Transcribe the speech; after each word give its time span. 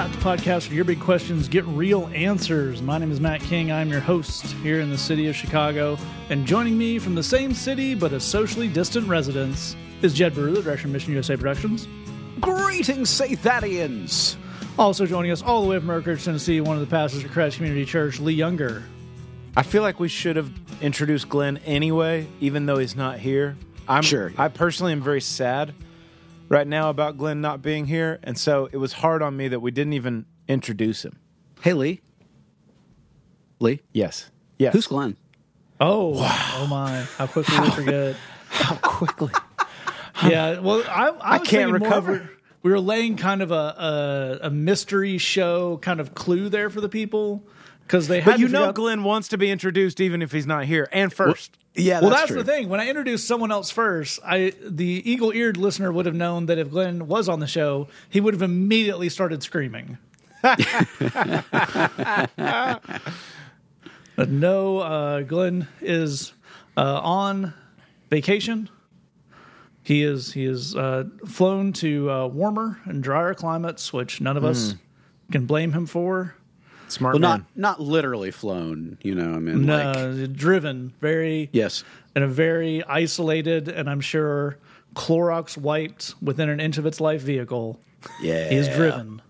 That, 0.00 0.12
the 0.12 0.18
podcast 0.18 0.68
for 0.68 0.72
your 0.72 0.86
big 0.86 0.98
questions 0.98 1.46
get 1.46 1.62
real 1.66 2.06
answers. 2.14 2.80
My 2.80 2.96
name 2.96 3.12
is 3.12 3.20
Matt 3.20 3.42
King. 3.42 3.70
I'm 3.70 3.90
your 3.90 4.00
host 4.00 4.46
here 4.62 4.80
in 4.80 4.88
the 4.88 4.96
city 4.96 5.28
of 5.28 5.36
Chicago. 5.36 5.98
And 6.30 6.46
joining 6.46 6.78
me 6.78 6.98
from 6.98 7.14
the 7.14 7.22
same 7.22 7.52
city 7.52 7.94
but 7.94 8.14
a 8.14 8.18
socially 8.18 8.66
distant 8.66 9.06
residence 9.08 9.76
is 10.00 10.14
Jed 10.14 10.32
Brewer, 10.32 10.52
the 10.52 10.62
director 10.62 10.86
of 10.86 10.92
Mission 10.94 11.12
USA 11.12 11.36
Productions. 11.36 11.86
Greetings, 12.40 13.10
Sathadians! 13.10 14.36
Also 14.78 15.04
joining 15.04 15.32
us 15.32 15.42
all 15.42 15.60
the 15.60 15.68
way 15.68 15.78
from 15.78 15.90
Oak 15.90 16.06
Ridge, 16.06 16.24
Tennessee, 16.24 16.62
one 16.62 16.76
of 16.76 16.80
the 16.80 16.90
pastors 16.90 17.22
of 17.22 17.30
Christ 17.30 17.58
Community 17.58 17.84
Church, 17.84 18.20
Lee 18.20 18.32
Younger. 18.32 18.82
I 19.54 19.62
feel 19.62 19.82
like 19.82 20.00
we 20.00 20.08
should 20.08 20.36
have 20.36 20.50
introduced 20.80 21.28
Glenn 21.28 21.58
anyway, 21.58 22.26
even 22.40 22.64
though 22.64 22.78
he's 22.78 22.96
not 22.96 23.18
here. 23.18 23.54
I'm 23.86 24.00
Sure. 24.02 24.32
I 24.38 24.48
personally 24.48 24.92
am 24.92 25.02
very 25.02 25.20
sad 25.20 25.74
right 26.50 26.66
now 26.66 26.90
about 26.90 27.16
Glenn 27.16 27.40
not 27.40 27.62
being 27.62 27.86
here, 27.86 28.18
and 28.22 28.36
so 28.36 28.68
it 28.70 28.76
was 28.76 28.92
hard 28.92 29.22
on 29.22 29.34
me 29.34 29.48
that 29.48 29.60
we 29.60 29.70
didn't 29.70 29.94
even 29.94 30.26
introduce 30.46 31.02
him. 31.02 31.18
Hey, 31.62 31.72
Lee. 31.72 32.02
Lee? 33.60 33.80
Yes. 33.92 34.30
Yes. 34.58 34.74
Who's 34.74 34.86
Glenn? 34.86 35.16
Oh, 35.80 36.12
oh 36.56 36.66
my! 36.66 37.06
How 37.16 37.26
quickly 37.26 37.58
we 37.58 37.70
forget. 37.70 38.16
How 38.50 38.74
quickly? 38.76 39.32
Yeah, 40.22 40.58
well, 40.58 40.82
I, 40.86 41.06
I, 41.06 41.38
was 41.38 41.48
can't 41.48 41.72
thinking 41.72 41.78
more 41.78 41.78
recover. 41.78 42.30
we 42.62 42.70
were 42.70 42.80
laying 42.80 43.16
kind 43.16 43.40
of 43.40 43.52
a, 43.52 43.54
a 44.42 44.48
a 44.48 44.50
mystery 44.50 45.16
show 45.16 45.78
kind 45.78 45.98
of 45.98 46.14
clue 46.14 46.50
there 46.50 46.68
for 46.68 46.82
the 46.82 46.90
people 46.90 47.42
because 47.90 48.06
they 48.06 48.20
But 48.20 48.38
you 48.38 48.46
know 48.46 48.66
out- 48.66 48.76
Glenn 48.76 49.02
wants 49.02 49.26
to 49.28 49.38
be 49.38 49.50
introduced 49.50 50.00
even 50.00 50.22
if 50.22 50.30
he's 50.30 50.46
not 50.46 50.64
here, 50.64 50.88
and 50.92 51.12
first. 51.12 51.58
Yeah, 51.74 52.00
Well, 52.00 52.10
that's, 52.10 52.32
the 52.32 52.44
thing. 52.44 52.68
When 52.68 52.78
I 52.78 52.88
introduced 52.88 53.26
someone 53.26 53.50
else 53.50 53.70
first, 53.70 54.20
I 54.24 54.52
the 54.64 55.02
eagle-eared 55.10 55.56
listener 55.56 55.90
would 55.90 56.06
have 56.06 56.14
known 56.14 56.46
that 56.46 56.56
if 56.56 56.70
Glenn 56.70 57.08
was 57.08 57.28
on 57.28 57.40
the 57.40 57.48
show, 57.48 57.88
he 58.08 58.20
would 58.20 58.32
have 58.34 58.42
immediately 58.42 59.08
started 59.08 59.42
screaming. 59.42 59.98
but 60.42 60.68
no, 64.28 64.78
uh, 64.78 65.22
Glenn 65.22 65.66
is 65.80 66.32
uh, 66.76 67.00
on 67.02 67.54
vacation. 68.08 68.68
He 69.82 70.04
is 70.04 70.32
he 70.32 70.44
is 70.44 70.76
uh, 70.76 71.04
flown 71.26 71.72
to 71.74 72.08
uh, 72.08 72.26
warmer 72.28 72.80
and 72.84 73.02
drier 73.02 73.34
climates, 73.34 73.92
which 73.92 74.20
none 74.20 74.36
of 74.36 74.44
us 74.44 74.76
can 75.32 75.46
blame 75.46 75.72
him 75.72 75.86
for. 75.86 76.36
Smart 76.90 77.14
Well, 77.14 77.20
man. 77.20 77.46
not 77.54 77.78
not 77.78 77.80
literally 77.80 78.30
flown, 78.30 78.98
you 79.02 79.14
know, 79.14 79.32
I 79.34 79.38
mean, 79.38 79.64
No, 79.66 79.92
like, 80.16 80.32
driven 80.34 80.92
very 81.00 81.48
yes. 81.52 81.84
in 82.16 82.22
a 82.22 82.28
very 82.28 82.82
isolated 82.84 83.68
and 83.68 83.88
I'm 83.88 84.00
sure 84.00 84.58
Clorox 84.94 85.56
wiped 85.56 86.14
within 86.20 86.48
an 86.48 86.58
inch 86.60 86.78
of 86.78 86.86
its 86.86 87.00
life 87.00 87.22
vehicle. 87.22 87.78
Yeah. 88.20 88.50
Is 88.50 88.66
driven 88.68 89.22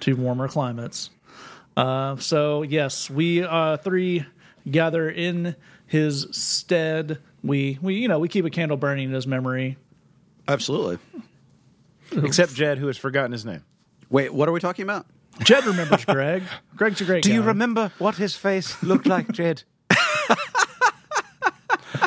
to 0.00 0.14
warmer 0.14 0.48
climates. 0.48 1.10
Uh, 1.76 2.16
so 2.16 2.62
yes, 2.62 3.10
we 3.10 3.42
uh, 3.42 3.78
three 3.78 4.24
gather 4.70 5.10
in 5.10 5.56
his 5.86 6.26
stead. 6.30 7.18
We 7.42 7.78
we 7.82 7.94
you 7.96 8.06
know 8.08 8.18
we 8.18 8.28
keep 8.28 8.44
a 8.44 8.50
candle 8.50 8.76
burning 8.76 9.08
in 9.08 9.14
his 9.14 9.26
memory. 9.26 9.76
Absolutely. 10.46 10.98
Except 12.12 12.54
Jed, 12.54 12.78
who 12.78 12.86
has 12.86 12.96
forgotten 12.96 13.32
his 13.32 13.44
name. 13.44 13.64
Wait, 14.10 14.32
what 14.32 14.48
are 14.48 14.52
we 14.52 14.60
talking 14.60 14.84
about? 14.84 15.06
Jed 15.44 15.64
remembers 15.66 16.04
Greg. 16.04 16.42
Greg's 16.76 17.00
a 17.00 17.04
great. 17.04 17.22
Do 17.22 17.32
you 17.32 17.42
remember 17.42 17.92
what 17.98 18.16
his 18.16 18.36
face 18.36 18.82
looked 18.82 19.06
like, 19.06 19.30
Jed? 19.32 19.62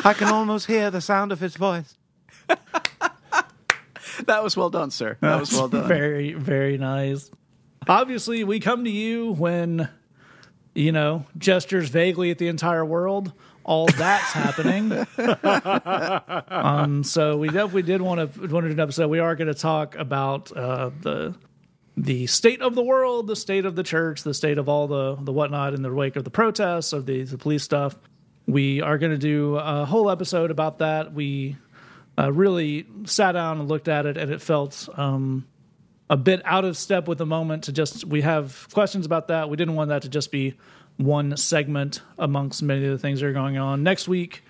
I 0.02 0.14
can 0.14 0.28
almost 0.28 0.66
hear 0.66 0.90
the 0.90 1.00
sound 1.00 1.32
of 1.32 1.40
his 1.40 1.56
voice. 1.56 1.96
That 4.26 4.42
was 4.42 4.56
well 4.56 4.70
done, 4.70 4.90
sir. 4.90 5.16
That 5.20 5.40
was 5.40 5.52
well 5.52 5.68
done. 5.68 5.88
Very, 5.88 6.34
very 6.34 6.78
nice. 6.78 7.30
Obviously, 7.88 8.44
we 8.44 8.60
come 8.60 8.84
to 8.84 8.90
you 8.90 9.32
when, 9.32 9.88
you 10.74 10.92
know, 10.92 11.24
gestures 11.38 11.88
vaguely 11.88 12.30
at 12.30 12.38
the 12.38 12.48
entire 12.48 12.84
world. 12.84 13.32
All 13.64 13.86
that's 13.86 14.32
happening. 14.32 14.92
um, 16.48 17.04
so 17.04 17.36
we 17.36 17.48
definitely 17.48 17.82
did 17.82 18.02
want 18.02 18.34
to 18.34 18.40
want 18.48 18.64
to 18.64 18.68
do 18.68 18.72
an 18.72 18.80
episode. 18.80 19.08
We 19.08 19.18
are 19.18 19.34
going 19.34 19.48
to 19.48 19.54
talk 19.54 19.96
about 19.96 20.50
uh, 20.52 20.90
the 21.00 21.34
the 22.02 22.26
state 22.26 22.62
of 22.62 22.74
the 22.74 22.82
world, 22.82 23.26
the 23.26 23.36
state 23.36 23.66
of 23.66 23.76
the 23.76 23.82
church, 23.82 24.22
the 24.22 24.32
state 24.32 24.56
of 24.56 24.68
all 24.68 24.88
the 24.88 25.16
the 25.16 25.32
whatnot 25.32 25.74
in 25.74 25.82
the 25.82 25.92
wake 25.92 26.16
of 26.16 26.24
the 26.24 26.30
protests 26.30 26.92
of 26.92 27.04
the, 27.04 27.24
the 27.24 27.36
police 27.36 27.62
stuff. 27.62 27.94
We 28.46 28.80
are 28.80 28.96
going 28.96 29.12
to 29.12 29.18
do 29.18 29.56
a 29.56 29.84
whole 29.84 30.10
episode 30.10 30.50
about 30.50 30.78
that. 30.78 31.12
We 31.12 31.56
uh, 32.18 32.32
really 32.32 32.86
sat 33.04 33.32
down 33.32 33.60
and 33.60 33.68
looked 33.68 33.86
at 33.86 34.06
it, 34.06 34.16
and 34.16 34.30
it 34.30 34.40
felt 34.40 34.88
um, 34.96 35.46
a 36.08 36.16
bit 36.16 36.40
out 36.46 36.64
of 36.64 36.76
step 36.78 37.06
with 37.06 37.18
the 37.18 37.26
moment 37.26 37.64
to 37.64 37.72
just 37.72 38.06
we 38.06 38.22
have 38.22 38.66
questions 38.72 39.04
about 39.04 39.28
that. 39.28 39.50
We 39.50 39.58
didn't 39.58 39.74
want 39.74 39.90
that 39.90 40.02
to 40.02 40.08
just 40.08 40.32
be 40.32 40.54
one 40.96 41.36
segment 41.36 42.00
amongst 42.18 42.62
many 42.62 42.86
of 42.86 42.92
the 42.92 42.98
things 42.98 43.20
that 43.20 43.26
are 43.26 43.32
going 43.34 43.58
on. 43.58 43.82
Next 43.82 44.08
week, 44.08 44.42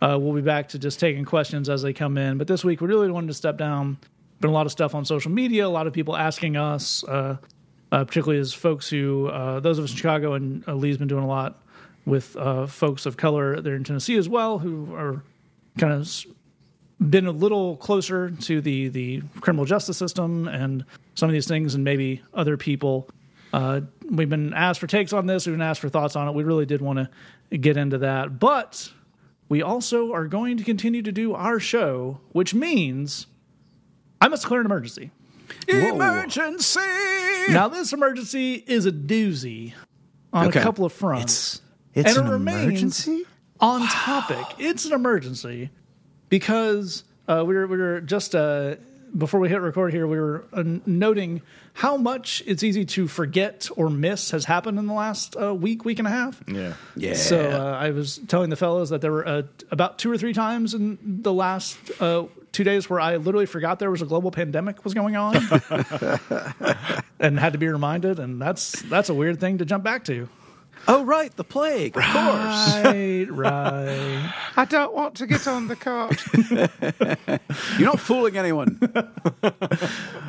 uh, 0.00 0.18
we'll 0.20 0.34
be 0.34 0.42
back 0.42 0.70
to 0.70 0.78
just 0.78 0.98
taking 0.98 1.24
questions 1.24 1.68
as 1.68 1.82
they 1.82 1.92
come 1.92 2.18
in. 2.18 2.36
But 2.36 2.48
this 2.48 2.64
week, 2.64 2.80
we 2.80 2.88
really 2.88 3.10
wanted 3.12 3.28
to 3.28 3.34
step 3.34 3.58
down. 3.58 3.98
Been 4.40 4.50
a 4.50 4.52
lot 4.52 4.66
of 4.66 4.72
stuff 4.72 4.94
on 4.94 5.04
social 5.04 5.30
media, 5.30 5.66
a 5.66 5.68
lot 5.68 5.86
of 5.86 5.92
people 5.92 6.16
asking 6.16 6.56
us, 6.56 7.02
uh, 7.04 7.36
uh, 7.90 8.04
particularly 8.04 8.40
as 8.40 8.52
folks 8.52 8.88
who, 8.88 9.28
uh, 9.28 9.60
those 9.60 9.78
of 9.78 9.84
us 9.84 9.90
in 9.90 9.96
Chicago, 9.96 10.34
and 10.34 10.66
uh, 10.68 10.74
Lee's 10.74 10.98
been 10.98 11.08
doing 11.08 11.24
a 11.24 11.28
lot 11.28 11.62
with 12.04 12.36
uh, 12.36 12.66
folks 12.66 13.06
of 13.06 13.16
color 13.16 13.60
there 13.60 13.74
in 13.74 13.84
Tennessee 13.84 14.16
as 14.16 14.28
well, 14.28 14.58
who 14.58 14.94
are 14.94 15.22
kind 15.78 15.92
of 15.92 16.26
been 17.10 17.26
a 17.26 17.32
little 17.32 17.76
closer 17.76 18.30
to 18.30 18.60
the 18.60 18.88
the 18.88 19.22
criminal 19.40 19.64
justice 19.64 19.98
system 19.98 20.48
and 20.48 20.84
some 21.14 21.28
of 21.28 21.32
these 21.32 21.48
things, 21.48 21.74
and 21.74 21.84
maybe 21.84 22.22
other 22.34 22.56
people. 22.56 23.08
Uh, 23.52 23.80
we've 24.10 24.28
been 24.28 24.52
asked 24.52 24.80
for 24.80 24.86
takes 24.86 25.12
on 25.12 25.26
this. 25.26 25.46
We've 25.46 25.54
been 25.54 25.62
asked 25.62 25.80
for 25.80 25.88
thoughts 25.88 26.16
on 26.16 26.28
it. 26.28 26.34
We 26.34 26.44
really 26.44 26.66
did 26.66 26.82
want 26.82 26.98
to 27.50 27.58
get 27.58 27.76
into 27.76 27.98
that, 27.98 28.38
but 28.38 28.92
we 29.48 29.62
also 29.62 30.12
are 30.12 30.26
going 30.26 30.56
to 30.56 30.64
continue 30.64 31.02
to 31.02 31.12
do 31.12 31.34
our 31.34 31.60
show, 31.60 32.20
which 32.32 32.54
means 32.54 33.26
I 34.20 34.28
must 34.28 34.42
declare 34.42 34.60
an 34.60 34.66
emergency. 34.66 35.10
Emergency! 35.68 36.80
Now, 37.50 37.68
this 37.68 37.92
emergency 37.92 38.54
is 38.66 38.86
a 38.86 38.92
doozy 38.92 39.72
on 40.32 40.48
Okay. 40.48 40.60
a 40.60 40.62
couple 40.62 40.84
of 40.84 40.92
fronts. 40.92 41.60
It's 41.94 42.08
And 42.16 42.18
an 42.18 42.26
it 42.26 42.30
remains- 42.32 42.62
emergency? 42.64 43.22
on 43.60 43.86
topic. 43.88 44.44
It's 44.58 44.84
an 44.84 44.92
emergency 44.92 45.70
because 46.28 47.04
uh, 47.28 47.42
we 47.46 47.54
were 47.54 47.66
we 47.66 47.76
were 47.78 48.00
just 48.02 48.34
uh, 48.34 48.74
before 49.16 49.40
we 49.40 49.48
hit 49.48 49.60
record 49.62 49.92
here, 49.94 50.06
we 50.06 50.18
were 50.20 50.44
uh, 50.52 50.62
noting 50.84 51.40
how 51.72 51.96
much 51.96 52.42
it's 52.46 52.62
easy 52.62 52.84
to 52.84 53.08
forget 53.08 53.68
or 53.76 53.88
miss 53.88 54.30
has 54.32 54.44
happened 54.44 54.78
in 54.78 54.86
the 54.86 54.92
last 54.92 55.36
uh, 55.40 55.54
week, 55.54 55.84
week 55.86 55.98
and 55.98 56.06
a 56.06 56.10
half. 56.10 56.42
Yeah. 56.46 56.74
Yeah. 56.96 57.14
So 57.14 57.50
uh, 57.50 57.78
I 57.80 57.90
was 57.92 58.18
telling 58.28 58.50
the 58.50 58.56
fellows 58.56 58.90
that 58.90 59.00
there 59.00 59.12
were 59.12 59.26
uh, 59.26 59.42
about 59.70 59.98
two 59.98 60.10
or 60.10 60.18
three 60.18 60.34
times 60.34 60.74
in 60.74 60.98
the 61.22 61.32
last 61.32 61.78
uh, 62.00 62.24
two 62.56 62.64
days 62.64 62.88
where 62.88 62.98
I 62.98 63.16
literally 63.16 63.44
forgot 63.44 63.78
there 63.78 63.90
was 63.90 64.00
a 64.00 64.06
global 64.06 64.30
pandemic 64.30 64.82
was 64.82 64.94
going 64.94 65.14
on, 65.14 65.36
and 67.20 67.38
had 67.38 67.52
to 67.52 67.58
be 67.58 67.68
reminded. 67.68 68.18
And 68.18 68.40
that's 68.40 68.80
that's 68.82 69.10
a 69.10 69.14
weird 69.14 69.38
thing 69.38 69.58
to 69.58 69.66
jump 69.66 69.84
back 69.84 70.04
to. 70.06 70.26
oh, 70.88 71.04
right, 71.04 71.34
the 71.36 71.44
plague, 71.44 71.96
of 71.98 72.02
course. 72.02 72.14
Right, 72.82 73.26
right. 73.28 74.34
I 74.56 74.64
don't 74.64 74.94
want 74.94 75.16
to 75.16 75.26
get 75.26 75.46
on 75.46 75.68
the 75.68 75.76
cart. 75.76 76.18
You're 77.78 77.88
not 77.90 78.00
fooling 78.00 78.38
anyone. 78.38 78.78
But 78.80 79.02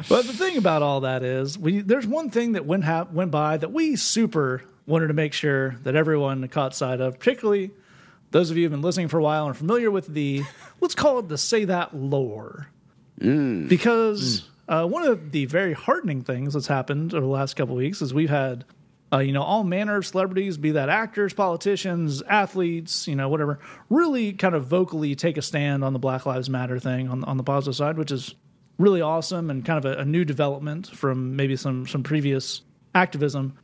the 0.09 0.33
thing 0.33 0.57
about 0.57 0.81
all 0.81 1.01
that 1.01 1.23
is, 1.23 1.57
we 1.57 1.79
there's 1.79 2.05
one 2.07 2.29
thing 2.29 2.53
that 2.53 2.65
went 2.65 2.83
hap 2.83 3.13
went 3.13 3.31
by 3.31 3.55
that 3.55 3.71
we 3.71 3.95
super 3.95 4.63
wanted 4.85 5.07
to 5.07 5.13
make 5.13 5.31
sure 5.31 5.77
that 5.83 5.95
everyone 5.95 6.45
caught 6.49 6.75
sight 6.75 6.99
of, 6.99 7.19
particularly 7.19 7.71
those 8.31 8.51
of 8.51 8.57
you 8.57 8.63
who've 8.63 8.71
been 8.71 8.81
listening 8.81 9.07
for 9.07 9.19
a 9.19 9.23
while 9.23 9.45
and 9.45 9.51
are 9.51 9.57
familiar 9.57 9.91
with 9.91 10.07
the 10.07 10.44
let's 10.81 10.95
call 10.95 11.19
it 11.19 11.27
the 11.27 11.38
say 11.38 11.65
that 11.65 11.95
lore, 11.95 12.69
because 13.68 14.50
uh, 14.68 14.85
one 14.85 15.03
of 15.03 15.31
the 15.31 15.45
very 15.45 15.74
heartening 15.74 16.24
things 16.24 16.53
that's 16.53 16.68
happened 16.68 17.13
over 17.13 17.25
the 17.25 17.31
last 17.31 17.56
couple 17.56 17.75
of 17.75 17.79
weeks 17.79 18.01
is 18.01 18.13
we've 18.13 18.29
had. 18.29 18.65
Uh, 19.09 19.19
you 19.19 19.31
know, 19.31 19.41
all 19.41 19.63
manner 19.63 19.95
of 19.95 20.06
celebrities, 20.06 20.57
be 20.57 20.71
that 20.71 20.89
actors, 20.89 21.33
politicians, 21.33 22.21
athletes, 22.24 23.07
you 23.07 23.15
know, 23.15 23.29
whatever, 23.29 23.57
really 23.89 24.33
kind 24.33 24.53
of 24.53 24.65
vocally 24.65 25.15
take 25.15 25.38
a 25.38 25.41
stand 25.41 25.81
on 25.81 25.94
the 25.94 26.00
Black 26.00 26.25
Lives 26.25 26.50
Matter 26.50 26.77
thing 26.77 27.07
on 27.07 27.24
on 27.24 27.38
the 27.38 27.44
positive 27.44 27.77
side, 27.77 27.97
which 27.97 28.12
is 28.12 28.35
really 28.77 29.01
awesome 29.01 29.50
and 29.50 29.63
kind 29.63 29.77
of 29.77 29.85
a, 29.85 30.01
a 30.01 30.03
new 30.03 30.25
development 30.25 30.88
from 30.88 31.38
maybe 31.38 31.56
some 31.56 31.88
some 31.88 32.03
previous 32.03 32.63
activism. 32.94 33.57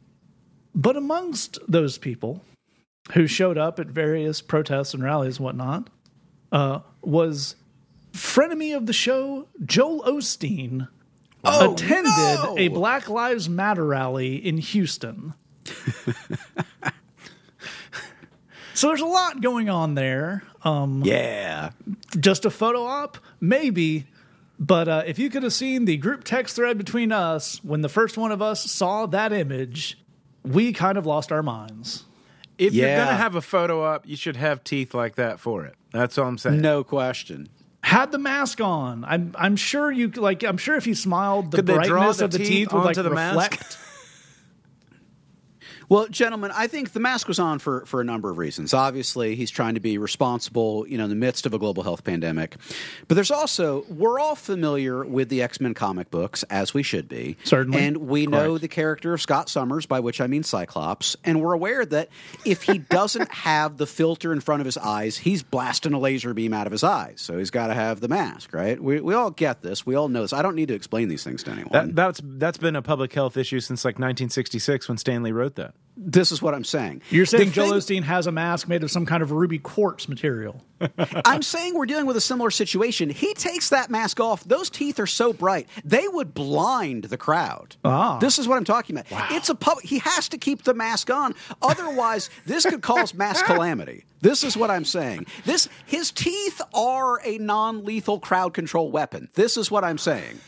But 0.76 0.96
amongst 0.96 1.60
those 1.68 1.98
people 1.98 2.42
who 3.12 3.28
showed 3.28 3.58
up 3.58 3.80
at 3.80 3.88
various 3.88 4.42
protests 4.42 4.94
and 4.94 5.04
rallies 5.04 5.38
and 5.38 5.46
whatnot, 5.46 5.90
uh, 6.52 6.80
was 7.02 7.56
frenemy 8.14 8.76
of 8.76 8.86
the 8.86 8.94
show 8.94 9.48
Joel 9.66 10.02
Osteen 10.04 10.88
Oh, 11.46 11.74
attended 11.74 12.06
no! 12.16 12.56
a 12.58 12.70
Black 12.70 13.10
Lives 13.10 13.50
Matter 13.50 13.86
rally 13.86 14.36
in 14.36 14.58
Houston. 14.58 15.34
so 18.74 18.88
there's 18.88 19.02
a 19.02 19.06
lot 19.06 19.42
going 19.42 19.70
on 19.70 19.96
there. 19.96 20.44
Um, 20.64 21.02
Yeah. 21.04 21.72
just 22.20 22.46
a 22.46 22.50
photo 22.50 22.84
op, 22.84 23.18
maybe. 23.42 24.08
But 24.60 24.88
uh, 24.88 25.04
if 25.06 25.20
you 25.20 25.30
could 25.30 25.44
have 25.44 25.52
seen 25.54 25.84
the 25.86 25.98
group 25.98 26.24
text 26.24 26.56
thread 26.56 26.78
between 26.78 27.12
us 27.12 27.62
when 27.64 27.82
the 27.82 27.90
first 27.90 28.18
one 28.18 28.32
of 28.32 28.42
us 28.42 28.72
saw 28.72 29.06
that 29.08 29.34
image, 29.34 29.98
we 30.44 30.72
kind 30.72 30.98
of 30.98 31.06
lost 31.06 31.32
our 31.32 31.44
minds. 31.44 32.06
If 32.58 32.74
you're 32.74 32.96
gonna 32.96 33.16
have 33.16 33.36
a 33.36 33.42
photo 33.42 33.84
up, 33.84 34.08
you 34.08 34.16
should 34.16 34.36
have 34.36 34.64
teeth 34.64 34.94
like 34.94 35.16
that 35.16 35.40
for 35.40 35.66
it. 35.66 35.76
That's 35.92 36.18
all 36.18 36.28
I'm 36.28 36.38
saying. 36.38 36.62
No 36.62 36.84
question. 36.84 37.50
Had 37.82 38.12
the 38.12 38.18
mask 38.18 38.62
on, 38.62 39.04
I'm 39.06 39.36
I'm 39.38 39.56
sure 39.56 39.92
you 39.92 40.08
like 40.10 40.44
I'm 40.44 40.58
sure 40.58 40.76
if 40.76 40.86
he 40.86 40.94
smiled, 40.94 41.52
the 41.52 41.58
Could 41.58 41.66
they 41.68 41.74
draw 41.74 42.00
brightness 42.00 42.18
the 42.18 42.26
of 42.26 42.32
the 42.32 42.38
teeth 42.38 42.48
teeth, 42.48 42.74
would 42.74 42.80
like 42.80 42.98
onto 42.98 43.04
the 43.04 43.16
mask? 43.16 43.78
reflect. 45.84 45.90
Well, 45.90 46.08
gentlemen, 46.08 46.52
I 46.54 46.68
think 46.68 46.92
the 46.92 47.00
mask 47.00 47.28
was 47.28 47.40
on 47.40 47.60
for, 47.60 47.86
for 47.86 48.02
a 48.02 48.04
number 48.04 48.30
of 48.30 48.38
reasons. 48.38 48.74
Obviously, 48.74 49.36
he's 49.36 49.52
trying 49.52 49.76
to 49.76 49.80
be 49.80 49.98
responsible, 49.98 50.88
you 50.88 50.98
know, 50.98 51.06
in 51.06 51.10
the 51.10 51.16
midst 51.16 51.46
of 51.46 51.54
a 51.54 51.60
global 51.60 51.84
health 51.84 52.04
pandemic. 52.04 52.56
But 53.08 53.16
there's 53.16 53.32
also 53.32 53.86
we're 53.90 54.20
all 54.20 54.36
familiar 54.36 55.04
with 55.04 55.30
the 55.30 55.42
X 55.42 55.60
Men 55.60 55.74
comic 55.74 56.10
books, 56.12 56.44
as 56.44 56.74
we 56.74 56.84
should 56.84 57.08
be. 57.08 57.38
Certainly. 57.44 57.80
and 57.80 57.98
we 57.98 58.28
know 58.28 58.58
the 58.58 58.68
character 58.68 59.14
of 59.14 59.22
Scott 59.22 59.50
Summers, 59.50 59.86
by 59.86 60.00
which 60.00 60.22
I 60.22 60.28
mean 60.28 60.44
Cyclops, 60.44 61.16
and 61.24 61.42
we're 61.42 61.54
aware 61.54 61.86
that 61.86 62.10
if 62.46 62.64
he 62.64 62.78
doesn't 62.78 63.32
have 63.34 63.78
the 63.78 63.88
filter 63.88 64.34
in 64.34 64.40
front 64.40 64.62
of 64.62 64.66
his 64.66 64.78
eyes, 64.78 65.18
he's 65.18 65.44
blasting 65.44 65.94
a 65.94 66.00
laser 66.00 66.34
beam 66.34 66.54
out 66.54 66.68
of 66.68 66.72
his 66.72 66.84
eyes. 66.84 67.22
So 67.22 67.38
he's 67.38 67.52
got 67.52 67.68
to 67.68 67.74
have 67.74 68.00
the 68.00 68.08
mask, 68.08 68.54
right? 68.54 68.82
We 68.82 69.00
we 69.02 69.14
all 69.14 69.32
get 69.32 69.62
this. 69.62 69.86
We 69.86 69.96
all 69.96 70.10
know 70.10 70.22
this. 70.22 70.34
I 70.34 70.42
don't 70.42 70.56
need 70.56 70.70
to 70.70 70.74
explain 70.76 71.08
these 71.08 71.24
things 71.24 71.44
to 71.44 71.52
anyone. 71.52 71.72
That, 71.72 71.96
that's 71.96 72.22
that's 72.24 72.58
been 72.58 72.76
a 72.76 72.82
public 72.82 73.14
health 73.14 73.38
issue 73.38 73.60
since 73.60 73.86
like 73.86 73.94
1966 73.96 74.88
when 74.88 74.98
Stan 74.98 75.24
Lee 75.24 75.32
wrote 75.32 75.56
that. 75.56 75.73
This 75.96 76.32
is 76.32 76.42
what 76.42 76.56
I'm 76.56 76.64
saying. 76.64 77.04
You're 77.12 77.28
saying 77.28 77.50
The 77.50 77.52
Joel 77.54 77.80
thing- 77.82 78.02
Osteen 78.02 78.04
has 78.06 78.26
a 78.26 78.32
mask 78.32 78.68
made 78.68 78.84
of 78.84 78.90
some 78.90 79.06
kind 79.06 79.22
of 79.22 79.32
ruby 79.32 79.60
quartz 79.60 80.10
material. 80.10 80.60
I'm 81.24 81.44
saying 81.44 81.76
we're 81.76 81.86
dealing 81.86 82.08
with 82.08 82.18
a 82.18 82.22
similar 82.22 82.50
situation. 82.50 83.12
He 83.12 83.34
takes 83.36 83.70
that 83.70 83.92
mask 83.92 84.20
off. 84.20 84.44
Those 84.44 84.72
teeth 84.72 85.00
are 85.00 85.06
so 85.06 85.34
bright, 85.34 85.70
they 85.86 86.08
would 86.08 86.34
blind 86.34 87.06
the 87.06 87.18
crowd. 87.18 87.76
Ah. 87.86 88.18
This 88.18 88.40
is 88.40 88.48
what 88.48 88.58
I'm 88.58 88.64
talking 88.66 88.98
about. 88.98 89.32
It's 89.34 89.50
a 89.50 89.56
pub. 89.56 89.82
He 89.82 90.00
has 90.00 90.28
to 90.30 90.38
keep 90.40 90.64
the 90.64 90.74
mask 90.74 91.12
on. 91.12 91.36
Otherwise, 91.62 92.30
this 92.48 92.66
could 92.66 92.82
cause 92.82 93.14
mass 93.14 93.42
calamity. 93.46 94.04
This 94.22 94.44
is 94.44 94.58
what 94.58 94.72
I'm 94.72 94.86
saying. 94.86 95.28
This 95.46 95.70
his 95.86 96.12
teeth 96.12 96.60
are 96.74 97.22
a 97.24 97.38
non-lethal 97.38 98.20
crowd 98.20 98.54
control 98.56 98.90
weapon. 98.90 99.30
This 99.36 99.58
is 99.58 99.70
what 99.70 99.84
I'm 99.84 99.98
saying. 100.00 100.40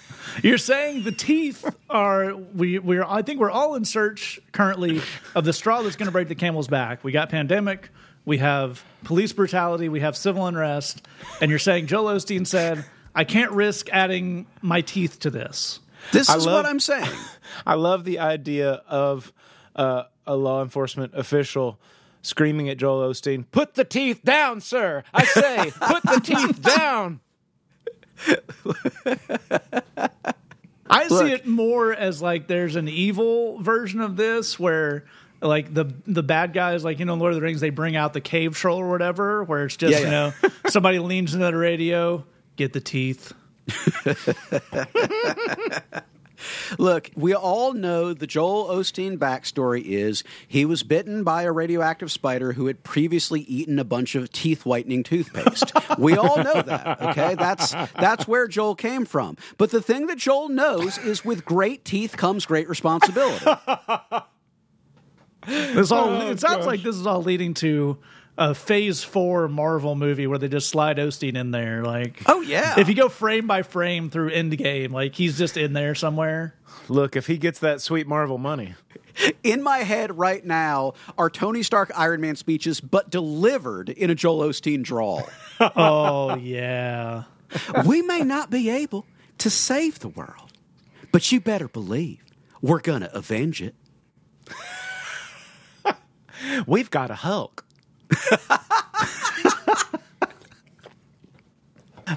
You're 0.44 0.58
saying 0.58 1.04
the 1.04 1.12
teeth 1.12 1.66
are 1.90 2.36
we 2.36 2.80
we're 2.80 3.04
I 3.04 3.22
think 3.22 3.40
we're 3.40 3.52
all 3.52 3.76
in 3.76 3.86
search 3.86 4.40
currently 4.52 5.02
of 5.36 5.46
the 5.46 5.54
straw 5.54 5.82
that's 5.82 5.96
going 5.96 6.08
to 6.08 6.12
break 6.12 6.28
the 6.28 6.36
camel's 6.36 6.68
back. 6.68 7.04
We 7.04 7.12
got 7.12 7.30
pandemic, 7.30 7.90
we 8.26 8.38
have 8.40 8.84
police 9.04 9.34
brutality, 9.34 9.90
we 9.90 10.00
have 10.02 10.16
civil 10.18 10.46
unrest, 10.48 11.08
and 11.42 11.50
you're 11.50 11.60
saying 11.60 11.88
Joel 11.88 12.14
Osteen 12.16 12.46
said, 12.48 12.86
"I 13.14 13.24
can't 13.24 13.52
risk 13.52 13.90
adding 13.92 14.46
my 14.62 14.82
teeth 14.82 15.20
to 15.22 15.30
this." 15.30 15.80
This 16.12 16.30
I 16.30 16.36
is 16.38 16.46
love- 16.46 16.56
what 16.64 16.66
I'm 16.70 16.80
saying. 16.80 17.10
I 17.66 17.74
love 17.76 18.04
the 18.04 18.20
idea 18.20 18.82
of 18.88 19.32
uh, 19.76 20.04
a 20.28 20.36
law 20.36 20.62
enforcement 20.62 21.14
official 21.16 21.80
screaming 22.22 22.70
at 22.70 22.78
Joel 22.78 23.10
Osteen, 23.10 23.46
"Put 23.52 23.76
the 23.76 23.84
teeth 23.86 24.24
down, 24.24 24.60
sir! 24.62 25.04
I 25.14 25.24
say, 25.26 25.72
put 25.80 26.04
the 26.04 26.20
teeth 26.24 26.62
down!" 26.78 27.20
I 30.88 31.08
Look. 31.08 31.26
see 31.28 31.34
it 31.34 31.48
more 31.48 31.94
as 31.94 32.22
like 32.22 32.48
there's 32.48 32.76
an 32.76 32.88
evil 32.88 33.62
version 33.62 34.02
of 34.02 34.16
this 34.16 34.60
where 34.60 35.06
like 35.42 35.74
the 35.74 35.94
the 36.08 36.24
bad 36.24 36.54
guys 36.54 36.84
like 36.84 37.00
you 37.00 37.06
know 37.06 37.16
Lord 37.16 37.34
of 37.34 37.36
the 37.36 37.42
Rings 37.42 37.60
they 37.60 37.70
bring 37.70 37.96
out 37.96 38.14
the 38.14 38.22
cave 38.22 38.56
troll 38.56 38.80
or 38.80 38.90
whatever 38.90 39.44
where 39.44 39.66
it's 39.66 39.76
just 39.76 39.94
Yeah, 39.94 40.00
you 40.00 40.12
know 40.12 40.34
somebody 40.70 41.00
leans 41.00 41.34
into 41.34 41.46
the 41.46 41.56
radio 41.56 42.26
get 42.56 42.74
the 42.74 42.82
teeth 42.82 43.34
Look, 46.78 47.12
we 47.16 47.34
all 47.34 47.74
know 47.74 48.14
the 48.14 48.28
Joel 48.28 48.66
Osteen 48.68 49.18
backstory 49.18 49.84
is 49.84 50.24
he 50.48 50.66
was 50.66 50.84
bitten 50.84 51.24
by 51.24 51.44
a 51.44 51.52
radioactive 51.52 52.12
spider 52.12 52.54
who 52.54 52.68
had 52.68 52.84
previously 52.84 53.42
eaten 53.42 53.80
a 53.80 53.84
bunch 53.84 54.16
of 54.16 54.32
teeth 54.32 54.66
whitening 54.66 55.04
toothpaste. 55.04 55.72
we 55.98 56.18
all 56.18 56.38
know 56.44 56.62
that, 56.62 57.02
okay? 57.02 57.36
That's 57.36 57.72
that's 58.00 58.28
where 58.28 58.48
Joel 58.48 58.76
came 58.76 59.06
from. 59.06 59.38
But 59.58 59.72
the 59.72 59.82
thing 59.82 60.08
that 60.08 60.18
Joel 60.18 60.50
knows 60.50 60.98
is 60.98 61.24
with 61.26 61.46
great 61.46 61.86
teeth 61.86 62.18
comes 62.18 62.46
great 62.46 62.68
responsibility. 62.70 63.46
This 65.48 65.92
all 65.92 66.10
Oh, 66.10 66.32
it 66.32 66.40
sounds 66.40 66.58
gosh. 66.58 66.66
like 66.66 66.82
this 66.84 66.96
is 66.96 67.06
all 67.06 67.22
leading 67.22 67.54
to 67.56 68.00
a 68.38 68.54
Phase 68.54 69.04
Four 69.04 69.48
Marvel 69.48 69.96
movie 69.96 70.28
where 70.28 70.38
they 70.38 70.48
just 70.50 70.70
slide 70.70 70.98
Osteen 70.98 71.38
in 71.38 71.52
there. 71.52 71.84
Like, 71.84 72.22
Oh, 72.26 72.42
yeah. 72.42 72.80
if 72.80 72.90
you 72.90 72.96
go 72.96 73.08
frame 73.10 73.48
by 73.48 73.62
frame 73.64 74.10
through 74.10 74.32
Endgame, 74.32 74.92
like 74.92 75.16
he's 75.16 75.38
just 75.38 75.56
in 75.58 75.74
there 75.74 75.96
somewhere. 75.96 76.56
Look, 76.90 77.16
if 77.16 77.28
he 77.28 77.38
gets 77.38 77.60
that 77.60 77.82
sweet 77.82 78.08
Marvel 78.08 78.38
money, 78.38 78.76
In 79.44 79.64
my 79.64 79.78
head 79.80 80.18
right 80.18 80.44
now 80.46 80.94
are 81.18 81.30
Tony 81.30 81.64
Stark 81.64 81.90
Iron 81.96 82.20
Man 82.20 82.36
speeches, 82.36 82.82
but 82.82 83.10
delivered 83.10 83.88
in 83.90 84.10
a 84.10 84.16
Joel 84.16 84.50
Osteen 84.50 84.84
drawl. 84.84 85.28
Oh 85.60 86.36
yeah, 86.36 87.24
we 87.86 88.02
may 88.02 88.20
not 88.24 88.50
be 88.50 88.70
able 88.70 89.06
to 89.38 89.50
save 89.50 90.00
the 90.00 90.10
world, 90.10 90.52
but 91.14 91.32
you 91.32 91.40
better 91.40 91.70
believe 91.70 92.20
we're 92.62 92.82
going 92.82 93.00
to 93.00 93.16
avenge 93.18 93.62
it. 93.62 93.74
we've 96.68 96.90
got 96.90 97.10
a 97.12 97.16
Hulk. 97.16 97.65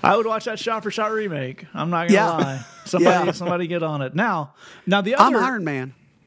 I 0.02 0.16
would 0.16 0.26
watch 0.26 0.44
that 0.44 0.58
shot 0.58 0.82
for 0.82 0.90
shot 0.90 1.12
remake. 1.12 1.64
I'm 1.74 1.90
not 1.90 2.08
gonna 2.08 2.12
Yeah. 2.14 2.30
lie. 2.30 2.64
Somebody, 2.84 3.26
Yeah. 3.26 3.32
somebody 3.32 3.66
get 3.66 3.82
on 3.82 4.02
it 4.02 4.14
now. 4.14 4.52
Now 4.86 5.00
the 5.00 5.16
I'm 5.16 5.34
other 5.34 5.44
Iron 5.44 5.64
Man. 5.64 5.94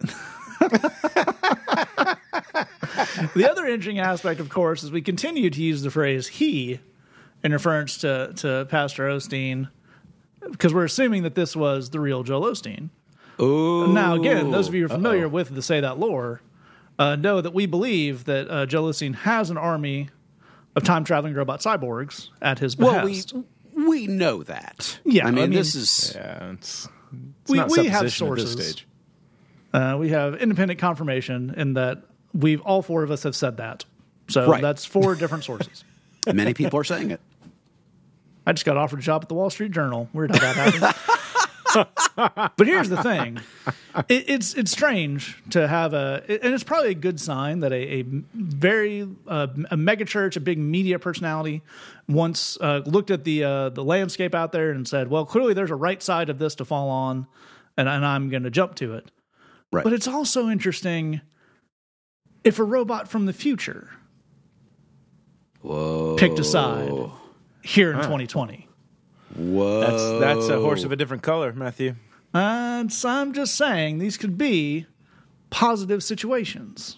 the 3.35 3.47
other 3.49 3.65
interesting 3.65 3.99
aspect, 3.99 4.39
of 4.39 4.49
course, 4.49 4.83
is 4.83 4.91
we 4.91 5.01
continue 5.01 5.49
to 5.49 5.61
use 5.61 5.81
the 5.83 5.91
phrase 5.91 6.27
"he" 6.27 6.79
in 7.43 7.51
reference 7.51 7.97
to 7.99 8.33
to 8.37 8.65
Pastor 8.69 9.07
Osteen 9.07 9.69
because 10.51 10.73
we're 10.73 10.85
assuming 10.85 11.23
that 11.23 11.35
this 11.35 11.55
was 11.55 11.91
the 11.91 11.99
real 11.99 12.23
Joel 12.23 12.43
Osteen. 12.51 12.89
Ooh. 13.39 13.91
Now, 13.93 14.15
again, 14.15 14.51
those 14.51 14.67
of 14.67 14.73
you 14.75 14.81
who 14.81 14.93
are 14.93 14.97
familiar 14.97 15.27
with 15.29 15.53
the 15.53 15.61
Say 15.61 15.79
That 15.79 15.99
lore 15.99 16.41
uh, 17.01 17.15
know 17.15 17.41
that 17.41 17.53
we 17.53 17.65
believe 17.65 18.25
that 18.25 18.49
uh, 18.49 18.65
Joel 18.65 18.91
has 18.93 19.49
an 19.49 19.57
army 19.57 20.09
of 20.75 20.83
time 20.83 21.03
traveling 21.03 21.33
robot 21.33 21.59
cyborgs 21.61 22.29
at 22.41 22.59
his 22.59 22.77
Well, 22.77 23.03
we 23.03 23.11
behest. 23.11 23.33
we 23.73 24.07
know 24.07 24.43
that. 24.43 24.99
Yeah, 25.03 25.27
I 25.27 25.31
mean, 25.31 25.43
I 25.43 25.47
mean- 25.47 25.55
this 25.57 25.75
is 25.75 26.13
Yeah, 26.15 26.51
it's, 26.51 26.87
it's 27.43 27.51
We- 27.51 27.57
not 27.57 27.69
we 27.71 27.87
have 27.87 28.09
supposition 28.11 28.35
this 28.35 28.43
sources. 28.51 28.51
stage. 28.73 28.87
Uh, 29.73 29.95
we 29.99 30.09
have 30.09 30.35
independent 30.35 30.79
confirmation 30.79 31.53
in 31.55 31.73
that 31.73 32.03
we've 32.33 32.61
all 32.61 32.81
four 32.81 33.03
of 33.03 33.11
us 33.11 33.23
have 33.23 33.35
said 33.35 33.57
that. 33.57 33.85
So 34.27 34.47
Right. 34.49 34.61
that's 34.61 34.85
four 34.85 35.15
different 35.15 35.43
sources. 35.43 35.83
many 36.33 36.53
people 36.53 36.79
are 36.79 36.83
saying 36.83 37.11
it. 37.11 37.19
I 38.45 38.53
just 38.53 38.65
got 38.65 38.75
offered 38.77 38.99
a 38.99 39.01
job 39.01 39.21
at 39.23 39.27
the 39.29 39.35
Wall 39.35 39.49
Street 39.49 39.71
Journal. 39.71 40.09
Weird 40.13 40.31
how 40.35 40.39
that 40.39 40.55
happened. 40.55 40.95
but 41.75 42.67
here's 42.67 42.89
the 42.89 43.01
thing: 43.01 43.39
it, 44.09 44.29
it's 44.29 44.53
it's 44.53 44.71
strange 44.71 45.41
to 45.51 45.67
have 45.67 45.93
a, 45.93 46.23
and 46.27 46.53
it's 46.53 46.63
probably 46.63 46.91
a 46.91 46.95
good 46.95 47.19
sign 47.19 47.61
that 47.61 47.71
a, 47.71 47.99
a 47.99 48.03
very 48.33 49.07
uh, 49.27 49.47
a 49.69 49.77
mega 49.77 50.05
church, 50.05 50.35
a 50.35 50.39
big 50.39 50.57
media 50.57 50.99
personality, 50.99 51.61
once 52.07 52.57
uh, 52.61 52.81
looked 52.85 53.11
at 53.11 53.23
the 53.23 53.43
uh, 53.43 53.69
the 53.69 53.83
landscape 53.83 54.35
out 54.35 54.51
there 54.51 54.71
and 54.71 54.87
said, 54.87 55.09
"Well, 55.09 55.25
clearly 55.25 55.53
there's 55.53 55.71
a 55.71 55.75
right 55.75 56.01
side 56.01 56.29
of 56.29 56.39
this 56.39 56.55
to 56.55 56.65
fall 56.65 56.89
on, 56.89 57.27
and, 57.77 57.87
and 57.87 58.05
I'm 58.05 58.29
going 58.29 58.43
to 58.43 58.51
jump 58.51 58.75
to 58.75 58.95
it." 58.95 59.11
Right. 59.71 59.83
But 59.83 59.93
it's 59.93 60.07
also 60.07 60.49
interesting 60.49 61.21
if 62.43 62.59
a 62.59 62.63
robot 62.63 63.07
from 63.07 63.25
the 63.25 63.33
future 63.33 63.89
Whoa. 65.61 66.15
picked 66.17 66.39
a 66.39 66.43
side 66.43 66.91
here 67.63 67.91
in 67.91 67.97
2020. 67.97 68.67
Whoa. 69.35 69.79
That's 69.79 70.19
that's 70.19 70.49
a 70.49 70.59
horse 70.59 70.83
of 70.83 70.91
a 70.91 70.95
different 70.95 71.23
color, 71.23 71.53
Matthew. 71.53 71.95
And 72.33 72.91
so 72.91 73.09
I'm 73.09 73.33
just 73.33 73.55
saying 73.55 73.99
these 73.99 74.17
could 74.17 74.37
be 74.37 74.85
positive 75.49 76.03
situations. 76.03 76.97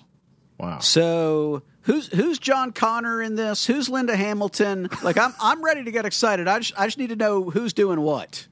Wow. 0.57 0.79
So 0.79 1.63
who's 1.81 2.07
who's 2.07 2.39
John 2.39 2.71
Connor 2.71 3.21
in 3.21 3.35
this? 3.35 3.65
Who's 3.65 3.89
Linda 3.89 4.15
Hamilton? 4.15 4.89
Like 5.01 5.17
I'm 5.17 5.33
I'm 5.41 5.63
ready 5.63 5.83
to 5.83 5.91
get 5.91 6.05
excited. 6.05 6.47
I 6.47 6.59
just 6.59 6.79
I 6.79 6.85
just 6.85 6.97
need 6.97 7.09
to 7.09 7.15
know 7.15 7.49
who's 7.49 7.73
doing 7.73 8.01
what. 8.01 8.47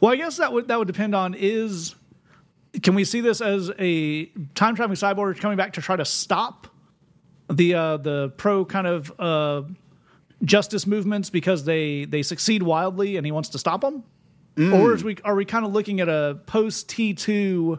Well, 0.00 0.12
I 0.12 0.16
guess 0.16 0.36
that 0.38 0.52
would 0.52 0.68
that 0.68 0.78
would 0.78 0.88
depend 0.88 1.14
on 1.14 1.34
is 1.34 1.94
can 2.82 2.94
we 2.94 3.04
see 3.04 3.20
this 3.20 3.40
as 3.40 3.70
a 3.78 4.26
time 4.54 4.76
traveling 4.76 4.96
cyborg 4.96 5.40
coming 5.40 5.56
back 5.56 5.74
to 5.74 5.82
try 5.82 5.96
to 5.96 6.04
stop 6.04 6.68
the 7.48 7.74
uh, 7.74 7.96
the 7.96 8.30
pro 8.36 8.64
kind 8.64 8.86
of 8.86 9.12
uh, 9.18 9.62
justice 10.44 10.86
movements 10.86 11.30
because 11.30 11.64
they 11.64 12.04
they 12.04 12.22
succeed 12.22 12.62
wildly 12.62 13.16
and 13.16 13.26
he 13.26 13.32
wants 13.32 13.48
to 13.50 13.58
stop 13.58 13.80
them, 13.80 14.04
or 14.58 14.94
is 14.94 15.04
we 15.04 15.16
are 15.24 15.34
we 15.34 15.44
kind 15.44 15.64
of 15.64 15.72
looking 15.72 16.00
at 16.00 16.08
a 16.08 16.38
post 16.46 16.88
T 16.88 17.14
two? 17.14 17.78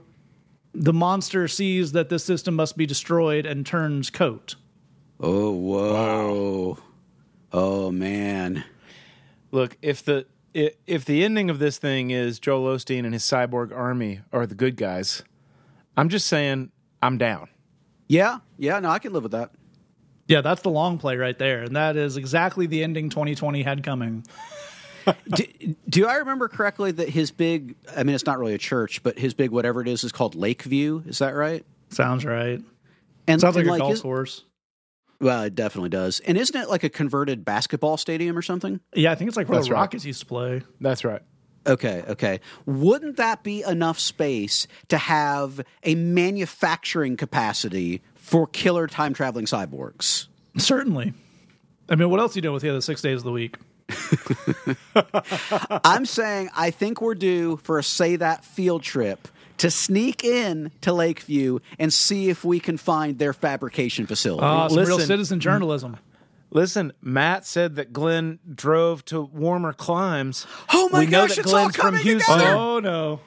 The 0.74 0.94
monster 0.94 1.48
sees 1.48 1.94
that 1.94 2.10
this 2.10 2.24
system 2.24 2.56
must 2.56 2.78
be 2.78 2.86
destroyed 2.86 3.46
and 3.46 3.66
turns 3.66 4.10
coat. 4.10 4.56
Oh 5.20 5.52
whoa. 5.52 6.78
Oh 7.52 7.92
man. 7.92 8.64
Look, 9.52 9.78
if 9.82 10.04
the 10.04 10.26
if 10.54 11.06
the 11.06 11.24
ending 11.24 11.50
of 11.50 11.60
this 11.60 11.78
thing 11.78 12.12
is 12.12 12.40
Joel 12.40 12.76
Osteen 12.76 13.06
and 13.06 13.14
his 13.14 13.24
cyborg 13.24 13.76
army 13.76 14.22
are 14.32 14.46
the 14.46 14.56
good 14.56 14.76
guys, 14.76 15.24
I'm 15.96 16.10
just 16.10 16.28
saying 16.28 16.72
I'm 17.02 17.18
down. 17.18 17.50
Yeah, 18.08 18.40
yeah, 18.58 18.80
no, 18.80 18.90
I 18.90 19.00
can 19.00 19.14
live 19.14 19.24
with 19.24 19.34
that. 19.34 19.52
Yeah, 20.28 20.42
that's 20.42 20.62
the 20.62 20.70
long 20.70 20.98
play 20.98 21.16
right 21.16 21.38
there, 21.38 21.64
and 21.64 21.76
that 21.76 21.96
is 21.96 22.18
exactly 22.18 22.68
the 22.68 22.84
ending 22.84 23.10
2020 23.10 23.64
had 23.64 23.84
coming. 23.84 24.26
do, 25.30 25.44
do 25.88 26.08
I 26.08 26.16
remember 26.16 26.48
correctly 26.50 26.92
that 26.92 27.10
his 27.10 27.32
big, 27.32 27.76
I 27.96 28.04
mean, 28.04 28.14
it's 28.14 28.26
not 28.26 28.40
really 28.40 28.54
a 28.54 28.58
church, 28.58 29.04
but 29.04 29.18
his 29.18 29.34
big 29.34 29.52
whatever 29.52 29.82
it 29.82 29.88
is 29.88 30.04
is 30.04 30.12
called 30.12 30.36
Lakeview? 30.36 31.04
Is 31.08 31.20
that 31.20 31.34
right? 31.34 31.66
Sounds 31.90 32.26
right. 32.26 32.62
And 33.28 33.42
Sounds 33.42 33.56
like 33.56 33.66
and 33.66 33.76
a 33.76 33.80
golf 33.80 33.94
is- 33.94 34.02
course. 34.02 34.44
Well, 35.20 35.44
it 35.44 35.56
definitely 35.56 35.90
does. 35.90 36.20
And 36.20 36.38
isn't 36.38 36.56
it 36.56 36.70
like 36.70 36.84
a 36.84 36.90
converted 36.90 37.44
basketball 37.44 37.98
stadium 37.98 38.38
or 38.38 38.44
something? 38.44 38.80
Yeah, 38.94 39.12
I 39.12 39.16
think 39.16 39.30
it's 39.30 39.38
like 39.38 39.50
where 39.50 39.58
That's 39.58 39.68
the 39.68 39.74
right. 39.74 39.80
Rockets 39.80 40.06
used 40.06 40.20
to 40.20 40.26
play. 40.28 40.62
That's 40.80 41.04
right. 41.04 41.24
Okay, 41.66 42.04
okay. 42.08 42.40
Wouldn't 42.68 43.18
that 43.18 43.44
be 43.44 43.64
enough 43.64 44.00
space 44.00 44.68
to 44.90 44.98
have 44.98 45.60
a 45.84 45.96
manufacturing 45.96 47.18
capacity 47.18 48.04
for 48.28 48.46
killer 48.46 48.88
time 48.88 49.14
traveling 49.14 49.46
cyborgs? 49.46 50.28
Certainly. 50.58 51.14
I 51.90 51.96
mean, 51.96 52.10
what 52.10 52.20
else 52.20 52.34
do 52.34 52.40
you 52.40 52.42
do 52.42 52.52
with 52.52 52.62
the 52.62 52.70
other 52.70 52.82
six 52.82 53.02
days 53.02 53.20
of 53.20 53.24
the 53.24 53.32
week? 53.32 53.56
I'm 55.86 56.06
saying 56.06 56.50
I 56.54 56.72
think 56.72 57.02
we're 57.02 57.16
due 57.16 57.56
for 57.58 57.80
a 57.80 57.84
say 57.84 58.18
that 58.18 58.44
field 58.44 58.84
trip 58.84 59.30
to 59.60 59.72
sneak 59.72 60.26
in 60.26 60.72
to 60.82 60.92
Lakeview 60.92 61.60
and 61.80 61.94
see 61.94 62.30
if 62.30 62.44
we 62.44 62.60
can 62.60 62.76
find 62.76 63.18
their 63.18 63.32
fabrication 63.32 64.06
facility. 64.08 64.44
Uh, 64.46 64.68
some 64.68 64.86
real 64.86 65.00
citizen 65.00 65.40
journalism. 65.40 65.96
Listen, 66.52 66.92
Matt 67.02 67.46
said 67.46 67.76
that 67.78 67.94
Glenn 67.94 68.40
drove 68.54 69.06
to 69.06 69.22
warmer 69.22 69.72
climes. 69.72 70.46
Oh 70.74 70.90
my 70.90 71.00
we 71.00 71.06
know 71.06 71.22
gosh, 71.22 71.38
that 71.38 71.40
it's 71.40 71.54
all 71.54 71.62
Glenn's 71.62 71.76
from 71.78 71.82
coming 71.82 72.02
Houston. 72.02 72.38
together. 72.40 72.58
Oh 72.58 72.80
no. 72.80 73.22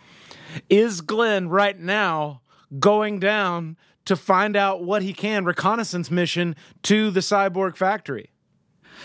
Is 0.68 1.00
Glenn 1.00 1.48
right 1.48 1.78
now 1.78 2.42
going 2.78 3.18
down 3.18 3.78
to 4.10 4.16
find 4.16 4.56
out 4.56 4.82
what 4.82 5.02
he 5.02 5.12
can 5.12 5.44
reconnaissance 5.44 6.10
mission 6.10 6.56
to 6.82 7.12
the 7.12 7.20
cyborg 7.20 7.76
factory? 7.76 8.30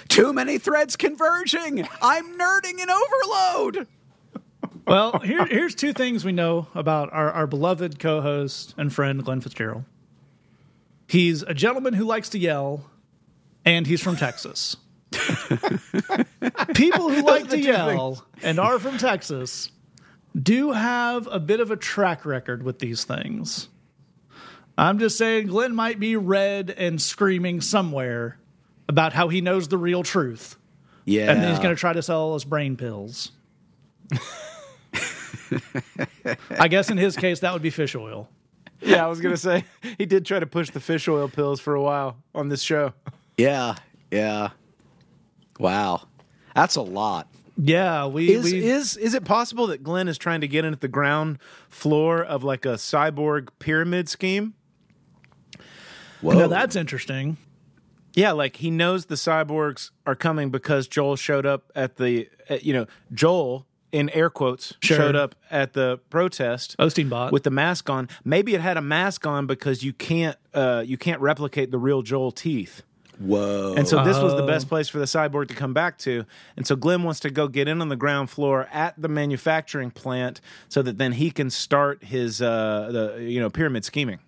Too 0.07 0.33
many 0.33 0.57
threads 0.57 0.95
converging. 0.95 1.87
I'm 2.01 2.37
nerding 2.39 2.79
in 2.79 2.89
overload. 2.89 3.87
Well, 4.87 5.17
here, 5.17 5.43
here's 5.47 5.73
two 5.73 5.93
things 5.93 6.23
we 6.23 6.31
know 6.31 6.67
about 6.75 7.11
our, 7.11 7.31
our 7.31 7.47
beloved 7.47 7.97
co-host 7.97 8.75
and 8.77 8.93
friend 8.93 9.25
Glenn 9.25 9.41
Fitzgerald. 9.41 9.83
He's 11.07 11.41
a 11.41 11.55
gentleman 11.55 11.95
who 11.95 12.05
likes 12.05 12.29
to 12.29 12.37
yell, 12.37 12.87
and 13.65 13.87
he's 13.87 14.03
from 14.03 14.15
Texas. 14.15 14.77
People 16.75 17.09
who 17.09 17.23
like 17.23 17.49
to 17.49 17.59
yell 17.59 18.27
and 18.43 18.59
are 18.59 18.77
from 18.77 18.99
Texas 18.99 19.71
do 20.39 20.71
have 20.73 21.27
a 21.31 21.39
bit 21.39 21.61
of 21.61 21.71
a 21.71 21.75
track 21.75 22.23
record 22.23 22.61
with 22.61 22.77
these 22.77 23.05
things. 23.05 23.69
I'm 24.77 24.99
just 24.99 25.17
saying, 25.17 25.47
Glenn 25.47 25.73
might 25.75 25.99
be 25.99 26.15
red 26.17 26.69
and 26.69 27.01
screaming 27.01 27.61
somewhere 27.61 28.37
about 28.89 29.13
how 29.13 29.29
he 29.29 29.41
knows 29.41 29.67
the 29.69 29.77
real 29.77 30.03
truth, 30.03 30.57
Yeah. 31.05 31.31
and 31.31 31.41
then 31.41 31.49
he's 31.49 31.59
going 31.59 31.73
to 31.75 31.79
try 31.79 31.93
to 31.93 32.01
sell 32.01 32.35
us 32.35 32.43
brain 32.43 32.75
pills. 32.77 33.31
I 36.57 36.67
guess 36.67 36.89
in 36.89 36.97
his 36.97 37.15
case, 37.15 37.39
that 37.41 37.53
would 37.53 37.61
be 37.61 37.69
fish 37.69 37.95
oil. 37.95 38.29
Yeah, 38.81 39.05
I 39.05 39.07
was 39.07 39.21
gonna 39.21 39.37
say 39.37 39.63
he 39.97 40.05
did 40.05 40.25
try 40.25 40.39
to 40.39 40.45
push 40.45 40.69
the 40.69 40.79
fish 40.79 41.07
oil 41.07 41.29
pills 41.29 41.59
for 41.59 41.75
a 41.75 41.81
while 41.81 42.17
on 42.35 42.49
this 42.49 42.61
show. 42.61 42.93
Yeah, 43.37 43.75
yeah. 44.11 44.49
Wow. 45.59 46.03
That's 46.55 46.75
a 46.75 46.81
lot. 46.81 47.27
Yeah, 47.57 48.07
we, 48.07 48.31
Is 48.33 48.43
we 48.43 48.63
is 48.63 48.97
is 48.97 49.13
it 49.13 49.23
possible 49.23 49.67
that 49.67 49.81
Glenn 49.81 50.07
is 50.07 50.17
trying 50.17 50.41
to 50.41 50.47
get 50.47 50.65
into 50.65 50.77
the 50.79 50.87
ground 50.89 51.39
floor 51.69 52.21
of 52.23 52.43
like 52.43 52.65
a 52.65 52.73
cyborg 52.73 53.49
pyramid 53.59 54.09
scheme? 54.09 54.53
Whoa. 56.21 56.33
no, 56.33 56.47
that's 56.47 56.75
interesting. 56.75 57.37
Yeah, 58.13 58.31
like 58.31 58.55
he 58.57 58.71
knows 58.71 59.07
the 59.07 59.15
cyborgs 59.15 59.91
are 60.05 60.15
coming 60.15 60.49
because 60.49 60.87
Joel 60.87 61.15
showed 61.17 61.45
up 61.45 61.71
at 61.75 61.97
the, 61.97 62.29
uh, 62.49 62.57
you 62.61 62.71
know, 62.73 62.85
Joel 63.13 63.65
in 63.91 64.09
air 64.09 64.29
quotes 64.29 64.73
Sure. 64.81 64.97
showed 64.97 65.15
up 65.15 65.35
at 65.51 65.73
the 65.73 65.99
protest 66.09 66.75
Osteen 66.79 67.09
bot. 67.09 67.31
with 67.33 67.43
the 67.43 67.49
mask 67.51 67.89
on. 67.89 68.07
Maybe 68.23 68.53
it 68.55 68.61
had 68.61 68.77
a 68.77 68.81
mask 68.81 69.25
on 69.27 69.47
because 69.47 69.83
you 69.83 69.91
can't, 69.93 70.37
uh, 70.53 70.83
you 70.85 70.97
can't 70.97 71.19
replicate 71.21 71.71
the 71.71 71.77
real 71.77 72.01
Joel 72.03 72.31
teeth. 72.31 72.83
Whoa. 73.19 73.73
And 73.77 73.87
so 73.87 74.03
this 74.03 74.17
was 74.19 74.33
the 74.33 74.43
Oh. 74.43 74.47
best 74.47 74.67
place 74.67 74.89
for 74.89 74.99
the 74.99 75.05
cyborg 75.05 75.47
to 75.47 75.53
come 75.53 75.73
back 75.73 75.97
to. 75.99 76.25
And 76.57 76.67
so 76.67 76.75
Glenn 76.75 77.03
wants 77.03 77.21
to 77.21 77.29
go 77.29 77.47
get 77.47 77.67
in 77.69 77.79
on 77.81 77.87
the 77.87 77.95
ground 77.95 78.29
floor 78.29 78.67
at 78.73 78.93
the 78.97 79.07
manufacturing 79.07 79.91
plant 79.91 80.41
so 80.67 80.81
that 80.81 80.97
then 80.97 81.13
he 81.13 81.31
can 81.31 81.49
start 81.49 82.03
his, 82.03 82.41
uh, 82.41 82.89
the 83.17 83.23
you 83.23 83.39
know, 83.39 83.49
pyramid 83.49 83.85
scheming. 83.85 84.19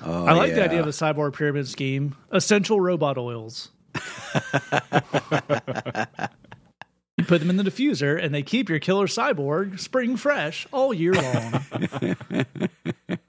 Oh, 0.00 0.26
I 0.26 0.32
like 0.32 0.54
the 0.54 0.64
idea 0.64 0.80
of 0.80 0.86
a 0.86 0.90
cyborg 0.90 1.34
pyramid 1.34 1.68
scheme. 1.68 2.16
Essential 2.30 2.80
robot 2.80 3.18
oils. 3.18 3.70
you 3.94 4.00
put 7.26 7.40
them 7.40 7.50
in 7.50 7.56
the 7.56 7.64
diffuser, 7.64 8.22
and 8.22 8.34
they 8.34 8.42
keep 8.42 8.68
your 8.68 8.78
killer 8.78 9.06
cyborg 9.06 9.80
spring 9.80 10.16
fresh 10.16 10.66
all 10.72 10.94
year 10.94 11.14
long. 11.14 11.64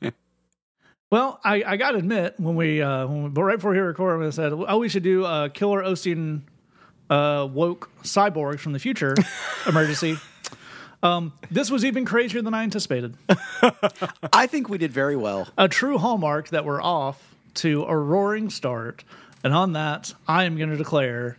well, 1.11 1.39
I, 1.43 1.63
I 1.65 1.77
got 1.77 1.91
to 1.91 1.97
admit, 1.97 2.35
when 2.37 2.55
we, 2.55 2.81
uh, 2.81 3.07
when 3.07 3.23
we, 3.23 3.29
but 3.29 3.43
right 3.43 3.57
before 3.57 3.71
we 3.71 3.79
recorded, 3.79 4.27
I 4.27 4.29
said, 4.29 4.53
oh, 4.53 4.77
we 4.77 4.89
should 4.89 5.03
do 5.03 5.25
a 5.25 5.49
killer 5.49 5.81
Osteen 5.81 6.41
uh, 7.09 7.47
woke 7.51 7.89
cyborgs 8.03 8.59
from 8.59 8.73
the 8.73 8.79
future 8.79 9.15
emergency. 9.67 10.17
Um, 11.01 11.33
this 11.49 11.71
was 11.71 11.85
even 11.85 12.03
crazier 12.05 12.41
than 12.41 12.53
I 12.53 12.63
anticipated. 12.63 13.15
I 14.33 14.47
think 14.47 14.69
we 14.69 14.77
did 14.77 14.91
very 14.91 15.15
well. 15.15 15.47
a 15.57 15.67
true 15.67 15.97
hallmark 15.97 16.49
that 16.49 16.65
we're 16.65 16.81
off 16.81 17.35
to 17.55 17.83
a 17.85 17.95
roaring 17.97 18.49
start. 18.49 19.03
And 19.43 19.53
on 19.53 19.73
that, 19.73 20.13
I 20.27 20.43
am 20.43 20.57
going 20.57 20.69
to 20.69 20.77
declare 20.77 21.37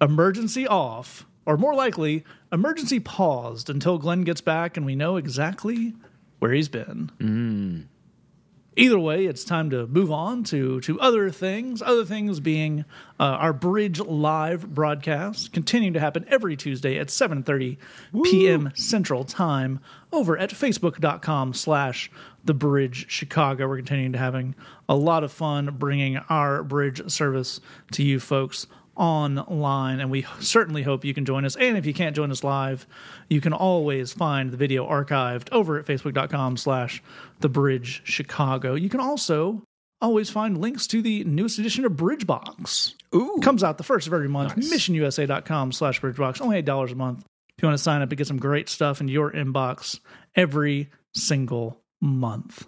emergency 0.00 0.66
off, 0.66 1.24
or 1.46 1.56
more 1.56 1.74
likely, 1.74 2.24
emergency 2.52 2.98
paused 2.98 3.70
until 3.70 3.98
Glenn 3.98 4.24
gets 4.24 4.40
back 4.40 4.76
and 4.76 4.84
we 4.84 4.96
know 4.96 5.16
exactly 5.16 5.94
where 6.40 6.52
he's 6.52 6.68
been. 6.68 7.88
Either 8.74 8.98
way, 8.98 9.26
it's 9.26 9.44
time 9.44 9.68
to 9.68 9.86
move 9.86 10.10
on 10.10 10.44
to 10.44 10.80
to 10.80 10.98
other 11.00 11.30
things. 11.30 11.82
Other 11.82 12.04
things 12.04 12.40
being 12.40 12.84
uh, 13.20 13.24
our 13.24 13.52
Bridge 13.52 14.00
Live 14.00 14.74
broadcast, 14.74 15.52
continuing 15.52 15.92
to 15.92 16.00
happen 16.00 16.24
every 16.28 16.56
Tuesday 16.56 16.98
at 16.98 17.08
7:30 17.08 17.76
p.m. 18.24 18.72
Central 18.74 19.24
Time 19.24 19.80
over 20.10 20.38
at 20.38 20.50
Facebook.com 20.50 21.52
slash 21.52 22.10
The 22.44 22.54
Bridge 22.54 23.10
Chicago. 23.10 23.68
We're 23.68 23.76
continuing 23.76 24.12
to 24.12 24.18
having 24.18 24.54
a 24.88 24.96
lot 24.96 25.22
of 25.22 25.32
fun 25.32 25.76
bringing 25.78 26.16
our 26.16 26.62
bridge 26.62 27.10
service 27.10 27.60
to 27.92 28.02
you 28.02 28.20
folks 28.20 28.66
online 28.96 30.00
and 30.00 30.10
we 30.10 30.26
certainly 30.40 30.82
hope 30.82 31.04
you 31.04 31.14
can 31.14 31.24
join 31.24 31.44
us. 31.44 31.56
And 31.56 31.76
if 31.76 31.86
you 31.86 31.94
can't 31.94 32.14
join 32.14 32.30
us 32.30 32.44
live 32.44 32.86
you 33.28 33.40
can 33.40 33.52
always 33.52 34.12
find 34.12 34.50
the 34.50 34.56
video 34.56 34.86
archived 34.86 35.50
over 35.52 35.78
at 35.78 35.86
facebook.com 35.86 36.56
slash 36.56 37.02
the 37.40 37.48
bridge 37.48 38.02
chicago. 38.04 38.74
You 38.74 38.88
can 38.88 39.00
also 39.00 39.62
always 40.00 40.30
find 40.30 40.58
links 40.58 40.86
to 40.88 41.00
the 41.00 41.24
newest 41.24 41.58
edition 41.58 41.84
of 41.84 41.92
bridgebox 41.92 42.94
Ooh. 43.14 43.38
comes 43.42 43.64
out 43.64 43.78
the 43.78 43.84
first 43.84 44.06
of 44.06 44.12
every 44.12 44.28
month. 44.28 44.54
Missionusa.com 44.56 45.72
slash 45.72 46.00
bridgebox 46.00 46.40
only 46.40 46.62
$8 46.62 46.92
a 46.92 46.94
month. 46.94 47.24
If 47.56 47.62
you 47.62 47.68
want 47.68 47.78
to 47.78 47.82
sign 47.82 48.02
up 48.02 48.10
and 48.10 48.18
get 48.18 48.26
some 48.26 48.38
great 48.38 48.68
stuff 48.68 49.00
in 49.00 49.08
your 49.08 49.30
inbox 49.30 50.00
every 50.34 50.90
single 51.14 51.80
month. 52.00 52.66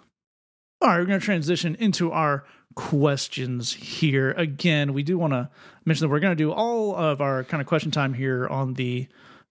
All 0.81 0.89
right, 0.89 0.99
we're 0.99 1.05
going 1.05 1.19
to 1.19 1.25
transition 1.25 1.75
into 1.75 2.11
our 2.11 2.45
questions 2.75 3.73
here. 3.73 4.31
Again, 4.31 4.93
we 4.93 5.03
do 5.03 5.17
want 5.17 5.33
to 5.33 5.49
mention 5.85 6.05
that 6.05 6.11
we're 6.11 6.19
going 6.19 6.35
to 6.35 6.43
do 6.43 6.51
all 6.51 6.95
of 6.95 7.21
our 7.21 7.43
kind 7.43 7.61
of 7.61 7.67
question 7.67 7.91
time 7.91 8.13
here 8.13 8.47
on 8.47 8.73
the 8.73 9.07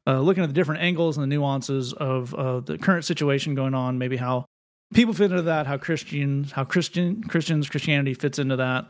uh, 0.07 0.21
looking 0.21 0.43
at 0.43 0.47
the 0.49 0.55
different 0.55 0.83
angles 0.83 1.17
and 1.17 1.23
the 1.23 1.27
nuances 1.27 1.95
of 1.95 2.35
uh, 2.35 2.61
the 2.61 2.77
current 2.77 3.07
situation 3.07 3.55
going 3.55 3.73
on, 3.75 3.97
maybe 3.97 4.19
how 4.19 4.45
people 4.93 5.15
fit 5.15 5.31
into 5.31 5.43
that, 5.43 5.67
how 5.67 5.79
Christians, 5.79 6.53
how 6.53 6.65
Christian 6.65 7.23
Christians 7.25 7.69
Christianity 7.69 8.15
fits 8.15 8.39
into 8.39 8.57
that. 8.57 8.87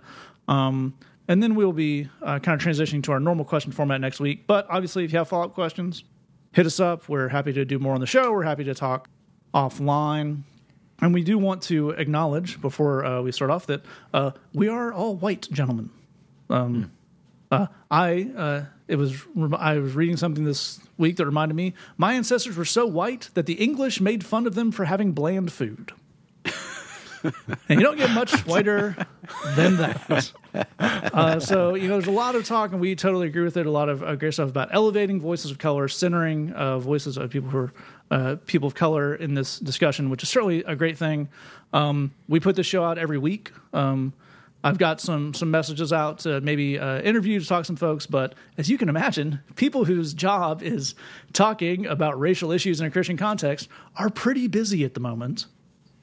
Um, 0.49 0.95
and 1.29 1.43
then 1.43 1.55
we'll 1.55 1.73
be 1.73 2.09
uh, 2.23 2.39
kind 2.41 2.61
of 2.61 2.67
transitioning 2.67 3.03
to 3.05 3.13
our 3.13 3.21
normal 3.21 3.45
question 3.45 3.73
format 3.73 4.01
next 4.01 4.21
week. 4.21 4.47
But 4.47 4.67
obviously, 4.69 5.05
if 5.05 5.13
you 5.13 5.19
have 5.19 5.29
follow 5.29 5.45
up 5.45 5.55
questions, 5.55 6.05
hit 6.53 6.67
us 6.67 6.81
up. 6.81 7.09
We're 7.09 7.29
happy 7.29 7.53
to 7.53 7.65
do 7.65 7.79
more 7.79 7.95
on 7.95 8.01
the 8.01 8.07
show. 8.07 8.33
We're 8.33 8.43
happy 8.43 8.65
to 8.65 8.75
talk 8.75 9.09
offline. 9.55 10.43
And 11.01 11.13
we 11.13 11.23
do 11.23 11.39
want 11.39 11.63
to 11.65 11.91
acknowledge 11.91 12.61
before 12.61 13.05
uh, 13.05 13.23
we 13.23 13.33
start 13.33 13.51
off 13.51 13.67
that 13.67 13.85
uh, 14.13 14.31
we 14.53 14.69
are 14.69 14.93
all 14.93 15.17
white 15.17 15.49
gentlemen. 15.51 15.91
Um, 16.49 16.93
uh, 17.51 17.67
I 17.91 18.31
uh, 18.37 18.65
it 18.89 18.97
was 18.97 19.23
I 19.53 19.79
was 19.79 19.95
reading 19.95 20.17
something 20.17 20.45
this 20.45 20.81
week 20.99 21.17
that 21.17 21.27
reminded 21.27 21.55
me 21.55 21.75
my 21.97 22.15
ancestors 22.15 22.57
were 22.57 22.65
so 22.65 22.87
white 22.87 23.31
that 23.35 23.47
the 23.47 23.55
English 23.55 24.01
made 24.01 24.25
fun 24.25 24.47
of 24.47 24.55
them 24.55 24.73
for 24.73 24.85
having 24.85 25.13
bland 25.13 25.53
food. 25.53 25.93
and 27.69 27.81
you 27.81 27.81
don't 27.81 27.97
get 27.97 28.11
much 28.11 28.33
whiter 28.47 28.97
than 29.57 29.77
that. 29.79 30.33
uh, 30.79 31.41
so 31.41 31.75
you 31.75 31.89
know, 31.89 31.95
there's 31.95 32.07
a 32.07 32.11
lot 32.11 32.35
of 32.35 32.45
talk, 32.45 32.73
and 32.73 32.81
we 32.81 32.95
totally 32.95 33.27
agree 33.27 33.45
with 33.45 33.57
it. 33.57 33.67
A 33.67 33.71
lot 33.71 33.89
of 33.89 34.03
uh, 34.03 34.15
great 34.17 34.35
stuff 34.35 34.51
about 34.51 34.69
elevating 34.73 35.21
voices 35.21 35.51
of 35.51 35.59
color, 35.59 35.89
centering 35.89 36.53
uh, 36.53 36.79
voices 36.79 37.17
of 37.17 37.31
people 37.31 37.49
who 37.49 37.59
are 37.59 37.73
uh, 38.11 38.37
people 38.47 38.67
of 38.67 38.75
color 38.75 39.15
in 39.15 39.35
this 39.35 39.59
discussion, 39.59 40.11
which 40.11 40.23
is 40.23 40.29
certainly 40.29 40.63
a 40.65 40.77
great 40.77 40.99
thing. 40.99 41.29
Um, 41.73 42.13
we 42.29 42.41
put 42.41 42.57
this 42.57 42.67
show 42.67 42.85
out 42.85 42.99
every 42.99 43.19
week. 43.19 43.53
Um, 43.73 44.13
I've 44.63 44.79
got 44.79 44.99
some 44.99 45.35
some 45.35 45.51
messages 45.51 45.93
out 45.93 46.21
to 46.21 46.41
maybe 46.41 46.79
uh, 46.79 47.01
interview 47.03 47.39
to 47.39 47.47
talk 47.47 47.63
to 47.63 47.65
some 47.67 47.77
folks, 47.77 48.07
but 48.07 48.35
as 48.57 48.71
you 48.71 48.79
can 48.79 48.89
imagine, 48.89 49.41
people 49.57 49.85
whose 49.85 50.15
job 50.15 50.63
is 50.63 50.95
talking 51.35 51.85
about 51.85 52.19
racial 52.19 52.51
issues 52.51 52.81
in 52.81 52.87
a 52.87 52.91
Christian 52.91 53.19
context 53.19 53.69
are 53.97 54.09
pretty 54.09 54.49
busy 54.49 54.85
at 54.85 54.95
the 54.95 55.01
moment. 55.01 55.47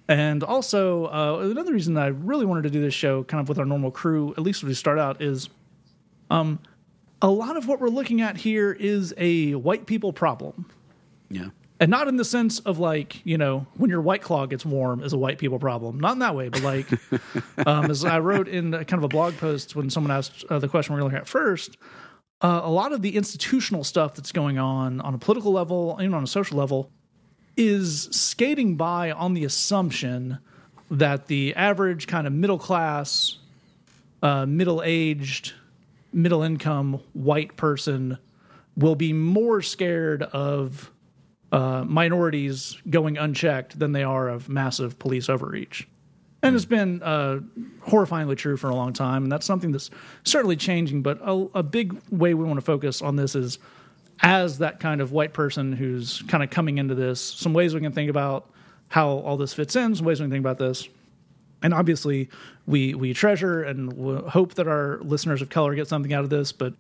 And 0.07 0.43
also, 0.43 1.05
uh, 1.05 1.39
another 1.49 1.73
reason 1.73 1.97
I 1.97 2.07
really 2.07 2.45
wanted 2.45 2.63
to 2.63 2.69
do 2.69 2.81
this 2.81 2.93
show, 2.93 3.23
kind 3.23 3.41
of 3.41 3.49
with 3.49 3.57
our 3.57 3.65
normal 3.65 3.91
crew, 3.91 4.31
at 4.33 4.39
least 4.39 4.61
when 4.61 4.67
we 4.67 4.75
start 4.75 4.99
out, 4.99 5.21
is 5.21 5.49
um, 6.29 6.59
a 7.21 7.29
lot 7.29 7.57
of 7.57 7.67
what 7.67 7.79
we're 7.79 7.89
looking 7.89 8.21
at 8.21 8.37
here 8.37 8.71
is 8.71 9.13
a 9.17 9.55
white 9.55 9.85
people 9.85 10.13
problem. 10.13 10.69
Yeah. 11.29 11.49
And 11.81 11.89
not 11.89 12.07
in 12.07 12.15
the 12.15 12.23
sense 12.23 12.59
of 12.59 12.77
like, 12.77 13.25
you 13.25 13.39
know, 13.39 13.65
when 13.73 13.89
your 13.89 14.01
white 14.01 14.21
claw 14.21 14.45
gets 14.45 14.63
warm 14.63 15.03
is 15.03 15.13
a 15.13 15.17
white 15.17 15.39
people 15.39 15.57
problem. 15.57 15.99
Not 15.99 16.13
in 16.13 16.19
that 16.19 16.35
way, 16.35 16.49
but 16.49 16.61
like, 16.61 16.87
um, 17.65 17.89
as 17.89 18.05
I 18.05 18.19
wrote 18.19 18.47
in 18.47 18.71
kind 18.71 18.93
of 18.93 19.03
a 19.03 19.07
blog 19.07 19.35
post 19.37 19.75
when 19.75 19.89
someone 19.89 20.11
asked 20.11 20.45
uh, 20.47 20.59
the 20.59 20.67
question 20.67 20.93
we're 20.93 21.01
looking 21.01 21.17
at 21.17 21.27
first, 21.27 21.77
uh, 22.41 22.61
a 22.63 22.69
lot 22.69 22.93
of 22.93 23.01
the 23.01 23.15
institutional 23.17 23.83
stuff 23.83 24.13
that's 24.13 24.31
going 24.31 24.59
on 24.59 25.01
on 25.01 25.15
a 25.15 25.17
political 25.17 25.51
level, 25.51 25.97
even 25.99 26.13
on 26.13 26.23
a 26.23 26.27
social 26.27 26.55
level, 26.55 26.91
is 27.57 28.03
skating 28.11 28.75
by 28.75 29.09
on 29.09 29.33
the 29.33 29.43
assumption 29.43 30.37
that 30.91 31.25
the 31.25 31.55
average 31.55 32.05
kind 32.05 32.27
of 32.27 32.33
middle 32.33 32.59
class, 32.59 33.39
uh, 34.21 34.45
middle 34.45 34.83
aged, 34.85 35.53
middle 36.13 36.43
income 36.43 37.01
white 37.13 37.55
person 37.57 38.19
will 38.77 38.95
be 38.95 39.13
more 39.13 39.63
scared 39.63 40.21
of 40.21 40.91
uh, 41.51 41.83
minorities 41.85 42.77
going 42.89 43.17
unchecked 43.17 43.77
than 43.77 43.91
they 43.91 44.03
are 44.03 44.29
of 44.29 44.49
massive 44.49 44.97
police 44.99 45.29
overreach. 45.29 45.87
And 46.43 46.55
it's 46.55 46.65
been 46.65 47.03
uh, 47.03 47.41
horrifyingly 47.85 48.35
true 48.35 48.57
for 48.57 48.69
a 48.69 48.75
long 48.75 48.93
time, 48.93 49.23
and 49.23 49.31
that's 49.31 49.45
something 49.45 49.71
that's 49.71 49.91
certainly 50.23 50.55
changing. 50.55 51.03
But 51.03 51.19
a, 51.21 51.47
a 51.53 51.63
big 51.63 51.93
way 52.09 52.33
we 52.33 52.45
want 52.45 52.57
to 52.57 52.65
focus 52.65 53.01
on 53.01 53.15
this 53.15 53.35
is 53.35 53.59
as 54.21 54.57
that 54.59 54.79
kind 54.79 55.01
of 55.01 55.11
white 55.11 55.33
person 55.33 55.71
who's 55.71 56.21
kind 56.23 56.43
of 56.43 56.49
coming 56.49 56.77
into 56.77 56.95
this, 56.95 57.21
some 57.21 57.53
ways 57.53 57.75
we 57.75 57.81
can 57.81 57.91
think 57.91 58.09
about 58.09 58.49
how 58.87 59.09
all 59.09 59.37
this 59.37 59.53
fits 59.53 59.75
in, 59.75 59.95
some 59.95 60.05
ways 60.05 60.19
we 60.19 60.25
can 60.25 60.31
think 60.31 60.41
about 60.41 60.57
this. 60.57 60.87
And 61.63 61.73
obviously, 61.75 62.29
we 62.65 62.95
we 62.95 63.13
treasure 63.13 63.61
and 63.61 63.93
hope 64.29 64.55
that 64.55 64.67
our 64.67 64.99
listeners 65.01 65.43
of 65.43 65.49
color 65.49 65.75
get 65.75 65.87
something 65.87 66.11
out 66.11 66.23
of 66.23 66.31
this. 66.31 66.51
But 66.51 66.73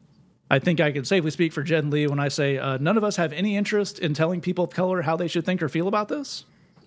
I 0.51 0.59
think 0.59 0.81
I 0.81 0.91
can 0.91 1.05
safely 1.05 1.31
speak 1.31 1.53
for 1.53 1.63
Jen 1.63 1.89
Lee 1.89 2.07
when 2.07 2.19
I 2.19 2.27
say 2.27 2.57
uh, 2.57 2.77
none 2.77 2.97
of 2.97 3.05
us 3.05 3.15
have 3.15 3.31
any 3.31 3.55
interest 3.55 3.99
in 3.99 4.13
telling 4.13 4.41
people 4.41 4.65
of 4.65 4.71
color 4.71 5.01
how 5.01 5.15
they 5.15 5.29
should 5.29 5.45
think 5.45 5.63
or 5.63 5.69
feel 5.69 5.87
about 5.87 6.09
this. 6.09 6.43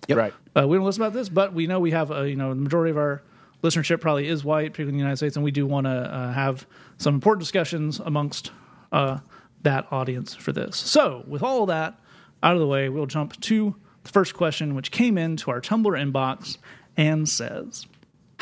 Yep. 0.07 0.17
Right. 0.19 0.33
Uh, 0.55 0.67
we 0.67 0.77
don't 0.77 0.85
listen 0.85 1.01
about 1.01 1.13
this, 1.13 1.29
but 1.29 1.51
we 1.51 1.65
know 1.65 1.79
we 1.79 1.89
have 1.89 2.11
uh, 2.11 2.21
you 2.21 2.35
know 2.35 2.49
the 2.49 2.61
majority 2.61 2.91
of 2.91 2.97
our 2.97 3.23
listenership 3.63 4.01
probably 4.01 4.27
is 4.27 4.43
white, 4.43 4.73
particularly 4.73 4.89
in 4.91 4.97
the 4.97 5.01
United 5.01 5.17
States, 5.17 5.35
and 5.35 5.43
we 5.43 5.49
do 5.49 5.65
want 5.65 5.87
to 5.87 5.89
uh, 5.89 6.31
have 6.31 6.67
some 6.99 7.15
important 7.15 7.41
discussions 7.41 7.99
amongst 7.99 8.51
uh, 8.91 9.17
that 9.63 9.87
audience 9.89 10.35
for 10.35 10.51
this. 10.51 10.77
So, 10.77 11.23
with 11.27 11.41
all 11.41 11.63
of 11.63 11.69
that 11.69 11.99
out 12.43 12.53
of 12.53 12.59
the 12.59 12.67
way, 12.67 12.87
we'll 12.89 13.07
jump 13.07 13.41
to 13.41 13.75
the 14.03 14.11
first 14.11 14.35
question, 14.35 14.75
which 14.75 14.91
came 14.91 15.17
into 15.17 15.49
our 15.49 15.59
Tumblr 15.59 15.85
inbox 15.85 16.59
and 16.95 17.27
says. 17.27 17.87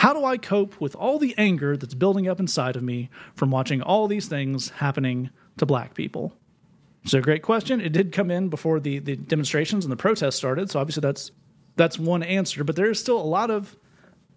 How 0.04 0.12
do 0.12 0.26
I 0.26 0.38
cope 0.38 0.82
with 0.82 0.98
all 0.98 1.18
the 1.18 1.34
anger 1.38 1.78
that's 1.78 1.94
building 1.94 2.28
up 2.28 2.38
inside 2.38 2.76
of 2.76 2.84
me 2.84 3.10
from 3.36 3.52
watching 3.52 3.82
all 3.82 4.10
these 4.10 4.28
things 4.28 4.68
happening 4.68 5.30
to 5.56 5.66
black 5.66 5.94
people? 5.94 6.34
So, 7.06 7.22
great 7.22 7.42
question. 7.42 7.80
It 7.80 7.94
did 7.94 8.12
come 8.12 8.30
in 8.30 8.50
before 8.50 8.82
the, 8.82 9.00
the 9.00 9.16
demonstrations 9.16 9.86
and 9.86 9.92
the 9.94 9.96
protests 9.96 10.36
started, 10.36 10.70
so 10.70 10.82
obviously 10.82 11.00
that's 11.00 11.32
that's 11.78 11.98
one 11.98 12.22
answer. 12.22 12.66
But 12.66 12.76
there 12.76 12.92
is 12.92 13.00
still 13.00 13.18
a 13.18 13.24
lot 13.24 13.50
of 13.50 13.78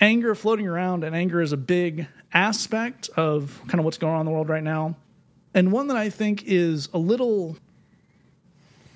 anger 0.00 0.36
floating 0.36 0.68
around, 0.68 1.02
and 1.02 1.16
anger 1.16 1.40
is 1.40 1.50
a 1.50 1.56
big 1.56 2.06
aspect 2.32 3.10
of 3.16 3.60
kind 3.66 3.80
of 3.80 3.84
what's 3.84 3.98
going 3.98 4.14
on 4.14 4.20
in 4.20 4.26
the 4.26 4.30
world 4.30 4.48
right 4.48 4.62
now, 4.62 4.94
and 5.52 5.72
one 5.72 5.88
that 5.88 5.96
I 5.96 6.10
think 6.10 6.44
is 6.46 6.88
a 6.94 6.98
little. 6.98 7.58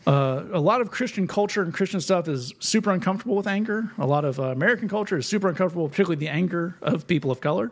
Uh, 0.06 0.44
a 0.52 0.60
lot 0.60 0.80
of 0.80 0.90
Christian 0.90 1.26
culture 1.26 1.62
and 1.62 1.74
Christian 1.74 2.00
stuff 2.00 2.26
is 2.26 2.54
super 2.58 2.90
uncomfortable 2.90 3.36
with 3.36 3.46
anger. 3.46 3.92
A 3.98 4.06
lot 4.06 4.24
of 4.24 4.40
uh, 4.40 4.44
American 4.44 4.88
culture 4.88 5.18
is 5.18 5.26
super 5.26 5.48
uncomfortable, 5.48 5.88
particularly 5.88 6.16
the 6.16 6.28
anger 6.28 6.76
of 6.80 7.06
people 7.06 7.30
of 7.30 7.40
color. 7.40 7.70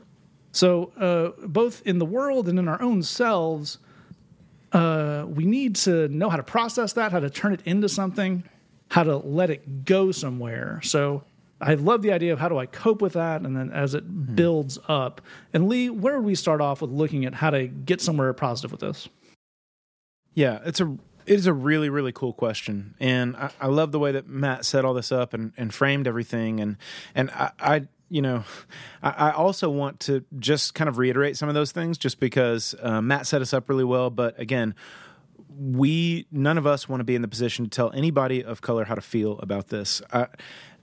So, 0.52 0.92
uh, 0.98 1.46
both 1.46 1.82
in 1.86 1.98
the 1.98 2.04
world 2.04 2.48
and 2.48 2.58
in 2.58 2.68
our 2.68 2.80
own 2.82 3.02
selves, 3.02 3.78
uh, 4.72 5.24
we 5.28 5.46
need 5.46 5.76
to 5.76 6.08
know 6.08 6.28
how 6.28 6.36
to 6.36 6.42
process 6.42 6.92
that, 6.94 7.12
how 7.12 7.20
to 7.20 7.30
turn 7.30 7.52
it 7.52 7.60
into 7.64 7.88
something, 7.88 8.44
how 8.90 9.04
to 9.04 9.16
let 9.16 9.50
it 9.50 9.84
go 9.84 10.12
somewhere. 10.12 10.80
So, 10.82 11.24
I 11.60 11.74
love 11.74 12.02
the 12.02 12.12
idea 12.12 12.32
of 12.32 12.38
how 12.38 12.48
do 12.48 12.56
I 12.56 12.66
cope 12.66 13.02
with 13.02 13.14
that, 13.14 13.42
and 13.42 13.56
then 13.56 13.70
as 13.70 13.94
it 13.94 14.36
builds 14.36 14.78
up. 14.86 15.20
And 15.52 15.68
Lee, 15.68 15.90
where 15.90 16.16
would 16.16 16.26
we 16.26 16.34
start 16.34 16.60
off 16.60 16.80
with 16.82 16.90
looking 16.90 17.24
at 17.24 17.34
how 17.34 17.50
to 17.50 17.66
get 17.66 18.00
somewhere 18.00 18.32
positive 18.32 18.70
with 18.70 18.80
this? 18.80 19.08
Yeah, 20.34 20.60
it's 20.64 20.80
a 20.80 20.96
it 21.28 21.34
is 21.34 21.46
a 21.46 21.52
really 21.52 21.90
really 21.90 22.12
cool 22.12 22.32
question, 22.32 22.94
and 22.98 23.36
I, 23.36 23.50
I 23.60 23.66
love 23.66 23.92
the 23.92 23.98
way 23.98 24.12
that 24.12 24.26
Matt 24.26 24.64
set 24.64 24.84
all 24.84 24.94
this 24.94 25.12
up 25.12 25.34
and, 25.34 25.52
and 25.56 25.72
framed 25.72 26.06
everything, 26.06 26.60
and 26.60 26.76
and 27.14 27.30
I, 27.30 27.50
I 27.60 27.88
you 28.08 28.22
know 28.22 28.44
I, 29.02 29.32
also 29.32 29.68
want 29.68 30.00
to 30.00 30.24
just 30.38 30.74
kind 30.74 30.88
of 30.88 30.96
reiterate 30.96 31.36
some 31.36 31.48
of 31.48 31.54
those 31.54 31.70
things, 31.70 31.98
just 31.98 32.18
because 32.18 32.74
uh, 32.80 33.02
Matt 33.02 33.26
set 33.26 33.42
us 33.42 33.52
up 33.52 33.68
really 33.68 33.84
well, 33.84 34.10
but 34.10 34.38
again. 34.40 34.74
We 35.60 36.28
none 36.30 36.56
of 36.56 36.68
us 36.68 36.88
want 36.88 37.00
to 37.00 37.04
be 37.04 37.16
in 37.16 37.22
the 37.22 37.26
position 37.26 37.64
to 37.64 37.70
tell 37.70 37.90
anybody 37.90 38.44
of 38.44 38.60
color 38.60 38.84
how 38.84 38.94
to 38.94 39.00
feel 39.00 39.40
about 39.40 39.68
this. 39.68 40.00
I, 40.12 40.28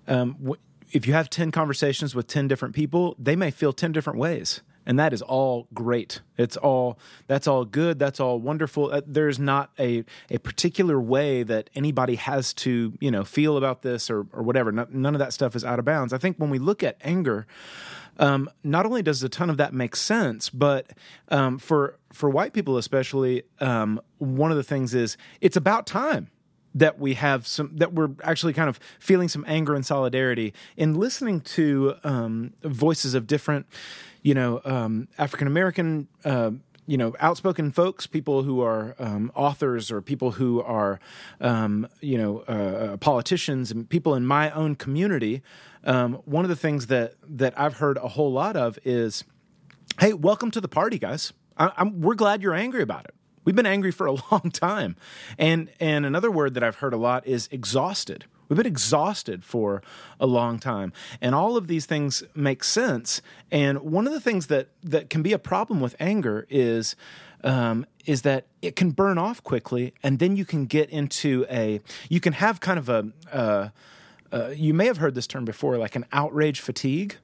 um, 0.05 0.33
w- 0.33 0.59
if 0.91 1.07
you 1.07 1.13
have 1.13 1.29
10 1.29 1.51
conversations 1.51 2.13
with 2.13 2.27
10 2.27 2.49
different 2.49 2.75
people, 2.75 3.15
they 3.17 3.37
may 3.37 3.51
feel 3.51 3.71
10 3.71 3.93
different 3.93 4.19
ways. 4.19 4.61
And 4.85 4.99
that 4.99 5.13
is 5.13 5.21
all 5.21 5.67
great. 5.73 6.21
It's 6.37 6.57
all 6.57 6.99
that's 7.27 7.47
all 7.47 7.65
good. 7.65 7.99
That's 7.99 8.19
all 8.19 8.39
wonderful. 8.39 8.91
Uh, 8.91 9.01
there's 9.05 9.39
not 9.39 9.71
a 9.79 10.03
a 10.29 10.37
particular 10.39 10.99
way 10.99 11.43
that 11.43 11.69
anybody 11.75 12.15
has 12.15 12.53
to 12.55 12.93
you 12.99 13.11
know 13.11 13.23
feel 13.23 13.57
about 13.57 13.81
this 13.81 14.09
or 14.09 14.25
or 14.31 14.43
whatever. 14.43 14.71
No, 14.71 14.87
none 14.89 15.15
of 15.15 15.19
that 15.19 15.33
stuff 15.33 15.55
is 15.55 15.63
out 15.63 15.79
of 15.79 15.85
bounds. 15.85 16.13
I 16.13 16.17
think 16.17 16.37
when 16.37 16.49
we 16.49 16.59
look 16.59 16.83
at 16.83 16.97
anger, 17.01 17.47
um, 18.17 18.49
not 18.63 18.85
only 18.85 19.01
does 19.01 19.21
a 19.23 19.29
ton 19.29 19.49
of 19.49 19.57
that 19.57 19.73
make 19.73 19.95
sense, 19.95 20.49
but 20.49 20.91
um, 21.29 21.57
for 21.57 21.97
for 22.13 22.29
white 22.29 22.53
people 22.53 22.77
especially, 22.77 23.43
um, 23.59 23.99
one 24.19 24.51
of 24.51 24.57
the 24.57 24.63
things 24.63 24.93
is 24.93 25.17
it's 25.41 25.57
about 25.57 25.85
time 25.85 26.29
that 26.75 26.99
we 26.99 27.13
have 27.13 27.47
some 27.47 27.71
that 27.75 27.93
we're 27.93 28.11
actually 28.23 28.53
kind 28.53 28.69
of 28.69 28.79
feeling 28.99 29.29
some 29.29 29.45
anger 29.47 29.73
and 29.73 29.85
solidarity 29.85 30.53
in 30.75 30.93
listening 30.93 31.39
to 31.39 31.95
um, 32.03 32.53
voices 32.63 33.15
of 33.15 33.25
different, 33.25 33.65
you 34.25 34.33
know, 34.33 34.59
um, 34.65 35.07
African 35.17 35.47
American. 35.47 36.07
Uh, 36.25 36.51
you 36.87 36.97
know, 36.97 37.15
outspoken 37.19 37.71
folks, 37.71 38.05
people 38.05 38.43
who 38.43 38.61
are 38.61 38.95
um, 38.99 39.31
authors 39.33 39.89
or 39.91 40.03
people 40.03 40.29
who 40.33 40.61
are, 40.61 40.99
um, 41.41 41.87
you 41.99 42.15
know, 42.15 42.41
uh, 42.41 42.95
politicians 42.97 43.71
and 43.71 43.89
people 43.89 44.13
in 44.13 44.23
my 44.23 44.51
own 44.51 44.75
community. 44.75 45.41
Um, 45.83 46.21
one 46.25 46.45
of 46.45 46.49
the 46.49 46.55
things 46.55 46.85
that 46.87 47.15
that 47.27 47.59
I've 47.59 47.77
heard 47.77 47.97
a 47.97 48.09
whole 48.09 48.31
lot 48.31 48.55
of 48.55 48.77
is, 48.85 49.23
"Hey, 49.99 50.13
welcome 50.13 50.51
to 50.51 50.61
the 50.61 50.67
party, 50.67 50.99
guys. 50.99 51.33
I, 51.57 51.83
we're 51.83 52.13
glad 52.13 52.43
you're 52.43 52.53
angry 52.53 52.83
about 52.83 53.05
it. 53.05 53.15
We've 53.45 53.55
been 53.55 53.65
angry 53.65 53.91
for 53.91 54.05
a 54.05 54.11
long 54.31 54.51
time. 54.51 54.95
And 55.39 55.71
and 55.79 56.05
another 56.05 56.29
word 56.29 56.53
that 56.53 56.63
I've 56.63 56.77
heard 56.77 56.93
a 56.93 56.97
lot 56.97 57.25
is 57.25 57.49
exhausted. 57.51 58.25
We've 58.47 58.57
been 58.57 58.65
exhausted 58.65 59.43
for 59.43 59.81
a 60.19 60.25
long 60.25 60.59
time. 60.59 60.93
And 61.21 61.33
all 61.33 61.57
of 61.57 61.67
these 61.67 61.85
things 61.85 62.23
make 62.35 62.63
sense. 62.63 63.21
And 63.51 63.79
one 63.79 64.07
of 64.07 64.13
the 64.13 64.19
things 64.19 64.47
that 64.47 64.69
that 64.83 65.09
can 65.09 65.21
be 65.21 65.33
a 65.33 65.39
problem 65.39 65.79
with 65.81 65.95
anger 65.99 66.45
is 66.49 66.95
um, 67.43 67.85
is 68.05 68.23
that 68.23 68.45
it 68.61 68.75
can 68.75 68.91
burn 68.91 69.17
off 69.17 69.43
quickly, 69.43 69.93
and 70.01 70.19
then 70.19 70.35
you 70.35 70.45
can 70.45 70.65
get 70.65 70.89
into 70.89 71.45
a 71.49 71.79
you 72.09 72.19
can 72.19 72.33
have 72.33 72.59
kind 72.59 72.79
of 72.79 72.89
a 72.89 73.11
uh, 73.31 73.69
uh, 74.31 74.49
you 74.49 74.73
may 74.73 74.85
have 74.85 74.97
heard 74.97 75.15
this 75.15 75.27
term 75.27 75.45
before, 75.45 75.77
like 75.77 75.95
an 75.95 76.05
outrage 76.11 76.59
fatigue. 76.59 77.17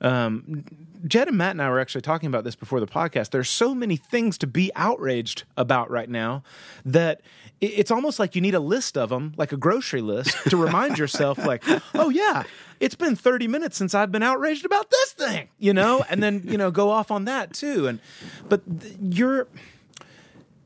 Um, 0.00 0.64
Jed 1.06 1.28
and 1.28 1.38
Matt 1.38 1.52
and 1.52 1.62
I 1.62 1.70
were 1.70 1.80
actually 1.80 2.02
talking 2.02 2.26
about 2.26 2.44
this 2.44 2.56
before 2.56 2.80
the 2.80 2.86
podcast. 2.86 3.30
There's 3.30 3.48
so 3.48 3.74
many 3.74 3.96
things 3.96 4.38
to 4.38 4.46
be 4.46 4.70
outraged 4.74 5.44
about 5.56 5.90
right 5.90 6.08
now 6.08 6.42
that 6.84 7.20
it's 7.60 7.90
almost 7.90 8.18
like 8.18 8.34
you 8.34 8.40
need 8.40 8.54
a 8.54 8.60
list 8.60 8.98
of 8.98 9.08
them, 9.08 9.32
like 9.36 9.52
a 9.52 9.56
grocery 9.56 10.00
list, 10.02 10.36
to 10.50 10.56
remind 10.62 10.98
yourself, 10.98 11.38
like, 11.38 11.62
oh 11.94 12.10
yeah, 12.10 12.42
it's 12.80 12.94
been 12.94 13.16
30 13.16 13.48
minutes 13.48 13.76
since 13.76 13.94
I've 13.94 14.12
been 14.12 14.22
outraged 14.22 14.64
about 14.66 14.90
this 14.90 15.12
thing, 15.12 15.48
you 15.58 15.72
know, 15.72 16.04
and 16.10 16.22
then 16.22 16.42
you 16.44 16.58
know 16.58 16.70
go 16.70 16.90
off 16.90 17.10
on 17.10 17.24
that 17.24 17.52
too. 17.54 17.86
And 17.86 18.00
but 18.48 18.80
th- 18.80 18.96
your 19.00 19.48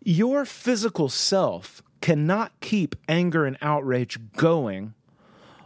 your 0.03 0.45
physical 0.45 1.09
self 1.09 1.83
cannot 2.01 2.53
keep 2.61 2.97
anger 3.09 3.45
and 3.45 3.59
outrage 3.61 4.19
going 4.37 4.95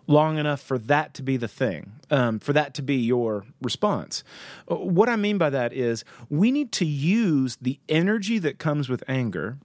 long 0.06 0.38
enough 0.38 0.60
for 0.60 0.78
that 0.78 1.14
to 1.14 1.22
be 1.22 1.36
the 1.36 1.48
thing, 1.48 1.92
um, 2.10 2.38
for 2.38 2.52
that 2.52 2.74
to 2.74 2.82
be 2.82 2.96
your 2.96 3.44
response. 3.62 4.22
Uh, 4.70 4.76
what 4.76 5.08
I 5.08 5.16
mean 5.16 5.38
by 5.38 5.50
that 5.50 5.72
is 5.72 6.04
we 6.28 6.50
need 6.50 6.72
to 6.72 6.84
use 6.84 7.56
the 7.60 7.78
energy 7.88 8.38
that 8.38 8.58
comes 8.58 8.88
with 8.88 9.02
anger 9.08 9.56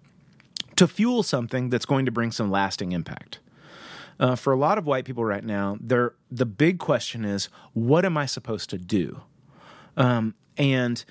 to 0.75 0.87
fuel 0.87 1.23
something 1.23 1.69
that's 1.69 1.85
going 1.85 2.05
to 2.05 2.11
bring 2.11 2.31
some 2.31 2.49
lasting 2.49 2.93
impact. 2.93 3.39
Uh, 4.19 4.35
for 4.35 4.51
a 4.51 4.57
lot 4.57 4.77
of 4.77 4.85
white 4.85 5.05
people 5.05 5.23
right 5.23 5.43
now, 5.45 5.77
the 5.79 6.45
big 6.45 6.77
question 6.79 7.23
is, 7.23 7.49
what 7.73 8.03
am 8.05 8.17
I 8.17 8.25
supposed 8.25 8.69
to 8.69 8.77
do? 8.77 9.21
Um, 9.95 10.35
and 10.57 11.03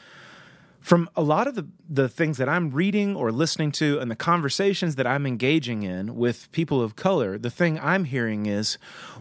from 0.88 1.06
a 1.14 1.22
lot 1.22 1.46
of 1.46 1.54
the, 1.54 1.68
the 1.86 2.08
things 2.08 2.38
that 2.38 2.48
I'm 2.48 2.70
reading 2.70 3.14
or 3.14 3.30
listening 3.30 3.72
to 3.72 3.98
and 3.98 4.10
the 4.10 4.16
conversations 4.16 4.94
that 4.94 5.06
I'm 5.06 5.26
engaging 5.26 5.82
in 5.82 6.16
with 6.16 6.50
people 6.50 6.80
of 6.80 6.96
color, 6.96 7.36
the 7.36 7.50
thing 7.50 7.78
I'm 7.78 8.04
hearing 8.04 8.46
is 8.46 8.78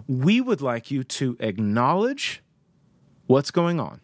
we 0.07 0.39
would 0.39 0.61
like 0.61 0.91
you 0.91 1.03
to 1.03 1.35
acknowledge 1.41 2.41
what's 3.25 3.51
going 3.51 3.81
on, 3.81 3.99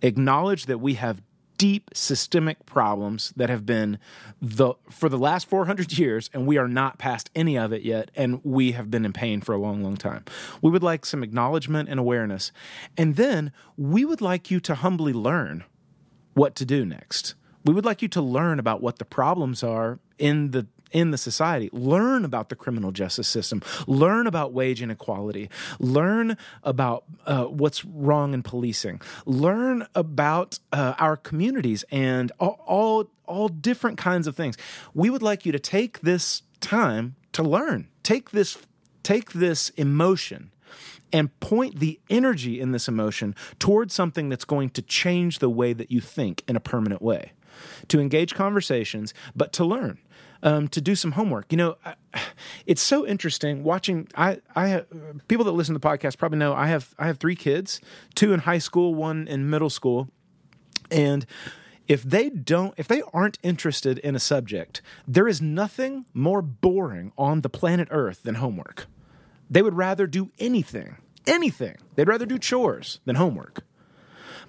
acknowledge 0.00 0.64
that 0.64 0.78
we 0.78 0.94
have 0.94 1.20
deep 1.58 1.90
systemic 1.92 2.64
problems 2.64 3.34
that 3.36 3.50
have 3.50 3.66
been 3.66 3.98
the 4.40 4.72
for 4.88 5.10
the 5.10 5.18
last 5.18 5.46
400 5.50 5.96
years 5.98 6.30
and 6.32 6.46
we 6.46 6.56
are 6.56 6.66
not 6.66 6.96
past 6.96 7.28
any 7.34 7.58
of 7.58 7.74
it 7.74 7.82
yet 7.82 8.10
and 8.16 8.40
we 8.42 8.72
have 8.72 8.90
been 8.90 9.04
in 9.04 9.12
pain 9.12 9.42
for 9.42 9.52
a 9.52 9.58
long 9.58 9.82
long 9.82 9.98
time. 9.98 10.24
We 10.62 10.70
would 10.70 10.82
like 10.82 11.04
some 11.04 11.22
acknowledgement 11.22 11.90
and 11.90 12.00
awareness. 12.00 12.52
And 12.96 13.16
then 13.16 13.52
we 13.76 14.06
would 14.06 14.22
like 14.22 14.50
you 14.50 14.60
to 14.60 14.76
humbly 14.76 15.12
learn 15.12 15.64
what 16.34 16.54
to 16.54 16.64
do 16.64 16.84
next 16.84 17.34
we 17.64 17.72
would 17.72 17.84
like 17.84 18.02
you 18.02 18.08
to 18.08 18.20
learn 18.20 18.58
about 18.58 18.80
what 18.82 18.98
the 18.98 19.04
problems 19.04 19.62
are 19.62 19.98
in 20.18 20.50
the 20.50 20.66
in 20.90 21.10
the 21.10 21.18
society. 21.18 21.70
Learn 21.72 22.22
about 22.22 22.50
the 22.50 22.54
criminal 22.54 22.92
justice 22.92 23.26
system. 23.26 23.62
Learn 23.86 24.26
about 24.26 24.52
wage 24.52 24.82
inequality. 24.82 25.48
Learn 25.78 26.36
about 26.62 27.04
uh, 27.26 27.44
what's 27.44 27.82
wrong 27.82 28.34
in 28.34 28.42
policing. 28.42 29.00
Learn 29.24 29.86
about 29.94 30.58
uh, 30.70 30.94
our 30.98 31.16
communities 31.16 31.84
and 31.90 32.30
all, 32.38 32.62
all 32.66 33.10
all 33.26 33.48
different 33.48 33.96
kinds 33.96 34.26
of 34.26 34.36
things. 34.36 34.58
We 34.92 35.08
would 35.08 35.22
like 35.22 35.46
you 35.46 35.52
to 35.52 35.58
take 35.58 36.00
this 36.00 36.42
time 36.60 37.16
to 37.32 37.42
learn. 37.42 37.88
Take 38.02 38.30
this 38.30 38.58
take 39.02 39.32
this 39.32 39.70
emotion 39.70 40.52
and 41.12 41.38
point 41.40 41.78
the 41.78 42.00
energy 42.10 42.60
in 42.60 42.72
this 42.72 42.88
emotion 42.88 43.34
towards 43.58 43.94
something 43.94 44.28
that's 44.28 44.44
going 44.44 44.70
to 44.70 44.82
change 44.82 45.38
the 45.38 45.50
way 45.50 45.72
that 45.72 45.90
you 45.90 46.00
think 46.00 46.42
in 46.48 46.56
a 46.56 46.60
permanent 46.60 47.02
way. 47.02 47.32
To 47.88 48.00
engage 48.00 48.34
conversations, 48.34 49.12
but 49.36 49.52
to 49.54 49.64
learn 49.64 49.98
um, 50.42 50.68
to 50.68 50.80
do 50.80 50.94
some 50.94 51.12
homework. 51.12 51.52
You 51.52 51.58
know, 51.58 51.76
it's 52.66 52.82
so 52.82 53.06
interesting 53.06 53.62
watching. 53.62 54.08
I, 54.14 54.40
I 54.54 54.68
have, 54.68 54.86
people 55.28 55.44
that 55.44 55.52
listen 55.52 55.74
to 55.74 55.78
the 55.78 55.86
podcast 55.86 56.18
probably 56.18 56.38
know 56.38 56.54
I 56.54 56.66
have 56.66 56.94
I 56.98 57.06
have 57.06 57.18
three 57.18 57.36
kids, 57.36 57.80
two 58.14 58.32
in 58.32 58.40
high 58.40 58.58
school, 58.58 58.94
one 58.94 59.28
in 59.28 59.48
middle 59.48 59.70
school, 59.70 60.08
and 60.90 61.26
if 61.88 62.02
they 62.02 62.30
don't 62.30 62.74
if 62.76 62.88
they 62.88 63.02
aren't 63.12 63.38
interested 63.42 63.98
in 63.98 64.14
a 64.14 64.20
subject 64.20 64.80
there 65.06 65.26
is 65.26 65.42
nothing 65.42 66.04
more 66.14 66.40
boring 66.40 67.12
on 67.18 67.40
the 67.40 67.48
planet 67.48 67.88
earth 67.90 68.22
than 68.22 68.36
homework 68.36 68.86
they 69.52 69.62
would 69.62 69.74
rather 69.74 70.06
do 70.06 70.30
anything 70.38 70.96
anything 71.26 71.76
they'd 71.94 72.08
rather 72.08 72.26
do 72.26 72.38
chores 72.38 73.00
than 73.04 73.16
homework 73.16 73.64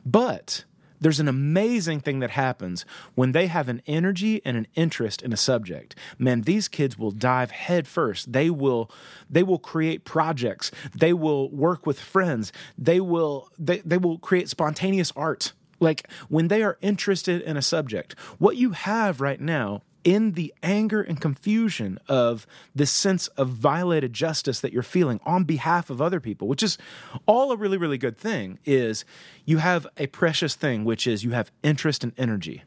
but 0.05 0.65
there's 1.03 1.19
an 1.19 1.27
amazing 1.27 1.99
thing 1.99 2.19
that 2.19 2.31
happens 2.31 2.85
when 3.13 3.33
they 3.33 3.47
have 3.47 3.67
an 3.67 3.81
energy 3.85 4.41
and 4.45 4.55
an 4.55 4.67
interest 4.73 5.21
in 5.21 5.33
a 5.33 5.37
subject. 5.37 5.95
Man, 6.17 6.43
these 6.43 6.69
kids 6.69 6.97
will 6.97 7.11
dive 7.11 7.51
headfirst. 7.51 8.31
They 8.31 8.49
will 8.49 8.89
they 9.29 9.43
will 9.43 9.59
create 9.59 10.05
projects. 10.05 10.71
They 10.95 11.11
will 11.11 11.49
work 11.51 11.85
with 11.85 11.99
friends. 11.99 12.53
They 12.77 13.01
will 13.01 13.49
they, 13.59 13.79
they 13.79 13.97
will 13.97 14.17
create 14.17 14.47
spontaneous 14.47 15.11
art. 15.15 15.51
Like 15.81 16.09
when 16.29 16.47
they 16.47 16.63
are 16.63 16.77
interested 16.81 17.41
in 17.41 17.57
a 17.57 17.61
subject, 17.61 18.17
what 18.39 18.55
you 18.55 18.71
have 18.71 19.19
right 19.19 19.41
now 19.41 19.81
in 20.03 20.33
the 20.33 20.53
anger 20.61 21.01
and 21.01 21.19
confusion 21.19 21.97
of 22.07 22.45
this 22.75 22.91
sense 22.91 23.27
of 23.29 23.49
violated 23.49 24.13
justice 24.13 24.59
that 24.59 24.73
you're 24.73 24.83
feeling 24.83 25.19
on 25.25 25.43
behalf 25.43 25.89
of 25.89 26.01
other 26.01 26.19
people, 26.19 26.47
which 26.47 26.63
is 26.63 26.77
all 27.25 27.51
a 27.51 27.57
really, 27.57 27.77
really 27.77 27.97
good 27.97 28.17
thing, 28.17 28.59
is 28.65 29.05
you 29.45 29.57
have 29.57 29.87
a 29.97 30.07
precious 30.07 30.55
thing, 30.55 30.83
which 30.83 31.07
is 31.07 31.23
you 31.23 31.31
have 31.31 31.51
interest 31.63 32.03
and 32.03 32.13
energy. 32.17 32.63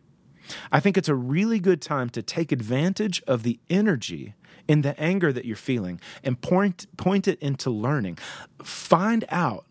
I 0.70 0.81
think 0.81 0.96
it's 0.96 1.09
a 1.09 1.14
really 1.14 1.59
good 1.59 1.83
time 1.83 2.09
to 2.11 2.22
take 2.22 2.53
advantage 2.53 3.22
of 3.27 3.42
the 3.42 3.59
energy 3.68 4.35
in 4.68 4.83
the 4.83 4.99
anger 5.01 5.33
that 5.33 5.44
you're 5.44 5.57
feeling 5.57 6.01
and 6.22 6.40
point, 6.40 6.87
point 6.96 7.29
it 7.29 7.40
into 7.40 7.70
learning. 7.70 8.18
Find 8.62 9.25
out 9.29 9.66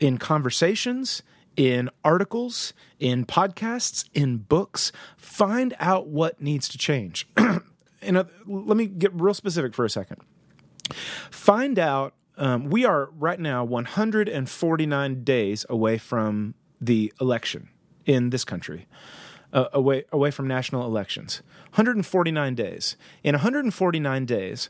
in 0.00 0.18
conversations 0.18 1.22
in 1.56 1.90
articles, 2.04 2.72
in 2.98 3.24
podcasts, 3.24 4.08
in 4.14 4.38
books. 4.38 4.92
Find 5.16 5.74
out 5.78 6.08
what 6.08 6.40
needs 6.40 6.68
to 6.68 6.78
change. 6.78 7.28
and 8.02 8.16
uh, 8.16 8.24
let 8.46 8.76
me 8.76 8.86
get 8.86 9.12
real 9.14 9.34
specific 9.34 9.74
for 9.74 9.84
a 9.84 9.90
second. 9.90 10.20
Find 11.30 11.78
out. 11.78 12.14
Um, 12.36 12.64
we 12.64 12.84
are 12.84 13.10
right 13.16 13.38
now 13.38 13.62
149 13.64 15.22
days 15.22 15.64
away 15.68 15.98
from 15.98 16.54
the 16.80 17.12
election 17.20 17.68
in 18.06 18.30
this 18.30 18.44
country. 18.44 18.86
Uh, 19.52 19.68
away 19.72 20.04
away 20.10 20.32
from 20.32 20.48
national 20.48 20.84
elections. 20.84 21.42
149 21.74 22.54
days. 22.56 22.96
In 23.22 23.34
149 23.34 24.26
days, 24.26 24.68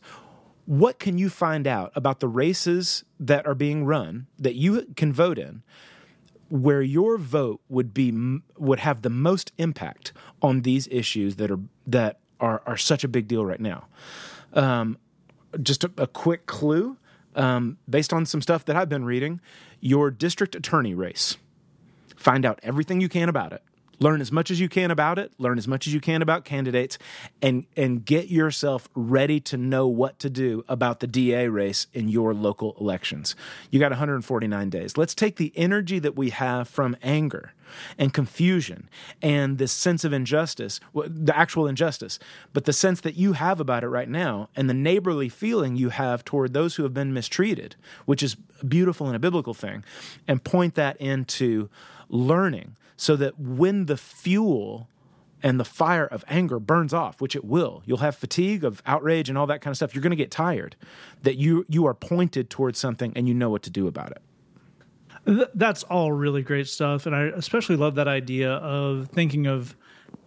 what 0.67 0.99
can 0.99 1.17
you 1.17 1.31
find 1.31 1.67
out 1.67 1.91
about 1.95 2.21
the 2.21 2.29
races 2.29 3.05
that 3.19 3.47
are 3.47 3.55
being 3.55 3.87
run 3.87 4.27
that 4.39 4.57
you 4.57 4.87
can 4.95 5.11
vote 5.11 5.39
in 5.39 5.63
where 6.49 6.83
your 6.83 7.19
vote 7.19 7.61
would 7.69 7.95
be 7.95 8.41
would 8.59 8.81
have 8.81 9.03
the 9.03 9.11
most 9.11 9.53
impact 9.59 10.13
on 10.43 10.63
these 10.63 10.89
issues 10.91 11.37
that 11.37 11.51
are 11.51 11.61
that 11.87 12.19
are 12.41 12.63
are 12.67 12.77
such 12.77 13.05
a 13.05 13.09
big 13.09 13.29
deal 13.29 13.45
right 13.45 13.61
now. 13.61 13.87
Um, 14.53 14.99
just 15.63 15.85
a, 15.85 15.91
a, 15.99 16.07
quick 16.07 16.47
clue, 16.47 16.97
um, 17.35 17.79
based 17.89 18.13
on 18.13 18.25
some 18.27 18.41
stuff 18.41 18.65
that 18.67 18.77
I've 18.77 18.89
been 18.89 19.05
reading, 19.05 19.41
your 19.81 20.11
district 20.11 20.55
attorney 20.55 20.95
race. 20.95 21.37
Find 22.17 22.47
out 22.47 22.61
everything 22.63 23.01
you 23.01 23.09
can 23.09 23.29
about 23.29 23.53
it 23.53 23.63
learn 23.99 24.21
as 24.21 24.33
much 24.33 24.51
as 24.51 24.61
you 24.61 24.69
can 24.69 24.91
about 24.91 25.19
it. 25.19 25.33
Learn 25.39 25.59
as 25.59 25.69
much 25.69 25.87
as 25.87 25.95
you 25.95 26.01
can 26.01 26.23
about 26.23 26.45
candidates 26.45 26.99
and 27.43 27.67
and 27.77 28.05
get 28.05 28.29
yourself 28.29 28.89
ready 28.95 29.41
to 29.41 29.57
know 29.57 29.87
what 29.87 30.19
to 30.21 30.31
do 30.31 30.65
about 30.69 31.01
the 31.01 31.07
DA 31.07 31.49
race 31.49 31.87
in 31.93 32.09
your 32.09 32.35
local 32.35 32.77
elections. 32.81 33.35
You 33.71 33.81
got 33.81 33.91
149 33.91 34.71
days. 34.71 34.97
Let's 34.97 35.15
take 35.15 35.37
the 35.37 35.53
energy 35.57 35.99
that 35.99 36.17
we 36.17 36.31
have 36.31 36.69
from 36.69 36.97
anger 37.03 37.53
and 37.99 38.13
confusion 38.13 38.89
and 39.23 39.59
this 39.59 39.73
sense 39.73 40.05
of 40.05 40.13
injustice 40.13 40.81
the 40.95 41.37
actual 41.37 41.67
injustice 41.67 42.19
but 42.53 42.65
the 42.65 42.73
sense 42.73 43.01
that 43.01 43.17
you 43.17 43.33
have 43.33 43.61
about 43.61 43.85
it 43.85 43.89
right 43.89 44.09
now 44.09 44.49
and 44.55 44.69
the 44.69 44.75
neighborly 44.75 45.29
feeling 45.29 45.77
you 45.77 45.89
have 45.89 46.25
toward 46.25 46.53
those 46.53 46.77
who 46.77 46.83
have 46.83 46.95
been 46.95 47.13
mistreated 47.13 47.77
which 48.05 48.23
is 48.23 48.35
beautiful 48.69 49.07
and 49.07 49.17
a 49.17 49.19
biblical 49.19 49.55
thing 49.55 49.85
and 50.29 50.45
point 50.45 50.75
that 50.75 50.97
into 50.99 51.69
learning 52.09 52.77
so 52.97 53.17
that 53.17 53.39
when 53.39 53.87
the 53.87 53.97
fuel 53.97 54.89
and 55.43 55.61
the 55.61 55.65
fire 55.65 56.07
of 56.07 56.25
anger 56.27 56.59
burns 56.59 56.95
off, 56.95 57.21
which 57.21 57.37
it 57.37 57.45
will, 57.45 57.83
you'll 57.85 57.99
have 57.99 58.17
fatigue 58.17 58.65
of 58.65 58.83
outrage 58.87 59.29
and 59.29 59.37
all 59.37 59.47
that 59.47 59.61
kind 59.61 59.73
of 59.73 59.77
stuff. 59.77 59.95
You're 59.95 60.03
going 60.03 60.11
to 60.11 60.17
get 60.17 60.31
tired. 60.31 60.75
That 61.23 61.37
you 61.37 61.67
you 61.69 61.87
are 61.87 61.95
pointed 61.95 62.49
towards 62.49 62.79
something 62.79 63.13
and 63.15 63.29
you 63.29 63.35
know 63.35 63.51
what 63.51 63.63
to 63.65 63.71
do 63.71 63.87
about 63.87 64.13
it. 64.13 65.51
That's 65.55 65.83
all 65.85 66.13
really 66.13 66.43
great 66.43 66.67
stuff, 66.67 67.07
and 67.07 67.15
I 67.15 67.25
especially 67.25 67.77
love 67.77 67.95
that 67.95 68.09
idea 68.09 68.53
of 68.53 69.09
thinking 69.09 69.47
of 69.47 69.77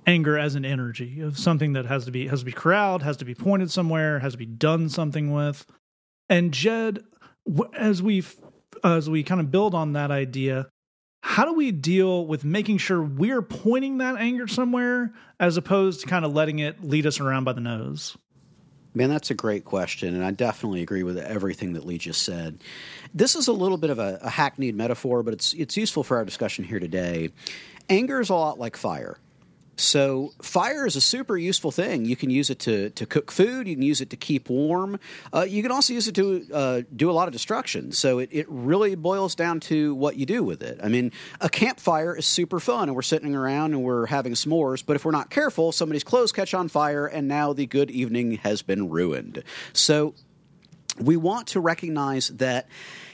anger 0.08 0.38
as 0.38 0.56
an 0.56 0.66
energy 0.66 1.20
of 1.20 1.38
something 1.38 1.74
that 1.74 1.86
has 1.86 2.06
to 2.06 2.12
be 2.12 2.28
has 2.28 2.40
to 2.40 2.46
be 2.46 2.52
corralled, 2.52 3.04
has 3.04 3.18
to 3.18 3.26
be 3.26 3.36
pointed 3.36 3.72
somewhere, 3.72 4.20
has 4.20 4.34
to 4.34 4.38
be 4.38 4.46
done 4.46 4.90
something 4.90 5.34
with. 5.34 5.66
And 6.30 6.54
Jed, 6.54 7.04
as 7.74 8.02
we 8.02 8.24
as 8.84 9.10
we 9.10 9.24
kind 9.24 9.42
of 9.42 9.52
build 9.52 9.74
on 9.74 9.94
that 9.94 10.12
idea, 10.12 10.68
how 11.22 11.46
do 11.46 11.54
we 11.54 11.72
deal 11.72 12.26
with 12.26 12.46
making 12.46 12.78
sure 12.78 13.02
we're 13.02 13.42
pointing 13.42 13.98
that 14.00 14.16
anger 14.18 14.48
somewhere 14.48 15.14
as 15.40 15.58
opposed 15.58 16.02
to 16.02 16.08
kind 16.08 16.26
of 16.26 16.34
letting 16.34 16.60
it 16.60 16.84
lead 16.84 17.06
us 17.06 17.20
around 17.20 17.44
by 17.44 17.54
the 17.54 17.62
nose? 17.62 18.18
Man, 18.94 19.10
that's 19.10 19.30
a 19.30 19.36
great 19.36 19.64
question, 19.64 20.16
and 20.16 20.26
I 20.26 20.32
definitely 20.32 20.82
agree 20.82 21.04
with 21.04 21.20
everything 21.20 21.74
that 21.74 21.86
Lee 21.86 22.00
just 22.00 22.24
said. 22.24 22.64
This 23.14 23.36
is 23.36 23.48
a 23.48 23.54
little 23.54 23.78
bit 23.78 23.92
of 23.92 24.00
a, 24.00 24.18
a 24.24 24.30
hackneyed 24.30 24.76
metaphor, 24.76 25.22
but 25.22 25.36
it's 25.36 25.54
it's 25.54 25.78
useful 25.78 26.04
for 26.04 26.18
our 26.18 26.26
discussion 26.26 26.64
here 26.64 26.80
today. 26.80 27.30
Anger 27.90 28.20
is 28.20 28.30
a 28.30 28.34
lot 28.34 28.58
like 28.58 28.76
fire. 28.76 29.20
So 29.78 30.34
fire 30.42 30.86
is 30.86 30.96
a 30.96 31.02
super 31.02 31.38
useful 31.38 31.72
thing. 31.72 32.06
You 32.06 32.16
can 32.16 32.30
use 32.30 32.50
it 32.50 32.60
to, 32.60 32.90
to 32.92 33.06
cook 33.06 33.32
food. 33.32 33.68
You 33.68 33.76
can 33.76 33.84
use 33.84 34.02
it 34.02 34.10
to 34.10 34.18
keep 34.18 34.50
warm. 34.50 35.00
Uh, 35.32 35.46
you 35.48 35.62
can 35.62 35.72
also 35.72 35.94
use 35.94 36.08
it 36.08 36.16
to 36.16 36.48
uh, 36.52 36.82
do 36.96 37.10
a 37.10 37.14
lot 37.14 37.28
of 37.28 37.32
destruction. 37.32 37.92
So 37.92 38.20
it, 38.20 38.30
it 38.32 38.48
really 38.50 38.96
boils 38.96 39.36
down 39.36 39.60
to 39.62 39.94
what 39.94 40.16
you 40.16 40.26
do 40.26 40.44
with 40.44 40.64
it. 40.64 40.80
I 40.84 40.90
mean, 40.90 41.12
a 41.40 41.50
campfire 41.50 42.18
is 42.18 42.26
super 42.26 42.60
fun, 42.60 42.90
and 42.90 42.96
we're 42.96 43.04
sitting 43.04 43.36
around 43.36 43.74
and 43.74 43.84
we're 43.84 44.08
having 44.08 44.34
s'mores. 44.34 44.84
But 44.86 44.96
if 44.96 45.06
we're 45.06 45.12
not 45.12 45.30
careful, 45.30 45.72
somebody's 45.72 46.04
clothes 46.04 46.32
catch 46.32 46.54
on 46.54 46.68
fire, 46.70 47.06
and 47.06 47.28
now 47.28 47.54
the 47.54 47.68
good 47.68 47.92
evening 47.92 48.38
has 48.38 48.64
been 48.64 48.90
ruined. 48.90 49.44
So 49.74 50.16
we 51.00 51.18
want 51.18 51.48
to 51.50 51.60
recognize 51.60 52.30
that 52.30 52.68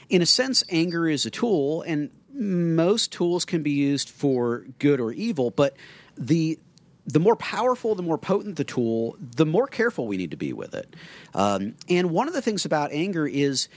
in 0.08 0.22
a 0.22 0.26
sense, 0.26 0.64
anger 0.68 1.08
is 1.08 1.26
a 1.26 1.30
tool, 1.30 1.82
and 1.82 2.10
most 2.32 3.12
tools 3.12 3.44
can 3.44 3.62
be 3.62 3.70
used 3.70 4.10
for 4.10 4.66
good 4.78 5.00
or 5.00 5.12
evil, 5.12 5.50
but 5.50 5.76
the 6.16 6.58
the 7.06 7.20
more 7.20 7.36
powerful, 7.36 7.94
the 7.94 8.02
more 8.02 8.16
potent 8.16 8.56
the 8.56 8.64
tool, 8.64 9.16
the 9.20 9.44
more 9.44 9.66
careful 9.66 10.06
we 10.06 10.16
need 10.16 10.30
to 10.30 10.38
be 10.38 10.54
with 10.54 10.74
it. 10.74 10.96
Um, 11.34 11.74
and 11.88 12.10
one 12.10 12.28
of 12.28 12.34
the 12.34 12.40
things 12.40 12.64
about 12.64 12.92
anger 12.92 13.26
is 13.26 13.68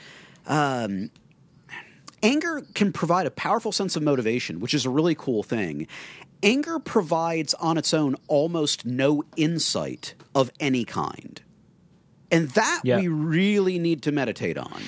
um, 0.45 1.09
anger 2.23 2.61
can 2.73 2.93
provide 2.93 3.25
a 3.25 3.31
powerful 3.31 3.73
sense 3.73 3.97
of 3.97 4.03
motivation, 4.03 4.61
which 4.61 4.73
is 4.73 4.85
a 4.85 4.89
really 4.89 5.13
cool 5.15 5.43
thing. 5.43 5.87
Anger 6.41 6.79
provides 6.79 7.53
on 7.55 7.77
its 7.77 7.93
own 7.93 8.15
almost 8.27 8.85
no 8.85 9.23
insight 9.35 10.13
of 10.33 10.49
any 10.59 10.85
kind. 10.85 11.41
And 12.31 12.49
that 12.51 12.81
Yeah. 12.83 12.99
we 12.99 13.07
really 13.09 13.77
need 13.79 14.03
to 14.03 14.11
meditate 14.11 14.57
on. 14.57 14.81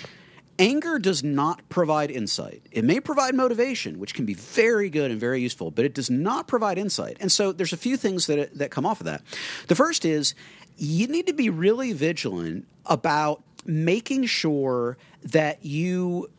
Anger 0.60 1.00
does 1.00 1.24
not 1.24 1.68
provide 1.70 2.12
insight. 2.12 2.62
It 2.70 2.84
may 2.84 3.00
provide 3.00 3.34
motivation, 3.34 3.98
which 3.98 4.14
can 4.14 4.26
be 4.26 4.34
very 4.34 4.90
good 4.90 5.10
and 5.10 5.20
very 5.20 5.42
useful, 5.42 5.72
but 5.72 5.86
it 5.86 5.94
does 5.94 6.10
not 6.10 6.48
provide 6.48 6.78
insight. 6.78 7.18
And 7.22 7.32
so 7.32 7.54
there's 7.54 7.72
a 7.72 7.78
few 7.78 7.96
things 7.96 8.28
that 8.28 8.58
that 8.58 8.70
come 8.70 8.86
off 8.86 9.00
of 9.00 9.06
that. 9.06 9.24
The 9.68 9.76
first 9.76 10.04
is 10.04 10.36
you 10.76 11.08
need 11.08 11.28
to 11.28 11.34
be 11.34 11.50
really 11.50 11.94
vigilant 11.94 12.68
about 12.86 13.42
making 13.66 14.26
sure 14.26 14.98
that 15.24 15.66
you 15.66 16.30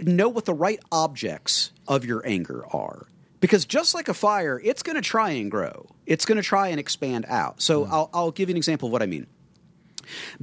know 0.00 0.28
what 0.28 0.46
the 0.46 0.54
right 0.54 0.80
objects 0.90 1.72
of 1.86 2.04
your 2.04 2.26
anger 2.26 2.64
are. 2.74 3.06
Because 3.40 3.64
just 3.64 3.94
like 3.94 4.08
a 4.08 4.14
fire, 4.14 4.60
it's 4.62 4.82
going 4.82 4.96
to 4.96 5.02
try 5.02 5.30
and 5.30 5.50
grow. 5.50 5.88
It's 6.06 6.24
going 6.24 6.36
to 6.36 6.42
try 6.42 6.68
and 6.68 6.78
expand 6.78 7.26
out. 7.28 7.60
So 7.60 7.84
hmm. 7.84 7.92
I'll, 7.92 8.10
I'll 8.14 8.30
give 8.30 8.48
you 8.48 8.52
an 8.54 8.56
example 8.56 8.86
of 8.86 8.92
what 8.92 9.02
I 9.02 9.06
mean. 9.06 9.26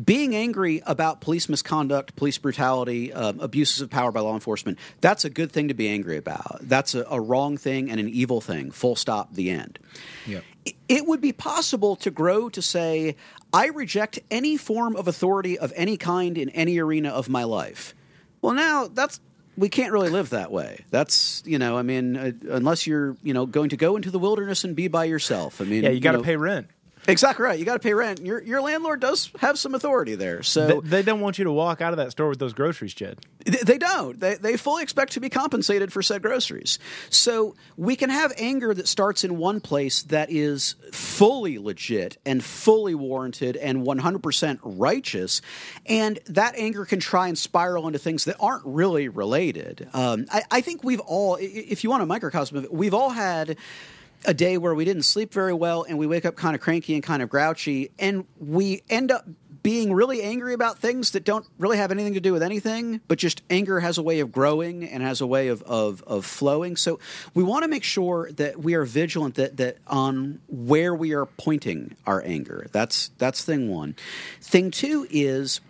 Being 0.04 0.36
angry 0.36 0.82
about 0.86 1.22
police 1.22 1.50
misconduct, 1.50 2.16
police 2.16 2.38
brutality, 2.38 3.12
um, 3.14 3.40
abuses 3.40 3.82
of 3.82 3.90
power 3.90 4.12
by 4.12 4.20
law 4.22 4.34
enforcement, 4.34 4.78
that's 5.02 5.26
a 5.26 5.30
good 5.30 5.52
thing 5.52 5.68
to 5.70 5.74
be 5.74 5.88
angry 5.90 6.18
about. 6.18 6.60
That's 6.62 6.96
a, 6.96 7.06
a 7.10 7.20
wrong 7.20 7.58
thing 7.58 7.90
and 7.90 8.00
an 8.00 8.10
evil 8.10 8.42
thing. 8.42 8.72
Full 8.72 8.96
stop, 8.96 9.34
the 9.34 9.50
end. 9.50 9.80
Yep. 10.28 10.44
It- 10.88 11.06
would 11.08 11.22
be 11.22 11.32
possible 11.34 11.96
to 11.98 12.12
grow 12.12 12.50
to 12.50 12.62
say, 12.62 13.16
I 13.52 13.68
reject 13.68 14.20
any 14.30 14.58
form 14.58 14.96
of 14.96 15.08
authority 15.08 15.58
of 15.58 15.74
any 15.76 15.98
kind 15.98 16.38
in 16.38 16.50
any 16.50 16.78
arena 16.78 17.10
of 17.10 17.30
my 17.30 17.46
life. 17.46 17.96
Well, 18.42 18.54
now 18.54 18.88
that's 18.88 19.20
we 19.58 19.70
can't 19.70 19.92
really 19.92 20.10
live 20.10 20.30
that 20.30 20.52
way. 20.52 20.86
That's 20.92 21.42
you 21.48 21.58
know, 21.58 21.78
I 21.78 21.82
mean, 21.82 22.16
uh, 22.16 22.32
unless 22.52 22.86
you're 22.86 23.18
you 23.24 23.34
know 23.34 23.46
going 23.48 23.70
to 23.70 23.78
go 23.78 23.96
into 23.96 24.12
the 24.12 24.20
wilderness 24.20 24.64
and 24.64 24.76
be 24.76 24.88
by 24.88 25.06
yourself. 25.06 25.60
I 25.62 25.64
mean, 25.64 25.84
Yeah, 25.84 25.90
you 25.90 26.00
got 26.00 26.12
to 26.12 26.18
know- 26.20 26.24
pay 26.24 26.36
rent. 26.36 26.68
Exactly 27.08 27.44
right. 27.44 27.58
You 27.58 27.66
got 27.66 27.74
to 27.74 27.80
pay 27.80 27.94
rent. 27.94 28.20
Your 28.26 28.42
your 28.44 28.62
landlord 28.62 29.00
does 29.00 29.32
have 29.40 29.58
some 29.58 29.74
authority 29.74 30.16
there. 30.16 30.44
So 30.44 30.82
They, 30.82 30.90
they 30.90 31.02
don't 31.02 31.22
want 31.22 31.38
you 31.38 31.46
to 31.46 31.52
walk 31.52 31.82
out 31.82 31.94
of 31.94 31.98
that 31.98 32.12
store 32.12 32.30
with 32.30 32.40
those 32.40 32.54
groceries, 32.54 32.94
Jed. 32.94 33.20
Th- 33.46 33.62
They 33.62 33.78
don't. 33.78 34.20
They, 34.20 34.36
they 34.36 34.58
fully 34.58 34.84
expect 34.84 35.14
to 35.14 35.20
be 35.20 35.30
compensated 35.30 35.92
for 35.94 36.02
said 36.02 36.22
groceries. 36.22 36.78
So 37.10 37.56
we 37.78 37.96
can 37.96 38.10
have 38.10 38.34
anger 38.38 38.74
that 38.74 38.88
starts 38.88 39.24
in 39.24 39.38
one 39.38 39.60
place 39.62 40.04
that 40.04 40.30
is 40.30 40.76
fully 40.92 41.58
legit 41.58 42.18
and 42.26 42.44
fully 42.44 42.96
warranted 42.96 43.56
and 43.58 43.86
100% 43.86 44.60
righteous. 44.64 45.42
And 45.86 46.20
that 46.28 46.56
anger 46.58 46.86
can 46.86 47.00
try 47.00 47.28
and 47.28 47.38
spiral 47.38 47.88
into 47.88 48.00
things 48.00 48.26
that 48.26 48.36
aren't 48.40 48.66
really 48.66 49.08
related. 49.08 49.88
Um, 49.94 50.26
I, 50.32 50.44
I 50.52 50.62
think 50.62 50.84
we've 50.84 51.00
all, 51.00 51.38
if 51.40 51.84
you 51.84 51.90
want 51.90 52.04
a 52.04 52.06
microcosm 52.06 52.58
of 52.58 52.66
it, 52.66 52.74
we've 52.74 52.94
all 52.94 53.10
had 53.12 53.58
a 54.26 54.34
day 54.34 54.58
where 54.58 54.76
we 54.76 54.86
didn't 54.86 55.04
sleep 55.04 55.34
very 55.34 55.54
well 55.54 55.84
and 55.84 55.98
we 55.98 56.08
wake 56.08 56.26
up 56.26 56.36
kind 56.36 56.56
of 56.56 56.62
cranky 56.62 56.94
and 56.94 57.04
kind 57.04 57.22
of 57.22 57.30
grouchy 57.30 57.92
and 58.00 58.26
we 58.40 58.82
end 58.90 59.12
up 59.12 59.26
being 59.64 59.94
really 59.94 60.22
angry 60.22 60.54
about 60.54 60.80
things 60.80 61.12
that 61.12 61.24
don't 61.24 61.46
really 61.58 61.78
have 61.78 61.92
anything 61.92 62.14
to 62.14 62.20
do 62.20 62.32
with 62.32 62.44
anything, 62.44 63.02
but 63.08 63.18
just 63.18 63.42
anger 63.50 63.80
has 63.80 63.98
a 63.98 64.04
way 64.04 64.20
of 64.20 64.32
growing 64.32 64.84
and 64.84 65.04
has 65.04 65.22
a 65.22 65.28
way 65.28 65.50
of, 65.50 65.62
of, 65.64 66.04
of 66.04 66.26
flowing. 66.26 66.76
So 66.76 67.00
we 67.34 67.44
want 67.44 67.64
to 67.64 67.68
make 67.68 67.84
sure 67.84 68.32
that 68.34 68.60
we 68.60 68.76
are 68.76 68.86
vigilant 68.86 69.36
that, 69.36 69.58
that 69.58 69.78
on 69.88 70.40
where 70.48 70.94
we 70.96 71.14
are 71.14 71.26
pointing 71.26 71.96
our 72.06 72.22
anger. 72.26 72.68
That's 72.72 73.10
that's 73.18 73.44
thing 73.44 73.70
one. 73.70 73.96
Thing 74.42 74.72
two 74.72 75.08
is 75.10 75.62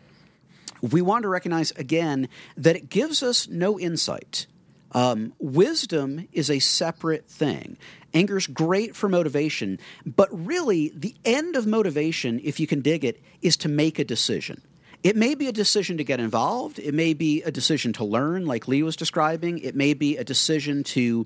we 0.82 1.02
want 1.02 1.24
to 1.24 1.30
recognize 1.30 1.72
again 1.72 2.30
that 2.58 2.76
it 2.76 2.90
gives 2.90 3.24
us 3.24 3.48
no 3.48 3.80
insight. 3.80 4.46
Um, 4.92 5.34
wisdom 5.40 6.28
is 6.32 6.50
a 6.50 6.60
separate 6.60 7.28
thing. 7.28 7.78
Anger's 8.14 8.48
great 8.48 8.96
for 8.96 9.10
motivation, 9.10 9.80
but 10.06 10.30
really, 10.32 10.92
the 10.96 11.16
end 11.26 11.56
of 11.56 11.68
motivation, 11.68 12.40
if 12.44 12.60
you 12.60 12.68
can 12.68 12.82
dig 12.82 13.06
it, 13.06 13.22
is 13.42 13.58
to 13.58 13.70
make 13.70 14.00
a 14.00 14.04
decision. 14.04 14.62
It 15.02 15.16
may 15.16 15.34
be 15.34 15.48
a 15.48 15.54
decision 15.54 15.98
to 15.98 16.04
get 16.04 16.20
involved. 16.20 16.78
It 16.78 16.94
may 16.94 17.14
be 17.14 17.42
a 17.44 17.52
decision 17.52 17.94
to 17.94 18.04
learn, 18.04 18.46
like 18.46 18.68
Lee 18.68 18.84
was 18.84 18.98
describing. 18.98 19.60
It 19.60 19.74
may 19.74 19.94
be 19.94 20.18
a 20.18 20.26
decision 20.26 20.84
to 20.86 21.26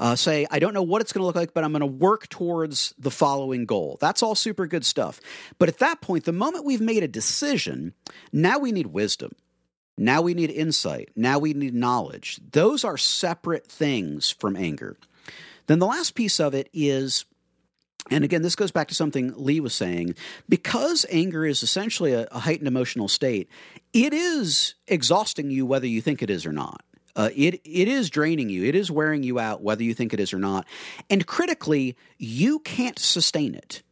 uh, 0.00 0.16
say, 0.16 0.48
I 0.50 0.58
don't 0.58 0.74
know 0.74 0.82
what 0.82 1.00
it's 1.00 1.12
going 1.12 1.22
to 1.22 1.26
look 1.26 1.36
like, 1.36 1.54
but 1.54 1.62
I'm 1.62 1.70
going 1.70 1.80
to 1.80 1.86
work 1.86 2.28
towards 2.28 2.92
the 2.98 3.12
following 3.12 3.66
goal. 3.66 3.98
That's 4.00 4.20
all 4.20 4.34
super 4.34 4.66
good 4.66 4.84
stuff. 4.84 5.20
But 5.58 5.68
at 5.68 5.78
that 5.78 6.00
point, 6.00 6.24
the 6.24 6.32
moment 6.32 6.64
we've 6.64 6.80
made 6.80 7.04
a 7.04 7.08
decision, 7.08 7.94
now 8.32 8.58
we 8.58 8.72
need 8.72 8.88
wisdom. 8.88 9.30
Now 9.96 10.20
we 10.20 10.34
need 10.34 10.50
insight. 10.50 11.10
Now 11.14 11.38
we 11.38 11.54
need 11.54 11.72
knowledge. 11.72 12.40
Those 12.50 12.82
are 12.84 12.96
separate 12.96 13.68
things 13.68 14.28
from 14.28 14.56
anger. 14.56 14.96
Then 15.66 15.78
the 15.78 15.86
last 15.86 16.14
piece 16.14 16.40
of 16.40 16.54
it 16.54 16.68
is 16.72 17.24
and 18.10 18.22
again, 18.22 18.42
this 18.42 18.54
goes 18.54 18.70
back 18.70 18.88
to 18.88 18.94
something 18.94 19.32
Lee 19.34 19.60
was 19.60 19.74
saying. 19.74 20.14
Because 20.46 21.06
anger 21.08 21.46
is 21.46 21.62
essentially 21.62 22.12
a, 22.12 22.28
a 22.30 22.40
heightened 22.40 22.68
emotional 22.68 23.08
state, 23.08 23.48
it 23.94 24.12
is 24.12 24.74
exhausting 24.86 25.50
you 25.50 25.64
whether 25.64 25.86
you 25.86 26.02
think 26.02 26.22
it 26.22 26.28
is 26.28 26.44
or 26.44 26.52
not. 26.52 26.82
Uh, 27.16 27.30
it 27.34 27.60
it 27.64 27.88
is 27.88 28.10
draining 28.10 28.50
you. 28.50 28.64
It 28.64 28.74
is 28.74 28.90
wearing 28.90 29.22
you 29.22 29.38
out 29.38 29.62
whether 29.62 29.84
you 29.84 29.94
think 29.94 30.12
it 30.12 30.20
is 30.20 30.34
or 30.34 30.38
not. 30.38 30.66
And 31.08 31.26
critically, 31.26 31.96
you 32.18 32.58
can't 32.58 32.98
sustain 32.98 33.54
it. 33.54 33.83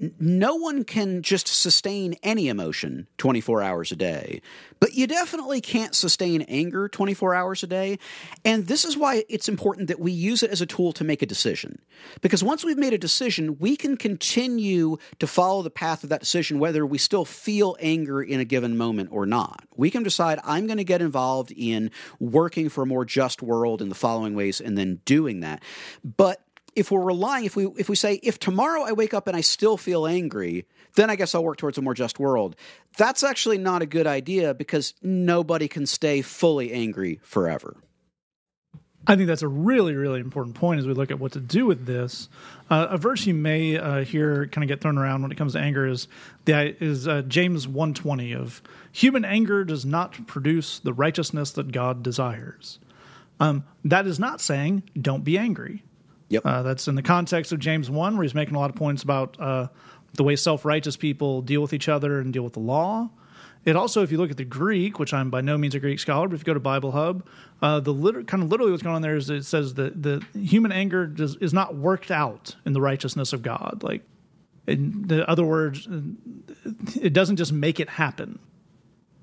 No 0.00 0.54
one 0.54 0.84
can 0.84 1.22
just 1.22 1.48
sustain 1.48 2.14
any 2.22 2.46
emotion 2.46 3.08
24 3.18 3.62
hours 3.62 3.90
a 3.90 3.96
day, 3.96 4.40
but 4.78 4.94
you 4.94 5.08
definitely 5.08 5.60
can't 5.60 5.92
sustain 5.92 6.42
anger 6.42 6.88
24 6.88 7.34
hours 7.34 7.64
a 7.64 7.66
day. 7.66 7.98
And 8.44 8.68
this 8.68 8.84
is 8.84 8.96
why 8.96 9.24
it's 9.28 9.48
important 9.48 9.88
that 9.88 9.98
we 9.98 10.12
use 10.12 10.44
it 10.44 10.52
as 10.52 10.60
a 10.60 10.66
tool 10.66 10.92
to 10.92 11.02
make 11.02 11.20
a 11.20 11.26
decision. 11.26 11.80
Because 12.20 12.44
once 12.44 12.64
we've 12.64 12.78
made 12.78 12.92
a 12.92 12.98
decision, 12.98 13.58
we 13.58 13.74
can 13.74 13.96
continue 13.96 14.98
to 15.18 15.26
follow 15.26 15.62
the 15.62 15.70
path 15.70 16.04
of 16.04 16.10
that 16.10 16.20
decision, 16.20 16.60
whether 16.60 16.86
we 16.86 16.98
still 16.98 17.24
feel 17.24 17.76
anger 17.80 18.22
in 18.22 18.38
a 18.38 18.44
given 18.44 18.76
moment 18.76 19.08
or 19.10 19.26
not. 19.26 19.64
We 19.76 19.90
can 19.90 20.04
decide, 20.04 20.38
I'm 20.44 20.66
going 20.66 20.78
to 20.78 20.84
get 20.84 21.02
involved 21.02 21.52
in 21.56 21.90
working 22.20 22.68
for 22.68 22.82
a 22.82 22.86
more 22.86 23.04
just 23.04 23.42
world 23.42 23.82
in 23.82 23.88
the 23.88 23.96
following 23.96 24.36
ways 24.36 24.60
and 24.60 24.78
then 24.78 25.00
doing 25.04 25.40
that. 25.40 25.60
But 26.04 26.40
if 26.74 26.90
we're 26.90 27.02
relying 27.02 27.44
if 27.44 27.56
we 27.56 27.66
if 27.76 27.88
we 27.88 27.96
say 27.96 28.14
if 28.22 28.38
tomorrow 28.38 28.82
I 28.82 28.92
wake 28.92 29.14
up 29.14 29.26
and 29.26 29.36
I 29.36 29.40
still 29.40 29.76
feel 29.76 30.06
angry, 30.06 30.66
then 30.94 31.10
I 31.10 31.16
guess 31.16 31.34
I'll 31.34 31.44
work 31.44 31.58
towards 31.58 31.78
a 31.78 31.82
more 31.82 31.94
just 31.94 32.18
world. 32.18 32.56
That's 32.96 33.22
actually 33.22 33.58
not 33.58 33.82
a 33.82 33.86
good 33.86 34.06
idea 34.06 34.54
because 34.54 34.94
nobody 35.02 35.68
can 35.68 35.86
stay 35.86 36.22
fully 36.22 36.72
angry 36.72 37.20
forever. 37.22 37.76
I 39.06 39.16
think 39.16 39.26
that's 39.26 39.42
a 39.42 39.48
really, 39.48 39.94
really 39.94 40.20
important 40.20 40.54
point 40.54 40.80
as 40.80 40.86
we 40.86 40.92
look 40.92 41.10
at 41.10 41.18
what 41.18 41.32
to 41.32 41.40
do 41.40 41.64
with 41.64 41.86
this. 41.86 42.28
Uh, 42.68 42.88
a 42.90 42.98
verse 42.98 43.26
you 43.26 43.32
may 43.32 43.78
uh, 43.78 44.04
hear 44.04 44.46
kind 44.48 44.62
of 44.62 44.68
get 44.68 44.82
thrown 44.82 44.98
around 44.98 45.22
when 45.22 45.32
it 45.32 45.38
comes 45.38 45.54
to 45.54 45.58
anger 45.58 45.86
is 45.86 46.08
the 46.44 46.76
is 46.84 47.08
uh, 47.08 47.22
James 47.22 47.66
one 47.66 47.94
twenty 47.94 48.34
of 48.34 48.60
human 48.92 49.24
anger 49.24 49.64
does 49.64 49.86
not 49.86 50.26
produce 50.26 50.78
the 50.80 50.92
righteousness 50.92 51.52
that 51.52 51.72
God 51.72 52.02
desires. 52.02 52.78
Um, 53.40 53.64
that 53.84 54.06
is 54.06 54.18
not 54.18 54.42
saying 54.42 54.82
don't 55.00 55.24
be 55.24 55.38
angry. 55.38 55.84
Yep. 56.30 56.44
Uh, 56.44 56.62
that's 56.62 56.88
in 56.88 56.94
the 56.94 57.02
context 57.02 57.52
of 57.52 57.58
James 57.58 57.90
1, 57.90 58.16
where 58.16 58.22
he's 58.22 58.34
making 58.34 58.54
a 58.54 58.58
lot 58.58 58.70
of 58.70 58.76
points 58.76 59.02
about 59.02 59.38
uh, 59.40 59.68
the 60.14 60.22
way 60.22 60.36
self 60.36 60.64
righteous 60.64 60.96
people 60.96 61.42
deal 61.42 61.60
with 61.62 61.72
each 61.72 61.88
other 61.88 62.20
and 62.20 62.32
deal 62.32 62.42
with 62.42 62.52
the 62.52 62.60
law. 62.60 63.10
It 63.64 63.76
also, 63.76 64.02
if 64.02 64.12
you 64.12 64.18
look 64.18 64.30
at 64.30 64.36
the 64.36 64.44
Greek, 64.44 64.98
which 64.98 65.12
I'm 65.12 65.30
by 65.30 65.40
no 65.40 65.58
means 65.58 65.74
a 65.74 65.80
Greek 65.80 65.98
scholar, 65.98 66.28
but 66.28 66.34
if 66.34 66.40
you 66.40 66.44
go 66.44 66.54
to 66.54 66.60
Bible 66.60 66.92
Hub, 66.92 67.26
uh, 67.60 67.80
the 67.80 67.92
liter- 67.92 68.22
kind 68.22 68.42
of 68.42 68.50
literally 68.50 68.70
what's 68.70 68.82
going 68.82 68.94
on 68.94 69.02
there 69.02 69.16
is 69.16 69.28
it 69.30 69.44
says 69.44 69.74
that 69.74 70.02
the 70.02 70.24
human 70.34 70.72
anger 70.72 71.06
does, 71.06 71.36
is 71.36 71.52
not 71.52 71.74
worked 71.74 72.10
out 72.10 72.56
in 72.64 72.72
the 72.72 72.80
righteousness 72.80 73.32
of 73.32 73.42
God. 73.42 73.82
Like, 73.82 74.02
in 74.66 75.06
the 75.08 75.28
other 75.28 75.44
words, 75.44 75.88
it 77.00 77.12
doesn't 77.12 77.36
just 77.36 77.52
make 77.52 77.80
it 77.80 77.88
happen 77.88 78.38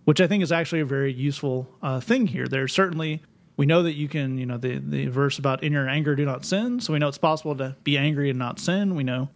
which 0.05 0.21
I 0.21 0.27
think 0.27 0.43
is 0.43 0.51
actually 0.51 0.81
a 0.81 0.85
very 0.85 1.11
useful 1.11 1.67
uh, 1.81 1.99
thing 1.99 2.27
here. 2.27 2.47
There's 2.47 2.71
certainly 2.71 3.21
we 3.57 3.65
know 3.65 3.83
that 3.83 3.93
you 3.93 4.07
can, 4.07 4.37
you 4.37 4.45
know, 4.45 4.57
the 4.57 4.77
the 4.77 5.07
verse 5.07 5.39
about 5.39 5.63
in 5.63 5.73
your 5.73 5.87
anger 5.87 6.15
do 6.15 6.25
not 6.25 6.45
sin. 6.45 6.79
So 6.79 6.93
we 6.93 6.99
know 6.99 7.07
it's 7.07 7.17
possible 7.17 7.55
to 7.55 7.75
be 7.83 7.97
angry 7.97 8.29
and 8.29 8.39
not 8.39 8.59
sin. 8.59 8.95
We 8.95 9.03
know, 9.03 9.29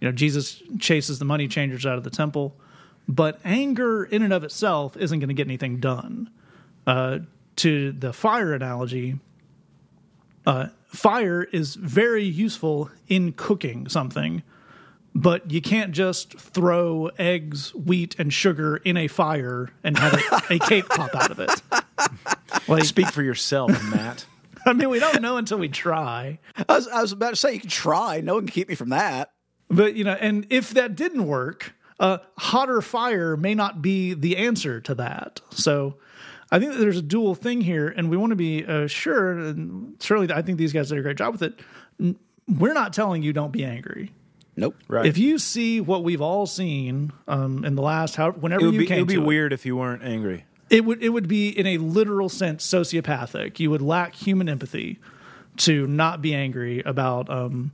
you 0.00 0.08
know, 0.08 0.12
Jesus 0.12 0.62
chases 0.78 1.18
the 1.18 1.24
money 1.24 1.48
changers 1.48 1.84
out 1.84 1.98
of 1.98 2.04
the 2.04 2.10
temple, 2.10 2.56
but 3.08 3.40
anger 3.44 4.04
in 4.04 4.22
and 4.22 4.32
of 4.32 4.44
itself 4.44 4.96
isn't 4.96 5.18
going 5.18 5.28
to 5.28 5.34
get 5.34 5.46
anything 5.46 5.80
done. 5.80 6.30
Uh, 6.86 7.20
to 7.56 7.92
the 7.92 8.12
fire 8.12 8.52
analogy, 8.52 9.18
uh, 10.46 10.66
fire 10.86 11.42
is 11.44 11.76
very 11.76 12.24
useful 12.24 12.90
in 13.08 13.32
cooking 13.32 13.88
something 13.88 14.42
but 15.14 15.50
you 15.50 15.60
can't 15.60 15.92
just 15.92 16.38
throw 16.38 17.06
eggs, 17.18 17.74
wheat, 17.74 18.16
and 18.18 18.32
sugar 18.32 18.76
in 18.78 18.96
a 18.96 19.08
fire 19.08 19.70
and 19.84 19.96
have 19.98 20.14
a, 20.14 20.54
a 20.54 20.58
cake 20.58 20.88
pop 20.88 21.14
out 21.14 21.30
of 21.30 21.40
it. 21.40 21.50
Like, 22.68 22.84
Speak 22.84 23.08
for 23.08 23.22
yourself, 23.22 23.70
Matt. 23.90 24.24
I 24.66 24.72
mean, 24.72 24.88
we 24.88 24.98
don't 24.98 25.20
know 25.20 25.36
until 25.36 25.58
we 25.58 25.68
try. 25.68 26.38
I 26.68 26.74
was, 26.74 26.88
I 26.88 27.02
was 27.02 27.12
about 27.12 27.30
to 27.30 27.36
say 27.36 27.54
you 27.54 27.60
can 27.60 27.68
try. 27.68 28.20
No 28.20 28.34
one 28.34 28.46
can 28.46 28.54
keep 28.54 28.68
me 28.68 28.74
from 28.74 28.88
that. 28.90 29.32
But 29.68 29.96
you 29.96 30.04
know, 30.04 30.12
and 30.12 30.46
if 30.50 30.70
that 30.70 30.94
didn't 30.94 31.26
work, 31.26 31.74
uh, 32.00 32.18
hotter 32.38 32.80
fire 32.80 33.36
may 33.36 33.54
not 33.54 33.82
be 33.82 34.14
the 34.14 34.38
answer 34.38 34.80
to 34.82 34.94
that. 34.94 35.40
So, 35.50 35.96
I 36.50 36.58
think 36.58 36.72
that 36.72 36.78
there's 36.78 36.98
a 36.98 37.02
dual 37.02 37.34
thing 37.34 37.60
here, 37.60 37.88
and 37.88 38.08
we 38.08 38.16
want 38.16 38.30
to 38.30 38.36
be 38.36 38.64
uh, 38.64 38.86
sure. 38.86 39.32
And 39.32 39.96
certainly, 40.00 40.32
I 40.32 40.40
think 40.40 40.56
these 40.56 40.72
guys 40.72 40.88
did 40.88 40.98
a 40.98 41.02
great 41.02 41.16
job 41.16 41.32
with 41.32 41.42
it. 41.42 41.60
We're 42.48 42.74
not 42.74 42.92
telling 42.92 43.22
you 43.22 43.32
don't 43.32 43.52
be 43.52 43.64
angry. 43.64 44.12
Nope. 44.56 44.76
Right. 44.88 45.06
If 45.06 45.18
you 45.18 45.38
see 45.38 45.80
what 45.80 46.04
we've 46.04 46.20
all 46.20 46.46
seen 46.46 47.12
um, 47.26 47.64
in 47.64 47.74
the 47.74 47.82
last, 47.82 48.14
how 48.16 48.32
whenever 48.32 48.62
it 48.62 48.66
would 48.66 48.74
you 48.74 48.80
be, 48.80 48.86
came 48.86 48.98
it 48.98 49.00
would 49.02 49.08
be 49.08 49.14
to 49.14 49.22
it, 49.22 49.26
weird 49.26 49.52
if 49.52 49.66
you 49.66 49.76
weren't 49.76 50.02
angry. 50.04 50.44
it 50.70 50.84
would 50.84 51.02
it 51.02 51.08
would 51.08 51.26
be 51.28 51.48
in 51.48 51.66
a 51.66 51.78
literal 51.78 52.28
sense 52.28 52.66
sociopathic. 52.66 53.58
You 53.58 53.70
would 53.70 53.82
lack 53.82 54.14
human 54.14 54.48
empathy 54.48 54.98
to 55.58 55.86
not 55.86 56.22
be 56.22 56.34
angry 56.34 56.82
about 56.84 57.28
um, 57.30 57.72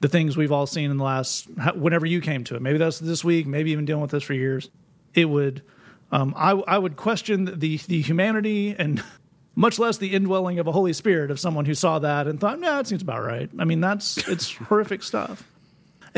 the 0.00 0.08
things 0.08 0.36
we've 0.36 0.52
all 0.52 0.66
seen 0.66 0.90
in 0.90 0.96
the 0.98 1.04
last 1.04 1.48
whenever 1.74 2.06
you 2.06 2.20
came 2.20 2.44
to 2.44 2.56
it. 2.56 2.62
Maybe 2.62 2.78
that's 2.78 2.98
this 2.98 3.24
week. 3.24 3.46
Maybe 3.46 3.70
even 3.72 3.84
dealing 3.84 4.02
with 4.02 4.10
this 4.10 4.22
for 4.22 4.34
years. 4.34 4.70
It 5.14 5.26
would. 5.26 5.62
Um, 6.12 6.34
I 6.36 6.50
I 6.52 6.78
would 6.78 6.96
question 6.96 7.46
the 7.58 7.78
the 7.78 8.00
humanity 8.02 8.74
and 8.78 9.02
much 9.54 9.78
less 9.78 9.98
the 9.98 10.14
indwelling 10.14 10.58
of 10.58 10.66
a 10.66 10.72
Holy 10.72 10.92
Spirit 10.92 11.30
of 11.30 11.40
someone 11.40 11.64
who 11.64 11.74
saw 11.74 11.98
that 11.98 12.26
and 12.26 12.38
thought, 12.40 12.60
"Yeah, 12.60 12.80
it 12.80 12.86
seems 12.86 13.02
about 13.02 13.22
right." 13.24 13.50
I 13.58 13.64
mean, 13.64 13.80
that's 13.80 14.16
it's 14.28 14.52
horrific 14.68 15.02
stuff. 15.02 15.42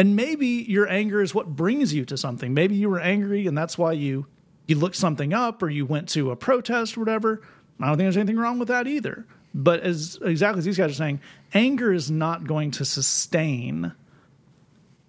And 0.01 0.17
maybe 0.17 0.47
your 0.47 0.89
anger 0.89 1.21
is 1.21 1.35
what 1.35 1.47
brings 1.47 1.93
you 1.93 2.07
to 2.07 2.17
something. 2.17 2.55
Maybe 2.55 2.75
you 2.75 2.89
were 2.89 3.01
angry 3.01 3.47
and 3.47 3.57
that's 3.57 3.77
why 3.77 3.93
you 3.93 4.25
you 4.67 4.77
looked 4.77 4.97
something 4.97 5.35
up 5.35 5.63
or 5.63 5.69
you 5.69 5.85
went 5.85 6.09
to 6.11 6.31
a 6.31 6.37
protest 6.37 6.97
or 6.97 7.01
whatever. 7.01 7.43
I 7.79 7.87
don't 7.87 7.99
think 7.99 8.07
there's 8.07 8.17
anything 8.17 8.39
wrong 8.39 8.59
with 8.59 8.69
that 8.69 8.87
either. 8.87 9.27
But 9.53 9.81
as 9.81 10.19
exactly 10.25 10.61
as 10.61 10.65
these 10.65 10.79
guys 10.79 10.93
are 10.93 10.95
saying, 10.95 11.21
anger 11.53 11.93
is 11.93 12.11
not 12.11 12.47
going 12.47 12.71
to 12.73 12.85
sustain 12.87 13.93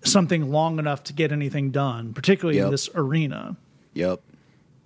something 0.03 0.51
long 0.51 0.77
enough 0.77 1.05
to 1.05 1.13
get 1.13 1.31
anything 1.31 1.71
done, 1.71 2.13
particularly 2.13 2.59
in 2.59 2.69
this 2.69 2.89
arena. 2.93 3.55
Yep. 3.93 4.19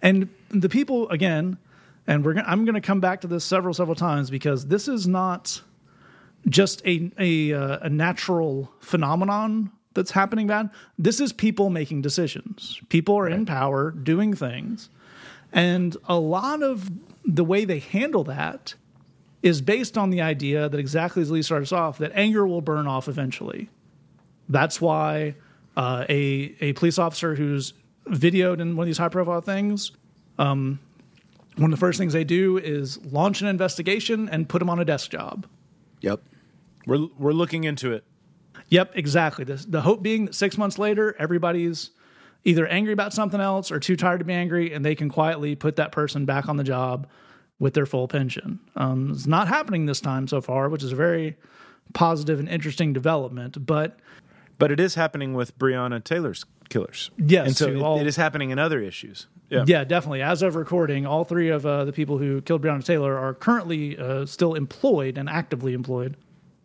And 0.04 0.30
the 0.50 0.70
people 0.70 1.10
again, 1.10 1.58
and 2.06 2.24
we're 2.24 2.38
I'm 2.46 2.64
going 2.64 2.76
to 2.76 2.82
come 2.82 3.00
back 3.00 3.22
to 3.22 3.28
this 3.28 3.44
several 3.44 3.74
several 3.74 3.96
times 3.96 4.30
because 4.30 4.68
this 4.68 4.88
is 4.88 5.08
not 5.08 5.64
just 6.48 6.86
a 6.86 7.10
a, 7.18 7.54
uh, 7.54 7.80
a 7.82 7.90
natural 7.90 8.72
phenomenon 8.82 9.72
that's 9.96 10.12
happening. 10.12 10.48
Bad. 10.48 10.70
This 11.00 11.20
is 11.20 11.34
people 11.34 11.70
making 11.70 12.02
decisions. 12.02 12.80
People 12.90 13.18
are 13.18 13.28
in 13.28 13.46
power 13.46 13.92
doing 13.92 14.36
things, 14.36 14.90
and 15.52 15.98
a 16.08 16.20
lot 16.20 16.62
of 16.62 16.92
the 17.26 17.44
way 17.44 17.66
they 17.66 17.80
handle 17.80 18.24
that 18.26 18.76
is 19.42 19.62
based 19.62 19.98
on 19.98 20.10
the 20.10 20.22
idea 20.22 20.70
that 20.70 20.80
exactly 20.80 21.22
as 21.22 21.32
Lee 21.32 21.42
starts 21.42 21.72
off, 21.72 21.98
that 21.98 22.12
anger 22.14 22.46
will 22.46 22.62
burn 22.62 22.88
off 22.88 23.08
eventually. 23.08 23.70
That's 24.50 24.80
why 24.80 25.36
uh, 25.76 26.06
a 26.10 26.56
a 26.62 26.74
police 26.74 27.00
officer 27.00 27.36
who's 27.36 27.74
videoed 28.08 28.60
in 28.60 28.76
one 28.76 28.84
of 28.84 28.88
these 28.88 28.98
high 28.98 29.10
profile 29.10 29.42
things, 29.42 29.92
um, 30.38 30.80
one 31.58 31.72
of 31.72 31.78
the 31.78 31.80
first 31.80 31.98
things 31.98 32.14
they 32.14 32.24
do 32.24 32.58
is 32.58 33.04
launch 33.06 33.42
an 33.42 33.48
investigation 33.48 34.30
and 34.30 34.48
put 34.50 34.62
him 34.62 34.70
on 34.70 34.80
a 34.80 34.86
desk 34.86 35.12
job. 35.12 35.48
Yep. 36.02 36.22
We're 36.86 37.08
we're 37.18 37.34
looking 37.34 37.64
into 37.64 37.94
it. 37.94 38.04
Yep, 38.70 38.92
exactly. 38.96 39.46
The, 39.46 39.64
the 39.68 39.82
hope 39.82 40.02
being 40.02 40.26
that 40.26 40.36
six 40.36 40.58
months 40.58 40.78
later, 40.80 41.16
everybody's 41.20 41.92
either 42.44 42.68
angry 42.68 42.94
about 42.94 43.14
something 43.14 43.40
else 43.42 43.72
or 43.72 43.80
too 43.80 43.96
tired 43.96 44.20
to 44.20 44.26
be 44.26 44.34
angry, 44.34 44.74
and 44.74 44.84
they 44.86 44.96
can 44.96 45.10
quietly 45.10 45.56
put 45.56 45.76
that 45.78 45.92
person 45.92 46.26
back 46.26 46.48
on 46.50 46.58
the 46.58 46.64
job 46.64 47.08
with 47.60 47.74
their 47.74 47.86
full 47.86 48.08
pension. 48.08 48.60
Um, 48.76 49.12
it's 49.12 49.28
not 49.28 49.48
happening 49.48 49.86
this 49.86 50.02
time 50.02 50.28
so 50.28 50.42
far, 50.42 50.70
which 50.70 50.84
is 50.84 50.92
a 50.92 50.96
very 50.96 51.38
positive 51.94 52.40
and 52.40 52.50
interesting 52.50 52.92
development. 52.94 53.66
But 53.66 53.98
But 54.58 54.72
it 54.72 54.80
is 54.80 54.96
happening 54.96 55.34
with 55.34 55.58
Breonna 55.58 56.04
Taylor's 56.04 56.46
killers. 56.70 57.12
Yes, 57.18 57.48
and 57.48 57.56
so 57.56 57.68
it- 57.70 57.78
all- 57.82 58.00
it 58.00 58.08
is 58.08 58.16
happening 58.16 58.50
in 58.50 58.60
other 58.60 58.82
issues. 58.82 59.28
Yeah. 59.50 59.64
Yeah, 59.68 59.84
definitely. 59.84 60.24
As 60.24 60.42
of 60.42 60.56
recording, 60.56 61.06
all 61.06 61.24
three 61.24 61.50
of 61.50 61.66
uh, 61.68 61.86
the 61.86 61.94
people 61.94 62.18
who 62.18 62.42
killed 62.42 62.64
Breonna 62.64 62.84
Taylor 62.84 63.16
are 63.16 63.34
currently 63.36 63.96
uh, 63.98 64.26
still 64.26 64.56
employed 64.56 65.20
and 65.20 65.30
actively 65.30 65.74
employed 65.74 66.18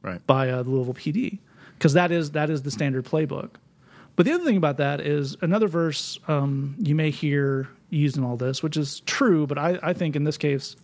Right. 0.02 0.26
by 0.26 0.48
uh, 0.48 0.62
the 0.62 0.70
Louisville 0.70 0.94
PD 0.94 1.40
because 1.80 1.94
that 1.94 2.12
is 2.12 2.32
that 2.32 2.50
is 2.50 2.60
the 2.60 2.70
standard 2.70 3.06
playbook. 3.06 3.52
But 4.14 4.26
the 4.26 4.32
other 4.32 4.44
thing 4.44 4.58
about 4.58 4.76
that 4.76 5.00
is 5.00 5.34
another 5.40 5.66
verse 5.66 6.18
um, 6.28 6.76
you 6.78 6.94
may 6.94 7.10
hear 7.10 7.68
used 7.88 8.18
in 8.18 8.22
all 8.22 8.36
this, 8.36 8.62
which 8.62 8.76
is 8.76 9.00
true, 9.00 9.46
but 9.46 9.56
I, 9.56 9.78
I 9.82 9.92
think 9.94 10.14
in 10.14 10.24
this 10.24 10.36
case 10.36 10.76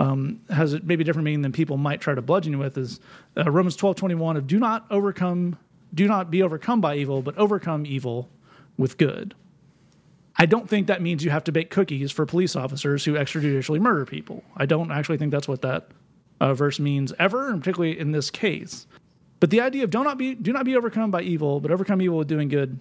um, 0.00 0.40
has 0.50 0.82
maybe 0.82 1.02
a 1.02 1.04
different 1.04 1.24
meaning 1.24 1.42
than 1.42 1.52
people 1.52 1.76
might 1.76 2.00
try 2.00 2.16
to 2.16 2.20
bludgeon 2.20 2.54
you 2.54 2.58
with 2.58 2.76
is 2.76 2.98
uh, 3.36 3.48
Romans 3.48 3.76
twelve 3.76 3.94
twenty 3.94 4.16
one 4.16 4.36
of 4.36 4.48
do 4.48 4.58
not 4.58 4.86
overcome, 4.90 5.56
do 5.94 6.08
not 6.08 6.32
be 6.32 6.42
overcome 6.42 6.80
by 6.80 6.96
evil, 6.96 7.22
but 7.22 7.38
overcome 7.38 7.86
evil 7.86 8.28
with 8.76 8.98
good. 8.98 9.36
I 10.36 10.46
don't 10.46 10.68
think 10.68 10.88
that 10.88 11.00
means 11.00 11.22
you 11.22 11.30
have 11.30 11.44
to 11.44 11.52
bake 11.52 11.70
cookies 11.70 12.10
for 12.10 12.26
police 12.26 12.56
officers 12.56 13.04
who 13.04 13.12
extrajudicially 13.12 13.78
murder 13.78 14.04
people. 14.04 14.42
I 14.56 14.66
don't 14.66 14.90
actually 14.90 15.16
think 15.16 15.30
that's 15.30 15.46
what 15.46 15.62
that 15.62 15.90
uh, 16.40 16.54
verse 16.54 16.80
means 16.80 17.12
ever, 17.20 17.50
and 17.50 17.60
particularly 17.60 17.96
in 17.96 18.10
this 18.10 18.32
case. 18.32 18.88
But 19.44 19.50
the 19.50 19.60
idea 19.60 19.84
of 19.84 19.90
do 19.90 20.02
not 20.02 20.16
be 20.16 20.34
do 20.34 20.54
not 20.54 20.64
be 20.64 20.74
overcome 20.74 21.10
by 21.10 21.20
evil, 21.20 21.60
but 21.60 21.70
overcome 21.70 22.00
evil 22.00 22.16
with 22.16 22.28
doing 22.28 22.48
good. 22.48 22.80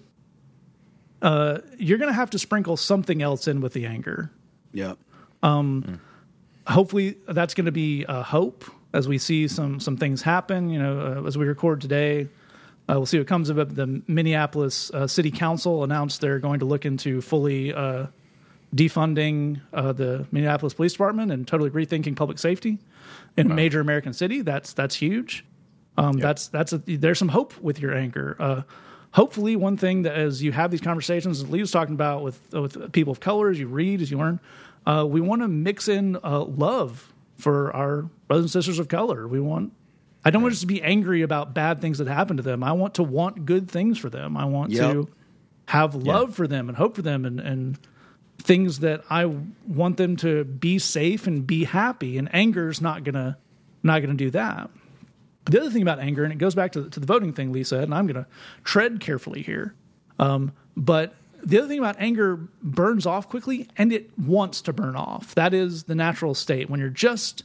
Uh, 1.21 1.57
you're 1.77 1.97
going 1.97 2.09
to 2.09 2.15
have 2.15 2.29
to 2.29 2.39
sprinkle 2.39 2.77
something 2.77 3.21
else 3.21 3.49
in 3.49 3.59
with 3.59 3.73
the 3.73 3.85
anger. 3.85 4.31
Yeah. 4.71 4.93
Yep. 5.43 5.99
Hopefully, 6.65 7.17
that's 7.27 7.53
going 7.53 7.65
to 7.65 7.73
be 7.73 8.05
uh, 8.05 8.23
hope 8.23 8.63
as 8.93 9.09
we 9.09 9.17
see 9.17 9.49
some 9.49 9.81
some 9.81 9.97
things 9.97 10.21
happen. 10.21 10.69
You 10.69 10.79
know, 10.79 11.23
uh, 11.25 11.27
as 11.27 11.37
we 11.37 11.45
record 11.45 11.81
today, 11.81 12.29
uh, 12.87 12.93
we'll 12.93 13.07
see 13.07 13.17
what 13.17 13.27
comes 13.27 13.49
of 13.49 13.59
it. 13.59 13.75
The 13.75 14.01
Minneapolis 14.07 14.89
uh, 14.91 15.05
City 15.05 15.31
Council 15.31 15.83
announced 15.83 16.21
they're 16.21 16.39
going 16.39 16.61
to 16.61 16.65
look 16.65 16.85
into 16.85 17.19
fully 17.19 17.73
uh, 17.73 18.05
defunding 18.73 19.59
uh, 19.73 19.91
the 19.91 20.27
Minneapolis 20.31 20.73
Police 20.73 20.93
Department 20.93 21.29
and 21.29 21.45
totally 21.45 21.71
rethinking 21.71 22.15
public 22.15 22.39
safety 22.39 22.79
in 23.35 23.51
a 23.51 23.53
major 23.53 23.81
American 23.81 24.13
city. 24.13 24.39
That's 24.39 24.71
that's 24.71 24.95
huge. 24.95 25.43
Um, 25.97 26.13
That's 26.17 26.47
that's 26.47 26.73
a, 26.73 26.77
there's 26.79 27.19
some 27.19 27.29
hope 27.29 27.53
with 27.61 27.79
your 27.79 27.93
anger. 27.93 28.35
Uh, 28.39 28.61
hopefully, 29.11 29.55
one 29.55 29.77
thing 29.77 30.01
that 30.03 30.15
as 30.15 30.41
you 30.41 30.51
have 30.51 30.71
these 30.71 30.81
conversations, 30.81 31.41
as 31.43 31.49
Lee 31.49 31.59
was 31.61 31.71
talking 31.71 31.93
about 31.93 32.23
with 32.23 32.39
with 32.51 32.91
people 32.93 33.11
of 33.11 33.19
color, 33.19 33.49
as 33.49 33.59
you 33.59 33.67
read, 33.67 34.01
as 34.01 34.09
you 34.09 34.17
learn, 34.17 34.39
uh, 34.87 35.05
we 35.07 35.21
want 35.21 35.41
to 35.43 35.47
mix 35.47 35.87
in 35.87 36.17
uh, 36.23 36.43
love 36.45 37.13
for 37.37 37.75
our 37.75 38.03
brothers 38.27 38.45
and 38.45 38.51
sisters 38.51 38.79
of 38.79 38.87
color. 38.87 39.27
We 39.27 39.39
want. 39.39 39.71
I 40.25 40.31
don't 40.31 40.41
want 40.41 40.53
us 40.53 40.61
to 40.61 40.67
be 40.67 40.81
angry 40.81 41.21
about 41.21 41.53
bad 41.53 41.79
things 41.81 41.97
that 41.99 42.07
happen 42.07 42.37
to 42.37 42.43
them. 42.43 42.63
I 42.63 42.71
want 42.71 42.95
to 42.95 43.03
want 43.03 43.45
good 43.45 43.69
things 43.69 43.97
for 43.99 44.09
them. 44.09 44.35
I 44.37 44.45
want 44.45 44.71
Yep. 44.71 44.91
to 44.93 45.09
have 45.67 45.95
love 45.95 46.33
for 46.33 46.47
them 46.47 46.69
and 46.69 46.77
hope 46.77 46.95
for 46.95 47.01
them 47.01 47.25
and, 47.25 47.39
and 47.39 47.77
things 48.39 48.79
that 48.79 49.03
I 49.09 49.25
want 49.67 49.97
them 49.97 50.15
to 50.17 50.43
be 50.45 50.79
safe 50.79 51.27
and 51.27 51.45
be 51.45 51.65
happy. 51.65 52.17
And 52.17 52.33
anger's 52.33 52.81
not 52.81 53.03
gonna 53.03 53.37
not 53.83 54.01
gonna 54.01 54.13
do 54.15 54.29
that. 54.31 54.69
The 55.45 55.59
other 55.59 55.69
thing 55.69 55.81
about 55.81 55.99
anger, 55.99 56.23
and 56.23 56.31
it 56.31 56.37
goes 56.37 56.55
back 56.55 56.71
to, 56.73 56.89
to 56.89 56.99
the 56.99 57.05
voting 57.05 57.33
thing 57.33 57.51
Lee 57.51 57.63
said, 57.63 57.83
and 57.83 57.93
I'm 57.93 58.07
going 58.07 58.23
to 58.23 58.27
tread 58.63 58.99
carefully 58.99 59.41
here. 59.41 59.73
Um, 60.19 60.53
but 60.77 61.15
the 61.43 61.57
other 61.57 61.67
thing 61.67 61.79
about 61.79 61.97
anger 61.99 62.37
burns 62.61 63.05
off 63.05 63.27
quickly, 63.27 63.67
and 63.77 63.91
it 63.91 64.17
wants 64.17 64.61
to 64.61 64.73
burn 64.73 64.95
off. 64.95 65.35
That 65.35 65.53
is 65.53 65.83
the 65.83 65.95
natural 65.95 66.33
state. 66.33 66.69
When 66.69 66.79
you're 66.79 66.89
just 66.89 67.43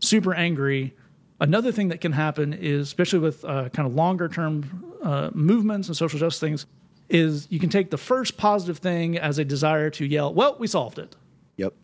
super 0.00 0.32
angry, 0.34 0.94
another 1.40 1.70
thing 1.70 1.88
that 1.88 2.00
can 2.00 2.12
happen 2.12 2.54
is, 2.54 2.86
especially 2.86 3.18
with 3.18 3.44
uh, 3.44 3.68
kind 3.68 3.86
of 3.86 3.94
longer 3.94 4.28
term 4.28 4.94
uh, 5.02 5.30
movements 5.34 5.88
and 5.88 5.96
social 5.96 6.18
justice 6.18 6.40
things, 6.40 6.66
is 7.10 7.46
you 7.50 7.58
can 7.60 7.68
take 7.68 7.90
the 7.90 7.98
first 7.98 8.38
positive 8.38 8.78
thing 8.78 9.18
as 9.18 9.38
a 9.38 9.44
desire 9.44 9.90
to 9.90 10.06
yell, 10.06 10.32
"Well, 10.32 10.56
we 10.58 10.66
solved 10.66 10.98
it." 10.98 11.14
Yep. 11.56 11.74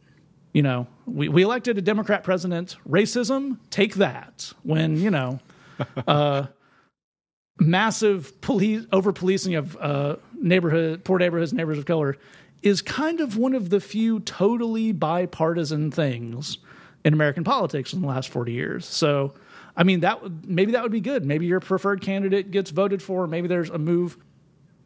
you 0.53 0.63
know, 0.63 0.87
we, 1.07 1.29
we 1.29 1.43
elected 1.43 1.79
a 1.79 1.83
Democrat 1.83 2.25
president. 2.25 2.77
Racism, 2.89 3.59
take 3.71 3.95
that. 3.97 4.53
When, 4.63 4.97
you 4.97 5.11
know, 5.11 5.39
uh, 6.07 6.47
massive 7.59 8.41
police 8.41 8.87
over 8.93 9.13
policing 9.13 9.55
of 9.55 9.77
uh, 9.77 10.17
neighborhood, 10.41 11.05
poor 11.05 11.19
neighborhoods, 11.19 11.53
neighborhoods 11.53 11.81
of 11.81 11.87
color 11.87 12.17
is 12.63 12.83
kind 12.83 13.21
of 13.21 13.37
one 13.37 13.55
of 13.55 13.71
the 13.71 13.81
few 13.81 14.21
totally 14.21 14.93
bipartisan 14.93 15.91
things 15.91 16.59
in 17.05 17.15
American 17.15 17.43
politics 17.43 17.95
in 17.95 18.03
the 18.03 18.07
last 18.07 18.29
40 18.29 18.53
years. 18.53 18.85
So, 18.85 19.33
I 19.75 19.83
mean, 19.85 20.01
that 20.01 20.21
maybe 20.45 20.73
that 20.73 20.83
would 20.83 20.93
be 20.93 21.01
good. 21.01 21.25
Maybe 21.25 21.47
your 21.47 21.61
preferred 21.61 22.03
candidate 22.03 22.51
gets 22.51 22.71
voted 22.71 23.03
for. 23.03 23.27
Maybe 23.27 23.49
there's 23.49 23.71
a 23.71 23.79
move 23.79 24.19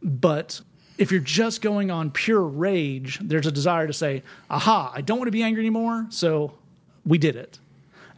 but 0.04 0.60
if 0.98 1.10
you're 1.10 1.20
just 1.20 1.62
going 1.62 1.90
on 1.90 2.10
pure 2.10 2.42
rage, 2.42 3.18
there's 3.20 3.46
a 3.46 3.52
desire 3.52 3.86
to 3.86 3.92
say, 3.92 4.22
aha, 4.50 4.92
I 4.94 5.00
don't 5.00 5.18
want 5.18 5.28
to 5.28 5.32
be 5.32 5.42
angry 5.42 5.62
anymore, 5.62 6.06
so 6.10 6.52
we 7.04 7.18
did 7.18 7.34
it. 7.34 7.58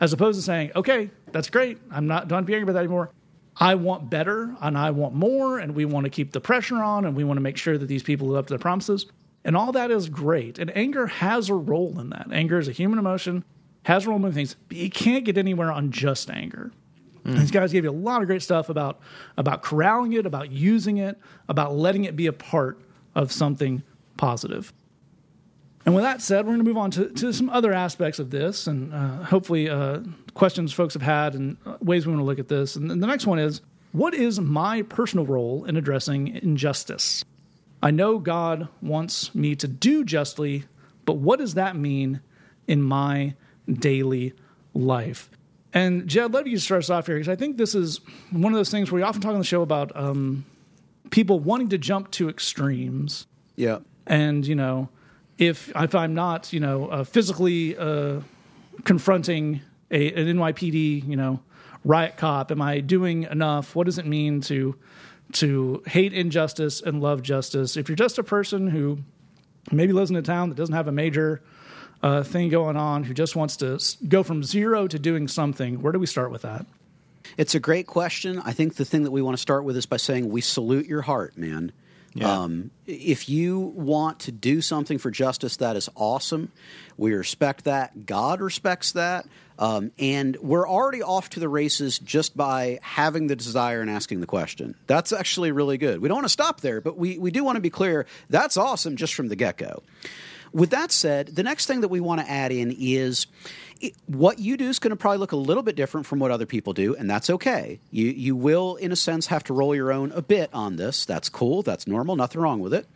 As 0.01 0.13
opposed 0.13 0.39
to 0.39 0.43
saying, 0.43 0.73
okay, 0.77 1.11
that's 1.37 1.51
great. 1.51 1.79
I'm 1.91 2.07
not 2.07 2.29
don't 2.29 2.45
be 2.45 2.55
angry 2.55 2.65
about 2.65 2.73
that 2.73 2.85
anymore. 2.85 3.11
I 3.59 3.75
want 3.75 4.11
better 4.11 4.57
and 4.61 4.77
I 4.77 4.91
want 4.91 5.15
more, 5.15 5.59
and 5.59 5.75
we 5.75 5.85
want 5.85 6.05
to 6.05 6.11
keep 6.11 6.33
the 6.33 6.41
pressure 6.41 6.77
on 6.77 7.05
and 7.05 7.15
we 7.15 7.25
want 7.25 7.37
to 7.37 7.43
make 7.43 7.57
sure 7.57 7.77
that 7.77 7.87
these 7.87 8.03
people 8.03 8.29
live 8.29 8.39
up 8.39 8.47
to 8.47 8.53
their 8.53 8.59
promises. 8.59 9.07
And 9.45 9.57
all 9.57 9.71
that 9.73 9.91
is 9.91 10.09
great. 10.09 10.59
And 10.59 10.77
anger 10.77 11.07
has 11.07 11.49
a 11.49 11.55
role 11.55 12.01
in 12.01 12.11
that. 12.11 12.29
Anger 12.33 12.59
is 12.59 12.69
a 12.69 12.73
human 12.73 12.99
emotion, 12.99 13.45
has 13.85 14.05
a 14.05 14.09
role 14.09 14.17
in 14.17 14.23
moving 14.23 14.35
things, 14.35 14.57
but 14.69 14.77
you 14.77 14.91
can't 14.91 15.25
get 15.25 15.39
anywhere 15.39 15.71
on 15.71 15.93
just 15.93 16.31
anger. 16.31 16.73
These 17.25 17.51
guys 17.51 17.73
gave 17.73 17.83
you 17.83 17.91
a 17.91 17.93
lot 17.93 18.23
of 18.23 18.29
great 18.29 18.43
stuff 18.43 18.69
about 18.69 19.01
about 19.37 19.61
corralling 19.63 20.13
it, 20.13 20.27
about 20.27 20.53
using 20.53 20.99
it, 20.99 21.19
about 21.49 21.75
letting 21.75 22.05
it 22.05 22.15
be 22.15 22.29
a 22.29 22.33
part 22.33 22.81
of 23.15 23.33
something 23.33 23.83
positive. 24.17 24.73
And 25.85 25.95
with 25.95 26.05
that 26.05 26.23
said, 26.23 26.47
we're 26.47 26.55
going 26.55 26.65
to 26.65 26.65
move 26.65 26.77
on 26.77 26.91
to, 26.93 27.09
to 27.11 27.33
some 27.33 27.51
other 27.51 27.73
aspects 27.73 28.19
of 28.19 28.31
this, 28.31 28.67
and 28.67 28.95
uh, 28.95 29.25
hopefully 29.25 29.69
uh, 29.69 30.01
questions 30.37 30.73
folks 30.73 30.95
have 30.95 31.03
had 31.03 31.35
and 31.35 31.57
uh, 31.67 31.77
ways 31.81 32.07
we 32.07 32.13
want 32.13 32.21
to 32.21 32.27
look 32.27 32.39
at 32.39 32.49
this. 32.49 32.77
And 32.77 32.91
the 32.91 33.07
next 33.07 33.27
one 33.27 33.39
is, 33.39 33.63
what 33.93 34.15
is 34.15 34.39
my 34.39 34.83
personal 34.83 35.25
role 35.25 35.65
in 35.65 35.77
addressing 35.77 36.29
injustice? 36.29 37.25
I 37.83 37.91
know 37.91 38.19
God 38.19 38.69
wants 38.83 39.35
me 39.35 39.55
to 39.57 39.67
do 39.67 40.05
justly, 40.05 40.65
but 41.07 41.15
what 41.15 41.39
does 41.39 41.55
that 41.55 41.75
mean 41.75 42.21
in 42.69 42.83
my 42.83 43.35
daily 43.73 44.35
life? 44.75 45.31
And 45.73 46.07
Jed, 46.07 46.33
let 46.33 46.45
me 46.45 46.57
start 46.57 46.81
us 46.81 46.91
off 46.91 47.07
here 47.07 47.17
because 47.17 47.29
I 47.29 47.37
think 47.37 47.57
this 47.57 47.75
is 47.75 48.01
one 48.31 48.53
of 48.53 48.59
those 48.59 48.71
things 48.71 48.91
where 48.91 49.01
we 49.01 49.03
often 49.03 49.23
talk 49.23 49.33
on 49.33 49.39
the 49.39 49.45
show 49.45 49.63
about 49.63 49.95
um, 49.97 50.45
people 51.11 51.41
wanting 51.41 51.71
to 51.71 51.79
jump 51.79 52.11
to 52.13 52.29
extremes. 52.29 53.27
Yeah. 53.57 53.79
And 54.07 54.47
you 54.47 54.55
know, 54.55 54.89
if 55.39 55.73
if 55.75 55.95
I'm 55.95 56.15
not, 56.15 56.53
you 56.53 56.61
know, 56.61 56.89
uh, 56.89 57.05
physically 57.05 57.77
uh, 57.77 58.21
confronting 58.85 59.61
a, 59.91 60.13
an 60.13 60.37
NYPD, 60.37 61.07
you 61.09 61.17
know, 61.17 61.41
riot 61.85 62.17
cop, 62.17 62.51
am 62.51 62.61
I 62.61 62.81
doing 62.81 63.25
enough? 63.25 63.75
What 63.75 63.85
does 63.85 63.99
it 63.99 64.07
mean 64.07 64.41
to 64.43 64.77
to 65.33 65.83
hate 65.87 66.13
injustice 66.13 66.81
and 66.81 67.01
love 67.01 67.23
justice? 67.23 67.77
If 67.77 67.89
you're 67.89 67.97
just 67.97 68.19
a 68.19 68.23
person 68.23 68.69
who 68.69 68.99
maybe 69.73 69.93
lives 69.93 70.11
in 70.11 70.17
a 70.17 70.23
town 70.23 70.51
that 70.51 70.55
doesn't 70.55 70.75
have 70.75 70.89
a 70.89 70.93
major 70.93 71.43
uh, 72.03 72.23
thing 72.23 72.49
going 72.49 72.77
on, 72.77 73.05
who 73.05 73.15
just 73.15 73.35
wants 73.35 73.57
to 73.59 73.81
go 74.09 74.23
from 74.23 74.43
zero 74.43 74.87
to 74.87 74.99
doing 74.99 75.29
something, 75.29 75.83
where 75.83 75.93
do 75.93 75.99
we 75.99 76.07
start 76.07 76.31
with 76.31 76.43
that? 76.43 76.67
It's 77.37 77.55
a 77.55 77.61
great 77.61 77.87
question. 77.87 78.41
I 78.45 78.53
think 78.53 78.77
the 78.77 78.85
thing 78.85 79.03
that 79.03 79.11
we 79.11 79.23
want 79.23 79.37
to 79.37 79.41
start 79.41 79.65
with 79.65 79.77
is 79.77 79.87
by 79.87 79.97
saying 79.97 80.29
we 80.29 80.41
salute 80.41 80.87
your 80.87 81.03
heart, 81.03 81.37
man. 81.37 81.73
Yeah. 82.15 82.31
Um, 82.31 82.71
if 82.87 83.29
you 83.29 83.59
want 83.61 84.21
to 84.21 84.33
do 84.33 84.63
something 84.63 84.97
for 84.97 85.11
justice, 85.11 85.59
that 85.59 85.77
is 85.77 85.91
awesome. 85.97 86.51
We 86.97 87.13
respect 87.13 87.65
that. 87.65 88.07
God 88.07 88.41
respects 88.41 88.93
that. 88.93 89.27
Um, 89.59 89.93
and 89.99 90.37
we're 90.37 90.69
already 90.69 91.03
off 91.03 91.31
to 91.31 91.41
the 91.41 91.49
races 91.49 91.99
just 91.99 92.37
by 92.37 92.79
having 92.83 93.27
the 93.27 93.37
desire 93.37 93.81
and 93.81 93.91
asking 93.91 94.21
the 94.21 94.27
question. 94.27 94.75
That's 94.87 95.13
actually 95.13 95.53
really 95.53 95.79
good. 95.79 96.01
We 96.01 96.09
don't 96.09 96.17
want 96.17 96.27
to 96.27 96.31
stop 96.31 96.61
there, 96.61 96.81
but 96.81 96.99
we, 96.99 97.19
we 97.19 97.31
do 97.31 97.43
want 97.43 97.57
to 97.57 97.61
be 97.61 97.71
clear 97.71 98.07
that's 98.29 98.57
awesome 98.57 98.97
just 98.97 99.15
from 99.15 99.29
the 99.29 99.37
get 99.37 99.57
go. 99.57 99.83
With 100.53 100.71
that 100.71 100.93
said, 100.93 101.29
the 101.29 101.43
next 101.43 101.67
thing 101.67 101.81
that 101.81 101.89
we 101.89 102.01
want 102.01 102.21
to 102.21 102.31
add 102.31 102.53
in 102.53 102.75
is 102.79 103.27
it, 103.81 103.95
what 104.07 104.39
you 104.39 104.57
do 104.57 104.69
is 104.69 104.79
going 104.79 104.91
to 104.91 104.97
probably 104.97 105.19
look 105.19 105.33
a 105.33 105.37
little 105.37 105.63
bit 105.63 105.77
different 105.77 106.07
from 106.07 106.19
what 106.19 106.31
other 106.31 106.47
people 106.47 106.73
do, 106.73 106.95
and 106.95 107.11
that's 107.11 107.29
okay. 107.29 107.79
You 107.91 108.07
you 108.07 108.37
will, 108.37 108.77
in 108.77 108.91
a 108.91 108.97
sense, 108.97 109.27
have 109.27 109.45
to 109.45 109.53
roll 109.53 109.75
your 109.75 109.93
own 109.93 110.13
a 110.13 110.23
bit 110.23 110.49
on 110.55 110.77
this. 110.77 111.05
That's 111.05 111.29
cool. 111.29 111.63
That's 111.63 111.87
normal. 111.87 112.17
Nothing 112.17 112.41
wrong 112.41 112.61
with 112.61 112.73
it. 112.73 112.87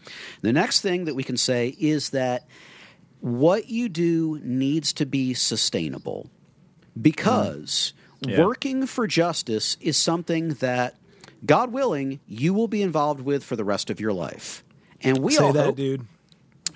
The 0.41 0.53
next 0.53 0.81
thing 0.81 1.05
that 1.05 1.15
we 1.15 1.23
can 1.23 1.37
say 1.37 1.75
is 1.79 2.11
that 2.11 2.47
what 3.21 3.69
you 3.69 3.91
do 3.91 4.41
needs 4.43 4.95
to 4.95 5.05
be 5.05 5.35
sustainable 5.35 6.31
because 7.01 7.93
Yeah. 8.27 8.43
working 8.45 8.87
for 8.87 9.07
justice 9.07 9.77
is 9.81 9.97
something 9.97 10.51
that, 10.55 10.97
God 11.45 11.73
willing, 11.73 12.21
you 12.27 12.53
will 12.53 12.69
be 12.69 12.83
involved 12.83 13.21
with 13.23 13.43
for 13.45 13.57
the 13.57 13.65
rest 13.65 13.89
of 13.91 13.99
your 14.01 14.13
life. 14.13 14.63
And 15.03 15.19
we 15.19 15.33
Say 15.35 15.45
all 15.45 15.53
that, 15.55 15.65
hope, 15.65 15.77
dude. 15.77 16.07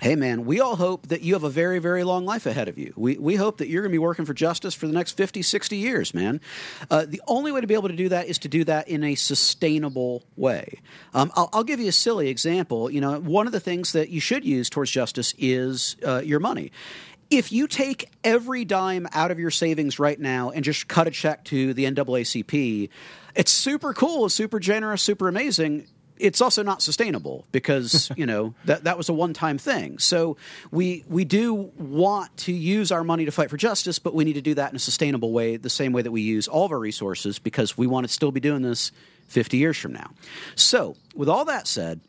Hey, 0.01 0.15
man, 0.17 0.43
we 0.45 0.59
all 0.59 0.75
hope 0.75 1.07
that 1.07 1.21
you 1.21 1.33
have 1.35 1.43
a 1.45 1.49
very, 1.49 1.79
very 1.79 2.03
long 2.03 2.25
life 2.25 2.45
ahead 2.45 2.67
of 2.67 2.77
you. 2.77 2.91
We, 2.97 3.17
we 3.17 3.35
hope 3.35 3.59
that 3.59 3.69
you're 3.69 3.81
going 3.81 3.91
to 3.91 3.95
be 3.95 3.99
working 3.99 4.25
for 4.25 4.33
justice 4.33 4.73
for 4.73 4.87
the 4.87 4.93
next 4.93 5.13
50, 5.13 5.41
60 5.41 5.77
years, 5.77 6.13
man. 6.13 6.41
Uh, 6.91 7.05
the 7.07 7.21
only 7.27 7.53
way 7.53 7.61
to 7.61 7.67
be 7.67 7.75
able 7.75 7.87
to 7.87 7.95
do 7.95 8.09
that 8.09 8.27
is 8.27 8.37
to 8.39 8.49
do 8.49 8.65
that 8.65 8.89
in 8.89 9.05
a 9.05 9.15
sustainable 9.15 10.23
way. 10.35 10.81
Um, 11.13 11.31
I'll, 11.35 11.49
I'll 11.53 11.63
give 11.63 11.79
you 11.79 11.87
a 11.87 11.93
silly 11.93 12.27
example. 12.27 12.91
You 12.91 12.99
know, 12.99 13.19
one 13.21 13.45
of 13.45 13.53
the 13.53 13.61
things 13.61 13.93
that 13.93 14.09
you 14.09 14.19
should 14.19 14.43
use 14.43 14.69
towards 14.69 14.91
justice 14.91 15.33
is 15.37 15.95
uh, 16.05 16.21
your 16.25 16.41
money. 16.41 16.71
If 17.35 17.51
you 17.51 17.67
take 17.67 18.09
every 18.23 18.63
dime 18.63 19.07
out 19.11 19.29
of 19.29 19.39
your 19.39 19.51
savings 19.51 19.99
right 19.99 20.19
now 20.19 20.51
and 20.51 20.63
just 20.63 20.87
cut 20.87 21.07
a 21.07 21.11
check 21.11 21.43
to 21.45 21.73
the 21.73 21.83
NAACP, 21.83 22.89
it's 23.35 23.51
super 23.51 23.93
cool, 23.93 24.29
super 24.29 24.59
generous, 24.59 25.01
super 25.01 25.27
amazing 25.27 25.87
it's 26.17 26.39
also 26.39 26.63
not 26.63 26.81
sustainable 26.81 27.45
because 27.51 28.09
you 28.15 28.25
know 28.25 28.53
that 28.65 28.85
that 28.85 28.97
was 28.97 29.09
a 29.09 29.13
one-time 29.13 29.57
thing. 29.57 29.99
So 29.99 30.37
we 30.71 31.03
we 31.07 31.25
do 31.25 31.53
want 31.53 32.35
to 32.37 32.53
use 32.53 32.91
our 32.91 33.03
money 33.03 33.25
to 33.25 33.31
fight 33.31 33.49
for 33.49 33.57
justice, 33.57 33.99
but 33.99 34.13
we 34.13 34.23
need 34.23 34.33
to 34.33 34.41
do 34.41 34.53
that 34.53 34.71
in 34.71 34.75
a 34.75 34.79
sustainable 34.79 35.31
way, 35.31 35.57
the 35.57 35.69
same 35.69 35.91
way 35.91 36.01
that 36.01 36.11
we 36.11 36.21
use 36.21 36.47
all 36.47 36.65
of 36.65 36.71
our 36.71 36.79
resources, 36.79 37.39
because 37.39 37.77
we 37.77 37.87
want 37.87 38.07
to 38.07 38.13
still 38.13 38.31
be 38.31 38.39
doing 38.39 38.61
this 38.61 38.91
50 39.27 39.57
years 39.57 39.77
from 39.77 39.93
now. 39.93 40.11
So 40.55 40.95
with 41.15 41.29
all 41.29 41.45
that 41.45 41.67
said. 41.67 42.01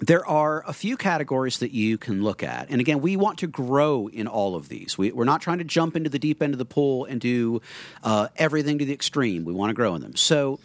There 0.00 0.24
are 0.26 0.62
a 0.66 0.72
few 0.72 0.96
categories 0.96 1.58
that 1.58 1.72
you 1.72 1.98
can 1.98 2.22
look 2.22 2.42
at. 2.42 2.70
And 2.70 2.80
again, 2.80 3.00
we 3.00 3.16
want 3.16 3.38
to 3.40 3.46
grow 3.46 4.08
in 4.08 4.28
all 4.28 4.54
of 4.54 4.68
these. 4.68 4.96
We, 4.96 5.10
we're 5.10 5.24
not 5.24 5.40
trying 5.40 5.58
to 5.58 5.64
jump 5.64 5.96
into 5.96 6.08
the 6.08 6.18
deep 6.18 6.42
end 6.42 6.54
of 6.54 6.58
the 6.58 6.64
pool 6.64 7.04
and 7.04 7.20
do 7.20 7.60
uh, 8.04 8.28
everything 8.36 8.78
to 8.78 8.84
the 8.84 8.92
extreme. 8.92 9.44
We 9.44 9.52
want 9.52 9.70
to 9.70 9.74
grow 9.74 9.94
in 9.96 10.02
them. 10.02 10.14
So, 10.14 10.60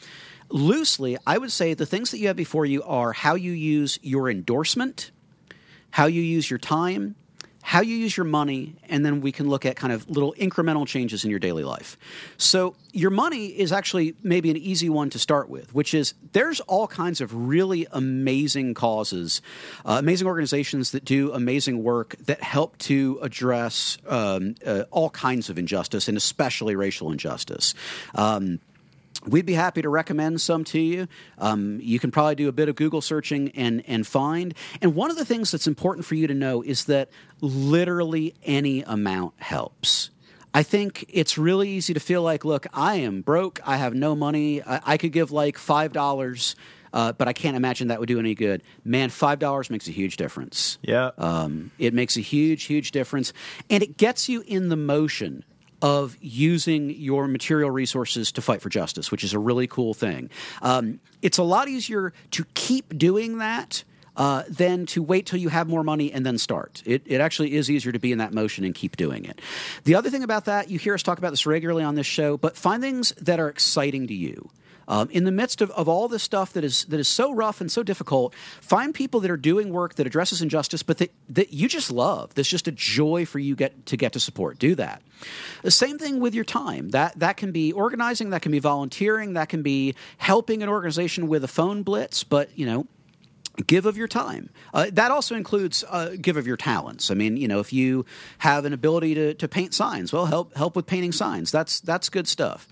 loosely, 0.49 1.17
I 1.25 1.37
would 1.37 1.51
say 1.51 1.73
the 1.73 1.85
things 1.85 2.11
that 2.11 2.19
you 2.19 2.27
have 2.27 2.35
before 2.35 2.65
you 2.65 2.83
are 2.83 3.11
how 3.11 3.33
you 3.33 3.51
use 3.51 3.97
your 4.03 4.29
endorsement, 4.29 5.11
how 5.89 6.05
you 6.05 6.21
use 6.21 6.49
your 6.49 6.59
time, 6.59 7.15
how 7.65 7.79
you 7.79 7.95
use 7.95 8.15
your 8.15 8.25
money, 8.25 8.75
and 8.89 9.05
then 9.05 9.21
we 9.21 9.31
can 9.31 9.49
look 9.49 9.65
at 9.65 9.77
kind 9.77 9.93
of 9.93 10.07
little 10.09 10.33
incremental 10.33 10.85
changes 10.85 11.23
in 11.23 11.29
your 11.29 11.39
daily 11.39 11.63
life. 11.63 11.97
So, 12.37 12.75
your 12.91 13.09
money 13.09 13.47
is 13.47 13.71
actually 13.71 14.15
maybe 14.21 14.51
an 14.51 14.57
easy 14.57 14.89
one 14.89 15.09
to 15.11 15.17
start 15.17 15.47
with, 15.49 15.73
which 15.73 15.93
is 15.93 16.13
there's 16.33 16.59
all 16.59 16.87
kinds 16.87 17.21
of 17.21 17.33
really 17.33 17.87
amazing 17.91 18.73
causes, 18.73 19.41
uh, 19.85 19.95
amazing 19.97 20.27
organizations 20.27 20.91
that 20.91 21.05
do 21.05 21.31
amazing 21.31 21.81
work 21.83 22.17
that 22.25 22.43
help 22.43 22.77
to 22.79 23.17
address 23.21 23.97
um, 24.07 24.55
uh, 24.67 24.83
all 24.91 25.09
kinds 25.09 25.49
of 25.49 25.57
injustice 25.57 26.09
and 26.09 26.17
especially 26.17 26.75
racial 26.75 27.11
injustice. 27.13 27.73
Um, 28.13 28.59
We'd 29.27 29.45
be 29.45 29.53
happy 29.53 29.81
to 29.81 29.89
recommend 29.89 30.41
some 30.41 30.63
to 30.65 30.79
you. 30.79 31.07
Um, 31.37 31.79
you 31.81 31.99
can 31.99 32.11
probably 32.11 32.35
do 32.35 32.49
a 32.49 32.51
bit 32.51 32.69
of 32.69 32.75
Google 32.75 33.01
searching 33.01 33.49
and, 33.51 33.83
and 33.87 34.05
find. 34.05 34.53
And 34.81 34.95
one 34.95 35.11
of 35.11 35.17
the 35.17 35.25
things 35.25 35.51
that's 35.51 35.67
important 35.67 36.05
for 36.05 36.15
you 36.15 36.27
to 36.27 36.33
know 36.33 36.61
is 36.61 36.85
that 36.85 37.09
literally 37.41 38.33
any 38.43 38.83
amount 38.83 39.33
helps. 39.37 40.09
I 40.53 40.63
think 40.63 41.05
it's 41.09 41.37
really 41.37 41.69
easy 41.69 41.93
to 41.93 41.99
feel 41.99 42.21
like, 42.21 42.45
look, 42.45 42.67
I 42.73 42.95
am 42.97 43.21
broke. 43.21 43.59
I 43.65 43.77
have 43.77 43.95
no 43.95 44.15
money. 44.15 44.61
I, 44.61 44.81
I 44.85 44.97
could 44.97 45.11
give 45.11 45.31
like 45.31 45.57
$5, 45.57 46.55
uh, 46.93 47.13
but 47.13 47.27
I 47.27 47.33
can't 47.33 47.57
imagine 47.57 47.87
that 47.87 47.99
would 47.99 48.07
do 48.07 48.19
any 48.19 48.35
good. 48.35 48.61
Man, 48.83 49.09
$5 49.09 49.69
makes 49.71 49.87
a 49.87 49.91
huge 49.91 50.17
difference. 50.17 50.77
Yeah. 50.83 51.11
Um, 51.17 51.71
it 51.79 51.93
makes 51.93 52.17
a 52.17 52.21
huge, 52.21 52.65
huge 52.65 52.91
difference. 52.91 53.33
And 53.69 53.81
it 53.81 53.97
gets 53.97 54.29
you 54.29 54.43
in 54.45 54.69
the 54.69 54.75
motion 54.75 55.43
of 55.83 56.17
using 56.21 56.89
your 56.89 57.27
material 57.27 57.69
resources 57.69 58.31
to 58.31 58.41
fight 58.41 58.61
for 58.61 58.69
justice, 58.69 59.11
which 59.11 59.23
is 59.23 59.33
a 59.33 59.39
really 59.39 59.67
cool 59.67 59.93
thing. 59.93 60.29
Um, 60.61 61.01
it's 61.21 61.37
a 61.37 61.43
lot 61.43 61.67
easier 61.67 62.13
to 62.31 62.45
keep 62.55 62.97
doing 62.97 63.37
that. 63.37 63.83
Uh, 64.15 64.43
than 64.47 64.85
to 64.85 65.01
wait 65.01 65.25
till 65.25 65.39
you 65.39 65.49
have 65.49 65.67
more 65.67 65.83
money 65.83 66.11
and 66.11 66.23
then 66.23 66.37
start. 66.37 66.83
It, 66.85 67.01
it 67.07 67.19
actually 67.19 67.55
is 67.55 67.71
easier 67.71 67.91
to 67.91 67.97
be 67.97 68.11
in 68.11 68.19
that 68.19 68.31
motion 68.31 68.63
and 68.63 68.75
keep 68.75 68.95
doing 68.95 69.25
it. 69.25 69.41
The 69.85 69.95
other 69.95 70.11
thing 70.11 70.21
about 70.21 70.45
that, 70.45 70.69
you 70.69 70.77
hear 70.77 70.93
us 70.93 71.01
talk 71.01 71.17
about 71.17 71.31
this 71.31 71.47
regularly 71.47 71.83
on 71.83 71.95
this 71.95 72.05
show, 72.05 72.37
but 72.37 72.55
find 72.55 72.79
things 72.79 73.09
that 73.13 73.39
are 73.39 73.49
exciting 73.49 74.05
to 74.05 74.13
you. 74.13 74.51
Um, 74.87 75.09
in 75.11 75.23
the 75.23 75.31
midst 75.31 75.61
of, 75.61 75.71
of 75.71 75.87
all 75.87 76.07
this 76.07 76.23
stuff 76.23 76.53
that 76.53 76.63
is 76.63 76.85
that 76.85 76.99
is 76.99 77.07
so 77.07 77.33
rough 77.33 77.61
and 77.61 77.71
so 77.71 77.83
difficult, 77.83 78.33
find 78.61 78.93
people 78.93 79.19
that 79.21 79.31
are 79.31 79.37
doing 79.37 79.71
work 79.71 79.95
that 79.95 80.07
addresses 80.07 80.41
injustice, 80.41 80.83
but 80.83 80.97
that, 80.97 81.11
that 81.29 81.53
you 81.53 81.67
just 81.67 81.91
love. 81.91 82.33
That's 82.35 82.49
just 82.49 82.67
a 82.67 82.71
joy 82.71 83.25
for 83.25 83.39
you 83.39 83.55
get 83.55 83.85
to 83.87 83.97
get 83.97 84.13
to 84.13 84.19
support. 84.19 84.59
Do 84.59 84.75
that. 84.75 85.01
The 85.61 85.71
same 85.71 85.97
thing 85.97 86.19
with 86.19 86.35
your 86.35 86.43
time. 86.43 86.89
That 86.89 87.19
that 87.19 87.37
can 87.37 87.51
be 87.51 87.71
organizing, 87.71 88.31
that 88.31 88.41
can 88.41 88.51
be 88.51 88.59
volunteering, 88.59 89.33
that 89.33 89.49
can 89.49 89.61
be 89.61 89.95
helping 90.17 90.63
an 90.63 90.69
organization 90.69 91.27
with 91.27 91.43
a 91.43 91.47
phone 91.47 91.83
blitz. 91.83 92.23
But 92.23 92.49
you 92.57 92.65
know, 92.65 92.87
give 93.67 93.85
of 93.85 93.97
your 93.97 94.07
time. 94.07 94.49
Uh, 94.73 94.87
that 94.93 95.11
also 95.11 95.35
includes 95.35 95.83
uh, 95.89 96.15
give 96.19 96.37
of 96.37 96.47
your 96.47 96.57
talents. 96.57 97.11
I 97.11 97.13
mean, 97.13 97.37
you 97.37 97.47
know, 97.47 97.59
if 97.59 97.71
you 97.71 98.05
have 98.39 98.65
an 98.65 98.73
ability 98.73 99.15
to, 99.15 99.33
to 99.35 99.47
paint 99.47 99.73
signs, 99.73 100.11
well, 100.11 100.25
help 100.25 100.55
help 100.55 100.75
with 100.75 100.85
painting 100.85 101.11
signs. 101.11 101.51
That's 101.51 101.79
that's 101.79 102.09
good 102.09 102.27
stuff. 102.27 102.67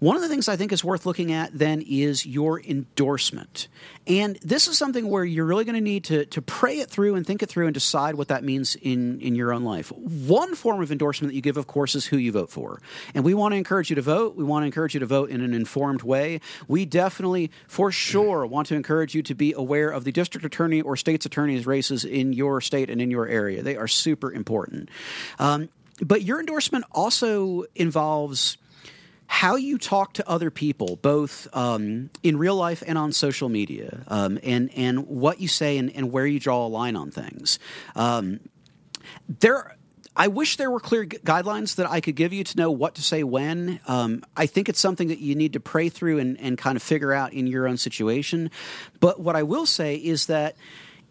One 0.00 0.16
of 0.16 0.22
the 0.22 0.28
things 0.28 0.48
I 0.48 0.56
think 0.56 0.72
is 0.72 0.82
worth 0.82 1.04
looking 1.04 1.30
at 1.30 1.56
then 1.56 1.84
is 1.86 2.24
your 2.24 2.58
endorsement. 2.58 3.68
And 4.06 4.38
this 4.42 4.66
is 4.66 4.78
something 4.78 5.06
where 5.06 5.24
you're 5.24 5.44
really 5.44 5.66
going 5.66 5.74
to 5.74 5.80
need 5.82 6.04
to, 6.04 6.24
to 6.24 6.40
pray 6.40 6.78
it 6.78 6.88
through 6.88 7.16
and 7.16 7.26
think 7.26 7.42
it 7.42 7.50
through 7.50 7.66
and 7.66 7.74
decide 7.74 8.14
what 8.14 8.28
that 8.28 8.42
means 8.42 8.76
in, 8.76 9.20
in 9.20 9.34
your 9.34 9.52
own 9.52 9.62
life. 9.62 9.92
One 9.92 10.54
form 10.54 10.80
of 10.80 10.90
endorsement 10.90 11.30
that 11.30 11.36
you 11.36 11.42
give, 11.42 11.58
of 11.58 11.66
course, 11.66 11.94
is 11.94 12.06
who 12.06 12.16
you 12.16 12.32
vote 12.32 12.48
for. 12.48 12.80
And 13.14 13.24
we 13.24 13.34
want 13.34 13.52
to 13.52 13.56
encourage 13.56 13.90
you 13.90 13.96
to 13.96 14.02
vote. 14.02 14.36
We 14.36 14.42
want 14.42 14.62
to 14.62 14.66
encourage 14.66 14.94
you 14.94 15.00
to 15.00 15.06
vote 15.06 15.28
in 15.28 15.42
an 15.42 15.52
informed 15.52 16.02
way. 16.02 16.40
We 16.66 16.86
definitely, 16.86 17.50
for 17.68 17.92
sure, 17.92 18.46
want 18.46 18.68
to 18.68 18.76
encourage 18.76 19.14
you 19.14 19.22
to 19.24 19.34
be 19.34 19.52
aware 19.52 19.90
of 19.90 20.04
the 20.04 20.12
district 20.12 20.46
attorney 20.46 20.80
or 20.80 20.96
state's 20.96 21.26
attorney's 21.26 21.66
races 21.66 22.06
in 22.06 22.32
your 22.32 22.62
state 22.62 22.88
and 22.88 23.02
in 23.02 23.10
your 23.10 23.28
area. 23.28 23.62
They 23.62 23.76
are 23.76 23.86
super 23.86 24.32
important. 24.32 24.88
Um, 25.38 25.68
but 26.00 26.22
your 26.22 26.40
endorsement 26.40 26.86
also 26.92 27.64
involves 27.74 28.56
how 29.32 29.54
you 29.54 29.78
talk 29.78 30.14
to 30.14 30.28
other 30.28 30.50
people, 30.50 30.96
both 30.96 31.46
um, 31.52 32.10
in 32.20 32.36
real 32.36 32.56
life 32.56 32.82
and 32.84 32.98
on 32.98 33.12
social 33.12 33.48
media, 33.48 34.02
um, 34.08 34.40
and 34.42 34.70
and 34.74 35.06
what 35.06 35.40
you 35.40 35.46
say 35.46 35.78
and, 35.78 35.94
and, 35.94 36.10
where 36.10 36.26
you 36.26 36.40
draw 36.40 36.66
a 36.66 36.68
line 36.68 36.96
on 36.96 37.12
things. 37.12 37.60
Um, 37.94 38.40
there. 39.28 39.76
I 40.16 40.26
wish 40.26 40.56
there 40.56 40.70
were 40.70 40.80
clear 40.80 41.06
guidelines 41.06 41.76
that 41.76 41.88
I 41.88 42.00
could 42.00 42.16
give 42.16 42.32
you 42.32 42.42
to 42.42 42.56
know 42.56 42.72
what 42.72 42.96
to 42.96 43.02
say 43.02 43.22
when. 43.22 43.78
Um, 43.86 44.24
I 44.36 44.46
think 44.46 44.68
it's 44.68 44.80
something 44.80 45.06
that 45.08 45.20
you 45.20 45.36
need 45.36 45.52
to 45.52 45.60
pray 45.60 45.88
through 45.88 46.18
and, 46.18 46.38
and 46.40 46.58
kind 46.58 46.74
of 46.74 46.82
figure 46.82 47.12
out 47.12 47.32
in 47.32 47.46
your 47.46 47.68
own 47.68 47.76
situation. 47.76 48.50
But 48.98 49.20
what 49.20 49.36
I 49.36 49.44
will 49.44 49.64
say 49.64 49.94
is 49.94 50.26
that 50.26 50.56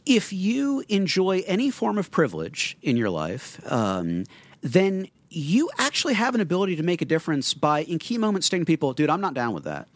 if 0.06 0.34
you 0.34 0.84
enjoy 0.90 1.44
any 1.48 1.72
form 1.72 1.98
of 1.98 2.12
privilege 2.12 2.78
in 2.82 2.98
your 2.98 3.10
life, 3.10 3.62
um, 3.72 4.26
then 4.62 5.08
you 5.30 5.70
actually 5.78 6.16
have 6.16 6.36
an 6.36 6.42
ability 6.42 6.76
to 6.78 6.84
make 6.84 7.02
a 7.02 7.06
difference 7.06 7.54
by, 7.54 7.84
in 7.84 8.00
key 8.00 8.18
moments, 8.18 8.48
saying 8.48 8.66
people, 8.66 8.94
"Dude, 8.94 9.10
I'm 9.10 9.22
not 9.22 9.34
down 9.34 9.54
with 9.54 9.66
that. 9.66 9.88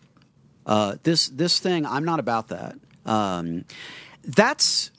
Uh, 0.66 0.96
this 1.04 1.28
this 1.28 1.60
thing, 1.60 1.86
I'm 1.86 2.06
not 2.06 2.20
about 2.20 2.50
that." 2.50 2.76
Um, 3.06 3.66
that's 4.24 4.92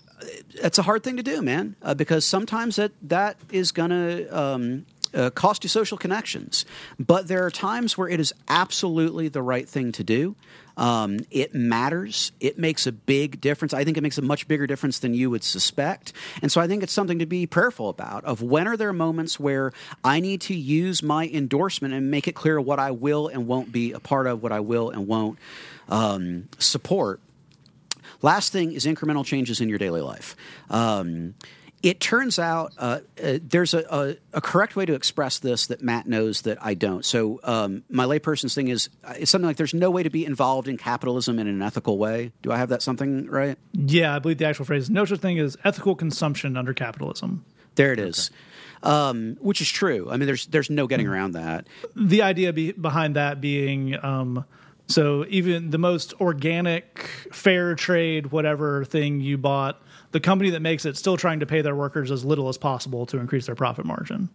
it's 0.54 0.78
a 0.78 0.82
hard 0.82 1.02
thing 1.02 1.16
to 1.16 1.22
do, 1.22 1.42
man, 1.42 1.76
uh, 1.82 1.94
because 1.94 2.24
sometimes 2.24 2.76
that 2.76 2.92
that 3.02 3.36
is 3.50 3.72
to 3.90 4.26
um, 4.28 4.86
uh, 5.14 5.30
cost 5.30 5.64
you 5.64 5.68
social 5.68 5.96
connections. 5.96 6.64
But 6.98 7.28
there 7.28 7.44
are 7.46 7.50
times 7.50 7.96
where 7.96 8.08
it 8.08 8.20
is 8.20 8.32
absolutely 8.48 9.28
the 9.28 9.42
right 9.42 9.68
thing 9.68 9.92
to 9.92 10.04
do. 10.04 10.36
Um, 10.76 11.20
it 11.30 11.54
matters. 11.54 12.32
It 12.40 12.58
makes 12.58 12.86
a 12.86 12.92
big 12.92 13.40
difference. 13.40 13.72
I 13.72 13.84
think 13.84 13.96
it 13.96 14.00
makes 14.00 14.18
a 14.18 14.22
much 14.22 14.48
bigger 14.48 14.66
difference 14.66 14.98
than 14.98 15.14
you 15.14 15.30
would 15.30 15.44
suspect. 15.44 16.12
And 16.42 16.50
so 16.50 16.60
I 16.60 16.66
think 16.66 16.82
it's 16.82 16.92
something 16.92 17.20
to 17.20 17.26
be 17.26 17.46
prayerful 17.46 17.88
about. 17.88 18.24
Of 18.24 18.42
when 18.42 18.66
are 18.66 18.76
there 18.76 18.92
moments 18.92 19.38
where 19.38 19.72
I 20.02 20.20
need 20.20 20.40
to 20.42 20.54
use 20.54 21.02
my 21.02 21.28
endorsement 21.28 21.94
and 21.94 22.10
make 22.10 22.26
it 22.26 22.34
clear 22.34 22.60
what 22.60 22.78
I 22.78 22.90
will 22.90 23.28
and 23.28 23.46
won't 23.46 23.70
be 23.70 23.92
a 23.92 24.00
part 24.00 24.26
of, 24.26 24.42
what 24.42 24.50
I 24.50 24.60
will 24.60 24.90
and 24.90 25.06
won't 25.06 25.38
um, 25.88 26.48
support. 26.58 27.20
Last 28.22 28.52
thing 28.52 28.72
is 28.72 28.86
incremental 28.86 29.24
changes 29.24 29.60
in 29.60 29.68
your 29.68 29.78
daily 29.78 30.00
life. 30.00 30.34
Um, 30.70 31.34
it 31.84 32.00
turns 32.00 32.38
out 32.38 32.72
uh, 32.78 33.00
uh, 33.22 33.38
there's 33.42 33.74
a, 33.74 33.84
a, 33.90 34.16
a, 34.38 34.40
correct 34.40 34.74
way 34.74 34.86
to 34.86 34.94
express 34.94 35.38
this 35.38 35.66
that 35.66 35.82
Matt 35.82 36.06
knows 36.06 36.40
that 36.42 36.56
I 36.64 36.72
don't. 36.72 37.04
So 37.04 37.40
um, 37.44 37.84
my 37.90 38.06
layperson's 38.06 38.54
thing 38.54 38.68
is 38.68 38.88
uh, 39.04 39.12
it's 39.18 39.30
something 39.30 39.46
like 39.46 39.58
there's 39.58 39.74
no 39.74 39.90
way 39.90 40.02
to 40.02 40.08
be 40.08 40.24
involved 40.24 40.66
in 40.66 40.78
capitalism 40.78 41.38
in 41.38 41.46
an 41.46 41.60
ethical 41.60 41.98
way. 41.98 42.32
Do 42.40 42.50
I 42.50 42.56
have 42.56 42.70
that 42.70 42.80
something 42.80 43.26
right? 43.26 43.58
Yeah, 43.74 44.16
I 44.16 44.18
believe 44.18 44.38
the 44.38 44.46
actual 44.46 44.64
phrase 44.64 44.84
is 44.84 44.90
no 44.90 45.04
such 45.04 45.20
thing 45.20 45.38
as 45.38 45.58
ethical 45.62 45.94
consumption 45.94 46.56
under 46.56 46.72
capitalism. 46.72 47.44
There 47.74 47.92
it 47.92 47.98
is. 47.98 48.30
Okay. 48.82 48.90
Um, 48.90 49.36
which 49.40 49.60
is 49.60 49.68
true. 49.68 50.08
I 50.10 50.16
mean, 50.16 50.26
there's 50.26 50.46
there's 50.46 50.70
no 50.70 50.86
getting 50.86 51.06
around 51.06 51.32
that. 51.32 51.66
The 51.94 52.22
idea 52.22 52.54
be, 52.54 52.72
behind 52.72 53.16
that 53.16 53.42
being 53.42 54.02
um, 54.02 54.46
so 54.86 55.26
even 55.28 55.68
the 55.68 55.78
most 55.78 56.14
organic, 56.18 56.98
fair 57.30 57.74
trade, 57.74 58.32
whatever 58.32 58.86
thing 58.86 59.20
you 59.20 59.36
bought 59.36 59.82
the 60.14 60.20
company 60.20 60.50
that 60.50 60.62
makes 60.62 60.84
it 60.84 60.96
still 60.96 61.16
trying 61.16 61.40
to 61.40 61.46
pay 61.46 61.60
their 61.60 61.74
workers 61.74 62.12
as 62.12 62.24
little 62.24 62.48
as 62.48 62.56
possible 62.56 63.04
to 63.04 63.18
increase 63.18 63.46
their 63.46 63.56
profit 63.56 63.84
margin. 63.84 64.28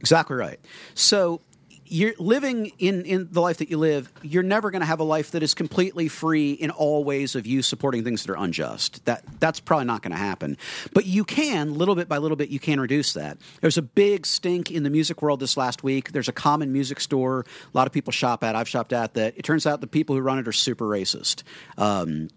Exactly 0.00 0.36
right. 0.36 0.58
So 0.94 1.42
you're 1.84 2.14
living 2.18 2.72
in, 2.78 3.04
in 3.04 3.28
the 3.30 3.42
life 3.42 3.58
that 3.58 3.68
you 3.68 3.76
live, 3.76 4.10
you're 4.22 4.42
never 4.42 4.70
going 4.70 4.80
to 4.80 4.86
have 4.86 5.00
a 5.00 5.04
life 5.04 5.32
that 5.32 5.42
is 5.42 5.52
completely 5.52 6.08
free 6.08 6.52
in 6.52 6.70
all 6.70 7.04
ways 7.04 7.34
of 7.34 7.46
you 7.46 7.60
supporting 7.60 8.04
things 8.04 8.24
that 8.24 8.32
are 8.32 8.42
unjust. 8.42 9.04
That 9.04 9.22
that's 9.38 9.60
probably 9.60 9.84
not 9.84 10.00
going 10.00 10.12
to 10.12 10.16
happen. 10.16 10.56
But 10.94 11.04
you 11.04 11.24
can, 11.24 11.74
little 11.74 11.94
bit 11.94 12.08
by 12.08 12.16
little 12.16 12.38
bit, 12.38 12.48
you 12.48 12.58
can 12.58 12.80
reduce 12.80 13.12
that. 13.12 13.36
There's 13.60 13.76
a 13.76 13.82
big 13.82 14.24
stink 14.24 14.70
in 14.70 14.82
the 14.82 14.90
music 14.90 15.20
world 15.20 15.40
this 15.40 15.58
last 15.58 15.84
week. 15.84 16.12
There's 16.12 16.28
a 16.28 16.32
common 16.32 16.72
music 16.72 17.00
store 17.00 17.40
a 17.40 17.76
lot 17.76 17.86
of 17.86 17.92
people 17.92 18.12
shop 18.12 18.42
at. 18.44 18.56
I've 18.56 18.66
shopped 18.66 18.94
at 18.94 19.12
that. 19.12 19.34
It 19.36 19.42
turns 19.42 19.66
out 19.66 19.82
the 19.82 19.86
people 19.86 20.16
who 20.16 20.22
run 20.22 20.38
it 20.38 20.48
are 20.48 20.52
super 20.52 20.86
racist. 20.86 21.42
Um, 21.76 22.28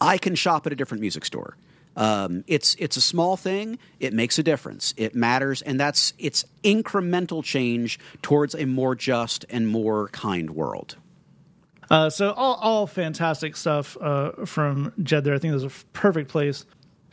I 0.00 0.18
can 0.18 0.34
shop 0.34 0.66
at 0.66 0.72
a 0.72 0.76
different 0.76 1.02
music 1.02 1.24
store. 1.24 1.56
Um, 1.96 2.44
it's 2.46 2.74
it's 2.78 2.96
a 2.96 3.00
small 3.00 3.36
thing. 3.36 3.78
It 4.00 4.12
makes 4.12 4.38
a 4.38 4.42
difference. 4.42 4.92
It 4.96 5.14
matters, 5.14 5.62
and 5.62 5.80
that's 5.80 6.12
it's 6.18 6.44
incremental 6.62 7.42
change 7.42 7.98
towards 8.22 8.54
a 8.54 8.66
more 8.66 8.94
just 8.94 9.46
and 9.48 9.66
more 9.66 10.08
kind 10.08 10.50
world. 10.50 10.96
Uh, 11.90 12.10
so 12.10 12.32
all, 12.32 12.54
all 12.54 12.86
fantastic 12.86 13.56
stuff 13.56 13.96
uh, 14.00 14.44
from 14.44 14.92
Jed 15.02 15.24
there. 15.24 15.34
I 15.34 15.38
think 15.38 15.52
there's 15.52 15.62
a 15.62 15.84
perfect 15.92 16.28
place 16.30 16.66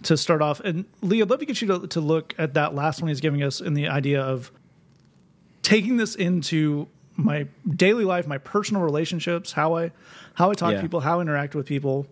to 0.03 0.17
start 0.17 0.41
off. 0.41 0.59
And 0.59 0.85
Lee, 1.01 1.21
I'd 1.21 1.29
love 1.29 1.39
to 1.39 1.45
get 1.45 1.61
you 1.61 1.67
to, 1.67 1.87
to 1.87 2.01
look 2.01 2.33
at 2.37 2.55
that 2.55 2.75
last 2.75 3.01
one 3.01 3.09
he's 3.09 3.21
giving 3.21 3.43
us 3.43 3.61
in 3.61 3.73
the 3.75 3.87
idea 3.87 4.21
of 4.21 4.51
taking 5.61 5.97
this 5.97 6.15
into 6.15 6.87
my 7.15 7.47
daily 7.69 8.03
life, 8.03 8.27
my 8.27 8.39
personal 8.39 8.81
relationships, 8.81 9.51
how 9.51 9.77
I 9.77 9.91
how 10.33 10.49
I 10.49 10.55
talk 10.55 10.71
yeah. 10.71 10.77
to 10.77 10.81
people, 10.81 10.99
how 10.99 11.19
I 11.19 11.21
interact 11.21 11.53
with 11.53 11.67
people, 11.67 12.07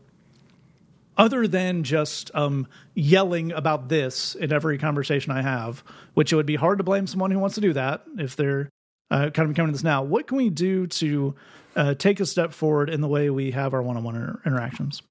other 1.21 1.47
than 1.47 1.83
just 1.83 2.31
um, 2.33 2.67
yelling 2.95 3.51
about 3.51 3.89
this 3.89 4.33
in 4.33 4.51
every 4.51 4.79
conversation 4.79 5.31
I 5.31 5.43
have, 5.43 5.83
which 6.15 6.33
it 6.33 6.35
would 6.35 6.47
be 6.47 6.55
hard 6.55 6.79
to 6.79 6.83
blame 6.83 7.05
someone 7.05 7.29
who 7.29 7.37
wants 7.37 7.53
to 7.55 7.61
do 7.61 7.73
that 7.73 8.01
if 8.17 8.35
they're 8.35 8.69
uh, 9.11 9.29
kind 9.29 9.47
of 9.47 9.55
coming 9.55 9.67
to 9.67 9.73
this 9.73 9.83
now. 9.83 10.01
What 10.01 10.25
can 10.25 10.37
we 10.37 10.49
do 10.49 10.87
to 10.87 11.35
uh, 11.75 11.93
take 11.93 12.19
a 12.19 12.25
step 12.25 12.53
forward 12.53 12.89
in 12.89 13.01
the 13.01 13.07
way 13.07 13.29
we 13.29 13.51
have 13.51 13.75
our 13.75 13.83
one-on-one 13.83 14.15
inter- 14.15 14.41
interactions? 14.47 15.03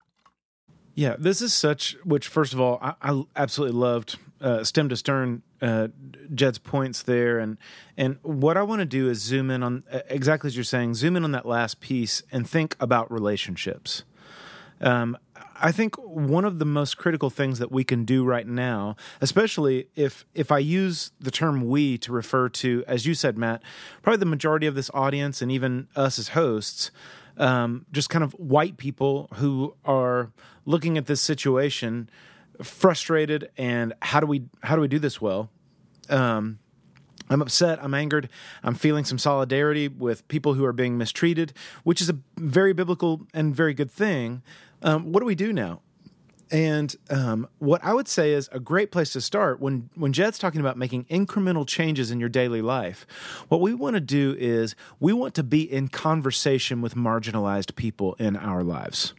Yeah, 0.96 1.14
this 1.16 1.40
is 1.40 1.54
such. 1.54 1.96
Which, 2.04 2.26
first 2.26 2.54
of 2.54 2.60
all, 2.60 2.80
I, 2.82 2.94
I 3.00 3.22
absolutely 3.36 3.78
loved 3.78 4.18
uh, 4.40 4.64
stem 4.64 4.88
to 4.88 4.96
stern 4.96 5.42
uh, 5.62 5.88
Jed's 6.34 6.58
points 6.58 7.04
there, 7.04 7.38
and 7.38 7.56
and 7.96 8.18
what 8.22 8.56
I 8.56 8.64
want 8.64 8.80
to 8.80 8.84
do 8.84 9.08
is 9.08 9.22
zoom 9.22 9.48
in 9.48 9.62
on 9.62 9.84
exactly 10.08 10.48
as 10.48 10.56
you're 10.56 10.64
saying. 10.64 10.94
Zoom 10.94 11.14
in 11.16 11.22
on 11.22 11.30
that 11.30 11.46
last 11.46 11.78
piece 11.78 12.24
and 12.32 12.50
think 12.50 12.74
about 12.80 13.12
relationships. 13.12 14.02
Um, 14.80 15.16
I 15.62 15.72
think 15.72 15.96
one 15.96 16.44
of 16.44 16.58
the 16.58 16.64
most 16.64 16.96
critical 16.96 17.28
things 17.28 17.58
that 17.58 17.70
we 17.70 17.84
can 17.84 18.04
do 18.04 18.24
right 18.24 18.46
now, 18.46 18.96
especially 19.20 19.88
if 19.94 20.24
if 20.34 20.50
I 20.50 20.58
use 20.58 21.12
the 21.20 21.30
term 21.30 21.68
we 21.68 21.98
to 21.98 22.12
refer 22.12 22.48
to, 22.48 22.82
as 22.86 23.04
you 23.06 23.14
said, 23.14 23.36
Matt, 23.36 23.62
probably 24.02 24.18
the 24.18 24.26
majority 24.26 24.66
of 24.66 24.74
this 24.74 24.90
audience 24.94 25.42
and 25.42 25.52
even 25.52 25.88
us 25.94 26.18
as 26.18 26.28
hosts, 26.28 26.90
um, 27.36 27.84
just 27.92 28.08
kind 28.08 28.24
of 28.24 28.32
white 28.32 28.78
people 28.78 29.28
who 29.34 29.74
are 29.84 30.32
looking 30.64 30.96
at 30.96 31.06
this 31.06 31.20
situation 31.20 32.08
frustrated 32.62 33.50
and 33.56 33.92
how 34.02 34.20
do 34.20 34.26
we 34.26 34.44
how 34.62 34.76
do 34.76 34.80
we 34.80 34.88
do 34.88 34.98
this 34.98 35.20
well? 35.20 35.50
Um, 36.08 36.58
I'm 37.28 37.40
upset. 37.40 37.78
I'm 37.82 37.94
angered. 37.94 38.28
I'm 38.62 38.74
feeling 38.74 39.04
some 39.04 39.18
solidarity 39.18 39.86
with 39.86 40.26
people 40.26 40.54
who 40.54 40.64
are 40.64 40.72
being 40.72 40.98
mistreated, 40.98 41.52
which 41.84 42.00
is 42.00 42.10
a 42.10 42.18
very 42.36 42.72
biblical 42.72 43.26
and 43.32 43.54
very 43.54 43.72
good 43.72 43.90
thing. 43.90 44.42
Um, 44.82 45.12
what 45.12 45.20
do 45.20 45.26
we 45.26 45.34
do 45.34 45.52
now? 45.52 45.82
And 46.50 46.96
um, 47.10 47.48
what 47.58 47.82
I 47.84 47.94
would 47.94 48.08
say 48.08 48.32
is 48.32 48.48
a 48.50 48.58
great 48.58 48.90
place 48.90 49.12
to 49.12 49.20
start 49.20 49.60
when 49.60 49.88
when 49.94 50.12
Jed's 50.12 50.38
talking 50.38 50.60
about 50.60 50.76
making 50.76 51.04
incremental 51.04 51.66
changes 51.66 52.10
in 52.10 52.18
your 52.18 52.28
daily 52.28 52.60
life. 52.60 53.06
What 53.48 53.60
we 53.60 53.72
want 53.72 53.94
to 53.94 54.00
do 54.00 54.34
is 54.36 54.74
we 54.98 55.12
want 55.12 55.34
to 55.34 55.44
be 55.44 55.62
in 55.62 55.88
conversation 55.88 56.82
with 56.82 56.94
marginalized 56.96 57.76
people 57.76 58.14
in 58.14 58.36
our 58.36 58.64
lives. 58.64 59.14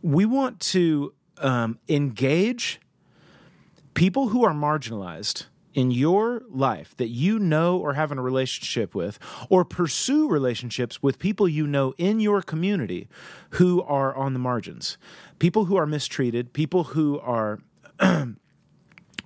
We 0.00 0.24
want 0.24 0.60
to 0.60 1.12
um, 1.38 1.78
engage 1.88 2.80
people 3.92 4.28
who 4.28 4.44
are 4.44 4.54
marginalized 4.54 5.46
in 5.74 5.90
your 5.90 6.42
life 6.48 6.96
that 6.96 7.08
you 7.08 7.38
know 7.38 7.76
or 7.76 7.94
have 7.94 8.10
in 8.12 8.18
a 8.18 8.22
relationship 8.22 8.94
with, 8.94 9.18
or 9.50 9.64
pursue 9.64 10.28
relationships 10.28 11.02
with 11.02 11.18
people 11.18 11.48
you 11.48 11.66
know 11.66 11.92
in 11.98 12.20
your 12.20 12.40
community 12.40 13.08
who 13.50 13.82
are 13.82 14.14
on 14.14 14.32
the 14.32 14.38
margins, 14.38 14.96
people 15.38 15.66
who 15.66 15.76
are 15.76 15.86
mistreated, 15.86 16.52
people 16.52 16.84
who 16.84 17.18
are. 17.20 17.60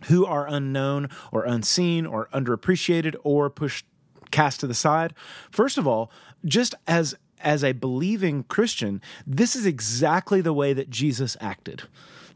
who 0.05 0.25
are 0.25 0.47
unknown 0.47 1.09
or 1.33 1.45
unseen 1.45 2.07
or 2.07 2.29
underappreciated 2.33 3.17
or 3.25 3.51
pushed 3.51 3.85
cast 4.31 4.61
to 4.61 4.67
the 4.69 4.75
side 4.75 5.13
first 5.51 5.77
of 5.77 5.89
all 5.89 6.13
just 6.45 6.73
as 6.87 7.17
as 7.41 7.65
a 7.65 7.73
believing 7.73 8.45
christian 8.45 9.03
this 9.27 9.57
is 9.57 9.67
exactly 9.67 10.41
the 10.41 10.53
way 10.53 10.73
that 10.73 10.89
jesus 10.89 11.37
acted 11.41 11.83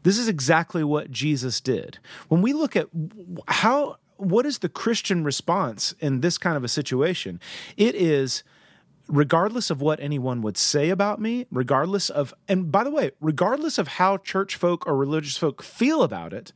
this 0.03 0.17
is 0.17 0.27
exactly 0.27 0.83
what 0.83 1.11
Jesus 1.11 1.59
did. 1.59 1.97
When 2.27 2.41
we 2.41 2.53
look 2.53 2.75
at 2.75 2.87
how 3.47 3.97
what 4.23 4.45
is 4.45 4.59
the 4.59 4.69
Christian 4.69 5.23
response 5.23 5.93
in 5.99 6.21
this 6.21 6.37
kind 6.37 6.57
of 6.57 6.63
a 6.63 6.67
situation? 6.67 7.39
It 7.77 7.95
is 7.95 8.43
regardless 9.07 9.69
of 9.69 9.81
what 9.81 9.99
anyone 9.99 10.41
would 10.41 10.57
say 10.57 10.89
about 10.89 11.19
me, 11.19 11.45
regardless 11.51 12.09
of, 12.09 12.33
and 12.47 12.71
by 12.71 12.83
the 12.83 12.91
way, 12.91 13.11
regardless 13.19 13.77
of 13.77 13.87
how 13.87 14.17
church 14.17 14.55
folk 14.55 14.87
or 14.87 14.95
religious 14.95 15.37
folk 15.37 15.61
feel 15.61 16.03
about 16.03 16.33
it, 16.33 16.53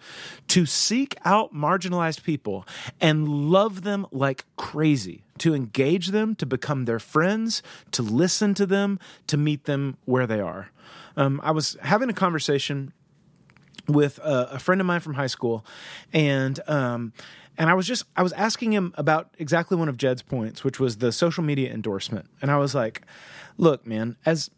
to 0.47 0.65
seek 0.65 1.15
out 1.25 1.53
marginalized 1.53 2.23
people 2.23 2.65
and 3.01 3.27
love 3.27 3.81
them 3.81 4.07
like 4.11 4.45
crazy, 4.55 5.23
to 5.37 5.53
engage 5.53 6.07
them, 6.07 6.35
to 6.35 6.45
become 6.45 6.85
their 6.85 6.99
friends, 6.99 7.61
to 7.91 8.01
listen 8.01 8.53
to 8.53 8.65
them, 8.65 8.99
to 9.27 9.37
meet 9.37 9.65
them 9.65 9.97
where 10.05 10.25
they 10.25 10.39
are. 10.39 10.71
Um, 11.17 11.41
I 11.43 11.51
was 11.51 11.77
having 11.81 12.09
a 12.09 12.13
conversation 12.13 12.93
with 13.87 14.19
a, 14.19 14.49
a 14.53 14.59
friend 14.59 14.81
of 14.81 14.87
mine 14.87 14.99
from 14.99 15.15
high 15.15 15.27
school, 15.27 15.65
and 16.13 16.59
um, 16.67 17.13
and 17.57 17.69
I 17.69 17.73
was 17.73 17.87
just 17.87 18.05
I 18.15 18.23
was 18.23 18.33
asking 18.33 18.73
him 18.73 18.93
about 18.97 19.33
exactly 19.39 19.77
one 19.77 19.89
of 19.89 19.97
Jed's 19.97 20.21
points, 20.21 20.63
which 20.63 20.79
was 20.79 20.97
the 20.97 21.11
social 21.11 21.43
media 21.43 21.71
endorsement, 21.73 22.29
and 22.41 22.51
I 22.51 22.57
was 22.57 22.75
like, 22.75 23.01
"Look, 23.57 23.85
man, 23.85 24.17
as 24.25 24.49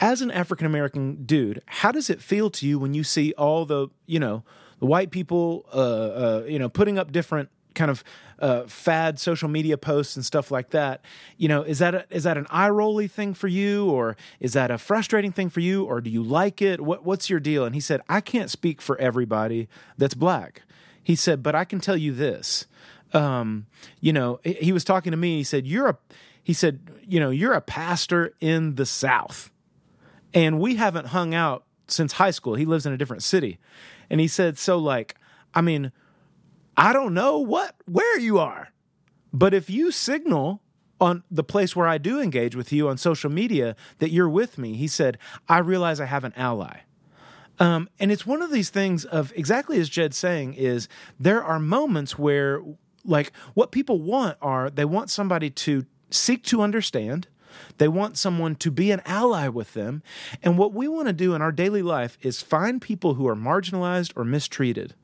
as 0.00 0.22
an 0.22 0.30
African 0.30 0.66
American 0.66 1.24
dude, 1.24 1.62
how 1.66 1.92
does 1.92 2.10
it 2.10 2.20
feel 2.20 2.50
to 2.50 2.66
you 2.66 2.78
when 2.78 2.94
you 2.94 3.04
see 3.04 3.32
all 3.34 3.64
the 3.64 3.88
you 4.06 4.20
know 4.20 4.44
the 4.78 4.86
white 4.86 5.10
people, 5.10 5.64
uh, 5.72 5.78
uh, 5.78 6.44
you 6.46 6.58
know, 6.58 6.68
putting 6.68 6.98
up 6.98 7.12
different 7.12 7.48
kind 7.74 7.90
of 7.90 8.04
uh, 8.38 8.64
fad 8.66 9.18
social 9.18 9.48
media 9.48 9.76
posts 9.76 10.16
and 10.16 10.24
stuff 10.24 10.50
like 10.50 10.70
that. 10.70 11.04
You 11.36 11.48
know, 11.48 11.62
is 11.62 11.78
that 11.78 11.94
a, 11.94 12.06
is 12.10 12.24
that 12.24 12.36
an 12.36 12.46
eye 12.50 12.68
rolly 12.68 13.08
thing 13.08 13.34
for 13.34 13.48
you, 13.48 13.90
or 13.90 14.16
is 14.40 14.52
that 14.52 14.70
a 14.70 14.78
frustrating 14.78 15.32
thing 15.32 15.50
for 15.50 15.60
you, 15.60 15.84
or 15.84 16.00
do 16.00 16.10
you 16.10 16.22
like 16.22 16.62
it? 16.62 16.80
What, 16.80 17.04
what's 17.04 17.30
your 17.30 17.40
deal? 17.40 17.64
And 17.64 17.74
he 17.74 17.80
said, 17.80 18.00
I 18.08 18.20
can't 18.20 18.50
speak 18.50 18.80
for 18.80 18.98
everybody 18.98 19.68
that's 19.98 20.14
black. 20.14 20.62
He 21.04 21.14
said, 21.14 21.42
but 21.42 21.54
I 21.54 21.64
can 21.64 21.78
tell 21.78 21.96
you 21.96 22.12
this. 22.12 22.66
Um, 23.12 23.66
you 24.00 24.12
know, 24.12 24.40
he 24.42 24.72
was 24.72 24.82
talking 24.82 25.12
to 25.12 25.16
me. 25.16 25.36
He 25.36 25.44
said, 25.44 25.68
"You're 25.68 25.90
a," 25.90 25.98
he 26.42 26.52
said, 26.52 26.80
"You 27.06 27.20
know, 27.20 27.30
you're 27.30 27.52
a 27.52 27.60
pastor 27.60 28.34
in 28.40 28.74
the 28.74 28.86
South, 28.86 29.52
and 30.32 30.58
we 30.58 30.74
haven't 30.74 31.08
hung 31.08 31.32
out 31.32 31.64
since 31.86 32.14
high 32.14 32.32
school. 32.32 32.56
He 32.56 32.64
lives 32.64 32.86
in 32.86 32.92
a 32.92 32.96
different 32.96 33.22
city, 33.22 33.60
and 34.10 34.20
he 34.20 34.26
said, 34.26 34.58
so 34.58 34.78
like, 34.78 35.14
I 35.54 35.60
mean." 35.60 35.92
I 36.76 36.92
don't 36.92 37.14
know 37.14 37.38
what 37.38 37.76
where 37.86 38.18
you 38.18 38.38
are. 38.38 38.70
But 39.32 39.54
if 39.54 39.70
you 39.70 39.90
signal 39.90 40.60
on 41.00 41.22
the 41.30 41.44
place 41.44 41.74
where 41.74 41.88
I 41.88 41.98
do 41.98 42.20
engage 42.20 42.56
with 42.56 42.72
you 42.72 42.88
on 42.88 42.98
social 42.98 43.30
media 43.30 43.76
that 43.98 44.10
you're 44.10 44.28
with 44.28 44.58
me, 44.58 44.74
he 44.74 44.86
said, 44.86 45.18
I 45.48 45.58
realize 45.58 46.00
I 46.00 46.06
have 46.06 46.24
an 46.24 46.32
ally. 46.36 46.80
Um, 47.58 47.88
and 48.00 48.10
it's 48.10 48.26
one 48.26 48.42
of 48.42 48.50
these 48.50 48.70
things 48.70 49.04
of 49.04 49.32
exactly 49.36 49.78
as 49.78 49.88
Jed's 49.88 50.16
saying 50.16 50.54
is 50.54 50.88
there 51.20 51.42
are 51.42 51.58
moments 51.58 52.18
where 52.18 52.62
like 53.04 53.32
what 53.54 53.70
people 53.70 54.00
want 54.00 54.38
are 54.42 54.70
they 54.70 54.84
want 54.84 55.10
somebody 55.10 55.50
to 55.50 55.86
seek 56.10 56.42
to 56.44 56.62
understand 56.62 57.28
they 57.78 57.88
want 57.88 58.16
someone 58.16 58.56
to 58.56 58.70
be 58.70 58.90
an 58.90 59.00
ally 59.04 59.48
with 59.48 59.74
them. 59.74 60.02
And 60.42 60.58
what 60.58 60.72
we 60.72 60.88
want 60.88 61.06
to 61.08 61.12
do 61.12 61.34
in 61.34 61.42
our 61.42 61.52
daily 61.52 61.82
life 61.82 62.18
is 62.20 62.42
find 62.42 62.80
people 62.80 63.14
who 63.14 63.28
are 63.28 63.36
marginalized 63.36 64.12
or 64.16 64.24
mistreated 64.24 64.94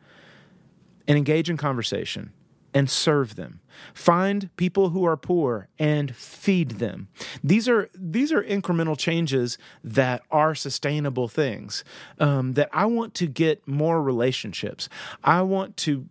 and 1.06 1.16
engage 1.16 1.50
in 1.50 1.56
conversation 1.56 2.32
and 2.72 2.88
serve 2.88 3.36
them. 3.36 3.60
Find 3.94 4.54
people 4.56 4.90
who 4.90 5.04
are 5.04 5.16
poor 5.16 5.68
and 5.78 6.14
feed 6.14 6.72
them. 6.72 7.08
These 7.42 7.68
are 7.68 7.88
these 7.94 8.32
are 8.32 8.42
incremental 8.42 8.98
changes 8.98 9.58
that 9.82 10.22
are 10.30 10.54
sustainable 10.54 11.28
things. 11.28 11.84
Um, 12.18 12.52
that 12.54 12.68
I 12.72 12.86
want 12.86 13.14
to 13.14 13.26
get 13.26 13.66
more 13.66 14.02
relationships. 14.02 14.88
I 15.24 15.42
want 15.42 15.76
to 15.78 16.06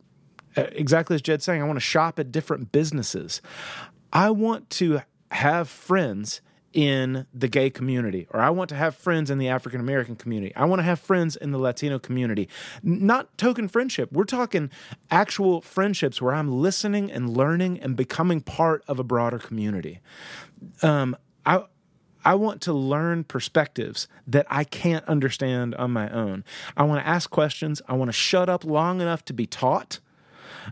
uh, 0.57 0.67
exactly 0.71 1.15
as 1.15 1.21
Jed's 1.21 1.45
saying. 1.45 1.61
I 1.61 1.65
want 1.65 1.77
to 1.77 1.81
shop 1.81 2.19
at 2.19 2.31
different 2.31 2.71
businesses. 2.71 3.41
I 4.11 4.31
want 4.31 4.69
to 4.71 5.01
have 5.31 5.69
friends 5.69 6.41
in 6.73 7.25
the 7.33 7.47
gay 7.47 7.69
community, 7.69 8.27
or 8.31 8.39
I 8.39 8.49
want 8.51 8.69
to 8.69 8.75
have 8.75 8.95
friends 8.95 9.29
in 9.29 9.37
the 9.37 9.47
African 9.47 9.79
American 9.79 10.15
community. 10.15 10.55
I 10.55 10.65
want 10.65 10.79
to 10.79 10.83
have 10.83 10.99
friends 10.99 11.35
in 11.35 11.51
the 11.51 11.57
Latino 11.57 11.97
community. 11.97 12.47
Not 12.83 13.37
token 13.37 13.67
friendship. 13.67 14.11
We're 14.11 14.25
talking 14.25 14.69
actual 15.09 15.61
friendships 15.61 16.21
where 16.21 16.33
I'm 16.33 16.51
listening 16.51 17.11
and 17.11 17.35
learning 17.35 17.79
and 17.79 17.95
becoming 17.95 18.41
part 18.41 18.83
of 18.87 18.99
a 18.99 19.03
broader 19.03 19.39
community. 19.39 19.99
Um, 20.83 21.15
I 21.45 21.63
I 22.23 22.35
want 22.35 22.61
to 22.61 22.73
learn 22.73 23.23
perspectives 23.23 24.07
that 24.27 24.45
I 24.49 24.63
can't 24.63 25.05
understand 25.05 25.73
on 25.75 25.91
my 25.91 26.09
own. 26.09 26.43
I 26.75 26.83
want 26.83 27.01
to 27.01 27.07
ask 27.07 27.29
questions. 27.29 27.81
I 27.87 27.93
want 27.93 28.09
to 28.09 28.13
shut 28.13 28.49
up 28.49 28.65
long 28.65 29.01
enough 29.01 29.23
to 29.25 29.33
be 29.33 29.47
taught. 29.47 29.99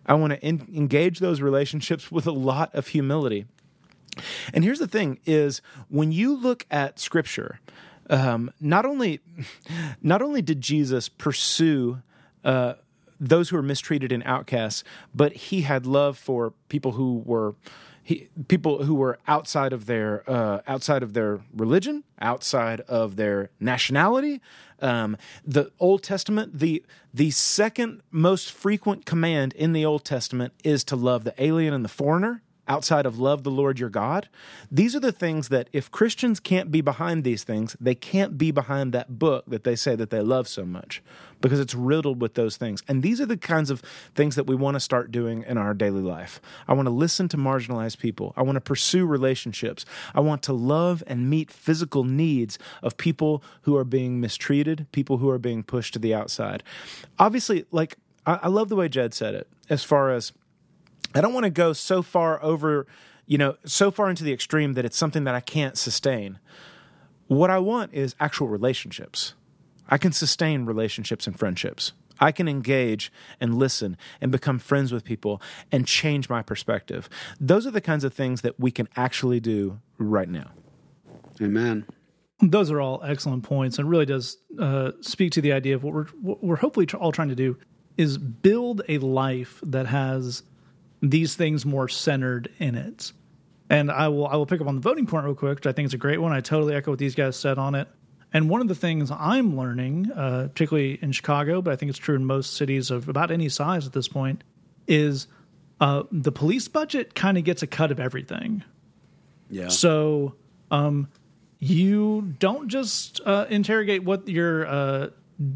I 0.05 0.13
want 0.13 0.33
to 0.33 0.45
engage 0.45 1.19
those 1.19 1.41
relationships 1.41 2.11
with 2.11 2.27
a 2.27 2.31
lot 2.31 2.73
of 2.75 2.87
humility. 2.87 3.45
And 4.53 4.63
here's 4.63 4.79
the 4.79 4.87
thing: 4.87 5.19
is 5.25 5.61
when 5.89 6.11
you 6.11 6.35
look 6.35 6.65
at 6.71 6.99
Scripture, 6.99 7.59
um, 8.09 8.51
not 8.59 8.85
only 8.85 9.21
not 10.01 10.21
only 10.21 10.41
did 10.41 10.61
Jesus 10.61 11.09
pursue 11.09 12.01
uh, 12.43 12.73
those 13.19 13.49
who 13.49 13.55
were 13.55 13.63
mistreated 13.63 14.11
and 14.11 14.23
outcasts, 14.23 14.83
but 15.13 15.33
he 15.33 15.61
had 15.61 15.85
love 15.85 16.17
for 16.17 16.53
people 16.69 16.93
who 16.93 17.23
were 17.25 17.55
he, 18.07 18.29
people 18.47 18.85
who 18.85 18.95
were 18.95 19.19
outside 19.27 19.73
of 19.73 19.85
their 19.85 20.23
uh, 20.29 20.61
outside 20.65 21.03
of 21.03 21.13
their 21.13 21.41
religion, 21.53 22.05
outside 22.21 22.79
of 22.81 23.17
their 23.17 23.49
nationality. 23.59 24.41
Um, 24.81 25.17
the 25.45 25.71
Old 25.77 26.03
Testament, 26.03 26.59
the 26.59 26.85
the 27.13 27.31
second 27.31 28.01
most 28.09 28.51
frequent 28.51 29.05
command 29.05 29.51
in 29.53 29.73
the 29.73 29.83
Old 29.83 30.05
Testament 30.05 30.53
is 30.63 30.85
to 30.85 30.95
love 30.95 31.25
the 31.25 31.33
alien 31.41 31.73
and 31.73 31.83
the 31.83 31.89
foreigner 31.89 32.43
outside 32.67 33.05
of 33.05 33.19
love 33.19 33.43
the 33.43 33.51
Lord 33.51 33.79
your 33.79 33.89
God. 33.89 34.29
These 34.71 34.95
are 34.95 34.99
the 34.99 35.11
things 35.11 35.49
that 35.49 35.69
if 35.73 35.91
Christians 35.91 36.39
can't 36.39 36.71
be 36.71 36.81
behind 36.81 37.23
these 37.23 37.43
things, 37.43 37.75
they 37.79 37.95
can't 37.95 38.37
be 38.37 38.51
behind 38.51 38.93
that 38.93 39.19
book 39.19 39.45
that 39.47 39.63
they 39.63 39.75
say 39.75 39.95
that 39.95 40.09
they 40.09 40.21
love 40.21 40.47
so 40.47 40.65
much 40.65 41.01
because 41.41 41.59
it's 41.59 41.75
riddled 41.75 42.21
with 42.21 42.33
those 42.33 42.57
things. 42.57 42.81
And 42.87 43.03
these 43.03 43.21
are 43.21 43.25
the 43.25 43.37
kinds 43.37 43.69
of 43.69 43.81
things 44.15 44.35
that 44.35 44.47
we 44.47 44.55
want 44.55 44.75
to 44.75 44.79
start 44.79 45.11
doing 45.11 45.43
in 45.43 45.57
our 45.57 45.73
daily 45.73 46.01
life. 46.01 46.41
I 46.67 46.73
want 46.73 46.87
to 46.87 46.91
listen 46.93 47.27
to 47.29 47.37
marginalized 47.37 47.99
people. 47.99 48.33
I 48.35 48.41
want 48.41 48.55
to 48.55 48.61
pursue 48.61 49.05
relationships. 49.05 49.85
I 50.15 50.19
want 50.19 50.41
to 50.43 50.53
love 50.53 51.03
and 51.07 51.29
meet 51.29 51.51
physical 51.51 52.03
needs 52.03 52.57
of 52.81 52.97
people 52.97 53.43
who 53.63 53.75
are 53.75 53.83
being 53.83 54.19
mistreated, 54.19 54.87
people 54.91 55.17
who 55.17 55.29
are 55.29 55.39
being 55.39 55.63
pushed 55.63 55.93
to 55.93 55.99
the 55.99 56.13
outside. 56.13 56.63
Obviously, 57.19 57.65
like, 57.71 57.97
I, 58.25 58.49
love 58.49 58.67
the 58.67 58.75
way 58.75 58.89
Jed 58.89 59.13
said 59.13 59.35
it 59.35 59.47
as 59.69 59.85
far 59.85 60.11
as 60.11 60.33
I 61.17 61.21
don't 61.21 61.33
want 61.33 61.45
to 61.45 61.49
go 61.49 61.73
so 61.73 62.01
far 62.01 62.41
over, 62.43 62.87
you 63.25 63.37
know, 63.37 63.57
so 63.65 63.91
far 63.91 64.09
into 64.09 64.23
the 64.23 64.33
extreme 64.33 64.73
that 64.73 64.85
it's 64.85 64.97
something 64.97 65.23
that 65.25 65.35
I 65.35 65.39
can't 65.39 65.77
sustain. 65.77 66.39
What 67.27 67.49
I 67.49 67.59
want 67.59 67.93
is 67.93 68.15
actual 68.19 68.47
relationships. 68.47 69.33
I 69.89 69.97
can 69.97 70.11
sustain 70.11 70.65
relationships 70.65 71.27
and 71.27 71.37
friendships. 71.37 71.93
I 72.19 72.31
can 72.31 72.47
engage 72.47 73.11
and 73.39 73.55
listen 73.55 73.97
and 74.21 74.31
become 74.31 74.59
friends 74.59 74.91
with 74.91 75.03
people 75.03 75.41
and 75.71 75.85
change 75.85 76.29
my 76.29 76.41
perspective. 76.41 77.09
Those 77.39 77.67
are 77.67 77.71
the 77.71 77.81
kinds 77.81 78.03
of 78.03 78.13
things 78.13 78.41
that 78.41 78.59
we 78.59 78.71
can 78.71 78.87
actually 78.95 79.39
do 79.39 79.79
right 79.97 80.29
now. 80.29 80.51
Amen. 81.41 81.85
Those 82.39 82.71
are 82.71 82.79
all 82.79 83.01
excellent 83.03 83.43
points, 83.43 83.79
and 83.79 83.89
really 83.89 84.05
does 84.05 84.37
uh, 84.59 84.91
speak 85.01 85.31
to 85.33 85.41
the 85.41 85.53
idea 85.53 85.75
of 85.75 85.83
what 85.83 85.93
we're 85.93 86.05
what 86.21 86.43
we're 86.43 86.55
hopefully 86.57 86.87
all 86.99 87.11
trying 87.11 87.29
to 87.29 87.35
do 87.35 87.57
is 87.97 88.17
build 88.19 88.83
a 88.87 88.99
life 88.99 89.59
that 89.63 89.87
has 89.87 90.43
these 91.01 91.35
things 91.35 91.65
more 91.65 91.87
centered 91.87 92.49
in 92.59 92.75
it. 92.75 93.11
And 93.69 93.91
I 93.91 94.07
will 94.07 94.27
I 94.27 94.35
will 94.35 94.45
pick 94.45 94.61
up 94.61 94.67
on 94.67 94.75
the 94.75 94.81
voting 94.81 95.05
point 95.05 95.25
real 95.25 95.35
quick, 95.35 95.57
which 95.57 95.67
I 95.67 95.71
think 95.73 95.87
is 95.87 95.93
a 95.93 95.97
great 95.97 96.19
one. 96.21 96.31
I 96.31 96.41
totally 96.41 96.73
echo 96.73 96.91
what 96.91 96.99
these 96.99 97.15
guys 97.15 97.35
said 97.35 97.57
on 97.57 97.75
it. 97.75 97.87
And 98.33 98.49
one 98.49 98.61
of 98.61 98.67
the 98.67 98.75
things 98.75 99.09
I'm 99.11 99.57
learning, 99.57 100.11
uh, 100.11 100.49
particularly 100.49 100.99
in 101.01 101.11
Chicago, 101.11 101.61
but 101.61 101.71
I 101.71 101.75
think 101.75 101.89
it's 101.89 101.99
true 101.99 102.15
in 102.15 102.25
most 102.25 102.55
cities 102.55 102.91
of 102.91 103.07
about 103.07 103.31
any 103.31 103.49
size 103.49 103.87
at 103.87 103.93
this 103.93 104.07
point, 104.07 104.43
is 104.87 105.27
uh, 105.79 106.03
the 106.11 106.31
police 106.31 106.67
budget 106.67 107.15
kind 107.15 107.37
of 107.37 107.43
gets 107.43 107.61
a 107.63 107.67
cut 107.67 107.91
of 107.91 107.99
everything. 107.99 108.63
Yeah. 109.49 109.69
So 109.69 110.35
um, 110.71 111.07
you 111.59 112.35
don't 112.39 112.67
just 112.67 113.21
uh, 113.25 113.45
interrogate 113.49 114.03
what 114.03 114.27
your 114.27 114.67
uh, 114.67 115.09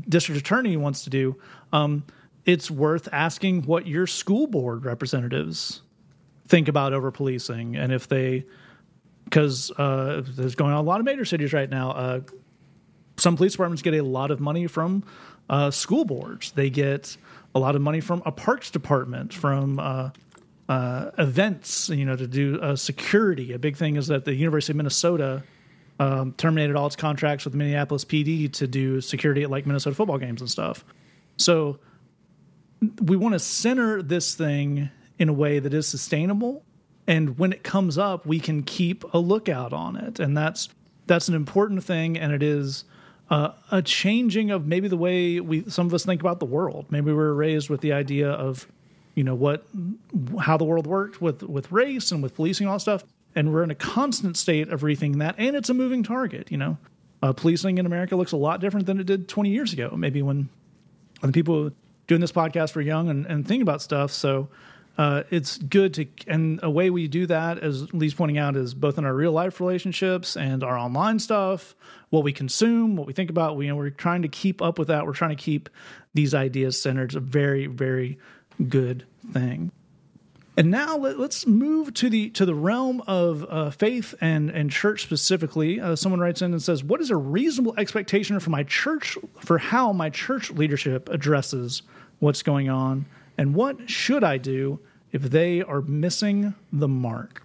district 0.07 0.39
attorney 0.39 0.77
wants 0.77 1.03
to 1.03 1.09
do. 1.09 1.35
Um, 1.73 2.03
it's 2.45 2.71
worth 2.71 3.07
asking 3.11 3.63
what 3.63 3.87
your 3.87 4.07
school 4.07 4.47
board 4.47 4.85
representatives 4.85 5.81
think 6.47 6.67
about 6.67 6.93
over 6.93 7.11
policing 7.11 7.75
and 7.75 7.93
if 7.93 8.07
they 8.07 8.45
because 9.25 9.71
uh, 9.77 10.21
there's 10.35 10.55
going 10.55 10.73
on 10.73 10.77
a 10.77 10.81
lot 10.81 10.99
of 10.99 11.05
major 11.05 11.23
cities 11.23 11.53
right 11.53 11.69
now 11.69 11.91
uh, 11.91 12.19
some 13.17 13.37
police 13.37 13.53
departments 13.53 13.81
get 13.81 13.93
a 13.93 14.01
lot 14.01 14.31
of 14.31 14.39
money 14.39 14.67
from 14.67 15.03
uh, 15.49 15.69
school 15.69 16.05
boards. 16.05 16.51
They 16.51 16.69
get 16.69 17.15
a 17.53 17.59
lot 17.59 17.75
of 17.75 17.81
money 17.81 17.99
from 17.99 18.23
a 18.25 18.31
parks 18.31 18.71
department 18.71 19.33
from 19.33 19.79
uh, 19.79 20.09
uh, 20.67 21.11
events 21.17 21.89
you 21.89 22.05
know 22.05 22.15
to 22.15 22.27
do 22.27 22.59
uh, 22.61 22.75
security. 22.75 23.53
A 23.53 23.59
big 23.59 23.75
thing 23.75 23.97
is 23.97 24.07
that 24.07 24.25
the 24.25 24.33
university 24.33 24.71
of 24.71 24.77
minnesota 24.77 25.43
um, 25.99 26.33
terminated 26.33 26.75
all 26.75 26.87
its 26.87 26.95
contracts 26.95 27.45
with 27.45 27.53
minneapolis 27.53 28.05
pd 28.05 28.51
to 28.53 28.67
do 28.67 29.01
security 29.01 29.43
at 29.43 29.51
like 29.51 29.65
minnesota 29.65 29.95
football 29.95 30.17
games 30.17 30.41
and 30.41 30.49
stuff. 30.49 30.85
So 31.37 31.79
we 33.01 33.15
want 33.15 33.33
to 33.33 33.39
center 33.39 34.01
this 34.01 34.33
thing 34.33 34.89
in 35.19 35.29
a 35.29 35.33
way 35.33 35.59
that 35.59 35.73
is 35.73 35.87
sustainable. 35.87 36.63
And 37.07 37.37
when 37.37 37.53
it 37.53 37.63
comes 37.63 37.97
up 37.97 38.25
we 38.25 38.39
can 38.39 38.63
keep 38.63 39.03
a 39.13 39.17
lookout 39.17 39.73
on 39.73 39.95
it. 39.95 40.19
And 40.19 40.35
that's 40.35 40.69
that's 41.07 41.27
an 41.27 41.35
important 41.35 41.83
thing. 41.83 42.17
And 42.17 42.31
it 42.31 42.43
is 42.43 42.85
uh, 43.29 43.51
a 43.71 43.81
changing 43.81 44.51
of 44.51 44.65
maybe 44.65 44.87
the 44.87 44.97
way 44.97 45.39
we 45.39 45.69
some 45.69 45.87
of 45.87 45.93
us 45.93 46.05
think 46.05 46.21
about 46.21 46.39
the 46.39 46.45
world. 46.45 46.85
Maybe 46.89 47.07
we 47.07 47.13
were 47.13 47.33
raised 47.33 47.69
with 47.69 47.81
the 47.81 47.93
idea 47.93 48.29
of 48.29 48.67
you 49.15 49.23
know 49.23 49.35
what 49.35 49.65
how 50.39 50.57
the 50.57 50.63
world 50.63 50.87
worked 50.87 51.21
with 51.21 51.43
with 51.43 51.71
race 51.71 52.11
and 52.11 52.23
with 52.23 52.35
policing 52.35 52.65
and 52.65 52.71
all 52.71 52.79
stuff. 52.79 53.03
And 53.35 53.53
we're 53.53 53.63
in 53.63 53.71
a 53.71 53.75
constant 53.75 54.35
state 54.35 54.69
of 54.69 54.81
rethinking 54.81 55.19
that. 55.19 55.35
And 55.37 55.55
it's 55.55 55.69
a 55.69 55.73
moving 55.73 56.03
target 56.03 56.51
you 56.51 56.57
know. 56.57 56.77
Uh, 57.23 57.31
policing 57.31 57.77
in 57.77 57.85
america 57.85 58.15
looks 58.15 58.31
a 58.31 58.37
lot 58.37 58.59
different 58.59 58.87
than 58.87 58.99
it 58.99 59.05
did 59.05 59.27
20 59.27 59.51
years 59.51 59.73
ago. 59.73 59.93
Maybe 59.95 60.23
when 60.23 60.49
the 61.21 61.31
people 61.31 61.71
doing 62.11 62.19
this 62.19 62.33
podcast 62.33 62.75
are 62.75 62.81
young 62.81 63.09
and, 63.09 63.25
and 63.25 63.47
thinking 63.47 63.61
about 63.61 63.81
stuff. 63.81 64.11
So 64.11 64.49
uh, 64.97 65.23
it's 65.29 65.57
good 65.57 65.93
to, 65.93 66.05
and 66.27 66.59
a 66.61 66.69
way 66.69 66.89
we 66.89 67.07
do 67.07 67.25
that, 67.27 67.59
as 67.59 67.93
Lee's 67.93 68.13
pointing 68.13 68.37
out, 68.37 68.57
is 68.57 68.73
both 68.73 68.97
in 68.97 69.05
our 69.05 69.13
real 69.13 69.31
life 69.31 69.61
relationships 69.61 70.35
and 70.35 70.61
our 70.61 70.77
online 70.77 71.19
stuff, 71.19 71.73
what 72.09 72.25
we 72.25 72.33
consume, 72.33 72.97
what 72.97 73.07
we 73.07 73.13
think 73.13 73.29
about. 73.29 73.55
We, 73.55 73.67
you 73.67 73.71
know, 73.71 73.77
we're 73.77 73.91
trying 73.91 74.23
to 74.23 74.27
keep 74.27 74.61
up 74.61 74.77
with 74.77 74.89
that. 74.89 75.05
We're 75.05 75.13
trying 75.13 75.29
to 75.29 75.41
keep 75.41 75.69
these 76.13 76.33
ideas 76.33 76.81
centered. 76.81 77.05
It's 77.05 77.15
a 77.15 77.21
very, 77.21 77.67
very 77.67 78.19
good 78.67 79.05
thing. 79.31 79.71
And 80.57 80.69
now 80.69 80.97
let, 80.97 81.17
us 81.17 81.47
move 81.47 81.93
to 81.93 82.09
the 82.09 82.29
to 82.31 82.45
the 82.45 82.53
realm 82.53 83.01
of 83.07 83.45
uh, 83.49 83.69
faith 83.69 84.13
and 84.19 84.49
and 84.49 84.69
church 84.69 85.03
specifically. 85.03 85.79
Uh, 85.79 85.95
someone 85.95 86.19
writes 86.19 86.41
in 86.41 86.51
and 86.51 86.61
says, 86.61 86.83
"What 86.83 86.99
is 86.99 87.09
a 87.09 87.15
reasonable 87.15 87.73
expectation 87.77 88.37
for 88.41 88.49
my 88.49 88.63
church 88.63 89.17
for 89.39 89.57
how 89.57 89.93
my 89.93 90.09
church 90.09 90.51
leadership 90.51 91.07
addresses 91.07 91.83
what's 92.21 92.41
going 92.41 92.69
on, 92.69 93.05
and 93.37 93.53
what 93.53 93.89
should 93.89 94.23
I 94.23 94.37
do 94.37 94.79
if 95.11 95.23
they 95.23 95.61
are 95.61 95.81
missing 95.81 96.55
the 96.71 96.87
mark?" 96.87 97.43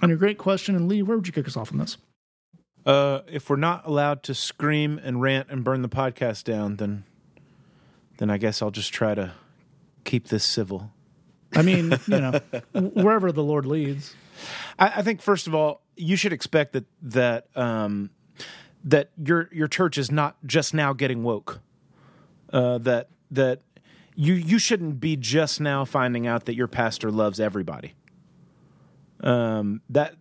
And 0.00 0.12
a 0.12 0.16
great 0.16 0.38
question. 0.38 0.76
And 0.76 0.86
Lee, 0.86 1.02
where 1.02 1.16
would 1.16 1.26
you 1.26 1.32
kick 1.32 1.48
us 1.48 1.56
off 1.56 1.72
on 1.72 1.78
this? 1.78 1.96
Uh, 2.86 3.20
if 3.26 3.48
we're 3.48 3.56
not 3.56 3.86
allowed 3.86 4.22
to 4.24 4.34
scream 4.34 5.00
and 5.02 5.20
rant 5.20 5.48
and 5.50 5.64
burn 5.64 5.82
the 5.82 5.88
podcast 5.88 6.44
down, 6.44 6.76
then 6.76 7.04
then 8.18 8.30
I 8.30 8.38
guess 8.38 8.62
I'll 8.62 8.70
just 8.70 8.92
try 8.92 9.14
to 9.14 9.32
keep 10.04 10.28
this 10.28 10.44
civil. 10.44 10.92
I 11.54 11.62
mean, 11.62 11.98
you 12.06 12.20
know, 12.20 12.40
wherever 12.72 13.32
the 13.32 13.42
Lord 13.42 13.66
leads. 13.66 14.14
I, 14.78 14.92
I, 14.96 15.02
think 15.02 15.22
first 15.22 15.46
of 15.46 15.54
all, 15.54 15.80
you 15.96 16.16
should 16.16 16.32
expect 16.32 16.72
that 16.74 16.84
that 17.02 17.46
um, 17.56 18.10
that 18.84 19.10
your 19.22 19.48
your 19.52 19.68
church 19.68 19.96
is 19.96 20.10
not 20.10 20.36
just 20.44 20.74
now 20.74 20.92
getting 20.92 21.22
woke. 21.22 21.60
Uh, 22.52 22.78
that 22.78 23.08
that 23.30 23.62
you 24.14 24.34
you 24.34 24.58
shouldn't 24.58 25.00
be 25.00 25.16
just 25.16 25.60
now 25.60 25.84
finding 25.84 26.26
out 26.26 26.44
that 26.46 26.54
your 26.54 26.68
pastor 26.68 27.10
loves 27.10 27.40
everybody. 27.40 27.94
Um, 29.20 29.80
that 29.88 30.14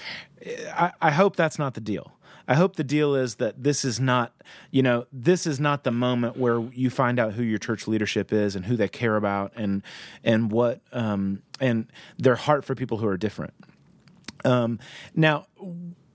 I, 0.72 0.92
I 1.00 1.10
hope 1.10 1.36
that's 1.36 1.58
not 1.58 1.74
the 1.74 1.80
deal. 1.80 2.12
I 2.50 2.54
hope 2.54 2.76
the 2.76 2.84
deal 2.84 3.14
is 3.14 3.34
that 3.36 3.62
this 3.62 3.84
is 3.84 4.00
not, 4.00 4.32
you 4.70 4.82
know, 4.82 5.06
this 5.12 5.46
is 5.46 5.60
not 5.60 5.84
the 5.84 5.90
moment 5.90 6.38
where 6.38 6.60
you 6.72 6.88
find 6.88 7.18
out 7.18 7.34
who 7.34 7.42
your 7.42 7.58
church 7.58 7.86
leadership 7.86 8.32
is 8.32 8.56
and 8.56 8.64
who 8.64 8.74
they 8.74 8.88
care 8.88 9.16
about 9.16 9.52
and 9.54 9.82
and 10.24 10.50
what 10.50 10.80
um, 10.92 11.42
and 11.60 11.92
their 12.16 12.36
heart 12.36 12.64
for 12.64 12.74
people 12.74 12.98
who 12.98 13.06
are 13.06 13.18
different. 13.18 13.52
Um, 14.46 14.78
now, 15.14 15.46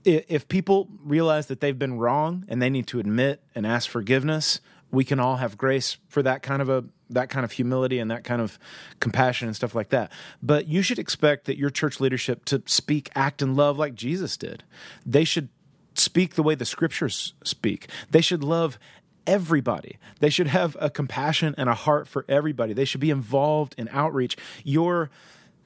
if 0.04 0.48
people 0.48 0.88
realize 1.04 1.46
that 1.46 1.60
they've 1.60 1.78
been 1.78 1.98
wrong 1.98 2.44
and 2.48 2.60
they 2.60 2.70
need 2.70 2.88
to 2.88 2.98
admit 2.98 3.40
and 3.54 3.64
ask 3.66 3.88
forgiveness, 3.88 4.60
we 4.90 5.04
can 5.04 5.20
all 5.20 5.36
have 5.36 5.56
grace 5.56 5.98
for 6.08 6.22
that 6.22 6.42
kind 6.42 6.60
of 6.60 6.68
a 6.68 6.84
that 7.10 7.28
kind 7.30 7.44
of 7.44 7.52
humility 7.52 7.98
and 7.98 8.10
that 8.10 8.24
kind 8.24 8.40
of 8.40 8.58
compassion 9.00 9.46
and 9.46 9.56
stuff 9.56 9.74
like 9.74 9.90
that. 9.90 10.10
But 10.42 10.68
you 10.68 10.82
should 10.82 10.98
expect 10.98 11.44
that 11.46 11.58
your 11.58 11.70
church 11.70 12.00
leadership 12.00 12.44
to 12.46 12.62
speak, 12.66 13.10
act, 13.14 13.42
and 13.42 13.56
love 13.56 13.78
like 13.78 13.94
Jesus 13.94 14.36
did. 14.36 14.64
They 15.04 15.24
should 15.24 15.48
speak 15.94 16.34
the 16.34 16.42
way 16.42 16.54
the 16.54 16.64
scriptures 16.64 17.34
speak. 17.44 17.88
They 18.10 18.20
should 18.20 18.42
love 18.42 18.78
everybody. 19.26 19.98
They 20.20 20.30
should 20.30 20.48
have 20.48 20.76
a 20.80 20.90
compassion 20.90 21.54
and 21.56 21.68
a 21.68 21.74
heart 21.74 22.08
for 22.08 22.24
everybody. 22.28 22.72
They 22.72 22.84
should 22.84 23.00
be 23.00 23.10
involved 23.10 23.74
in 23.78 23.88
outreach. 23.90 24.36
Your 24.62 25.10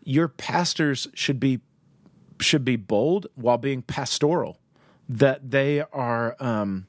your 0.05 0.28
pastors 0.28 1.09
should 1.14 1.41
be 1.41 1.61
should 2.41 2.64
be 2.64 2.76
bold 2.76 3.26
while 3.34 3.59
being 3.59 3.82
pastoral. 3.82 4.59
That 5.09 5.51
they 5.51 5.80
are 5.80 6.36
um, 6.39 6.86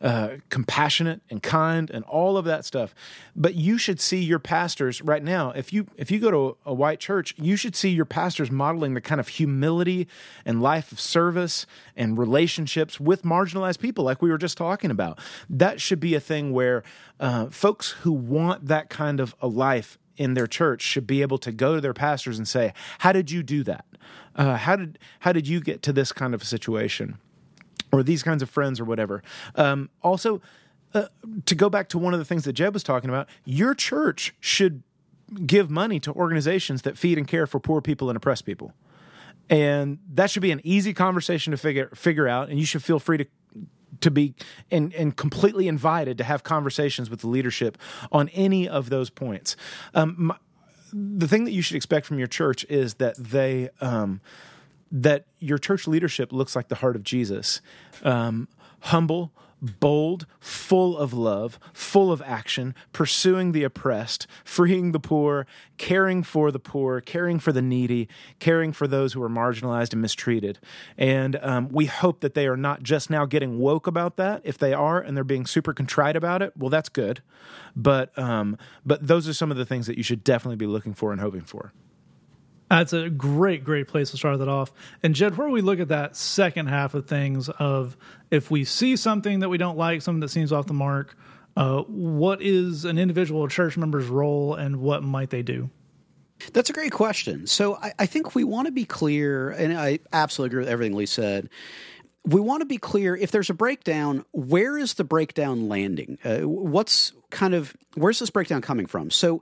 uh, 0.00 0.36
compassionate 0.50 1.22
and 1.30 1.42
kind 1.42 1.90
and 1.90 2.04
all 2.04 2.36
of 2.36 2.44
that 2.44 2.64
stuff. 2.64 2.94
But 3.34 3.54
you 3.54 3.78
should 3.78 4.00
see 4.00 4.22
your 4.22 4.38
pastors 4.38 5.00
right 5.02 5.22
now. 5.22 5.52
If 5.52 5.72
you 5.72 5.86
if 5.96 6.10
you 6.10 6.18
go 6.18 6.30
to 6.30 6.56
a 6.66 6.74
white 6.74 7.00
church, 7.00 7.34
you 7.38 7.56
should 7.56 7.74
see 7.74 7.90
your 7.90 8.04
pastors 8.04 8.50
modeling 8.50 8.94
the 8.94 9.00
kind 9.00 9.20
of 9.20 9.28
humility 9.28 10.06
and 10.44 10.60
life 10.60 10.92
of 10.92 11.00
service 11.00 11.66
and 11.96 12.18
relationships 12.18 13.00
with 13.00 13.22
marginalized 13.22 13.78
people, 13.78 14.04
like 14.04 14.20
we 14.20 14.30
were 14.30 14.38
just 14.38 14.58
talking 14.58 14.90
about. 14.90 15.18
That 15.48 15.80
should 15.80 16.00
be 16.00 16.14
a 16.14 16.20
thing 16.20 16.52
where 16.52 16.82
uh, 17.18 17.46
folks 17.46 17.90
who 18.02 18.12
want 18.12 18.66
that 18.66 18.90
kind 18.90 19.20
of 19.20 19.34
a 19.40 19.48
life 19.48 19.98
in 20.16 20.34
their 20.34 20.46
church 20.46 20.82
should 20.82 21.06
be 21.06 21.22
able 21.22 21.38
to 21.38 21.52
go 21.52 21.74
to 21.74 21.80
their 21.80 21.94
pastors 21.94 22.38
and 22.38 22.46
say, 22.46 22.72
"How 22.98 23.12
did 23.12 23.30
you 23.30 23.42
do 23.42 23.62
that? 23.64 23.86
Uh, 24.34 24.56
how 24.56 24.76
did 24.76 24.98
how 25.20 25.32
did 25.32 25.48
you 25.48 25.60
get 25.60 25.82
to 25.82 25.92
this 25.92 26.12
kind 26.12 26.34
of 26.34 26.42
a 26.42 26.46
situation?" 26.46 27.18
Or 27.92 28.02
these 28.02 28.22
kinds 28.22 28.42
of 28.42 28.50
friends 28.50 28.80
or 28.80 28.84
whatever. 28.84 29.22
Um, 29.54 29.90
also, 30.02 30.40
uh, 30.94 31.06
to 31.44 31.54
go 31.54 31.68
back 31.68 31.88
to 31.90 31.98
one 31.98 32.14
of 32.14 32.18
the 32.18 32.24
things 32.24 32.44
that 32.44 32.52
Jed 32.54 32.74
was 32.74 32.82
talking 32.82 33.10
about, 33.10 33.28
your 33.44 33.74
church 33.74 34.34
should 34.40 34.82
give 35.46 35.70
money 35.70 36.00
to 36.00 36.12
organizations 36.12 36.82
that 36.82 36.96
feed 36.96 37.18
and 37.18 37.26
care 37.26 37.46
for 37.46 37.60
poor 37.60 37.80
people 37.80 38.08
and 38.08 38.16
oppressed 38.16 38.44
people. 38.44 38.72
And 39.48 39.98
that 40.14 40.30
should 40.30 40.42
be 40.42 40.50
an 40.50 40.60
easy 40.64 40.92
conversation 40.92 41.52
to 41.52 41.56
figure 41.56 41.90
figure 41.94 42.26
out, 42.26 42.48
and 42.48 42.58
you 42.58 42.66
should 42.66 42.82
feel 42.82 42.98
free 42.98 43.18
to 43.18 43.26
to 44.00 44.10
be 44.10 44.34
and 44.70 44.92
and 44.94 45.16
completely 45.16 45.68
invited 45.68 46.18
to 46.18 46.24
have 46.24 46.42
conversations 46.42 47.08
with 47.08 47.20
the 47.20 47.28
leadership 47.28 47.78
on 48.10 48.28
any 48.30 48.68
of 48.68 48.90
those 48.90 49.10
points. 49.10 49.56
Um, 49.94 50.14
my, 50.18 50.36
the 50.92 51.28
thing 51.28 51.44
that 51.44 51.52
you 51.52 51.62
should 51.62 51.76
expect 51.76 52.06
from 52.06 52.18
your 52.18 52.28
church 52.28 52.64
is 52.68 52.94
that 52.94 53.16
they 53.16 53.70
um, 53.80 54.20
that 54.90 55.26
your 55.38 55.58
church 55.58 55.86
leadership 55.86 56.32
looks 56.32 56.54
like 56.54 56.68
the 56.68 56.76
heart 56.76 56.96
of 56.96 57.02
Jesus 57.02 57.60
um, 58.02 58.48
humble, 58.80 59.32
bold, 59.60 60.26
full 60.38 60.96
of 60.96 61.12
love, 61.12 61.58
full 61.72 62.12
of 62.12 62.22
action, 62.22 62.74
pursuing 62.92 63.52
the 63.52 63.64
oppressed, 63.64 64.26
freeing 64.44 64.92
the 64.92 65.00
poor, 65.00 65.46
caring 65.78 66.22
for 66.22 66.50
the 66.50 66.58
poor, 66.58 67.00
caring 67.00 67.38
for 67.38 67.52
the 67.52 67.62
needy, 67.62 68.08
caring 68.38 68.72
for 68.72 68.86
those 68.86 69.12
who 69.12 69.22
are 69.22 69.28
marginalized 69.28 69.92
and 69.92 70.02
mistreated. 70.02 70.58
And 70.96 71.36
um, 71.36 71.68
we 71.70 71.86
hope 71.86 72.20
that 72.20 72.34
they 72.34 72.46
are 72.46 72.56
not 72.56 72.82
just 72.82 73.10
now 73.10 73.24
getting 73.24 73.58
woke 73.58 73.86
about 73.86 74.16
that. 74.16 74.42
If 74.44 74.58
they 74.58 74.72
are 74.72 75.00
and 75.00 75.16
they're 75.16 75.24
being 75.24 75.46
super 75.46 75.72
contrite 75.72 76.16
about 76.16 76.42
it, 76.42 76.52
well, 76.56 76.70
that's 76.70 76.88
good. 76.88 77.22
But 77.74 78.16
um, 78.18 78.56
but 78.84 79.06
those 79.06 79.28
are 79.28 79.34
some 79.34 79.50
of 79.50 79.56
the 79.56 79.66
things 79.66 79.86
that 79.86 79.96
you 79.96 80.02
should 80.02 80.22
definitely 80.24 80.56
be 80.56 80.66
looking 80.66 80.94
for 80.94 81.12
and 81.12 81.20
hoping 81.20 81.42
for. 81.42 81.72
That's 82.68 82.92
a 82.92 83.08
great, 83.08 83.62
great 83.62 83.86
place 83.86 84.10
to 84.10 84.16
start 84.16 84.38
that 84.40 84.48
off. 84.48 84.72
And 85.02 85.14
Jed, 85.14 85.36
where 85.36 85.48
we 85.48 85.60
look 85.60 85.78
at 85.78 85.88
that 85.88 86.16
second 86.16 86.66
half 86.66 86.94
of 86.94 87.06
things 87.06 87.48
of 87.48 87.96
if 88.30 88.50
we 88.50 88.64
see 88.64 88.96
something 88.96 89.40
that 89.40 89.48
we 89.48 89.58
don't 89.58 89.78
like, 89.78 90.02
something 90.02 90.20
that 90.20 90.30
seems 90.30 90.52
off 90.52 90.66
the 90.66 90.74
mark, 90.74 91.16
uh, 91.56 91.82
what 91.82 92.42
is 92.42 92.84
an 92.84 92.98
individual 92.98 93.46
church 93.48 93.76
member's 93.76 94.06
role 94.06 94.54
and 94.54 94.76
what 94.78 95.02
might 95.02 95.30
they 95.30 95.42
do? 95.42 95.70
That's 96.52 96.68
a 96.68 96.72
great 96.72 96.92
question. 96.92 97.46
So 97.46 97.76
I, 97.76 97.92
I 98.00 98.06
think 98.06 98.34
we 98.34 98.44
want 98.44 98.66
to 98.66 98.72
be 98.72 98.84
clear, 98.84 99.50
and 99.50 99.72
I 99.78 100.00
absolutely 100.12 100.54
agree 100.54 100.64
with 100.64 100.68
everything 100.68 100.96
Lee 100.96 101.06
said. 101.06 101.48
We 102.24 102.40
want 102.40 102.60
to 102.60 102.66
be 102.66 102.78
clear 102.78 103.16
if 103.16 103.30
there's 103.30 103.48
a 103.48 103.54
breakdown, 103.54 104.24
where 104.32 104.76
is 104.76 104.94
the 104.94 105.04
breakdown 105.04 105.68
landing? 105.68 106.18
Uh, 106.24 106.40
what's 106.40 107.12
kind 107.30 107.54
of, 107.54 107.74
where's 107.94 108.18
this 108.18 108.30
breakdown 108.30 108.60
coming 108.60 108.86
from? 108.86 109.10
So 109.10 109.40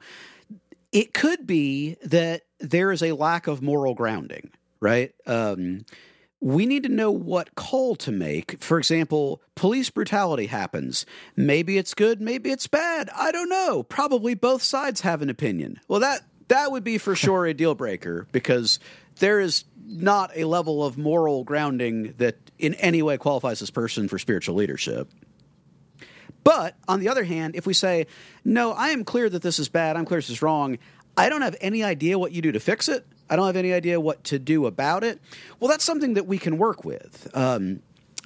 it 0.93 1.14
could 1.14 1.47
be 1.47 1.97
that 2.05 2.43
there 2.71 2.93
is 2.93 3.03
a 3.03 3.12
lack 3.12 3.47
of 3.47 3.62
moral 3.62 3.95
grounding, 3.95 4.51
right? 4.81 5.12
Um, 5.27 5.85
we 6.41 6.67
need 6.67 6.83
to 6.83 6.91
know 6.91 7.11
what 7.11 7.55
call 7.55 7.97
to 7.97 8.12
make. 8.12 8.62
For 8.62 8.79
example, 8.79 9.41
police 9.55 9.89
brutality 9.89 10.47
happens. 10.47 11.07
Maybe 11.37 11.79
it's 11.79 11.95
good, 11.95 12.21
maybe 12.21 12.51
it's 12.51 12.67
bad. 12.67 13.09
I 13.15 13.33
don't 13.33 13.49
know. 13.49 13.83
Probably 13.83 14.35
both 14.35 14.62
sides 14.62 15.01
have 15.01 15.23
an 15.23 15.31
opinion. 15.31 15.81
Well, 15.89 16.01
that 16.01 16.21
that 16.49 16.71
would 16.71 16.85
be 16.85 16.99
for 16.99 17.17
sure 17.17 17.47
a 17.47 17.55
deal 17.55 17.75
breaker 17.75 18.27
because 18.31 18.79
there 19.21 19.41
is 19.41 19.65
not 19.87 20.33
a 20.37 20.45
level 20.45 20.85
of 20.85 20.99
moral 20.99 21.45
grounding 21.45 22.15
that 22.19 22.37
in 22.59 22.75
any 22.75 23.03
way 23.03 23.17
qualifies 23.17 23.61
this 23.61 23.71
person 23.71 24.09
for 24.09 24.19
spiritual 24.19 24.55
leadership. 24.55 25.11
But 26.43 26.77
on 26.87 27.01
the 27.01 27.09
other 27.09 27.25
hand, 27.25 27.57
if 27.57 27.67
we 27.67 27.73
say, 27.73 28.07
no, 28.45 28.73
I 28.73 28.91
am 28.91 29.05
clear 29.05 29.31
that 29.31 29.41
this 29.41 29.59
is 29.59 29.71
bad, 29.71 29.97
I'm 29.97 30.05
clear 30.05 30.19
this 30.19 30.29
is 30.29 30.43
wrong, 30.43 30.79
I 31.17 31.29
don't 31.29 31.43
have 31.43 31.57
any 31.61 31.83
idea 31.83 32.19
what 32.19 32.33
you 32.33 32.43
do 32.43 32.53
to 32.53 32.61
fix 32.61 32.89
it, 32.89 33.07
I 33.29 33.37
don't 33.37 33.47
have 33.47 33.57
any 33.57 33.73
idea 33.73 34.01
what 34.01 34.25
to 34.25 34.39
do 34.39 34.67
about 34.67 35.05
it, 35.05 35.21
well, 35.61 35.71
that's 35.71 35.85
something 35.85 36.15
that 36.15 36.27
we 36.27 36.39
can 36.39 36.59
work 36.59 36.85
with. 36.85 37.29
Um, 37.35 37.81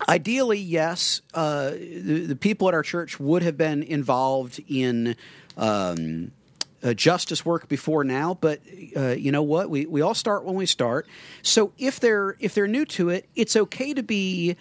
ideally, 0.08 0.58
yes, 0.58 1.22
uh, 1.34 1.70
the, 1.70 2.26
the, 2.28 2.36
people 2.36 2.68
at 2.68 2.74
our 2.74 2.82
church 2.82 3.18
would 3.20 3.42
have 3.42 3.56
been 3.56 3.82
involved 3.82 4.60
in. 4.68 5.16
Um, 5.56 6.32
uh, 6.80 6.94
justice 6.94 7.44
work 7.44 7.68
before 7.68 8.04
now, 8.04 8.38
but 8.40 8.60
uh, 8.96 9.08
you 9.08 9.32
know 9.32 9.42
what? 9.42 9.68
We 9.68 9.86
we 9.86 10.00
all 10.00 10.14
start 10.14 10.44
when 10.44 10.54
we 10.54 10.64
start. 10.64 11.08
So 11.42 11.72
if 11.76 11.98
they're 11.98 12.36
if 12.38 12.54
they're 12.54 12.68
new 12.68 12.84
to 12.86 13.08
it, 13.08 13.28
it's 13.34 13.56
okay 13.56 13.94
to 13.94 14.02
be 14.04 14.56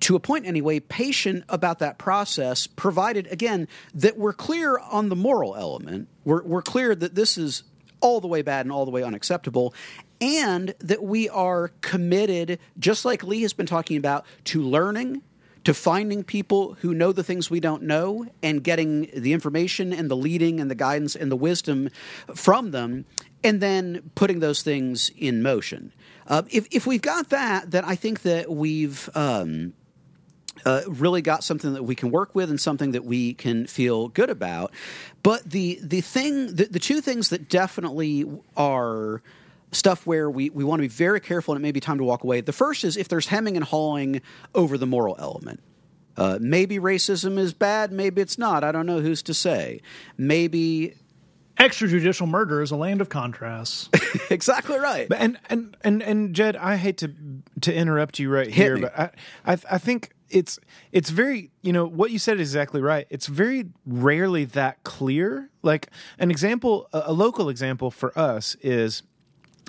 to 0.00 0.16
a 0.16 0.20
point 0.20 0.46
anyway, 0.46 0.80
patient 0.80 1.44
about 1.48 1.78
that 1.80 1.98
process, 1.98 2.66
provided, 2.66 3.26
again, 3.30 3.68
that 3.94 4.16
we're 4.16 4.32
clear 4.32 4.78
on 4.78 5.08
the 5.08 5.16
moral 5.16 5.56
element. 5.56 6.08
We're, 6.24 6.42
we're 6.42 6.62
clear 6.62 6.94
that 6.94 7.14
this 7.14 7.36
is 7.36 7.64
all 8.00 8.20
the 8.20 8.28
way 8.28 8.42
bad 8.42 8.64
and 8.64 8.72
all 8.72 8.84
the 8.84 8.90
way 8.90 9.02
unacceptable, 9.02 9.74
and 10.20 10.74
that 10.80 11.02
we 11.02 11.28
are 11.28 11.68
committed, 11.80 12.58
just 12.78 13.04
like 13.04 13.22
Lee 13.22 13.42
has 13.42 13.52
been 13.52 13.66
talking 13.66 13.96
about, 13.96 14.24
to 14.44 14.62
learning, 14.62 15.22
to 15.64 15.74
finding 15.74 16.24
people 16.24 16.78
who 16.80 16.94
know 16.94 17.12
the 17.12 17.22
things 17.22 17.50
we 17.50 17.60
don't 17.60 17.82
know 17.82 18.26
and 18.42 18.64
getting 18.64 19.10
the 19.14 19.34
information 19.34 19.92
and 19.92 20.10
the 20.10 20.16
leading 20.16 20.60
and 20.60 20.70
the 20.70 20.74
guidance 20.74 21.14
and 21.14 21.30
the 21.30 21.36
wisdom 21.36 21.90
from 22.34 22.70
them, 22.70 23.04
and 23.44 23.60
then 23.60 24.10
putting 24.14 24.40
those 24.40 24.62
things 24.62 25.10
in 25.16 25.42
motion. 25.42 25.92
Uh, 26.26 26.42
if, 26.50 26.66
if 26.70 26.86
we've 26.86 27.02
got 27.02 27.28
that, 27.28 27.70
then 27.70 27.84
I 27.84 27.96
think 27.96 28.22
that 28.22 28.50
we've. 28.50 29.10
Um, 29.14 29.74
uh, 30.64 30.82
really 30.86 31.22
got 31.22 31.44
something 31.44 31.74
that 31.74 31.82
we 31.82 31.94
can 31.94 32.10
work 32.10 32.34
with 32.34 32.50
and 32.50 32.60
something 32.60 32.92
that 32.92 33.04
we 33.04 33.34
can 33.34 33.66
feel 33.66 34.08
good 34.08 34.30
about. 34.30 34.72
But 35.22 35.50
the 35.50 35.78
the 35.82 36.00
thing, 36.00 36.54
the, 36.54 36.64
the 36.66 36.78
two 36.78 37.00
things 37.00 37.28
that 37.30 37.48
definitely 37.48 38.24
are 38.56 39.22
stuff 39.72 40.06
where 40.06 40.28
we, 40.30 40.50
we 40.50 40.64
want 40.64 40.80
to 40.80 40.82
be 40.82 40.88
very 40.88 41.20
careful 41.20 41.54
and 41.54 41.62
it 41.62 41.66
may 41.66 41.72
be 41.72 41.80
time 41.80 41.98
to 41.98 42.04
walk 42.04 42.24
away. 42.24 42.40
The 42.40 42.52
first 42.52 42.84
is 42.84 42.96
if 42.96 43.08
there's 43.08 43.28
hemming 43.28 43.56
and 43.56 43.64
hawing 43.64 44.20
over 44.54 44.76
the 44.76 44.86
moral 44.86 45.16
element. 45.18 45.60
Uh, 46.16 46.38
maybe 46.40 46.78
racism 46.78 47.38
is 47.38 47.54
bad, 47.54 47.92
maybe 47.92 48.20
it's 48.20 48.36
not. 48.36 48.64
I 48.64 48.72
don't 48.72 48.84
know 48.84 49.00
who's 49.00 49.22
to 49.22 49.34
say. 49.34 49.80
Maybe 50.18 50.94
extrajudicial 51.56 52.28
murder 52.28 52.62
is 52.62 52.70
a 52.70 52.76
land 52.76 53.00
of 53.00 53.08
contrasts. 53.08 53.88
exactly 54.30 54.78
right. 54.78 55.08
But 55.08 55.18
and 55.20 55.38
and 55.48 55.76
and 55.82 56.02
and 56.02 56.34
Jed, 56.34 56.56
I 56.56 56.76
hate 56.76 56.98
to 56.98 57.14
to 57.62 57.72
interrupt 57.72 58.18
you 58.18 58.28
right 58.28 58.48
Hit 58.48 58.54
here, 58.54 58.74
me. 58.76 58.80
but 58.82 58.98
I, 58.98 59.52
I 59.52 59.58
I 59.70 59.78
think 59.78 60.10
it's 60.30 60.58
it's 60.92 61.10
very 61.10 61.50
you 61.62 61.72
know 61.72 61.86
what 61.86 62.10
you 62.10 62.18
said 62.18 62.40
is 62.40 62.50
exactly 62.50 62.80
right. 62.80 63.06
It's 63.10 63.26
very 63.26 63.66
rarely 63.86 64.44
that 64.46 64.82
clear. 64.84 65.50
Like 65.62 65.88
an 66.18 66.30
example, 66.30 66.88
a, 66.92 67.12
local 67.12 67.48
example 67.48 67.90
for 67.90 68.18
us 68.18 68.56
is 68.62 69.02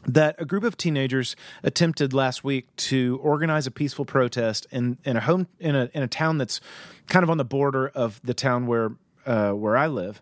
that 0.05 0.35
a 0.39 0.45
group 0.45 0.63
of 0.63 0.77
teenagers 0.77 1.35
attempted 1.63 2.13
last 2.13 2.43
week 2.43 2.73
to 2.75 3.19
organize 3.21 3.67
a 3.67 3.71
peaceful 3.71 4.05
protest 4.05 4.65
in, 4.71 4.97
in 5.03 5.17
a 5.17 5.21
home 5.21 5.47
in 5.59 5.75
a 5.75 5.89
in 5.93 6.03
a 6.03 6.07
town 6.07 6.37
that's 6.37 6.61
kind 7.07 7.23
of 7.23 7.29
on 7.29 7.37
the 7.37 7.45
border 7.45 7.89
of 7.89 8.21
the 8.23 8.33
town 8.33 8.67
where 8.67 8.91
uh, 9.25 9.51
where 9.51 9.77
I 9.77 9.87
live, 9.87 10.21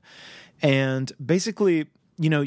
and 0.62 1.12
basically, 1.24 1.88
you 2.18 2.30
know. 2.30 2.44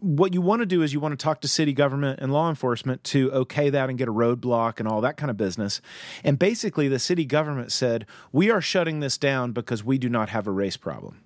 What 0.00 0.32
you 0.32 0.40
want 0.40 0.60
to 0.60 0.66
do 0.66 0.82
is 0.82 0.92
you 0.92 1.00
want 1.00 1.18
to 1.18 1.22
talk 1.22 1.40
to 1.40 1.48
city 1.48 1.72
government 1.72 2.20
and 2.20 2.32
law 2.32 2.48
enforcement 2.48 3.02
to 3.04 3.32
okay 3.32 3.70
that 3.70 3.88
and 3.88 3.98
get 3.98 4.08
a 4.08 4.12
roadblock 4.12 4.78
and 4.78 4.88
all 4.88 5.00
that 5.00 5.16
kind 5.16 5.30
of 5.30 5.36
business. 5.36 5.80
And 6.22 6.38
basically, 6.38 6.88
the 6.88 6.98
city 6.98 7.24
government 7.24 7.72
said, 7.72 8.06
We 8.32 8.50
are 8.50 8.60
shutting 8.60 9.00
this 9.00 9.18
down 9.18 9.52
because 9.52 9.82
we 9.82 9.98
do 9.98 10.08
not 10.08 10.28
have 10.28 10.46
a 10.46 10.52
race 10.52 10.76
problem. 10.76 11.20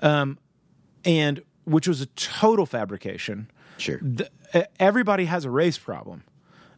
Um, 0.00 0.38
and 1.04 1.42
which 1.64 1.88
was 1.88 2.00
a 2.00 2.06
total 2.06 2.66
fabrication 2.66 3.50
Sure. 3.78 3.98
the, 4.00 4.30
everybody 4.78 5.24
has 5.24 5.44
a 5.44 5.50
race 5.50 5.78
problem. 5.78 6.24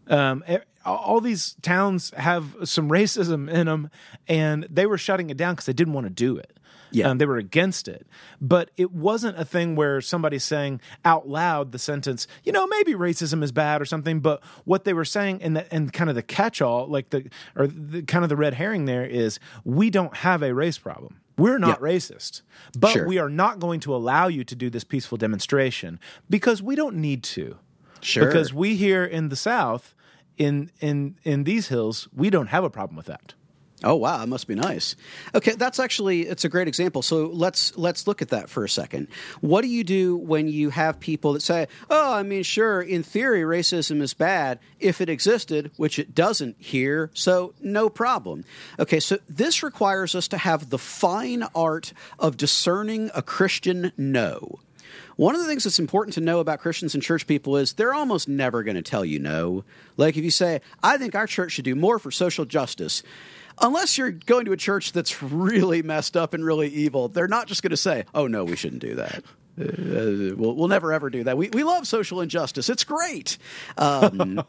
Um, 0.09 0.45
all 0.85 1.21
these 1.21 1.57
towns 1.63 2.13
have 2.17 2.55
some 2.65 2.89
racism 2.89 3.51
in 3.51 3.67
them, 3.67 3.91
and 4.29 4.67
they 4.71 4.87
were 4.87 4.99
shutting 4.99 5.31
it 5.31 5.37
down 5.37 5.55
because 5.55 5.67
they 5.67 5.73
didn't 5.73 5.95
want 5.95 6.07
to 6.07 6.13
do 6.13 6.37
it. 6.37 6.56
Yeah. 6.91 7.09
Um, 7.11 7.19
they 7.19 7.27
were 7.27 7.37
against 7.37 7.89
it. 7.89 8.07
But 8.41 8.71
it 8.77 8.93
wasn't 8.93 9.39
a 9.39 9.45
thing 9.45 9.77
where 9.77 10.01
somebody's 10.01 10.45
saying 10.45 10.81
out 11.05 11.29
loud 11.29 11.73
the 11.73 11.79
sentence, 11.79 12.27
you 12.45 12.53
know, 12.53 12.67
maybe 12.67 12.93
racism 12.95 13.43
is 13.43 13.53
bad 13.53 13.81
or 13.83 13.85
something. 13.85 14.21
But 14.21 14.43
what 14.65 14.85
they 14.85 14.93
were 14.93 15.05
saying, 15.05 15.43
and, 15.43 15.57
the, 15.57 15.73
and 15.75 15.93
kind 15.93 16.09
of 16.11 16.17
the 16.17 16.23
catch 16.23 16.63
all, 16.63 16.87
like 16.87 17.11
the, 17.11 17.29
or 17.57 17.67
the 17.67 18.03
kind 18.03 18.25
of 18.25 18.29
the 18.29 18.37
red 18.37 18.55
herring 18.55 18.85
there 18.85 19.05
is, 19.05 19.39
we 19.65 19.91
don't 19.91 20.17
have 20.19 20.43
a 20.43 20.55
race 20.55 20.79
problem. 20.79 21.21
We're 21.39 21.59
not 21.59 21.81
Yeah. 21.83 21.89
racist, 21.89 22.41
but 22.79 22.93
Sure. 22.93 23.07
we 23.07 23.19
are 23.19 23.29
not 23.29 23.59
going 23.59 23.81
to 23.81 23.95
allow 23.95 24.27
you 24.29 24.43
to 24.45 24.55
do 24.55 24.71
this 24.71 24.85
peaceful 24.85 25.19
demonstration 25.19 26.01
because 26.31 26.63
we 26.63 26.75
don't 26.77 26.97
need 26.97 27.23
to. 27.25 27.57
Sure. 28.01 28.27
Because 28.27 28.55
we 28.55 28.77
here 28.77 29.05
in 29.05 29.29
the 29.29 29.37
South, 29.37 29.95
in 30.39 30.71
in 30.81 31.17
in 31.25 31.45
these 31.45 31.69
hills, 31.69 32.09
we 32.15 32.31
don't 32.31 32.49
have 32.49 32.63
a 32.65 32.71
problem 32.71 32.97
with 32.97 33.07
that. 33.07 33.35
Oh 33.85 33.97
wow, 33.97 34.19
that 34.19 34.29
must 34.29 34.49
be 34.49 34.55
nice. 34.55 34.97
Okay, 35.35 35.53
that's 35.53 35.79
actually 35.79 36.23
it's 36.23 36.47
a 36.47 36.49
great 36.49 36.67
example. 36.67 37.03
So 37.03 37.27
let's 37.27 37.77
let's 37.77 38.07
look 38.07 38.23
at 38.23 38.31
that 38.31 38.49
for 38.49 38.65
a 38.65 38.69
second. 38.69 39.09
What 39.43 39.61
do 39.61 39.69
you 39.69 39.85
do 39.85 40.17
when 40.17 40.49
you 40.49 40.71
have 40.71 40.99
people 40.99 41.35
that 41.35 41.43
say, 41.43 41.69
"Oh, 41.91 42.15
I 42.15 42.23
mean, 42.23 42.43
sure, 42.43 42.81
in 42.81 43.03
theory 43.03 43.43
racism 43.43 44.01
is 44.01 44.15
bad 44.15 44.61
if 44.81 45.03
it 45.03 45.11
existed, 45.11 45.73
which 45.77 45.99
it 45.99 46.15
doesn't 46.15 46.57
here, 46.59 47.11
so 47.13 47.53
no 47.61 47.91
problem." 47.91 48.45
Okay, 48.79 48.99
so 48.99 49.19
this 49.29 49.63
requires 49.63 50.15
us 50.15 50.27
to 50.29 50.39
have 50.39 50.71
the 50.71 50.79
fine 50.79 51.45
art 51.55 51.93
of 52.19 52.39
discerning 52.39 53.11
a 53.15 53.21
Christian 53.21 53.93
no. 53.99 54.59
One 55.17 55.35
of 55.35 55.41
the 55.41 55.47
things 55.47 55.65
that's 55.65 55.79
important 55.79 56.15
to 56.15 56.21
know 56.21 56.41
about 56.41 56.61
Christians 56.61 56.95
and 56.95 57.03
church 57.03 57.27
people 57.27 57.57
is 57.57 57.73
they're 57.73 57.95
almost 57.95 58.29
never 58.29 58.63
going 58.63 58.77
to 58.77 58.83
tell 58.83 59.05
you 59.05 59.19
no. 59.19 59.65
Like 59.97 60.17
if 60.17 60.25
you 60.25 60.31
say, 60.31 60.61
I 60.83 60.99
think 60.99 61.15
our 61.15 61.27
church 61.27 61.53
should 61.53 61.65
do 61.65 61.75
more 61.75 61.99
for 61.99 62.11
social 62.11 62.45
justice, 62.45 63.03
unless 63.61 63.99
you're 63.99 64.11
going 64.11 64.45
to 64.47 64.53
a 64.53 64.57
church 64.57 64.93
that's 64.93 65.23
really 65.23 65.83
messed 65.83 66.17
up 66.17 66.35
and 66.35 66.45
really 66.45 66.69
evil, 66.69 67.09
they're 67.09 67.29
not 67.29 67.47
just 67.47 67.63
going 67.63 67.71
to 67.71 67.77
say, 67.77 68.05
oh, 68.15 68.27
no, 68.27 68.45
we 68.45 68.57
shouldn't 68.57 68.83
do 68.83 68.97
that. 68.97 69.23
Uh, 69.59 70.37
we'll, 70.37 70.55
we'll 70.55 70.69
never 70.69 70.93
ever 70.93 71.09
do 71.09 71.25
that. 71.25 71.39
We, 71.39 71.49
we 71.49 71.65
love 71.65 71.87
social 71.87 72.21
injustice. 72.21 72.69
It's 72.69 72.85
great. 72.85 73.39
Um, 73.79 74.45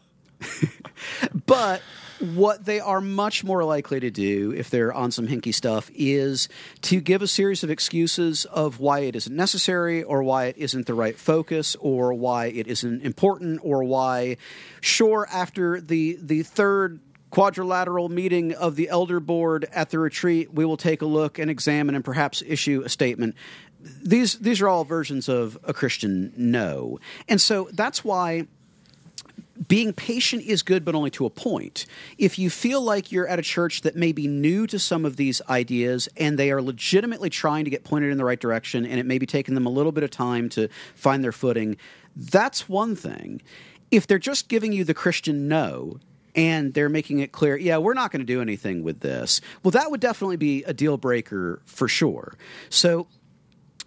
but 1.45 1.81
what 2.19 2.65
they 2.65 2.79
are 2.79 2.99
much 2.99 3.43
more 3.43 3.63
likely 3.63 3.99
to 3.99 4.09
do 4.09 4.51
if 4.51 4.69
they're 4.69 4.93
on 4.93 5.11
some 5.11 5.27
hinky 5.27 5.53
stuff 5.53 5.89
is 5.93 6.49
to 6.81 6.99
give 6.99 7.21
a 7.21 7.27
series 7.27 7.63
of 7.63 7.69
excuses 7.69 8.45
of 8.45 8.79
why 8.79 8.99
it 9.01 9.15
isn't 9.15 9.35
necessary 9.35 10.03
or 10.03 10.23
why 10.23 10.45
it 10.45 10.57
isn't 10.57 10.87
the 10.87 10.93
right 10.93 11.17
focus 11.17 11.75
or 11.79 12.13
why 12.13 12.47
it 12.47 12.67
isn't 12.67 13.03
important 13.03 13.59
or 13.63 13.83
why 13.83 14.37
sure 14.81 15.27
after 15.31 15.79
the 15.79 16.17
the 16.21 16.43
third 16.43 16.99
quadrilateral 17.29 18.09
meeting 18.09 18.53
of 18.53 18.75
the 18.75 18.89
elder 18.89 19.19
board 19.19 19.67
at 19.73 19.89
the 19.89 19.99
retreat 19.99 20.53
we 20.53 20.65
will 20.65 20.77
take 20.77 21.01
a 21.01 21.05
look 21.05 21.37
and 21.39 21.51
examine 21.51 21.95
and 21.95 22.05
perhaps 22.05 22.41
issue 22.45 22.81
a 22.85 22.89
statement 22.89 23.35
these 23.79 24.39
these 24.39 24.61
are 24.61 24.69
all 24.69 24.83
versions 24.83 25.27
of 25.27 25.57
a 25.63 25.73
christian 25.73 26.31
no 26.37 26.99
and 27.27 27.41
so 27.41 27.69
that's 27.73 28.03
why 28.03 28.45
being 29.67 29.93
patient 29.93 30.43
is 30.43 30.61
good, 30.61 30.85
but 30.85 30.95
only 30.95 31.09
to 31.11 31.25
a 31.25 31.29
point. 31.29 31.85
If 32.17 32.37
you 32.37 32.49
feel 32.49 32.81
like 32.81 33.11
you're 33.11 33.27
at 33.27 33.39
a 33.39 33.43
church 33.43 33.81
that 33.81 33.95
may 33.95 34.11
be 34.11 34.27
new 34.27 34.67
to 34.67 34.79
some 34.79 35.05
of 35.05 35.15
these 35.15 35.41
ideas 35.49 36.07
and 36.17 36.37
they 36.37 36.51
are 36.51 36.61
legitimately 36.61 37.29
trying 37.29 37.65
to 37.65 37.71
get 37.71 37.83
pointed 37.83 38.11
in 38.11 38.17
the 38.17 38.25
right 38.25 38.39
direction 38.39 38.85
and 38.85 38.99
it 38.99 39.05
may 39.05 39.17
be 39.17 39.25
taking 39.25 39.55
them 39.55 39.65
a 39.65 39.69
little 39.69 39.91
bit 39.91 40.03
of 40.03 40.11
time 40.11 40.49
to 40.49 40.69
find 40.95 41.23
their 41.23 41.31
footing, 41.31 41.77
that's 42.15 42.69
one 42.69 42.95
thing. 42.95 43.41
If 43.89 44.05
they're 44.05 44.19
just 44.19 44.47
giving 44.47 44.73
you 44.73 44.83
the 44.83 44.93
Christian 44.93 45.47
no, 45.47 45.99
and 46.37 46.73
they're 46.73 46.87
making 46.87 47.19
it 47.19 47.31
clear, 47.31 47.57
yeah, 47.57 47.77
we're 47.79 47.95
not 47.95 48.11
going 48.11 48.21
to 48.21 48.25
do 48.25 48.41
anything 48.41 48.83
with 48.83 48.99
this. 49.01 49.41
Well, 49.63 49.71
that 49.71 49.89
would 49.91 49.99
definitely 49.99 50.37
be 50.37 50.63
a 50.63 50.73
deal 50.73 50.95
breaker 50.97 51.61
for 51.65 51.87
sure. 51.87 52.35
So, 52.69 53.07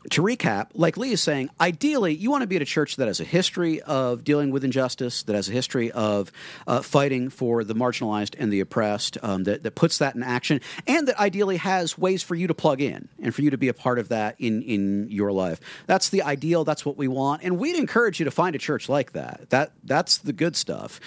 to 0.09 0.23
recap, 0.23 0.69
like 0.73 0.97
Lee 0.97 1.13
is 1.13 1.21
saying, 1.21 1.51
ideally, 1.61 2.15
you 2.15 2.31
want 2.31 2.41
to 2.41 2.47
be 2.47 2.57
at 2.57 2.63
a 2.63 2.67
church 2.67 2.97
that 2.97 3.07
has 3.07 3.21
a 3.21 3.25
history 3.25 3.83
of 3.83 4.25
dealing 4.25 4.51
with 4.51 4.65
injustice, 4.65 5.25
that 5.25 5.37
has 5.37 5.51
a 5.51 5.53
history 5.53 5.93
of 5.93 6.33
uh, 6.67 6.81
fighting 6.81 7.29
for 7.29 7.65
the 7.65 7.75
marginalized 7.75 8.35
and 8.39 8.51
the 8.51 8.61
oppressed, 8.61 9.19
um, 9.23 9.45
that, 9.45 9.63
that 9.63 9.75
puts 9.75 9.99
that 9.99 10.15
in 10.15 10.23
action, 10.23 10.63
and 10.87 11.07
that 11.07 11.21
ideally 11.21 11.59
has 11.59 11.99
ways 11.99 12.23
for 12.23 12.35
you 12.35 12.47
to 12.47 12.55
plug 12.55 12.81
in 12.81 13.09
and 13.23 13.35
for 13.35 13.43
you 13.43 13.51
to 13.51 13.59
be 13.59 13.69
a 13.69 13.75
part 13.75 13.99
of 13.99 14.09
that 14.09 14.37
in, 14.39 14.63
in 14.63 15.11
your 15.11 15.33
life. 15.33 15.61
That's 15.87 16.09
the 16.09 16.23
ideal. 16.23 16.65
That's 16.65 16.87
what 16.87 16.97
we 16.97 17.07
want. 17.07 17.43
And 17.43 17.59
we'd 17.59 17.77
encourage 17.77 18.21
you 18.21 18.25
to 18.25 18.31
find 18.31 18.55
a 18.55 18.59
church 18.59 18.89
like 18.89 19.13
that. 19.13 19.51
That 19.51 19.73
That's 19.85 20.17
the 20.17 20.33
good 20.33 20.57
stuff. 20.57 20.99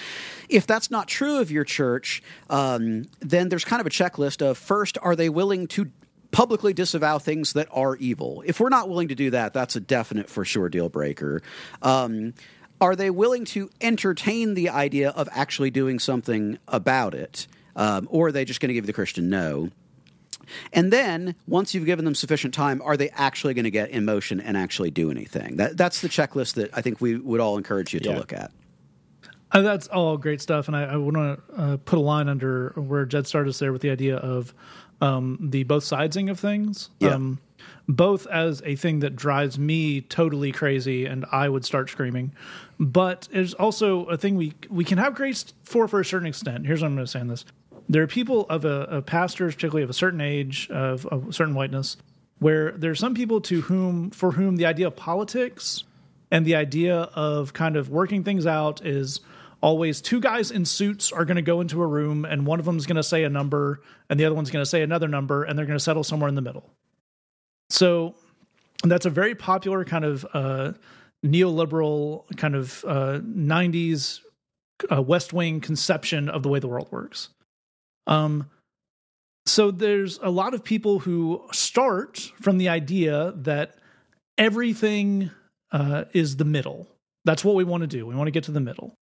If 0.49 0.67
that's 0.67 0.91
not 0.91 1.07
true 1.07 1.39
of 1.39 1.49
your 1.49 1.63
church, 1.63 2.21
um, 2.47 3.05
then 3.21 3.49
there's 3.49 3.65
kind 3.65 3.79
of 3.79 3.87
a 3.87 3.89
checklist 3.89 4.43
of 4.43 4.59
first, 4.59 4.99
are 5.01 5.15
they 5.15 5.29
willing 5.29 5.65
to 5.69 5.89
publicly 6.33 6.73
disavow 6.73 7.19
things 7.19 7.53
that 7.53 7.69
are 7.71 7.95
evil. 7.95 8.43
If 8.45 8.59
we're 8.59 8.67
not 8.69 8.89
willing 8.89 9.07
to 9.07 9.15
do 9.15 9.29
that, 9.29 9.53
that's 9.53 9.77
a 9.77 9.79
definite 9.79 10.29
for 10.29 10.43
sure 10.43 10.67
deal 10.67 10.89
breaker. 10.89 11.41
Um, 11.81 12.33
are 12.81 12.95
they 12.97 13.09
willing 13.09 13.45
to 13.45 13.69
entertain 13.79 14.55
the 14.55 14.69
idea 14.69 15.11
of 15.11 15.29
actually 15.31 15.69
doing 15.71 15.99
something 15.99 16.57
about 16.67 17.13
it? 17.15 17.47
Um, 17.77 18.09
or 18.11 18.27
are 18.27 18.31
they 18.33 18.43
just 18.43 18.59
going 18.59 18.67
to 18.69 18.73
give 18.73 18.85
the 18.85 18.93
Christian 18.93 19.29
no? 19.29 19.69
And 20.73 20.91
then, 20.91 21.35
once 21.47 21.73
you've 21.73 21.85
given 21.85 22.03
them 22.03 22.15
sufficient 22.15 22.53
time, 22.53 22.81
are 22.81 22.97
they 22.97 23.09
actually 23.11 23.53
going 23.53 23.63
to 23.63 23.71
get 23.71 23.91
in 23.91 24.03
motion 24.03 24.41
and 24.41 24.57
actually 24.57 24.91
do 24.91 25.09
anything? 25.09 25.55
That, 25.55 25.77
that's 25.77 26.01
the 26.01 26.09
checklist 26.09 26.55
that 26.55 26.71
I 26.73 26.81
think 26.81 26.99
we 26.99 27.15
would 27.15 27.39
all 27.39 27.57
encourage 27.57 27.93
you 27.93 28.01
to 28.01 28.09
Yeah. 28.09 28.17
look 28.17 28.33
at. 28.33 28.51
Uh, 29.53 29.61
that's 29.61 29.87
all 29.87 30.17
great 30.17 30.41
stuff, 30.41 30.67
and 30.67 30.75
I, 30.75 30.83
I 30.83 30.97
want 30.97 31.15
to 31.15 31.55
uh, 31.55 31.77
put 31.77 31.97
a 31.97 32.01
line 32.01 32.27
under 32.27 32.71
where 32.75 33.05
Jed 33.05 33.27
started 33.27 33.51
us 33.51 33.59
there 33.59 33.71
with 33.71 33.83
the 33.83 33.91
idea 33.91 34.17
of 34.17 34.53
um, 35.03 35.37
the 35.41 35.63
both 35.63 35.83
sidesing 35.83 36.31
of 36.31 36.39
things. 36.39 36.89
Yeah. 36.99 37.15
Um, 37.15 37.39
both 37.87 38.27
as 38.27 38.61
a 38.65 38.75
thing 38.77 38.99
that 38.99 39.15
drives 39.15 39.59
me 39.59 40.01
totally 40.01 40.53
crazy, 40.53 41.05
and 41.05 41.25
I 41.31 41.49
would 41.49 41.65
start 41.65 41.89
screaming, 41.89 42.33
but 42.79 43.27
it's 43.31 43.53
also 43.53 44.05
a 44.05 44.17
thing 44.17 44.35
we 44.35 44.53
we 44.69 44.85
can 44.85 44.97
have 44.97 45.15
grace 45.15 45.53
for 45.63 45.87
for 45.87 45.99
a 45.99 46.05
certain 46.05 46.27
extent. 46.27 46.65
Here's 46.65 46.81
what 46.81 46.87
I'm 46.87 46.95
going 46.95 47.05
to 47.05 47.11
say 47.11 47.19
on 47.19 47.27
this: 47.27 47.43
there 47.89 48.01
are 48.01 48.07
people 48.07 48.45
of 48.49 48.63
a, 48.63 48.83
of 48.89 49.05
pastors, 49.05 49.55
particularly 49.55 49.83
of 49.83 49.89
a 49.89 49.93
certain 49.93 50.21
age, 50.21 50.69
of, 50.69 51.05
of 51.07 51.29
a 51.29 51.33
certain 51.33 51.55
whiteness, 51.55 51.97
where 52.39 52.71
there 52.71 52.91
are 52.91 52.95
some 52.95 53.15
people 53.15 53.41
to 53.41 53.61
whom 53.61 54.11
for 54.11 54.31
whom 54.31 54.55
the 54.55 54.65
idea 54.65 54.87
of 54.87 54.95
politics 54.95 55.83
and 56.31 56.45
the 56.45 56.55
idea 56.55 56.95
of 57.13 57.53
kind 57.53 57.75
of 57.75 57.89
working 57.89 58.23
things 58.23 58.47
out 58.47 58.85
is 58.85 59.19
always 59.63 60.01
two 60.01 60.19
guys 60.19 60.51
in 60.51 60.65
suits 60.65 61.13
are 61.13 61.23
going 61.23 61.37
to 61.37 61.41
go 61.41 61.61
into 61.61 61.81
a 61.81 61.87
room 61.87 62.25
and 62.25 62.45
one 62.45 62.59
of 62.59 62.65
them 62.65 62.75
is 62.75 62.85
going 62.85 62.97
to 62.97 63.03
say 63.03 63.23
a 63.23 63.29
number 63.29 63.81
and 64.09 64.19
the 64.19 64.25
other 64.25 64.35
one's 64.35 64.51
going 64.51 64.61
to 64.61 64.69
say 64.69 64.81
another 64.81 65.07
number 65.07 65.45
and 65.45 65.57
they're 65.57 65.65
going 65.65 65.77
to 65.77 65.83
settle 65.83 66.03
somewhere 66.03 66.27
in 66.27 66.35
the 66.35 66.41
middle. 66.41 66.69
So 67.69 68.13
that's 68.83 69.05
a 69.05 69.09
very 69.09 69.35
popular 69.35 69.85
kind 69.85 70.03
of 70.03 70.27
uh, 70.33 70.73
neoliberal 71.25 72.25
kind 72.35 72.55
of 72.55 72.83
uh, 72.85 73.19
90s 73.23 74.19
uh, 74.91 75.01
West 75.01 75.31
Wing 75.31 75.61
conception 75.61 76.27
of 76.27 76.43
the 76.43 76.49
way 76.49 76.59
the 76.59 76.67
world 76.67 76.89
works. 76.91 77.29
Um, 78.05 78.49
so 79.45 79.71
there's 79.71 80.19
a 80.21 80.29
lot 80.29 80.53
of 80.53 80.65
people 80.65 80.99
who 80.99 81.41
start 81.53 82.17
from 82.41 82.57
the 82.57 82.67
idea 82.67 83.31
that 83.37 83.77
everything 84.37 85.31
uh, 85.71 86.03
is 86.11 86.35
the 86.35 86.45
middle. 86.45 86.89
That's 87.23 87.45
what 87.45 87.55
we 87.55 87.63
want 87.63 87.81
to 87.81 87.87
do. 87.87 88.05
We 88.05 88.13
want 88.13 88.27
to 88.27 88.31
get 88.31 88.43
to 88.45 88.51
the 88.51 88.59
middle. 88.59 88.93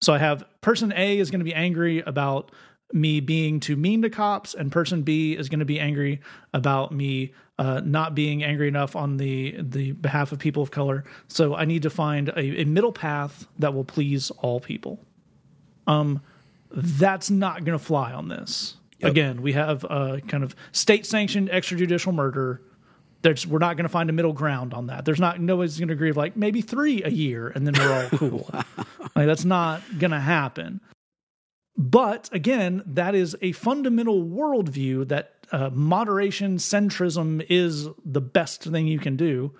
So 0.00 0.12
I 0.12 0.18
have 0.18 0.44
person 0.60 0.92
A 0.96 1.18
is 1.18 1.30
going 1.30 1.40
to 1.40 1.44
be 1.44 1.54
angry 1.54 2.00
about 2.00 2.52
me 2.92 3.20
being 3.20 3.60
too 3.60 3.76
mean 3.76 4.02
to 4.02 4.10
cops, 4.10 4.54
and 4.54 4.72
person 4.72 5.02
B 5.02 5.36
is 5.36 5.48
going 5.48 5.60
to 5.60 5.64
be 5.64 5.78
angry 5.78 6.20
about 6.52 6.92
me 6.92 7.32
uh, 7.58 7.80
not 7.84 8.14
being 8.14 8.42
angry 8.42 8.68
enough 8.68 8.96
on 8.96 9.18
the 9.18 9.56
the 9.60 9.92
behalf 9.92 10.32
of 10.32 10.38
people 10.38 10.62
of 10.62 10.70
color. 10.70 11.04
So 11.28 11.54
I 11.54 11.66
need 11.66 11.82
to 11.82 11.90
find 11.90 12.30
a, 12.30 12.62
a 12.62 12.64
middle 12.64 12.92
path 12.92 13.46
that 13.58 13.74
will 13.74 13.84
please 13.84 14.30
all 14.30 14.60
people. 14.60 14.98
Um, 15.86 16.22
that's 16.70 17.30
not 17.30 17.64
going 17.64 17.78
to 17.78 17.84
fly 17.84 18.12
on 18.12 18.28
this. 18.28 18.76
Yep. 19.00 19.10
Again, 19.10 19.42
we 19.42 19.52
have 19.52 19.84
a 19.84 20.20
kind 20.26 20.44
of 20.44 20.54
state 20.72 21.06
sanctioned 21.06 21.50
extrajudicial 21.50 22.14
murder. 22.14 22.62
There's, 23.22 23.46
we're 23.46 23.58
not 23.58 23.76
going 23.76 23.84
to 23.84 23.90
find 23.90 24.08
a 24.08 24.12
middle 24.12 24.32
ground 24.32 24.72
on 24.72 24.86
that. 24.86 25.04
There's 25.04 25.20
not 25.20 25.40
nobody's 25.40 25.78
going 25.78 25.88
to 25.88 25.94
agree 25.94 26.08
with 26.08 26.16
like 26.16 26.36
maybe 26.36 26.62
three 26.62 27.02
a 27.02 27.10
year 27.10 27.48
and 27.48 27.66
then 27.66 27.74
we're 27.74 27.92
all 27.92 28.08
cool. 28.18 28.50
like 29.14 29.26
that's 29.26 29.44
not 29.44 29.82
going 29.98 30.10
to 30.12 30.20
happen. 30.20 30.80
But 31.76 32.28
again, 32.32 32.82
that 32.86 33.14
is 33.14 33.36
a 33.40 33.52
fundamental 33.52 34.24
worldview 34.24 35.08
that 35.08 35.34
uh, 35.52 35.70
moderation 35.72 36.56
centrism 36.58 37.44
is 37.48 37.88
the 38.04 38.20
best 38.20 38.64
thing 38.64 38.86
you 38.86 38.98
can 38.98 39.16
do. 39.16 39.52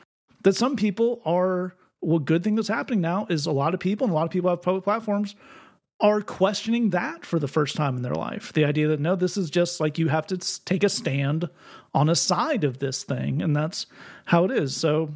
That 0.43 0.57
some 0.57 0.77
people 0.77 1.21
are. 1.25 1.75
Well, 2.03 2.19
good 2.19 2.43
thing 2.43 2.55
that's 2.55 2.69
happening 2.69 3.03
now 3.03 3.27
is 3.29 3.45
a 3.45 3.53
lot 3.53 3.75
of 3.75 3.81
people 3.81 4.07
and 4.07 4.13
a 4.13 4.15
lot 4.15 4.25
of 4.25 4.31
people 4.31 4.49
have 4.49 4.63
public 4.63 4.85
platforms 4.85 5.35
are 6.01 6.23
questioning 6.23 6.91
that 6.91 7.27
for 7.27 7.39
the 7.39 7.49
first 7.49 7.77
time 7.77 7.97
in 7.97 8.03
their 8.03 8.15
life. 8.15 8.53
The 8.53 8.65
idea 8.65 8.89
that 8.89 9.01
no, 9.01 9.17
this 9.17 9.37
is 9.37 9.51
just 9.51 9.81
like 9.81 9.99
you 9.99 10.09
have 10.09 10.27
to 10.29 10.39
take 10.65 10.83
a 10.83 10.89
stand 10.89 11.49
on 11.95 12.09
a 12.09 12.15
side 12.15 12.65
of 12.65 12.79
this 12.79 13.03
thing, 13.03 13.43
and 13.43 13.55
that's 13.55 13.87
how 14.27 14.45
it 14.45 14.51
is. 14.51 14.77
So, 14.77 15.11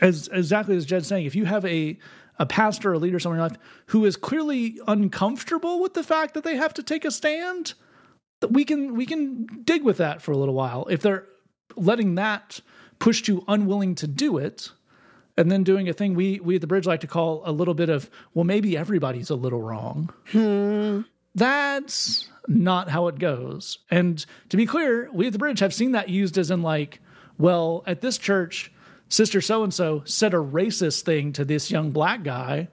as 0.00 0.28
exactly 0.32 0.76
as 0.76 0.86
Jed's 0.86 1.06
saying, 1.06 1.26
if 1.26 1.34
you 1.34 1.44
have 1.44 1.64
a 1.64 1.98
a 2.38 2.46
pastor 2.46 2.90
or 2.90 2.94
a 2.94 2.98
leader 2.98 3.18
somewhere 3.18 3.36
in 3.36 3.42
your 3.42 3.48
life 3.50 3.58
who 3.86 4.04
is 4.06 4.16
clearly 4.16 4.80
uncomfortable 4.88 5.80
with 5.80 5.92
the 5.92 6.02
fact 6.02 6.32
that 6.32 6.42
they 6.42 6.56
have 6.56 6.72
to 6.72 6.82
take 6.82 7.04
a 7.04 7.10
stand, 7.10 7.74
we 8.48 8.64
can 8.64 8.94
we 8.94 9.04
can 9.04 9.46
dig 9.64 9.84
with 9.84 9.98
that 9.98 10.22
for 10.22 10.32
a 10.32 10.36
little 10.36 10.54
while. 10.54 10.86
If 10.90 11.02
they're 11.02 11.26
letting 11.76 12.14
that 12.14 12.60
push 12.98 13.22
to 13.22 13.44
unwilling 13.46 13.94
to 13.96 14.06
do 14.06 14.38
it, 14.38 14.70
and 15.36 15.50
then 15.50 15.64
doing 15.64 15.88
a 15.88 15.92
thing 15.92 16.14
we 16.14 16.40
we 16.40 16.56
at 16.56 16.60
the 16.60 16.66
bridge 16.66 16.86
like 16.86 17.00
to 17.00 17.06
call 17.06 17.42
a 17.44 17.52
little 17.52 17.74
bit 17.74 17.88
of 17.88 18.10
well 18.34 18.44
maybe 18.44 18.76
everybody's 18.76 19.30
a 19.30 19.34
little 19.34 19.62
wrong. 19.62 20.10
Hmm. 20.32 21.02
That's 21.34 22.28
not 22.50 22.90
how 22.90 23.06
it 23.06 23.18
goes. 23.18 23.78
And 23.90 24.24
to 24.48 24.56
be 24.56 24.66
clear, 24.66 25.08
we 25.12 25.28
at 25.28 25.32
the 25.32 25.38
bridge 25.38 25.60
have 25.60 25.72
seen 25.72 25.92
that 25.92 26.08
used 26.08 26.36
as 26.36 26.50
in 26.50 26.62
like, 26.62 27.00
well, 27.38 27.84
at 27.86 28.00
this 28.00 28.18
church 28.18 28.72
sister 29.08 29.40
so 29.40 29.62
and 29.62 29.72
so 29.72 30.02
said 30.04 30.34
a 30.34 30.38
racist 30.38 31.02
thing 31.02 31.32
to 31.32 31.44
this 31.44 31.70
young 31.70 31.92
black 31.92 32.24
guy, 32.24 32.68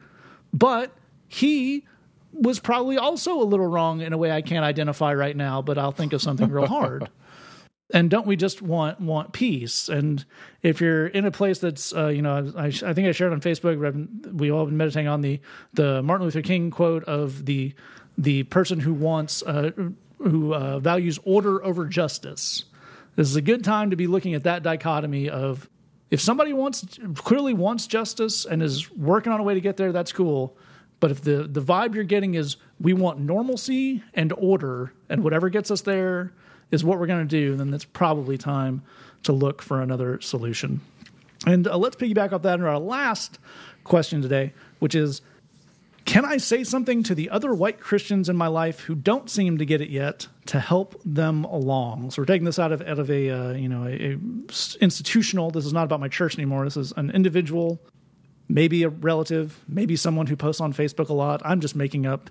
but 0.51 0.91
he 1.27 1.85
was 2.33 2.59
probably 2.59 2.97
also 2.97 3.39
a 3.39 3.45
little 3.45 3.67
wrong 3.67 4.01
in 4.01 4.13
a 4.13 4.17
way 4.17 4.31
I 4.31 4.41
can't 4.41 4.65
identify 4.65 5.13
right 5.13 5.35
now, 5.35 5.61
but 5.61 5.77
I'll 5.77 5.91
think 5.91 6.11
of 6.13 6.21
something 6.21 6.49
real 6.49 6.67
hard. 6.67 7.09
and 7.93 8.09
don't 8.09 8.27
we 8.27 8.35
just 8.35 8.61
want 8.61 8.99
want 8.99 9.31
peace? 9.31 9.89
And 9.89 10.25
if 10.63 10.81
you're 10.81 11.07
in 11.07 11.25
a 11.25 11.31
place 11.31 11.59
that's, 11.59 11.95
uh, 11.95 12.07
you 12.07 12.21
know, 12.23 12.51
I, 12.57 12.65
I 12.65 12.71
think 12.71 13.07
I 13.07 13.11
shared 13.11 13.31
on 13.31 13.41
Facebook. 13.41 14.33
We 14.33 14.51
all 14.51 14.65
been 14.65 14.77
meditating 14.77 15.07
on 15.07 15.21
the 15.21 15.39
the 15.73 16.01
Martin 16.01 16.25
Luther 16.25 16.41
King 16.41 16.71
quote 16.71 17.03
of 17.05 17.45
the 17.45 17.73
the 18.17 18.43
person 18.43 18.79
who 18.79 18.93
wants 18.93 19.43
uh, 19.43 19.71
who 20.17 20.53
uh, 20.53 20.79
values 20.79 21.19
order 21.23 21.63
over 21.63 21.85
justice. 21.85 22.65
This 23.15 23.29
is 23.29 23.35
a 23.35 23.41
good 23.41 23.63
time 23.63 23.89
to 23.91 23.95
be 23.95 24.07
looking 24.07 24.33
at 24.33 24.43
that 24.43 24.63
dichotomy 24.63 25.29
of 25.29 25.69
if 26.09 26.21
somebody 26.21 26.53
wants 26.53 26.99
clearly 27.15 27.53
wants 27.53 27.87
justice 27.87 28.45
and 28.45 28.63
is 28.63 28.91
working 28.91 29.31
on 29.31 29.39
a 29.39 29.43
way 29.43 29.53
to 29.53 29.61
get 29.61 29.77
there, 29.77 29.91
that's 29.91 30.11
cool. 30.11 30.57
But 30.99 31.11
if 31.11 31.21
the 31.21 31.43
the 31.43 31.61
vibe 31.61 31.95
you're 31.95 32.03
getting 32.03 32.35
is 32.35 32.57
we 32.79 32.93
want 32.93 33.19
normalcy 33.19 34.03
and 34.13 34.33
order, 34.33 34.93
and 35.09 35.23
whatever 35.23 35.49
gets 35.49 35.69
us 35.69 35.81
there 35.81 36.31
is 36.71 36.83
what 36.83 36.99
we're 36.99 37.07
going 37.07 37.27
to 37.27 37.29
do, 37.29 37.55
then 37.55 37.73
it's 37.73 37.85
probably 37.85 38.37
time 38.37 38.81
to 39.23 39.31
look 39.31 39.61
for 39.61 39.81
another 39.81 40.19
solution. 40.21 40.81
And 41.45 41.67
uh, 41.67 41.77
let's 41.77 41.95
piggyback 41.95 42.33
off 42.33 42.41
that 42.43 42.59
in 42.59 42.65
our 42.65 42.79
last 42.79 43.39
question 43.83 44.21
today, 44.21 44.53
which 44.79 44.95
is 44.95 45.21
can 46.07 46.23
I 46.23 46.37
say 46.37 46.63
something 46.63 47.03
to 47.03 47.13
the 47.13 47.29
other 47.29 47.53
white 47.53 47.81
Christians 47.81 48.29
in 48.29 48.37
my 48.37 48.47
life 48.47 48.79
who 48.79 48.95
don't 48.95 49.29
seem 49.29 49.57
to 49.57 49.65
get 49.65 49.81
it 49.81 49.89
yet 49.89 50.27
to 50.45 50.59
help 50.59 50.99
them 51.03 51.43
along? 51.43 52.11
So 52.11 52.21
we're 52.21 52.27
taking 52.27 52.45
this 52.45 52.57
out 52.57 52.71
of 52.71 52.81
out 52.81 52.97
of 52.97 53.11
a 53.11 53.29
uh, 53.29 53.51
you 53.51 53.67
know 53.67 53.83
a, 53.83 54.13
a 54.13 54.17
institutional. 54.81 55.51
This 55.51 55.65
is 55.65 55.73
not 55.73 55.83
about 55.83 55.99
my 55.99 56.07
church 56.07 56.35
anymore. 56.35 56.63
This 56.63 56.77
is 56.77 56.93
an 56.95 57.11
individual, 57.11 57.81
maybe 58.47 58.83
a 58.83 58.89
relative, 58.89 59.59
maybe 59.67 59.97
someone 59.97 60.27
who 60.27 60.37
posts 60.37 60.61
on 60.61 60.73
Facebook 60.73 61.09
a 61.09 61.13
lot. 61.13 61.41
I'm 61.43 61.59
just 61.59 61.75
making 61.75 62.05
up 62.05 62.29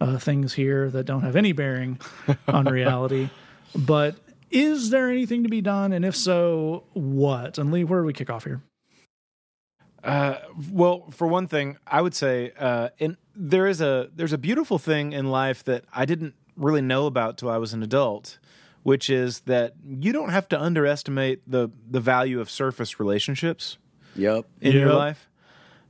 uh, 0.00 0.18
things 0.18 0.54
here 0.54 0.88
that 0.90 1.04
don't 1.04 1.22
have 1.22 1.36
any 1.36 1.52
bearing 1.52 2.00
on 2.48 2.64
reality. 2.64 3.28
But 3.74 4.16
is 4.50 4.88
there 4.88 5.10
anything 5.10 5.42
to 5.42 5.50
be 5.50 5.60
done? 5.60 5.92
And 5.92 6.02
if 6.02 6.16
so, 6.16 6.84
what? 6.94 7.58
And 7.58 7.70
Lee, 7.72 7.84
where 7.84 8.00
do 8.00 8.06
we 8.06 8.14
kick 8.14 8.30
off 8.30 8.44
here? 8.44 8.62
Uh, 10.08 10.38
well, 10.72 11.04
for 11.10 11.26
one 11.26 11.46
thing, 11.46 11.76
I 11.86 12.00
would 12.00 12.14
say, 12.14 12.52
uh, 12.58 12.88
in, 12.98 13.18
there 13.36 13.66
is 13.66 13.80
a 13.82 14.08
there's 14.16 14.32
a 14.32 14.38
beautiful 14.38 14.78
thing 14.78 15.12
in 15.12 15.30
life 15.30 15.62
that 15.64 15.84
I 15.92 16.06
didn't 16.06 16.34
really 16.56 16.80
know 16.80 17.04
about 17.06 17.36
till 17.36 17.50
I 17.50 17.58
was 17.58 17.74
an 17.74 17.82
adult, 17.82 18.38
which 18.84 19.10
is 19.10 19.40
that 19.40 19.74
you 19.86 20.12
don't 20.12 20.30
have 20.30 20.48
to 20.48 20.60
underestimate 20.60 21.42
the 21.46 21.68
the 21.90 22.00
value 22.00 22.40
of 22.40 22.48
surface 22.48 22.98
relationships. 22.98 23.76
Yep. 24.16 24.46
In 24.62 24.72
Yep. 24.72 24.80
your 24.80 24.94
life, 24.94 25.28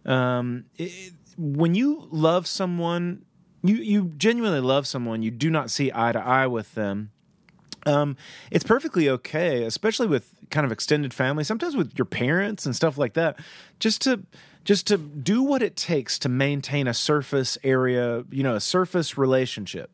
um, 0.05 0.64
it, 0.77 1.12
when 1.37 1.77
you 1.77 2.09
love 2.11 2.49
someone, 2.49 3.25
you 3.62 3.77
you 3.77 4.12
genuinely 4.16 4.61
love 4.61 4.87
someone, 4.89 5.23
you 5.23 5.31
do 5.31 5.49
not 5.49 5.71
see 5.71 5.93
eye 5.95 6.11
to 6.12 6.19
eye 6.19 6.49
with 6.49 6.75
them. 6.75 7.12
Um, 7.87 8.16
it's 8.51 8.64
perfectly 8.64 9.09
okay, 9.09 9.64
especially 9.64 10.07
with 10.07 10.35
kind 10.51 10.64
of 10.64 10.72
extended 10.72 11.14
family, 11.14 11.45
sometimes 11.45 11.76
with 11.76 11.97
your 11.97 12.05
parents 12.05 12.66
and 12.66 12.74
stuff 12.74 12.99
like 12.99 13.14
that, 13.14 13.39
just 13.79 14.03
to 14.03 14.22
just 14.64 14.87
to 14.89 14.99
do 14.99 15.43
what 15.43 15.62
it 15.62 15.76
takes 15.76 16.18
to 16.18 16.29
maintain 16.29 16.87
a 16.87 16.95
surface 16.95 17.57
area, 17.64 18.24
you 18.31 18.43
know, 18.43 18.55
a 18.55 18.61
surface 18.61 19.16
relationship. 19.16 19.91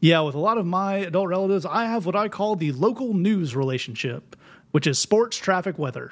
Yeah, 0.00 0.20
with 0.20 0.34
a 0.34 0.38
lot 0.38 0.58
of 0.58 0.66
my 0.66 0.96
adult 0.96 1.28
relatives, 1.28 1.64
I 1.64 1.86
have 1.86 2.04
what 2.04 2.16
I 2.16 2.28
call 2.28 2.56
the 2.56 2.72
local 2.72 3.14
news 3.14 3.54
relationship, 3.54 4.36
which 4.72 4.86
is 4.86 4.98
sports, 4.98 5.36
traffic, 5.38 5.78
weather. 5.78 6.10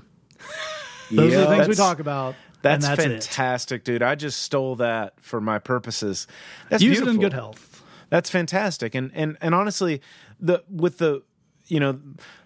Those 1.10 1.34
are 1.34 1.40
the 1.40 1.46
things 1.48 1.68
we 1.68 1.74
talk 1.74 1.98
about. 1.98 2.34
That's, 2.62 2.86
and 2.86 2.98
that's 2.98 3.06
it. 3.06 3.24
fantastic, 3.24 3.84
dude. 3.84 4.02
I 4.02 4.14
just 4.14 4.40
stole 4.40 4.76
that 4.76 5.14
for 5.20 5.40
my 5.40 5.58
purposes. 5.58 6.26
That's 6.70 6.82
Use 6.82 7.00
it 7.00 7.08
in 7.08 7.18
good 7.18 7.32
health. 7.32 7.82
That's 8.08 8.30
fantastic. 8.30 8.94
And 8.94 9.10
and 9.14 9.36
and 9.40 9.54
honestly, 9.54 10.02
the 10.42 10.62
with 10.68 10.98
the 10.98 11.22
you 11.68 11.80
know 11.80 11.98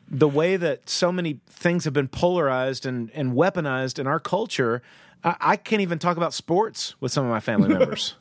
the 0.09 0.28
way 0.28 0.57
that 0.57 0.88
so 0.88 1.11
many 1.11 1.40
things 1.49 1.84
have 1.84 1.92
been 1.92 2.09
polarized 2.09 2.86
and 2.86 3.11
and 3.14 3.32
weaponized 3.32 3.99
in 3.99 4.07
our 4.07 4.20
culture, 4.20 4.82
I, 5.24 5.36
I 5.40 5.57
can't 5.57 5.82
even 5.82 5.99
talk 5.99 6.16
about 6.16 6.32
sports 6.32 6.94
with 7.01 7.11
some 7.11 7.24
of 7.24 7.30
my 7.30 7.40
family 7.40 7.68
members. 7.76 8.14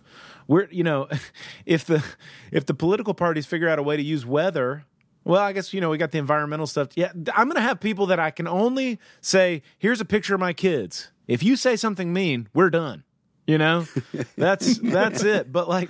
We're 0.47 0.67
you 0.71 0.83
know, 0.83 1.07
if 1.65 1.85
the 1.85 2.03
if 2.51 2.65
the 2.65 2.73
political 2.73 3.13
parties 3.13 3.45
figure 3.45 3.69
out 3.69 3.77
a 3.77 3.83
way 3.83 3.97
to 3.97 4.03
use 4.03 4.25
weather. 4.25 4.85
Well, 5.23 5.41
I 5.41 5.53
guess 5.53 5.73
you 5.73 5.81
know 5.81 5.89
we 5.89 5.97
got 5.97 6.11
the 6.11 6.19
environmental 6.19 6.67
stuff. 6.67 6.89
Yeah, 6.95 7.11
I'm 7.35 7.47
going 7.47 7.55
to 7.55 7.61
have 7.61 7.79
people 7.79 8.05
that 8.07 8.19
I 8.19 8.29
can 8.29 8.47
only 8.47 8.99
say, 9.21 9.63
"Here's 9.79 9.99
a 9.99 10.05
picture 10.05 10.35
of 10.35 10.39
my 10.39 10.53
kids." 10.53 11.11
If 11.27 11.41
you 11.41 11.55
say 11.55 11.75
something 11.75 12.13
mean, 12.13 12.47
we're 12.53 12.69
done. 12.69 13.03
You 13.47 13.57
know, 13.57 13.87
that's 14.37 14.77
that's 14.77 15.23
it. 15.23 15.51
But 15.51 15.67
like, 15.67 15.89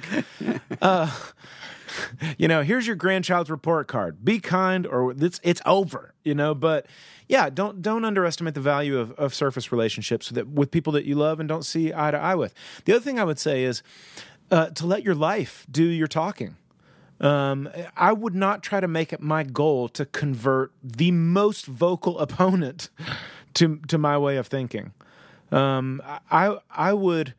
uh, 0.81 1.11
you 2.37 2.47
know, 2.47 2.61
here's 2.63 2.87
your 2.87 2.95
grandchild's 2.95 3.49
report 3.49 3.87
card. 3.87 4.23
Be 4.23 4.39
kind, 4.39 4.85
or 4.85 5.11
it's 5.11 5.39
it's 5.43 5.61
over. 5.65 6.13
You 6.23 6.35
know, 6.35 6.55
but 6.55 6.85
yeah, 7.27 7.49
don't 7.49 7.81
don't 7.81 8.05
underestimate 8.05 8.53
the 8.53 8.61
value 8.61 8.97
of, 8.97 9.11
of 9.13 9.33
surface 9.33 9.71
relationships 9.71 10.29
that 10.29 10.47
with 10.47 10.71
people 10.71 10.93
that 10.93 11.05
you 11.05 11.15
love 11.15 11.39
and 11.39 11.49
don't 11.49 11.65
see 11.65 11.93
eye 11.93 12.11
to 12.11 12.17
eye 12.17 12.35
with. 12.35 12.53
The 12.85 12.93
other 12.93 13.01
thing 13.01 13.19
I 13.19 13.23
would 13.23 13.39
say 13.39 13.63
is 13.63 13.83
uh, 14.51 14.69
to 14.71 14.85
let 14.85 15.03
your 15.03 15.15
life 15.15 15.65
do 15.69 15.83
your 15.83 16.07
talking. 16.07 16.55
Um, 17.19 17.69
I 17.95 18.11
would 18.11 18.35
not 18.35 18.61
try 18.61 18.81
to 18.81 18.87
make 18.87 19.13
it 19.13 19.21
my 19.21 19.43
goal 19.43 19.87
to 19.89 20.05
convert 20.05 20.73
the 20.83 21.11
most 21.11 21.65
vocal 21.65 22.19
opponent 22.25 22.89
to 23.55 23.77
to 23.87 23.97
my 23.97 24.17
way 24.17 24.37
of 24.37 24.47
thinking. 24.47 24.93
Um, 25.51 26.01
I 26.29 26.57
I 26.69 26.93
would 26.93 27.33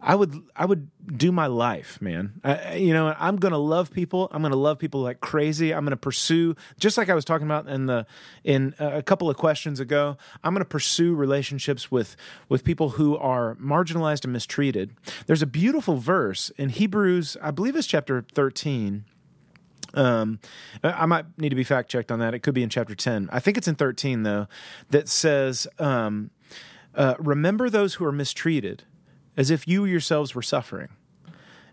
I 0.00 0.14
would 0.14 0.34
I 0.54 0.66
would 0.66 0.90
do 1.16 1.32
my 1.32 1.46
life, 1.46 2.00
man. 2.02 2.40
I, 2.44 2.74
you 2.74 2.92
know, 2.92 3.14
I'm 3.18 3.36
going 3.36 3.52
to 3.52 3.58
love 3.58 3.90
people. 3.90 4.28
I'm 4.30 4.42
going 4.42 4.52
to 4.52 4.58
love 4.58 4.78
people 4.78 5.00
like 5.00 5.20
crazy. 5.20 5.72
I'm 5.72 5.84
going 5.84 5.90
to 5.90 5.96
pursue 5.96 6.54
just 6.78 6.98
like 6.98 7.08
I 7.08 7.14
was 7.14 7.24
talking 7.24 7.46
about 7.46 7.66
in 7.66 7.86
the 7.86 8.06
in 8.44 8.74
a 8.78 9.02
couple 9.02 9.30
of 9.30 9.36
questions 9.36 9.80
ago. 9.80 10.18
I'm 10.44 10.52
going 10.52 10.64
to 10.64 10.68
pursue 10.68 11.14
relationships 11.14 11.90
with 11.90 12.14
with 12.48 12.62
people 12.62 12.90
who 12.90 13.16
are 13.16 13.56
marginalized 13.56 14.24
and 14.24 14.32
mistreated. 14.32 14.94
There's 15.26 15.42
a 15.42 15.46
beautiful 15.46 15.96
verse 15.96 16.50
in 16.50 16.68
Hebrews, 16.68 17.36
I 17.42 17.50
believe 17.50 17.74
it's 17.74 17.86
chapter 17.86 18.24
13. 18.34 19.04
Um, 19.94 20.40
I 20.82 21.06
might 21.06 21.38
need 21.38 21.48
to 21.48 21.56
be 21.56 21.64
fact 21.64 21.90
checked 21.90 22.12
on 22.12 22.18
that. 22.18 22.34
It 22.34 22.40
could 22.40 22.54
be 22.54 22.62
in 22.62 22.68
chapter 22.68 22.94
10. 22.94 23.30
I 23.32 23.40
think 23.40 23.56
it's 23.56 23.68
in 23.68 23.76
13 23.76 24.24
though, 24.24 24.46
that 24.90 25.08
says, 25.08 25.66
um, 25.78 26.30
uh, 26.94 27.14
"Remember 27.18 27.70
those 27.70 27.94
who 27.94 28.04
are 28.04 28.12
mistreated." 28.12 28.84
As 29.36 29.50
if 29.50 29.68
you 29.68 29.84
yourselves 29.84 30.34
were 30.34 30.42
suffering. 30.42 30.88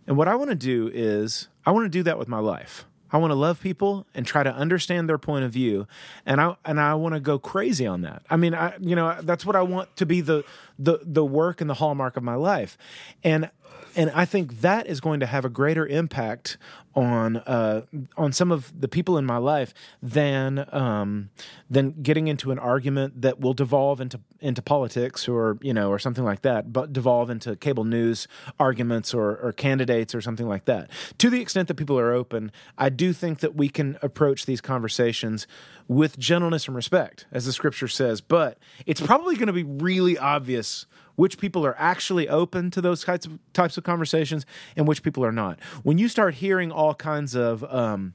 And 0.05 0.17
what 0.17 0.27
I 0.27 0.35
want 0.35 0.49
to 0.49 0.55
do 0.55 0.91
is, 0.93 1.47
I 1.65 1.71
want 1.71 1.85
to 1.85 1.89
do 1.89 2.03
that 2.03 2.19
with 2.19 2.27
my 2.27 2.39
life. 2.39 2.85
I 3.13 3.17
want 3.17 3.29
to 3.29 3.35
love 3.35 3.61
people 3.61 4.07
and 4.15 4.25
try 4.25 4.41
to 4.41 4.51
understand 4.51 5.07
their 5.07 5.19
point 5.19 5.45
of 5.45 5.51
view, 5.51 5.87
and 6.25 6.41
I 6.41 6.55
and 6.65 6.79
I 6.79 6.95
want 6.95 7.13
to 7.13 7.19
go 7.19 7.37
crazy 7.37 7.85
on 7.85 8.01
that. 8.01 8.23
I 8.27 8.37
mean, 8.37 8.55
I 8.55 8.73
you 8.79 8.95
know 8.95 9.15
that's 9.21 9.45
what 9.45 9.55
I 9.55 9.61
want 9.61 9.95
to 9.97 10.07
be 10.07 10.21
the 10.21 10.43
the 10.79 10.99
the 11.03 11.23
work 11.23 11.61
and 11.61 11.69
the 11.69 11.75
hallmark 11.75 12.17
of 12.17 12.23
my 12.23 12.33
life, 12.33 12.75
and 13.23 13.51
and 13.95 14.11
I 14.11 14.25
think 14.25 14.61
that 14.61 14.87
is 14.87 14.99
going 14.99 15.19
to 15.19 15.25
have 15.25 15.45
a 15.45 15.49
greater 15.49 15.85
impact 15.85 16.57
on 16.95 17.37
uh, 17.37 17.81
on 18.17 18.31
some 18.31 18.51
of 18.51 18.79
the 18.79 18.87
people 18.87 19.17
in 19.17 19.25
my 19.25 19.37
life 19.37 19.73
than 20.01 20.67
um, 20.71 21.29
than 21.69 22.01
getting 22.03 22.27
into 22.27 22.51
an 22.51 22.59
argument 22.59 23.21
that 23.21 23.39
will 23.39 23.53
devolve 23.53 23.99
into 23.99 24.19
into 24.39 24.61
politics 24.61 25.27
or 25.27 25.57
you 25.61 25.73
know 25.73 25.89
or 25.89 25.97
something 25.97 26.23
like 26.23 26.41
that, 26.41 26.71
but 26.71 26.93
devolve 26.93 27.29
into 27.29 27.55
cable 27.55 27.83
news 27.83 28.27
arguments 28.59 29.13
or, 29.13 29.37
or 29.37 29.51
candidates 29.51 30.13
or 30.13 30.21
something 30.21 30.47
like 30.47 30.65
that. 30.65 30.89
To 31.19 31.29
the 31.29 31.41
extent 31.41 31.67
that 31.67 31.75
people 31.75 31.99
are 31.99 32.11
open, 32.11 32.51
I 32.77 32.89
do 32.89 33.13
think 33.13 33.39
that 33.39 33.55
we 33.55 33.69
can 33.69 33.97
approach 34.01 34.45
these 34.45 34.61
conversations 34.61 35.47
with 35.87 36.17
gentleness 36.17 36.67
and 36.67 36.75
respect, 36.75 37.25
as 37.31 37.45
the 37.45 37.53
scripture 37.53 37.87
says. 37.87 38.21
But 38.21 38.57
it's 38.85 39.01
probably 39.01 39.35
going 39.35 39.47
to 39.47 39.53
be 39.53 39.63
really 39.63 40.17
obvious 40.17 40.85
which 41.15 41.37
people 41.37 41.65
are 41.65 41.75
actually 41.77 42.27
open 42.27 42.71
to 42.71 42.81
those 42.81 43.03
types 43.03 43.25
of 43.25 43.39
types 43.53 43.77
of 43.77 43.83
conversations 43.83 44.45
and 44.75 44.87
which 44.87 45.03
people 45.03 45.23
are 45.25 45.31
not. 45.31 45.59
When 45.83 45.97
you 45.97 46.07
start 46.07 46.35
hearing 46.35 46.71
all 46.71 46.95
kinds 46.95 47.35
of 47.35 47.63
um, 47.65 48.13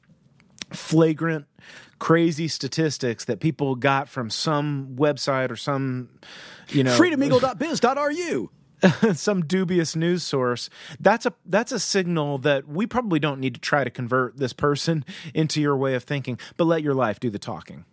flagrant, 0.70 1.46
crazy 1.98 2.48
statistics 2.48 3.24
that 3.24 3.40
people 3.40 3.74
got 3.74 4.08
from 4.08 4.30
some 4.30 4.96
website 4.96 5.50
or 5.50 5.56
some, 5.56 6.08
you 6.68 6.84
know, 6.84 6.96
freedomeagle.biz.ru. 6.98 8.50
some 9.14 9.44
dubious 9.44 9.96
news 9.96 10.22
source 10.22 10.70
that's 11.00 11.26
a 11.26 11.32
that's 11.46 11.72
a 11.72 11.80
signal 11.80 12.38
that 12.38 12.68
we 12.68 12.86
probably 12.86 13.18
don't 13.18 13.40
need 13.40 13.52
to 13.52 13.60
try 13.60 13.82
to 13.82 13.90
convert 13.90 14.36
this 14.36 14.52
person 14.52 15.04
into 15.34 15.60
your 15.60 15.76
way 15.76 15.94
of 15.94 16.04
thinking 16.04 16.38
but 16.56 16.64
let 16.64 16.80
your 16.80 16.94
life 16.94 17.18
do 17.18 17.28
the 17.28 17.40
talking 17.40 17.84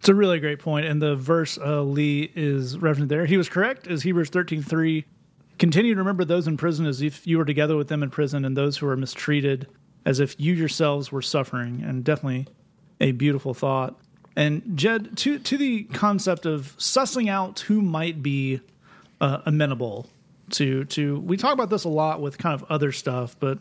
it's 0.00 0.08
a 0.08 0.14
really 0.14 0.40
great 0.40 0.58
point, 0.58 0.86
and 0.86 1.00
the 1.00 1.14
verse 1.14 1.58
uh, 1.58 1.82
Lee 1.82 2.32
is 2.34 2.78
referencing 2.78 3.08
there. 3.08 3.26
He 3.26 3.36
was 3.36 3.48
correct. 3.48 3.86
Is 3.86 4.02
Hebrews 4.02 4.30
thirteen 4.30 4.62
three. 4.62 5.04
Continue 5.58 5.94
to 5.94 6.00
remember 6.00 6.24
those 6.24 6.46
in 6.48 6.56
prison 6.56 6.86
as 6.86 7.02
if 7.02 7.26
you 7.26 7.36
were 7.36 7.44
together 7.44 7.76
with 7.76 7.88
them 7.88 8.02
in 8.02 8.08
prison, 8.08 8.46
and 8.46 8.56
those 8.56 8.78
who 8.78 8.86
are 8.88 8.96
mistreated 8.96 9.68
as 10.06 10.18
if 10.18 10.34
you 10.40 10.54
yourselves 10.54 11.12
were 11.12 11.22
suffering. 11.22 11.84
And 11.86 12.02
definitely 12.02 12.48
a 12.98 13.12
beautiful 13.12 13.52
thought. 13.52 14.00
And 14.34 14.62
Jed, 14.74 15.18
to 15.18 15.38
to 15.38 15.58
the 15.58 15.84
concept 15.84 16.46
of 16.46 16.74
sussing 16.78 17.28
out 17.28 17.60
who 17.60 17.82
might 17.82 18.22
be 18.22 18.60
uh, 19.20 19.42
amenable 19.44 20.08
to 20.52 20.84
to, 20.86 21.20
we 21.20 21.36
talk 21.36 21.52
about 21.52 21.68
this 21.68 21.84
a 21.84 21.88
lot 21.90 22.22
with 22.22 22.38
kind 22.38 22.54
of 22.54 22.64
other 22.70 22.90
stuff, 22.90 23.36
but 23.38 23.58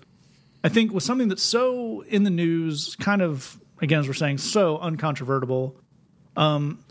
I 0.63 0.69
think 0.69 0.93
with 0.93 1.03
something 1.03 1.27
that's 1.27 1.43
so 1.43 2.01
in 2.07 2.23
the 2.23 2.29
news, 2.29 2.95
kind 2.95 3.21
of 3.21 3.59
again 3.81 3.99
as 3.99 4.07
we're 4.07 4.13
saying, 4.13 4.37
so 4.37 4.77
uncontrovertible 4.77 5.75
um, 6.39 6.83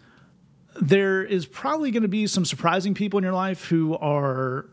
there 0.81 1.25
is 1.25 1.47
probably 1.47 1.91
going 1.91 2.03
to 2.03 2.09
be 2.09 2.27
some 2.27 2.45
surprising 2.45 2.95
people 2.95 3.19
in 3.19 3.25
your 3.25 3.33
life 3.33 3.65
who 3.65 3.97
are 3.97 4.67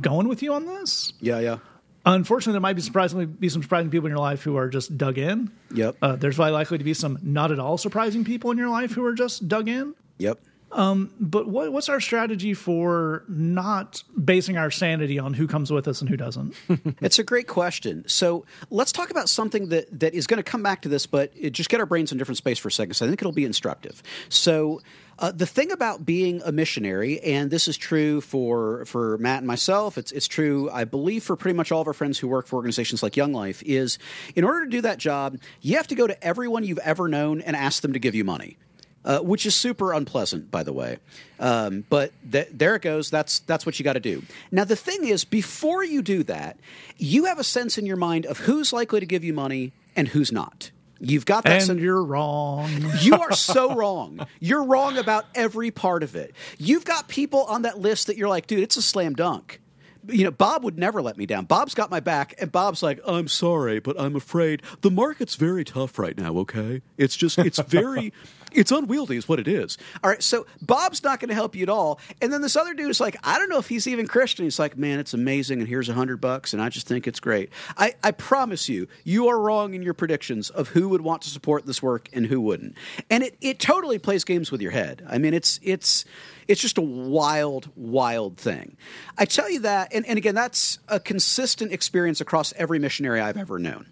going 0.00 0.28
with 0.28 0.42
you 0.42 0.54
on 0.54 0.66
this. 0.66 1.12
Yeah, 1.20 1.40
yeah. 1.40 1.58
Unfortunately, 2.06 2.52
there 2.52 2.60
might 2.60 2.76
be 2.76 2.82
surprisingly 2.82 3.26
be 3.26 3.50
some 3.50 3.62
surprising 3.62 3.90
people 3.90 4.06
in 4.06 4.10
your 4.10 4.20
life 4.20 4.42
who 4.42 4.56
are 4.56 4.68
just 4.68 4.96
dug 4.96 5.18
in. 5.18 5.50
Yep. 5.74 5.96
Uh, 6.00 6.16
there's 6.16 6.36
very 6.36 6.50
likely 6.50 6.78
to 6.78 6.84
be 6.84 6.94
some 6.94 7.18
not 7.22 7.52
at 7.52 7.58
all 7.58 7.76
surprising 7.76 8.24
people 8.24 8.50
in 8.52 8.56
your 8.56 8.70
life 8.70 8.92
who 8.92 9.04
are 9.04 9.12
just 9.12 9.48
dug 9.48 9.68
in. 9.68 9.94
Yep. 10.18 10.38
Um, 10.72 11.12
but 11.18 11.48
what, 11.48 11.72
what's 11.72 11.88
our 11.88 12.00
strategy 12.00 12.54
for 12.54 13.24
not 13.28 14.02
basing 14.22 14.56
our 14.56 14.70
sanity 14.70 15.18
on 15.18 15.34
who 15.34 15.46
comes 15.46 15.72
with 15.72 15.88
us 15.88 16.00
and 16.00 16.08
who 16.08 16.16
doesn't? 16.16 16.54
it's 17.00 17.18
a 17.18 17.24
great 17.24 17.48
question. 17.48 18.04
So 18.06 18.44
let's 18.70 18.92
talk 18.92 19.10
about 19.10 19.28
something 19.28 19.70
that, 19.70 20.00
that 20.00 20.14
is 20.14 20.26
going 20.26 20.38
to 20.38 20.44
come 20.48 20.62
back 20.62 20.82
to 20.82 20.88
this, 20.88 21.06
but 21.06 21.34
just 21.52 21.70
get 21.70 21.80
our 21.80 21.86
brains 21.86 22.12
in 22.12 22.18
different 22.18 22.38
space 22.38 22.58
for 22.58 22.68
a 22.68 22.72
second. 22.72 22.94
So 22.94 23.04
I 23.04 23.08
think 23.08 23.20
it'll 23.20 23.32
be 23.32 23.44
instructive. 23.44 24.02
So 24.28 24.80
uh, 25.18 25.32
the 25.32 25.44
thing 25.44 25.70
about 25.70 26.06
being 26.06 26.40
a 26.44 26.52
missionary, 26.52 27.20
and 27.20 27.50
this 27.50 27.68
is 27.68 27.76
true 27.76 28.22
for 28.22 28.86
for 28.86 29.18
Matt 29.18 29.38
and 29.38 29.46
myself, 29.46 29.98
it's 29.98 30.12
it's 30.12 30.26
true, 30.26 30.70
I 30.70 30.84
believe, 30.84 31.22
for 31.22 31.36
pretty 31.36 31.56
much 31.56 31.70
all 31.70 31.82
of 31.82 31.86
our 31.86 31.92
friends 31.92 32.18
who 32.18 32.26
work 32.26 32.46
for 32.46 32.56
organizations 32.56 33.02
like 33.02 33.18
Young 33.18 33.34
Life, 33.34 33.62
is 33.66 33.98
in 34.34 34.44
order 34.44 34.64
to 34.64 34.70
do 34.70 34.80
that 34.80 34.96
job, 34.96 35.36
you 35.60 35.76
have 35.76 35.88
to 35.88 35.94
go 35.94 36.06
to 36.06 36.24
everyone 36.24 36.64
you've 36.64 36.78
ever 36.78 37.06
known 37.06 37.42
and 37.42 37.54
ask 37.54 37.82
them 37.82 37.92
to 37.92 37.98
give 37.98 38.14
you 38.14 38.24
money 38.24 38.56
uh, 39.04 39.20
which 39.20 39.46
is 39.46 39.54
super 39.54 39.92
unpleasant, 39.92 40.50
by 40.50 40.62
the 40.62 40.72
way. 40.72 40.98
Um, 41.38 41.84
but 41.88 42.12
th- 42.30 42.48
there 42.52 42.76
it 42.76 42.82
goes. 42.82 43.10
That's 43.10 43.40
that's 43.40 43.64
what 43.64 43.78
you 43.78 43.84
got 43.84 43.94
to 43.94 44.00
do. 44.00 44.22
Now 44.50 44.64
the 44.64 44.76
thing 44.76 45.06
is, 45.06 45.24
before 45.24 45.84
you 45.84 46.02
do 46.02 46.22
that, 46.24 46.58
you 46.98 47.24
have 47.26 47.38
a 47.38 47.44
sense 47.44 47.78
in 47.78 47.86
your 47.86 47.96
mind 47.96 48.26
of 48.26 48.38
who's 48.38 48.72
likely 48.72 49.00
to 49.00 49.06
give 49.06 49.24
you 49.24 49.32
money 49.32 49.72
and 49.96 50.08
who's 50.08 50.32
not. 50.32 50.70
You've 51.02 51.24
got 51.24 51.44
that. 51.44 51.52
And 51.52 51.62
sen- 51.62 51.78
you're 51.78 52.04
wrong. 52.04 52.70
you 53.00 53.14
are 53.14 53.32
so 53.32 53.74
wrong. 53.74 54.26
You're 54.38 54.64
wrong 54.64 54.98
about 54.98 55.24
every 55.34 55.70
part 55.70 56.02
of 56.02 56.14
it. 56.14 56.34
You've 56.58 56.84
got 56.84 57.08
people 57.08 57.44
on 57.44 57.62
that 57.62 57.78
list 57.78 58.08
that 58.08 58.18
you're 58.18 58.28
like, 58.28 58.46
dude, 58.46 58.60
it's 58.60 58.76
a 58.76 58.82
slam 58.82 59.14
dunk 59.14 59.60
you 60.08 60.24
know, 60.24 60.30
Bob 60.30 60.64
would 60.64 60.78
never 60.78 61.02
let 61.02 61.16
me 61.16 61.26
down. 61.26 61.44
Bob's 61.44 61.74
got 61.74 61.90
my 61.90 62.00
back, 62.00 62.34
and 62.38 62.50
Bob's 62.50 62.82
like, 62.82 63.00
I'm 63.06 63.28
sorry, 63.28 63.80
but 63.80 64.00
I'm 64.00 64.16
afraid 64.16 64.62
the 64.80 64.90
market's 64.90 65.34
very 65.34 65.64
tough 65.64 65.98
right 65.98 66.16
now, 66.16 66.36
okay? 66.38 66.82
It's 66.96 67.16
just, 67.16 67.38
it's 67.38 67.58
very, 67.58 68.12
it's 68.52 68.72
unwieldy, 68.72 69.16
is 69.16 69.28
what 69.28 69.40
it 69.40 69.48
is. 69.48 69.78
All 70.02 70.10
right, 70.10 70.22
so 70.22 70.46
Bob's 70.62 71.02
not 71.02 71.20
going 71.20 71.28
to 71.28 71.34
help 71.34 71.54
you 71.54 71.62
at 71.62 71.68
all. 71.68 72.00
And 72.20 72.32
then 72.32 72.42
this 72.42 72.56
other 72.56 72.74
dude 72.74 72.90
is 72.90 73.00
like, 73.00 73.16
I 73.24 73.38
don't 73.38 73.48
know 73.48 73.58
if 73.58 73.68
he's 73.68 73.86
even 73.86 74.06
Christian. 74.06 74.44
He's 74.44 74.58
like, 74.58 74.76
man, 74.76 74.98
it's 74.98 75.14
amazing, 75.14 75.60
and 75.60 75.68
here's 75.68 75.88
a 75.88 75.94
hundred 75.94 76.20
bucks, 76.20 76.52
and 76.52 76.62
I 76.62 76.68
just 76.68 76.86
think 76.86 77.06
it's 77.06 77.20
great. 77.20 77.50
I, 77.76 77.94
I 78.02 78.10
promise 78.10 78.68
you, 78.68 78.88
you 79.04 79.28
are 79.28 79.38
wrong 79.38 79.74
in 79.74 79.82
your 79.82 79.94
predictions 79.94 80.50
of 80.50 80.68
who 80.68 80.88
would 80.88 81.00
want 81.00 81.22
to 81.22 81.28
support 81.28 81.66
this 81.66 81.82
work 81.82 82.08
and 82.12 82.26
who 82.26 82.40
wouldn't. 82.40 82.76
And 83.08 83.22
it, 83.22 83.36
it 83.40 83.58
totally 83.58 83.98
plays 83.98 84.24
games 84.24 84.50
with 84.50 84.60
your 84.60 84.72
head. 84.72 85.04
I 85.08 85.18
mean, 85.18 85.34
it's, 85.34 85.60
it's, 85.62 86.04
it's 86.48 86.60
just 86.60 86.78
a 86.78 86.82
wild, 86.82 87.70
wild 87.76 88.36
thing. 88.36 88.76
I 89.16 89.24
tell 89.24 89.50
you 89.50 89.60
that, 89.60 89.92
and, 89.94 90.06
and 90.06 90.18
again, 90.18 90.34
that's 90.34 90.78
a 90.88 90.98
consistent 90.98 91.72
experience 91.72 92.20
across 92.20 92.52
every 92.54 92.78
missionary 92.78 93.20
I've 93.20 93.36
ever 93.36 93.58
known. 93.58 93.86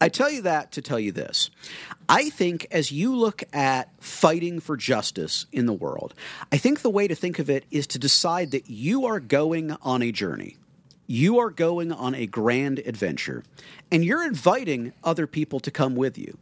I 0.00 0.08
tell 0.08 0.30
you 0.30 0.42
that 0.42 0.72
to 0.72 0.82
tell 0.82 1.00
you 1.00 1.12
this. 1.12 1.50
I 2.08 2.30
think 2.30 2.66
as 2.70 2.92
you 2.92 3.16
look 3.16 3.42
at 3.52 3.90
fighting 4.02 4.60
for 4.60 4.76
justice 4.76 5.46
in 5.52 5.66
the 5.66 5.72
world, 5.72 6.14
I 6.52 6.58
think 6.58 6.82
the 6.82 6.90
way 6.90 7.08
to 7.08 7.14
think 7.14 7.38
of 7.38 7.48
it 7.48 7.64
is 7.70 7.86
to 7.88 7.98
decide 7.98 8.50
that 8.50 8.68
you 8.68 9.06
are 9.06 9.20
going 9.20 9.72
on 9.82 10.02
a 10.02 10.12
journey. 10.12 10.56
You 11.06 11.38
are 11.38 11.50
going 11.50 11.92
on 11.92 12.14
a 12.14 12.26
grand 12.26 12.80
adventure, 12.80 13.44
and 13.92 14.04
you're 14.04 14.24
inviting 14.24 14.92
other 15.04 15.26
people 15.26 15.60
to 15.60 15.70
come 15.70 15.94
with 15.94 16.18
you 16.18 16.36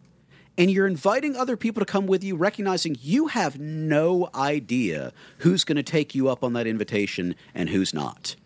and 0.57 0.71
you're 0.71 0.87
inviting 0.87 1.37
other 1.37 1.57
people 1.57 1.81
to 1.81 1.91
come 1.91 2.07
with 2.07 2.23
you, 2.23 2.37
recognizing 2.37 2.97
you 3.01 3.29
have 3.29 3.59
no 3.59 4.29
idea 4.35 5.13
who's 5.39 5.65
going 5.65 5.77
to 5.77 5.83
take 5.83 6.15
you 6.15 6.29
up 6.29 6.45
on 6.45 6.53
that 6.53 6.67
invitation 6.67 7.35
and 7.55 7.69
who's 7.69 7.93
not. 7.93 8.37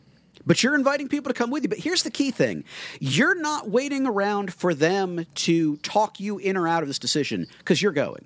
But 0.48 0.62
you're 0.62 0.74
inviting 0.74 1.08
people 1.08 1.28
to 1.28 1.34
come 1.34 1.50
with 1.50 1.62
you. 1.62 1.68
But 1.68 1.78
here's 1.78 2.02
the 2.02 2.10
key 2.10 2.30
thing 2.30 2.64
you're 3.00 3.38
not 3.38 3.68
waiting 3.68 4.06
around 4.06 4.52
for 4.52 4.72
them 4.72 5.26
to 5.34 5.76
talk 5.76 6.18
you 6.18 6.38
in 6.38 6.56
or 6.56 6.66
out 6.66 6.82
of 6.82 6.88
this 6.88 6.98
decision 6.98 7.46
because 7.58 7.82
you're 7.82 7.92
going. 7.92 8.24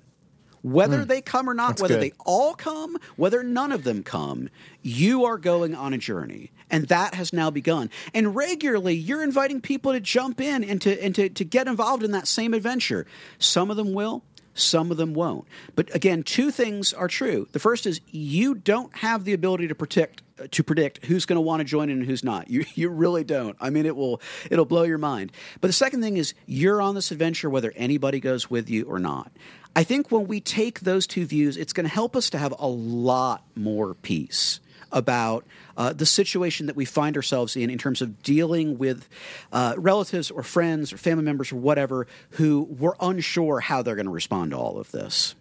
Whether 0.61 0.99
mm, 0.99 1.07
they 1.07 1.19
come 1.19 1.49
or 1.49 1.53
not, 1.53 1.81
whether 1.81 1.95
good. 1.95 2.03
they 2.03 2.13
all 2.25 2.53
come, 2.53 2.95
whether 3.17 3.43
none 3.43 3.73
of 3.73 3.83
them 3.83 4.01
come, 4.01 4.47
you 4.81 5.25
are 5.25 5.37
going 5.37 5.75
on 5.75 5.93
a 5.93 5.97
journey. 5.97 6.51
And 6.69 6.87
that 6.87 7.13
has 7.15 7.33
now 7.33 7.49
begun. 7.49 7.89
And 8.13 8.33
regularly, 8.33 8.95
you're 8.95 9.21
inviting 9.21 9.59
people 9.59 9.91
to 9.91 9.99
jump 9.99 10.39
in 10.39 10.63
and 10.63 10.81
to, 10.83 11.03
and 11.03 11.13
to, 11.15 11.27
to 11.27 11.43
get 11.43 11.67
involved 11.67 12.03
in 12.03 12.11
that 12.11 12.29
same 12.29 12.53
adventure. 12.53 13.05
Some 13.37 13.69
of 13.69 13.75
them 13.75 13.93
will, 13.93 14.23
some 14.53 14.91
of 14.91 14.97
them 14.97 15.13
won't. 15.13 15.45
But 15.75 15.93
again, 15.95 16.23
two 16.23 16.51
things 16.51 16.93
are 16.93 17.07
true. 17.07 17.47
The 17.51 17.59
first 17.59 17.85
is 17.85 18.01
you 18.11 18.55
don't 18.55 18.95
have 18.97 19.25
the 19.25 19.33
ability 19.33 19.67
to 19.67 19.75
predict 19.75 20.21
uh, 20.39 20.47
to 20.51 20.63
predict 20.63 21.05
who's 21.05 21.25
going 21.25 21.37
to 21.37 21.41
want 21.41 21.59
to 21.59 21.63
join 21.63 21.89
in 21.89 21.99
and 21.99 22.05
who's 22.05 22.23
not. 22.23 22.49
You 22.49 22.65
you 22.75 22.89
really 22.89 23.23
don't. 23.23 23.55
I 23.59 23.69
mean, 23.69 23.85
it 23.85 23.95
will 23.95 24.21
it'll 24.49 24.65
blow 24.65 24.83
your 24.83 24.97
mind. 24.97 25.31
But 25.61 25.67
the 25.67 25.73
second 25.73 26.01
thing 26.01 26.17
is 26.17 26.33
you're 26.45 26.81
on 26.81 26.95
this 26.95 27.11
adventure 27.11 27.49
whether 27.49 27.73
anybody 27.75 28.19
goes 28.19 28.49
with 28.49 28.69
you 28.69 28.85
or 28.85 28.99
not. 28.99 29.31
I 29.75 29.83
think 29.83 30.11
when 30.11 30.27
we 30.27 30.39
take 30.39 30.81
those 30.81 31.07
two 31.07 31.25
views, 31.25 31.57
it's 31.57 31.73
going 31.73 31.85
to 31.85 31.93
help 31.93 32.15
us 32.15 32.29
to 32.31 32.37
have 32.37 32.53
a 32.59 32.67
lot 32.67 33.43
more 33.55 33.95
peace 33.95 34.59
about 34.93 35.45
uh, 35.75 35.91
the 35.91 36.05
situation 36.05 36.67
that 36.67 36.75
we 36.75 36.85
find 36.85 37.17
ourselves 37.17 37.57
in 37.57 37.69
in 37.69 37.77
terms 37.77 38.01
of 38.01 38.23
dealing 38.23 38.77
with 38.77 39.09
uh, 39.51 39.73
relatives 39.77 40.31
or 40.31 40.43
friends 40.43 40.93
or 40.93 40.97
family 40.97 41.23
members 41.23 41.51
or 41.51 41.57
whatever 41.57 42.07
who 42.31 42.61
we're 42.79 42.95
unsure 43.01 43.59
how 43.59 43.81
they're 43.81 43.95
going 43.95 44.05
to 44.05 44.11
respond 44.11 44.51
to 44.51 44.57
all 44.57 44.79
of 44.79 44.91
this. 44.91 45.35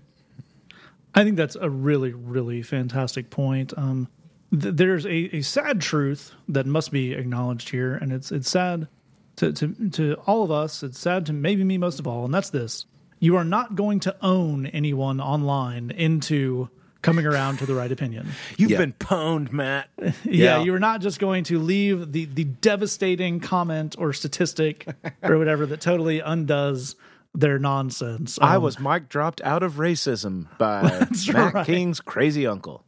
I 1.14 1.24
think 1.24 1.36
that's 1.36 1.56
a 1.56 1.68
really, 1.68 2.12
really 2.12 2.62
fantastic 2.62 3.28
point. 3.28 3.74
Um, 3.76 4.08
th- 4.50 4.74
there's 4.74 5.04
a, 5.04 5.36
a 5.36 5.42
sad 5.42 5.80
truth 5.80 6.32
that 6.48 6.66
must 6.66 6.90
be 6.90 7.12
acknowledged 7.12 7.68
here, 7.68 7.94
and 7.94 8.12
it's 8.12 8.32
it's 8.32 8.50
sad 8.50 8.88
to, 9.36 9.52
to 9.52 9.90
to 9.90 10.14
all 10.26 10.42
of 10.42 10.50
us. 10.50 10.82
It's 10.82 10.98
sad 10.98 11.26
to 11.26 11.32
maybe 11.32 11.64
me 11.64 11.76
most 11.76 11.98
of 12.00 12.06
all, 12.06 12.24
and 12.24 12.32
that's 12.32 12.50
this: 12.50 12.86
you 13.18 13.36
are 13.36 13.44
not 13.44 13.74
going 13.74 14.00
to 14.00 14.16
own 14.22 14.66
anyone 14.66 15.20
online 15.20 15.90
into 15.90 16.70
coming 17.02 17.26
around 17.26 17.58
to 17.58 17.66
the 17.66 17.74
right 17.74 17.90
opinion. 17.92 18.28
You've 18.56 18.70
Yeah. 18.70 18.78
been 18.78 18.92
pwned, 18.94 19.52
Matt. 19.52 19.88
Yeah, 19.98 20.12
Yeah. 20.24 20.62
you 20.62 20.74
are 20.74 20.78
not 20.80 21.00
just 21.00 21.18
going 21.18 21.44
to 21.44 21.58
leave 21.58 22.12
the 22.12 22.24
the 22.26 22.44
devastating 22.44 23.40
comment 23.40 23.94
or 23.98 24.12
statistic 24.12 24.86
or 25.22 25.36
whatever 25.38 25.66
that 25.66 25.80
totally 25.80 26.20
undoes 26.20 26.96
their 27.34 27.58
nonsense. 27.58 28.38
I 28.42 28.56
Um, 28.56 28.62
was 28.62 28.78
mic 28.78 29.08
dropped 29.08 29.40
out 29.42 29.62
of 29.62 29.74
racism 29.74 30.46
by 30.58 30.82
Matt 31.28 31.28
right. 31.54 31.66
King's 31.66 32.00
crazy 32.00 32.46
uncle. 32.46 32.84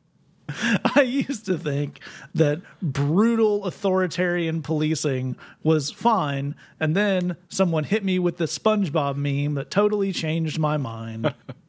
I 0.94 1.00
used 1.00 1.46
to 1.46 1.56
think 1.56 2.00
that 2.34 2.60
brutal 2.82 3.64
authoritarian 3.64 4.60
policing 4.60 5.36
was 5.62 5.90
fine, 5.90 6.54
and 6.78 6.94
then 6.94 7.36
someone 7.48 7.84
hit 7.84 8.04
me 8.04 8.18
with 8.18 8.36
the 8.36 8.44
SpongeBob 8.44 9.16
meme 9.16 9.54
that 9.54 9.70
totally 9.70 10.12
changed 10.12 10.58
my 10.58 10.76
mind. 10.76 11.32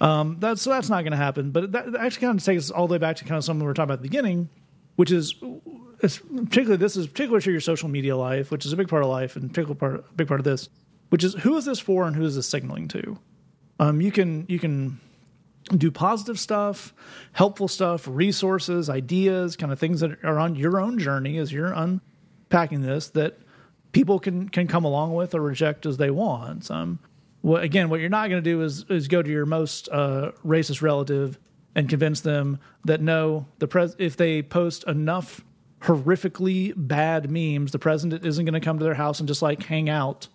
um, 0.00 0.36
that's 0.40 0.62
so 0.62 0.70
that's 0.70 0.90
not 0.90 1.02
going 1.02 1.12
to 1.12 1.16
happen. 1.16 1.50
But 1.50 1.72
that, 1.72 1.92
that 1.92 2.00
actually 2.00 2.26
kind 2.26 2.38
of 2.38 2.44
takes 2.44 2.64
us 2.64 2.70
all 2.70 2.86
the 2.86 2.92
way 2.92 2.98
back 2.98 3.16
to 3.16 3.24
kind 3.24 3.38
of 3.38 3.44
something 3.44 3.60
we 3.60 3.66
were 3.66 3.74
talking 3.74 3.84
about 3.84 3.94
at 3.94 4.02
the 4.02 4.08
beginning, 4.08 4.48
which 4.96 5.10
is 5.10 5.34
particularly 6.00 6.76
this 6.76 6.96
is 6.96 7.06
particular 7.06 7.40
to 7.40 7.50
your 7.50 7.60
social 7.60 7.88
media 7.88 8.16
life, 8.16 8.50
which 8.50 8.66
is 8.66 8.72
a 8.72 8.76
big 8.76 8.88
part 8.88 9.02
of 9.02 9.08
life, 9.08 9.36
and 9.36 9.48
particular 9.48 9.74
part, 9.74 9.94
a 9.94 10.14
big 10.14 10.28
part 10.28 10.40
of 10.40 10.44
this, 10.44 10.68
which 11.08 11.24
is 11.24 11.34
who 11.34 11.56
is 11.56 11.64
this 11.64 11.78
for 11.78 12.06
and 12.06 12.16
who 12.16 12.24
is 12.24 12.36
this 12.36 12.46
signaling 12.46 12.88
to? 12.88 13.18
Um, 13.78 14.00
you 14.00 14.12
can 14.12 14.44
you 14.48 14.58
can 14.58 15.00
do 15.76 15.90
positive 15.90 16.38
stuff, 16.38 16.94
helpful 17.32 17.68
stuff, 17.68 18.06
resources, 18.06 18.88
ideas, 18.88 19.56
kind 19.56 19.72
of 19.72 19.78
things 19.78 20.00
that 20.00 20.22
are 20.24 20.38
on 20.38 20.54
your 20.54 20.78
own 20.80 20.98
journey 20.98 21.38
as 21.38 21.52
you're 21.52 21.72
unpacking 21.72 22.82
this 22.82 23.08
that 23.08 23.38
people 23.92 24.18
can 24.18 24.48
can 24.48 24.66
come 24.68 24.84
along 24.84 25.14
with 25.14 25.34
or 25.34 25.40
reject 25.40 25.86
as 25.86 25.96
they 25.96 26.10
want. 26.10 26.70
Um, 26.70 26.98
well, 27.46 27.62
again, 27.62 27.90
what 27.90 28.00
you're 28.00 28.08
not 28.08 28.28
going 28.28 28.42
to 28.42 28.50
do 28.50 28.60
is 28.62 28.84
is 28.88 29.06
go 29.06 29.22
to 29.22 29.30
your 29.30 29.46
most 29.46 29.88
uh, 29.92 30.32
racist 30.44 30.82
relative 30.82 31.38
and 31.76 31.88
convince 31.88 32.20
them 32.22 32.58
that 32.84 33.00
no, 33.00 33.46
the 33.60 33.68
pres 33.68 33.94
if 34.00 34.16
they 34.16 34.42
post 34.42 34.82
enough 34.88 35.44
horrifically 35.82 36.72
bad 36.76 37.30
memes, 37.30 37.70
the 37.70 37.78
president 37.78 38.26
isn't 38.26 38.44
going 38.44 38.54
to 38.54 38.60
come 38.60 38.80
to 38.80 38.84
their 38.84 38.94
house 38.94 39.20
and 39.20 39.28
just 39.28 39.42
like 39.42 39.62
hang 39.62 39.88
out 39.88 40.26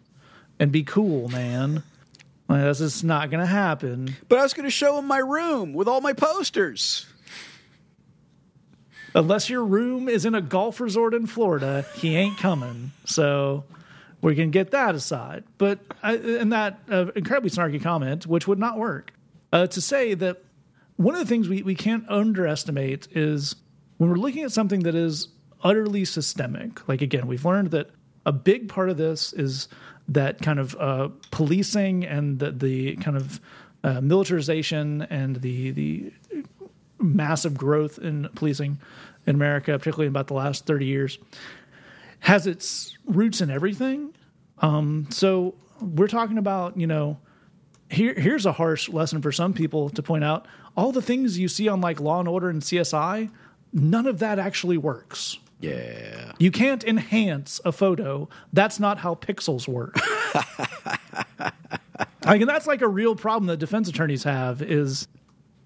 and 0.58 0.72
be 0.72 0.84
cool, 0.84 1.28
man. 1.28 1.84
Like, 2.48 2.62
that's 2.62 2.80
just 2.80 3.04
not 3.04 3.30
going 3.30 3.42
to 3.42 3.46
happen. 3.46 4.16
But 4.30 4.40
I 4.40 4.44
was 4.44 4.54
going 4.54 4.68
to 4.68 4.72
show 4.72 4.98
him 4.98 5.06
my 5.06 5.20
room 5.20 5.74
with 5.74 5.90
all 5.90 6.00
my 6.00 6.14
posters. 6.14 7.08
unless 9.14 9.50
your 9.50 9.66
room 9.66 10.08
is 10.08 10.24
in 10.24 10.34
a 10.34 10.42
golf 10.42 10.80
resort 10.80 11.14
in 11.14 11.28
Florida, 11.28 11.86
he 11.96 12.16
ain't 12.16 12.38
coming. 12.38 12.94
So 13.04 13.66
we 14.22 14.36
can 14.36 14.52
get 14.52 14.72
that 14.72 14.96
aside. 14.96 15.44
But 15.58 15.80
I, 16.04 16.16
and 16.16 16.52
that 16.52 16.80
uh, 16.90 17.08
incredibly 17.16 17.50
snarky 17.50 17.82
comment, 17.82 18.28
which 18.28 18.48
would 18.48 18.60
not 18.60 18.78
work, 18.78 19.12
uh, 19.52 19.68
to 19.68 19.82
say 19.82 20.14
that 20.16 20.44
one 20.98 21.16
of 21.16 21.20
the 21.20 21.28
things 21.28 21.50
we, 21.50 21.64
we 21.64 21.76
can't 21.76 22.08
underestimate 22.10 23.08
is 23.12 23.56
when 23.98 24.10
we're 24.10 24.18
looking 24.18 24.44
at 24.44 24.52
something 24.52 24.82
that 24.82 24.96
is 24.96 25.30
utterly 25.64 26.06
systemic. 26.06 26.88
Like 26.88 27.02
again, 27.02 27.28
we've 27.28 27.46
learned 27.46 27.72
that 27.72 27.90
a 28.26 28.32
big 28.32 28.70
part 28.70 28.90
of 28.90 28.98
this 28.98 29.34
is 29.34 29.68
that 30.08 30.42
kind 30.42 30.60
of 30.60 30.76
uh, 30.76 31.10
policing 31.32 32.06
and 32.06 32.40
the, 32.40 32.52
the 32.52 32.96
kind 32.98 33.18
of 33.18 33.40
uh, 33.84 34.02
militarization 34.02 35.02
and 35.10 35.38
the 35.38 35.72
the 35.72 36.14
massive 37.00 37.58
growth 37.58 37.98
in 37.98 38.30
policing 38.36 38.80
in 39.26 39.36
America, 39.36 39.78
particularly 39.78 40.06
in 40.06 40.12
about 40.12 40.28
the 40.28 40.34
last 40.34 40.66
30 40.66 40.86
years, 40.86 41.18
has 42.22 42.48
its 42.48 42.98
roots 43.06 43.42
in 43.42 43.52
everything. 43.52 44.14
Um, 44.60 45.08
so 45.10 45.56
we're 45.82 46.08
talking 46.08 46.38
about, 46.38 46.78
you 46.78 46.88
know, 46.88 47.20
here 47.90 48.14
here's 48.14 48.46
a 48.46 48.54
harsh 48.54 48.90
lesson 48.90 49.22
for 49.22 49.32
some 49.32 49.54
people 49.54 49.90
to 49.90 50.02
point 50.02 50.24
out. 50.24 50.48
All 50.78 50.92
the 50.92 51.02
things 51.02 51.38
you 51.38 51.48
see 51.48 51.68
on 51.68 51.82
like 51.82 52.00
Law 52.00 52.20
and 52.20 52.30
Order 52.30 52.50
and 52.50 52.62
CSI, 52.62 53.30
none 53.74 54.08
of 54.08 54.20
that 54.20 54.40
actually 54.40 54.78
works. 54.78 55.38
Yeah. 55.60 56.32
You 56.40 56.52
can't 56.52 56.84
enhance 56.84 57.62
a 57.66 57.72
photo. 57.72 58.30
That's 58.54 58.80
not 58.80 58.98
how 58.98 59.16
pixels 59.16 59.68
work. 59.68 59.96
I 62.24 62.38
mean, 62.38 62.48
that's 62.48 62.68
like 62.68 62.82
a 62.82 62.88
real 62.88 63.16
problem 63.16 63.48
that 63.48 63.58
defense 63.58 63.88
attorneys 63.88 64.24
have 64.24 64.62
is 64.62 65.08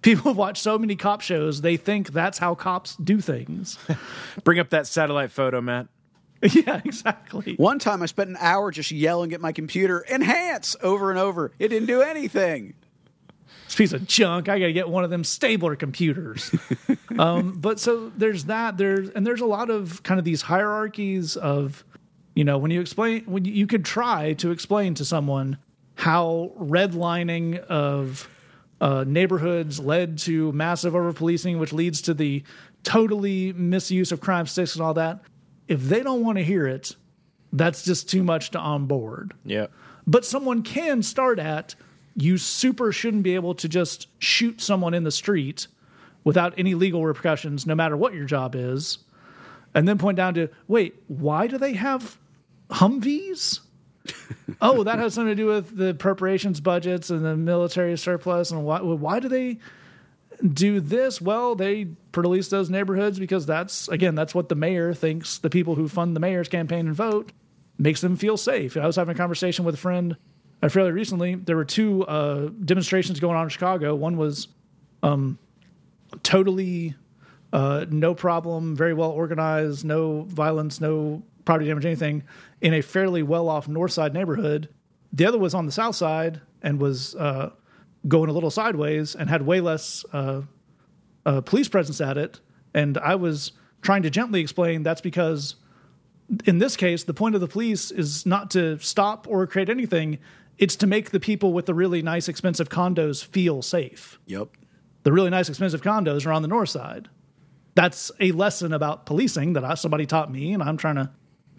people 0.02 0.34
watch 0.36 0.60
so 0.62 0.78
many 0.78 0.96
cop 0.96 1.22
shows, 1.22 1.62
they 1.62 1.78
think 1.78 2.12
that's 2.12 2.38
how 2.38 2.56
cops 2.56 2.96
do 2.98 3.22
things. 3.22 3.78
Bring 4.44 4.60
up 4.60 4.70
that 4.70 4.88
satellite 4.88 5.32
photo, 5.32 5.62
Matt. 5.62 5.88
yeah, 6.54 6.82
exactly. 6.84 7.56
One 7.56 7.80
time 7.80 8.02
I 8.02 8.06
spent 8.06 8.30
an 8.30 8.38
hour 8.40 8.72
just 8.72 8.92
yelling 8.92 9.34
at 9.34 9.42
my 9.42 9.52
computer, 9.52 10.06
enhance 10.10 10.76
over 10.82 11.10
and 11.10 11.20
over. 11.20 11.52
It 11.60 11.70
didn't 11.70 11.88
do 11.88 12.02
anything. 12.02 12.74
This 13.66 13.76
piece 13.76 13.94
of 13.94 14.06
junk. 14.06 14.48
I 14.48 14.60
got 14.60 14.68
to 14.68 14.74
get 14.74 14.90
one 14.90 15.04
of 15.04 15.10
them 15.10 15.24
stabler 15.24 15.76
computers. 15.76 16.54
um, 17.20 17.54
but 17.60 17.80
so 17.80 18.12
there's 18.16 18.46
that. 18.46 18.78
There's 18.78 19.10
and 19.10 19.26
there's 19.26 19.42
a 19.42 19.46
lot 19.46 19.70
of 19.70 20.04
kind 20.04 20.20
of 20.20 20.26
these 20.26 20.44
hierarchies 20.44 21.36
of, 21.36 21.84
you 22.36 22.44
know, 22.44 22.58
when 22.58 22.70
you 22.70 22.80
explain 22.82 23.24
when 23.26 23.46
you, 23.46 23.54
you 23.54 23.68
could 23.68 23.84
try 23.84 24.34
to 24.34 24.52
explain 24.52 24.94
to 24.96 25.06
someone 25.06 25.58
how 25.96 26.52
redlining 26.60 27.60
of 27.66 28.30
uh, 28.82 29.04
neighborhoods 29.08 29.80
led 29.80 30.18
to 30.20 30.52
massive 30.52 30.94
overpolicing, 30.94 31.58
which 31.58 31.74
leads 31.74 32.02
to 32.02 32.14
the 32.14 32.44
totally 32.84 33.54
misuse 33.54 34.12
of 34.12 34.22
crime 34.22 34.46
sticks 34.46 34.76
and 34.76 34.84
all 34.84 34.94
that. 34.94 35.22
If 35.68 35.82
they 35.82 36.04
don't 36.04 36.24
want 36.24 36.38
to 36.38 36.44
hear 36.44 36.68
it, 36.68 36.96
that's 37.52 37.84
just 37.84 38.10
too 38.10 38.24
much 38.24 38.52
to 38.52 38.60
onboard. 38.60 39.34
Yeah. 39.46 39.68
but 40.06 40.26
someone 40.26 40.62
can 40.62 41.02
start 41.04 41.40
at 41.40 41.76
you 42.16 42.38
super 42.38 42.92
shouldn't 42.92 43.24
be 43.24 43.36
able 43.36 43.56
to 43.56 43.68
just 43.68 44.08
shoot 44.20 44.62
someone 44.62 44.94
in 44.94 45.04
the 45.04 45.12
street 45.12 45.68
without 46.24 46.54
any 46.58 46.74
legal 46.74 47.04
repercussions 47.06 47.66
no 47.66 47.76
matter 47.76 47.98
what 47.98 48.14
your 48.14 48.26
job 48.26 48.56
is 48.56 49.00
and 49.74 49.88
then 49.88 49.98
point 49.98 50.16
down 50.18 50.34
to 50.34 50.50
wait 50.68 50.96
why 51.08 51.48
do 51.48 51.58
they 51.58 51.74
have 51.74 52.18
humvees 52.70 53.60
oh 54.62 54.84
that 54.84 55.00
has 55.00 55.14
something 55.14 55.36
to 55.36 55.44
do 55.44 55.48
with 55.48 55.76
the 55.76 55.90
appropriations 55.90 56.62
budgets 56.62 57.10
and 57.10 57.24
the 57.26 57.36
military 57.36 57.98
surplus 57.98 58.52
and 58.52 58.64
why, 58.64 58.82
why 58.82 59.20
do 59.20 59.28
they 59.28 59.58
do 60.42 60.80
this? 60.80 61.22
Well 61.22 61.56
they 61.56 61.86
police 62.12 62.50
those 62.50 62.70
neighborhoods 62.70 63.20
because 63.20 63.46
that's 63.46 63.88
again 63.88 64.16
that's 64.16 64.36
what 64.36 64.50
the 64.50 64.56
mayor 64.56 64.94
thinks. 64.94 65.38
The 65.38 65.50
people 65.50 65.76
who 65.76 65.88
fund 65.88 66.16
the 66.16 66.20
mayor's 66.20 66.50
campaign 66.50 66.88
and 66.88 66.96
vote 66.96 67.32
makes 67.78 68.02
them 68.02 68.16
feel 68.16 68.38
safe. 68.38 68.78
I 68.78 68.86
was 68.86 68.96
having 68.96 69.16
a 69.16 69.18
conversation 69.18 69.66
with 69.66 69.76
a 69.76 69.80
friend 69.80 70.18
fairly 70.70 70.92
recently. 70.92 71.36
There 71.36 71.56
were 71.56 71.66
two 71.66 72.04
uh, 72.06 72.50
demonstrations 72.64 73.20
going 73.20 73.36
on 73.36 73.44
in 73.44 73.50
chicago. 73.50 73.94
One 73.96 74.18
was 74.18 74.48
um, 75.04 75.38
totally 76.24 76.96
uh, 77.54 77.86
no 77.90 78.16
problem 78.16 78.76
very 78.76 78.94
well 78.94 79.12
organized 79.12 79.86
no 79.86 80.24
violence 80.24 80.82
no 80.82 81.24
property 81.46 81.68
damage 81.68 81.86
anything 81.86 82.24
in 82.62 82.74
a 82.74 82.82
fairly 82.82 83.24
well 83.24 83.48
off 83.48 83.68
north 83.68 83.92
side 83.92 84.14
neighborhood. 84.14 84.68
The 85.14 85.26
other 85.26 85.38
was 85.38 85.54
on 85.54 85.66
the 85.66 85.72
south 85.72 85.96
side 85.96 86.42
and 86.62 86.82
was 86.82 87.16
uh, 87.16 87.52
going 88.08 88.30
a 88.30 88.34
little 88.34 88.52
sideways 88.52 89.16
and 89.16 89.30
had 89.30 89.46
way 89.46 89.62
less 89.62 90.06
uh, 90.14 90.42
uh, 91.26 91.42
police 91.42 91.68
presence 91.68 92.02
at 92.02 92.18
it. 92.18 92.40
And 92.74 92.98
I 92.98 93.16
was 93.16 93.52
trying 93.82 94.04
to 94.04 94.10
gently 94.10 94.42
explain 94.42 94.84
that's 94.84 95.02
because 95.02 95.56
in 96.46 96.58
this 96.58 96.76
case, 96.76 97.04
the 97.04 97.14
point 97.14 97.36
of 97.36 97.42
the 97.42 97.48
police 97.48 97.92
is 97.92 98.26
not 98.26 98.52
to 98.52 98.80
stop 98.80 99.28
or 99.30 99.46
create 99.48 99.70
anything. 99.70 100.18
It's 100.58 100.76
to 100.78 100.88
make 100.88 101.12
the 101.12 101.20
people 101.20 101.54
with 101.54 101.66
the 101.66 101.74
really 101.74 102.02
nice, 102.02 102.28
expensive 102.28 102.70
condos 102.70 103.24
feel 103.24 103.62
safe. 103.62 104.20
Yep. 104.26 104.50
The 105.04 105.12
really 105.12 105.30
nice, 105.30 105.50
expensive 105.50 105.82
condos 105.82 106.26
are 106.26 106.32
on 106.32 106.42
the 106.42 106.48
north 106.48 106.70
side. 106.70 107.10
That's 107.76 108.12
a 108.20 108.32
lesson 108.32 108.74
about 108.74 109.06
policing 109.06 109.54
that 109.54 109.64
I, 109.64 109.76
somebody 109.76 110.06
taught 110.06 110.32
me, 110.32 110.54
and 110.54 110.64
I'm 110.64 110.78
trying 110.78 110.96
to 110.96 111.12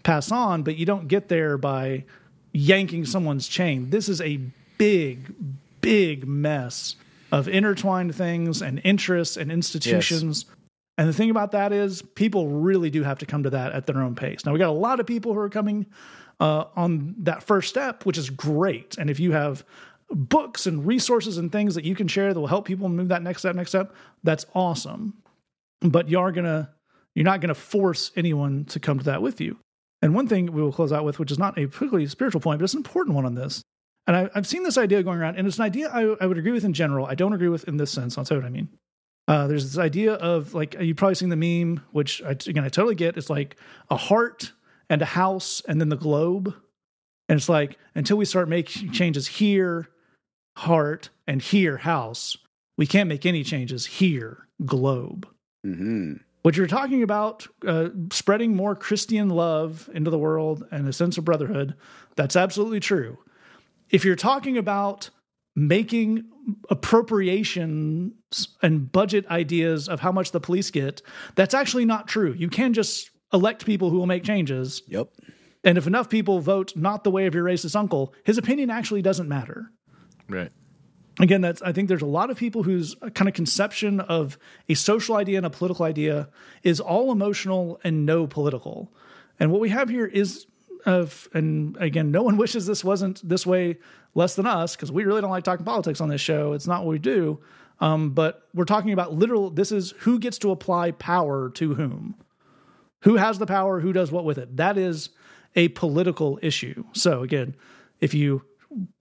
pass 0.03 0.31
on. 0.31 0.63
But 0.63 0.75
you 0.75 0.85
don't 0.85 1.07
get 1.07 1.29
there 1.29 1.57
by 1.57 2.03
yanking 2.51 3.05
someone's 3.05 3.47
chain. 3.47 3.89
This 3.89 4.09
is 4.09 4.19
a 4.19 4.39
big, 4.77 5.33
big 5.87 6.27
mess 6.27 6.97
of 7.31 7.47
intertwined 7.47 8.13
things 8.13 8.61
and 8.61 8.81
interests 8.83 9.37
and 9.37 9.49
institutions. 9.51 10.45
And 10.97 11.07
the 11.07 11.13
thing 11.13 11.29
about 11.29 11.51
that 11.51 11.71
is, 11.71 12.01
people 12.01 12.49
really 12.49 12.89
do 12.89 13.03
have 13.03 13.19
to 13.19 13.25
come 13.25 13.43
to 13.43 13.49
that 13.51 13.71
at 13.71 13.85
their 13.85 14.01
own 14.01 14.15
pace. 14.15 14.45
Now, 14.45 14.51
we 14.51 14.59
got 14.59 14.69
a 14.69 14.81
lot 14.87 14.99
of 14.99 15.05
people 15.05 15.33
who 15.33 15.39
are 15.39 15.49
coming 15.49 15.85
uh, 16.39 16.65
on 16.75 17.15
that 17.19 17.41
first 17.43 17.69
step, 17.69 18.05
which 18.05 18.17
is 18.17 18.29
great. 18.29 18.97
And 18.97 19.09
if 19.09 19.19
you 19.19 19.31
have 19.31 19.63
books 20.09 20.67
and 20.67 20.85
resources 20.85 21.37
and 21.37 21.51
things 21.51 21.75
that 21.75 21.85
you 21.85 21.95
can 21.95 22.07
share 22.07 22.33
that 22.33 22.39
will 22.39 22.47
help 22.47 22.65
people 22.65 22.89
move 22.89 23.07
that 23.09 23.21
next 23.21 23.39
step, 23.43 23.55
next 23.55 23.71
step, 23.71 23.93
that's 24.23 24.45
awesome. 24.53 25.13
But 25.81 26.09
you 26.09 26.19
are 26.19 26.31
to 26.31 26.69
You're 27.15 27.25
not 27.31 27.41
going 27.41 27.49
to 27.49 27.55
force 27.55 28.11
anyone 28.15 28.65
to 28.65 28.79
come 28.79 28.99
to 28.99 29.05
that 29.05 29.21
with 29.21 29.39
you. 29.39 29.57
And 30.01 30.13
one 30.13 30.27
thing 30.27 30.51
we 30.51 30.61
will 30.61 30.73
close 30.73 30.91
out 30.91 31.05
with, 31.05 31.17
which 31.19 31.31
is 31.31 31.39
not 31.39 31.57
a 31.57 31.65
particularly 31.67 32.07
spiritual 32.07 32.41
point, 32.41 32.59
but 32.59 32.65
it's 32.65 32.73
an 32.73 32.79
important 32.79 33.15
one 33.15 33.25
on 33.25 33.35
this. 33.35 33.61
And 34.07 34.15
I, 34.15 34.29
have 34.33 34.47
seen 34.47 34.63
this 34.63 34.77
idea 34.77 35.03
going 35.03 35.19
around, 35.19 35.35
and 35.35 35.45
it's 35.45 35.57
an 35.57 35.65
idea 35.65 35.89
I, 35.89 36.15
I, 36.21 36.25
would 36.25 36.37
agree 36.37 36.53
with 36.53 36.63
in 36.63 36.73
general. 36.73 37.05
I 37.05 37.13
don't 37.13 37.33
agree 37.33 37.49
with 37.49 37.67
in 37.67 37.75
this 37.75 37.91
sense. 37.91 38.17
I'll 38.17 38.23
tell 38.23 38.37
you 38.37 38.43
what 38.43 38.47
I 38.47 38.51
mean. 38.51 38.69
Uh, 39.27 39.47
there's 39.47 39.65
this 39.65 39.77
idea 39.77 40.13
of 40.13 40.53
like 40.53 40.75
you've 40.79 40.95
probably 40.95 41.15
seen 41.15 41.29
the 41.29 41.35
meme, 41.35 41.83
which 41.91 42.23
I, 42.23 42.31
again 42.31 42.63
I 42.63 42.69
totally 42.69 42.95
get. 42.95 43.17
It's 43.17 43.29
like 43.29 43.57
a 43.89 43.97
heart 43.97 44.53
and 44.89 45.01
a 45.01 45.05
house, 45.05 45.61
and 45.67 45.81
then 45.81 45.89
the 45.89 45.97
globe. 45.97 46.55
And 47.27 47.37
it's 47.37 47.49
like 47.49 47.77
until 47.93 48.15
we 48.15 48.23
start 48.23 48.47
making 48.47 48.93
changes 48.93 49.27
here, 49.27 49.89
heart, 50.55 51.09
and 51.27 51.41
here, 51.41 51.75
house, 51.75 52.37
we 52.77 52.87
can't 52.87 53.09
make 53.09 53.25
any 53.25 53.43
changes 53.43 53.85
here, 53.85 54.47
globe. 54.65 55.27
Mm-hmm. 55.65 56.13
What 56.43 56.55
you're 56.55 56.67
talking 56.67 57.03
about, 57.03 57.45
uh, 57.67 57.89
spreading 58.13 58.55
more 58.55 58.73
Christian 58.73 59.27
love 59.27 59.89
into 59.93 60.09
the 60.09 60.17
world 60.17 60.65
and 60.71 60.87
a 60.87 60.93
sense 60.93 61.17
of 61.17 61.25
brotherhood, 61.25 61.75
that's 62.15 62.37
absolutely 62.37 62.79
true. 62.79 63.17
If 63.89 64.05
you're 64.05 64.15
talking 64.15 64.57
about 64.57 65.09
making 65.55 66.25
appropriations 66.69 68.13
and 68.61 68.91
budget 68.91 69.27
ideas 69.27 69.89
of 69.89 69.99
how 69.99 70.11
much 70.11 70.31
the 70.31 70.39
police 70.39 70.71
get, 70.71 71.01
that's 71.35 71.53
actually 71.53 71.85
not 71.85 72.07
true. 72.07 72.33
You 72.33 72.49
can 72.49 72.73
just 72.73 73.09
elect 73.33 73.65
people 73.65 73.89
who 73.89 73.97
will 73.97 74.05
make 74.05 74.23
changes. 74.23 74.83
Yep. 74.87 75.09
And 75.63 75.77
if 75.77 75.87
enough 75.87 76.09
people 76.09 76.39
vote 76.39 76.75
not 76.75 77.03
the 77.03 77.11
way 77.11 77.25
of 77.25 77.35
your 77.35 77.43
racist 77.43 77.75
uncle, 77.75 78.13
his 78.23 78.37
opinion 78.37 78.69
actually 78.69 79.01
doesn't 79.01 79.27
matter. 79.27 79.71
Right 80.29 80.51
again 81.19 81.41
that's 81.41 81.61
i 81.61 81.71
think 81.71 81.87
there's 81.87 82.01
a 82.01 82.05
lot 82.05 82.29
of 82.29 82.37
people 82.37 82.63
whose 82.63 82.95
kind 83.13 83.27
of 83.27 83.33
conception 83.33 83.99
of 83.99 84.37
a 84.69 84.73
social 84.73 85.15
idea 85.15 85.37
and 85.37 85.45
a 85.45 85.49
political 85.49 85.85
idea 85.85 86.29
is 86.63 86.79
all 86.79 87.11
emotional 87.11 87.79
and 87.83 88.05
no 88.05 88.27
political 88.27 88.93
and 89.39 89.51
what 89.51 89.61
we 89.61 89.69
have 89.69 89.89
here 89.89 90.05
is 90.05 90.45
of 90.87 91.27
and 91.33 91.77
again 91.77 92.11
no 92.11 92.23
one 92.23 92.37
wishes 92.43 92.65
this 92.65 92.83
wasn't 92.83 93.27
this 93.27 93.45
way 93.45 93.77
less 94.15 94.35
than 94.35 94.47
us 94.47 94.75
because 94.75 94.91
we 94.91 95.03
really 95.03 95.21
don't 95.21 95.29
like 95.29 95.43
talking 95.43 95.65
politics 95.65 96.01
on 96.01 96.09
this 96.09 96.21
show. 96.21 96.53
It's 96.53 96.67
not 96.67 96.83
what 96.83 96.91
we 96.91 96.99
do. 96.99 97.39
Um, 97.79 98.09
but 98.11 98.47
we're 98.55 98.65
talking 98.65 98.93
about 98.93 99.13
literal 99.13 99.51
this 99.51 99.71
is 99.71 99.91
who 99.99 100.17
gets 100.17 100.39
to 100.39 100.51
apply 100.51 100.91
power 100.91 101.49
to 101.51 101.75
whom. 101.75 102.15
Who 103.01 103.17
has 103.17 103.37
the 103.37 103.45
power 103.45 103.79
who 103.79 103.93
does 103.93 104.11
what 104.11 104.25
with 104.25 104.39
it. 104.39 104.57
That 104.57 104.77
is 104.77 105.09
a 105.55 105.67
political 105.69 106.39
issue. 106.41 106.83
So 106.93 107.21
again 107.21 107.55
if 107.99 108.13
you 108.13 108.43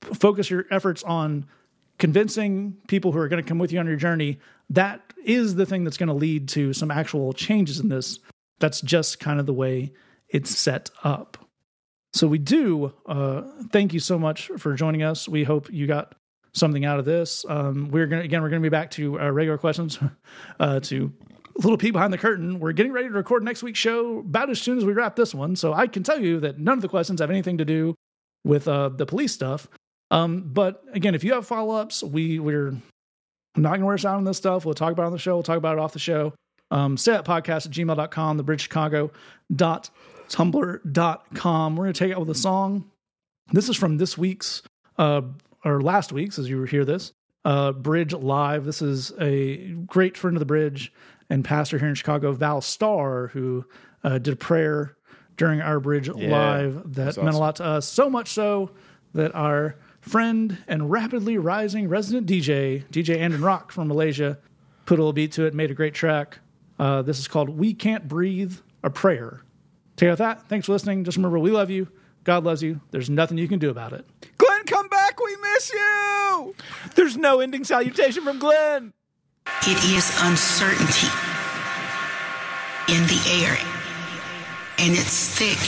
focus 0.02 0.50
your 0.50 0.66
efforts 0.70 1.02
on 1.02 1.46
convincing 1.98 2.76
people 2.88 3.12
who 3.12 3.18
are 3.18 3.28
going 3.28 3.42
to 3.42 3.48
come 3.48 3.58
with 3.58 3.72
you 3.72 3.78
on 3.78 3.86
your 3.86 3.96
journey, 3.96 4.38
that 4.70 5.12
is 5.24 5.54
the 5.54 5.66
thing 5.66 5.84
that's 5.84 5.96
going 5.96 6.08
to 6.08 6.14
lead 6.14 6.48
to 6.48 6.72
some 6.72 6.90
actual 6.90 7.32
changes 7.32 7.80
in 7.80 7.88
this. 7.88 8.18
That's 8.58 8.80
just 8.80 9.20
kind 9.20 9.40
of 9.40 9.46
the 9.46 9.54
way 9.54 9.92
it's 10.28 10.56
set 10.56 10.90
up. 11.04 11.45
So 12.16 12.26
we 12.26 12.38
do 12.38 12.94
uh, 13.04 13.42
thank 13.70 13.92
you 13.92 14.00
so 14.00 14.18
much 14.18 14.50
for 14.56 14.74
joining 14.74 15.02
us. 15.02 15.28
We 15.28 15.44
hope 15.44 15.70
you 15.70 15.86
got 15.86 16.14
something 16.54 16.86
out 16.86 16.98
of 16.98 17.04
this. 17.04 17.44
Um, 17.46 17.90
we're 17.90 18.06
gonna 18.06 18.22
again 18.22 18.40
we're 18.40 18.48
gonna 18.48 18.62
be 18.62 18.70
back 18.70 18.90
to 18.92 19.18
our 19.18 19.30
regular 19.32 19.58
questions 19.58 19.98
uh, 20.60 20.80
to 20.80 21.12
a 21.56 21.60
little 21.60 21.76
peek 21.76 21.92
behind 21.92 22.14
the 22.14 22.18
curtain. 22.18 22.58
We're 22.58 22.72
getting 22.72 22.92
ready 22.92 23.08
to 23.08 23.14
record 23.14 23.44
next 23.44 23.62
week's 23.62 23.78
show 23.78 24.20
about 24.20 24.48
as 24.48 24.60
soon 24.60 24.78
as 24.78 24.84
we 24.86 24.94
wrap 24.94 25.14
this 25.14 25.34
one. 25.34 25.56
So 25.56 25.74
I 25.74 25.86
can 25.86 26.02
tell 26.02 26.18
you 26.18 26.40
that 26.40 26.58
none 26.58 26.78
of 26.78 26.82
the 26.82 26.88
questions 26.88 27.20
have 27.20 27.30
anything 27.30 27.58
to 27.58 27.66
do 27.66 27.94
with 28.44 28.66
uh, 28.66 28.88
the 28.88 29.04
police 29.04 29.32
stuff. 29.32 29.68
Um, 30.10 30.50
but 30.54 30.82
again, 30.94 31.14
if 31.14 31.22
you 31.22 31.34
have 31.34 31.46
follow 31.46 31.76
ups, 31.76 32.02
we 32.02 32.38
we're 32.38 32.74
not 33.56 33.72
gonna 33.72 33.84
wear 33.84 33.94
us 33.94 34.06
out 34.06 34.16
on 34.16 34.24
this 34.24 34.38
stuff. 34.38 34.64
We'll 34.64 34.74
talk 34.74 34.92
about 34.92 35.02
it 35.02 35.06
on 35.06 35.12
the 35.12 35.18
show. 35.18 35.34
We'll 35.34 35.42
talk 35.42 35.58
about 35.58 35.76
it 35.76 35.80
off 35.80 35.92
the 35.92 35.98
show. 35.98 36.32
Um, 36.70 36.96
say 36.96 37.12
podcast 37.18 37.66
at 37.66 37.72
gmail.com, 37.72 38.38
thebridgechicago.tumblr.com. 40.28 41.76
We're 41.76 41.84
gonna 41.84 41.92
take 41.92 42.10
it 42.10 42.18
with 42.18 42.30
a 42.30 42.34
song. 42.34 42.90
This 43.52 43.68
is 43.68 43.76
from 43.76 43.98
this 43.98 44.16
week's 44.18 44.62
uh 44.98 45.22
or 45.64 45.80
last 45.80 46.12
week's 46.12 46.38
as 46.38 46.48
you 46.48 46.62
hear 46.64 46.84
this 46.84 47.12
uh 47.44 47.72
bridge 47.72 48.12
live. 48.12 48.64
This 48.64 48.82
is 48.82 49.12
a 49.20 49.72
great 49.86 50.16
friend 50.16 50.36
of 50.36 50.40
the 50.40 50.46
bridge 50.46 50.92
and 51.28 51.44
pastor 51.44 51.78
here 51.78 51.88
in 51.88 51.94
Chicago, 51.94 52.32
Val 52.32 52.60
Starr, 52.60 53.28
who 53.28 53.64
uh, 54.04 54.18
did 54.18 54.34
a 54.34 54.36
prayer 54.36 54.96
during 55.36 55.60
our 55.60 55.80
bridge 55.80 56.08
yeah, 56.14 56.30
live 56.30 56.94
that 56.94 57.16
meant 57.16 57.34
a 57.34 57.38
lot 57.38 57.56
to 57.56 57.64
us. 57.64 57.86
So 57.86 58.08
much 58.08 58.28
so 58.28 58.70
that 59.14 59.34
our 59.34 59.76
friend 60.00 60.58
and 60.68 60.90
rapidly 60.90 61.36
rising 61.36 61.88
resident 61.88 62.28
DJ, 62.28 62.84
DJ 62.90 63.18
Andon 63.18 63.42
Rock 63.42 63.72
from 63.72 63.88
Malaysia, 63.88 64.38
put 64.84 64.98
a 64.98 65.02
little 65.02 65.12
beat 65.12 65.32
to 65.32 65.44
it, 65.46 65.54
made 65.54 65.70
a 65.70 65.74
great 65.74 65.94
track. 65.94 66.38
Uh, 66.78 67.02
this 67.02 67.18
is 67.18 67.26
called 67.26 67.48
We 67.48 67.74
Can't 67.74 68.06
Breathe, 68.06 68.58
a 68.82 68.90
Prayer. 68.90 69.40
Take 69.96 70.10
out 70.10 70.18
that. 70.18 70.48
Thanks 70.48 70.66
for 70.66 70.72
listening. 70.72 71.04
Just 71.04 71.16
remember, 71.16 71.38
we 71.38 71.50
love 71.50 71.70
you. 71.70 71.88
God 72.24 72.44
loves 72.44 72.62
you. 72.62 72.80
There's 72.90 73.08
nothing 73.08 73.38
you 73.38 73.48
can 73.48 73.58
do 73.58 73.70
about 73.70 73.92
it. 73.92 74.04
Glenn, 74.36 74.64
come 74.64 74.88
back. 74.88 75.18
We 75.22 75.36
miss 75.36 75.72
you. 75.72 76.54
There's 76.94 77.16
no 77.16 77.40
ending 77.40 77.64
salutation 77.64 78.24
from 78.24 78.38
Glenn. 78.38 78.92
It 79.62 79.84
is 79.84 80.10
uncertainty 80.22 81.08
in 82.88 83.02
the 83.06 83.42
air, 83.42 83.56
and 84.78 84.92
it's 84.92 85.28
thick, 85.38 85.58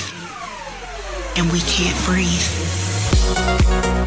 and 1.38 1.50
we 1.52 1.60
can't 1.60 1.96
breathe. 2.04 3.97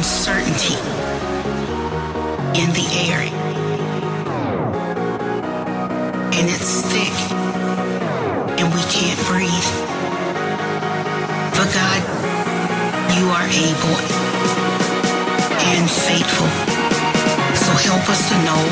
Uncertainty 0.00 0.80
in 2.56 2.72
the 2.72 2.86
air. 3.04 3.20
And 6.32 6.48
it's 6.48 6.80
thick, 6.88 7.16
and 8.56 8.66
we 8.72 8.82
can't 8.88 9.20
breathe. 9.28 9.70
But 11.52 11.68
God, 11.76 12.00
you 13.12 13.28
are 13.28 13.44
able 13.44 13.96
and 15.68 15.84
faithful. 16.08 16.48
So 17.60 17.70
help 17.84 18.04
us 18.08 18.22
to 18.30 18.36
know 18.48 18.62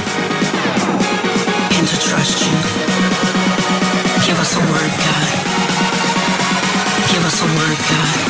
and 1.77 1.85
to 1.93 1.97
trust 2.09 2.41
you. 2.41 2.57
Give 4.25 4.39
us 4.41 4.57
a 4.57 4.63
word, 4.73 4.93
God. 5.05 5.35
Give 7.13 7.23
us 7.23 7.43
a 7.43 7.49
word, 7.59 7.79
God. 7.93 8.28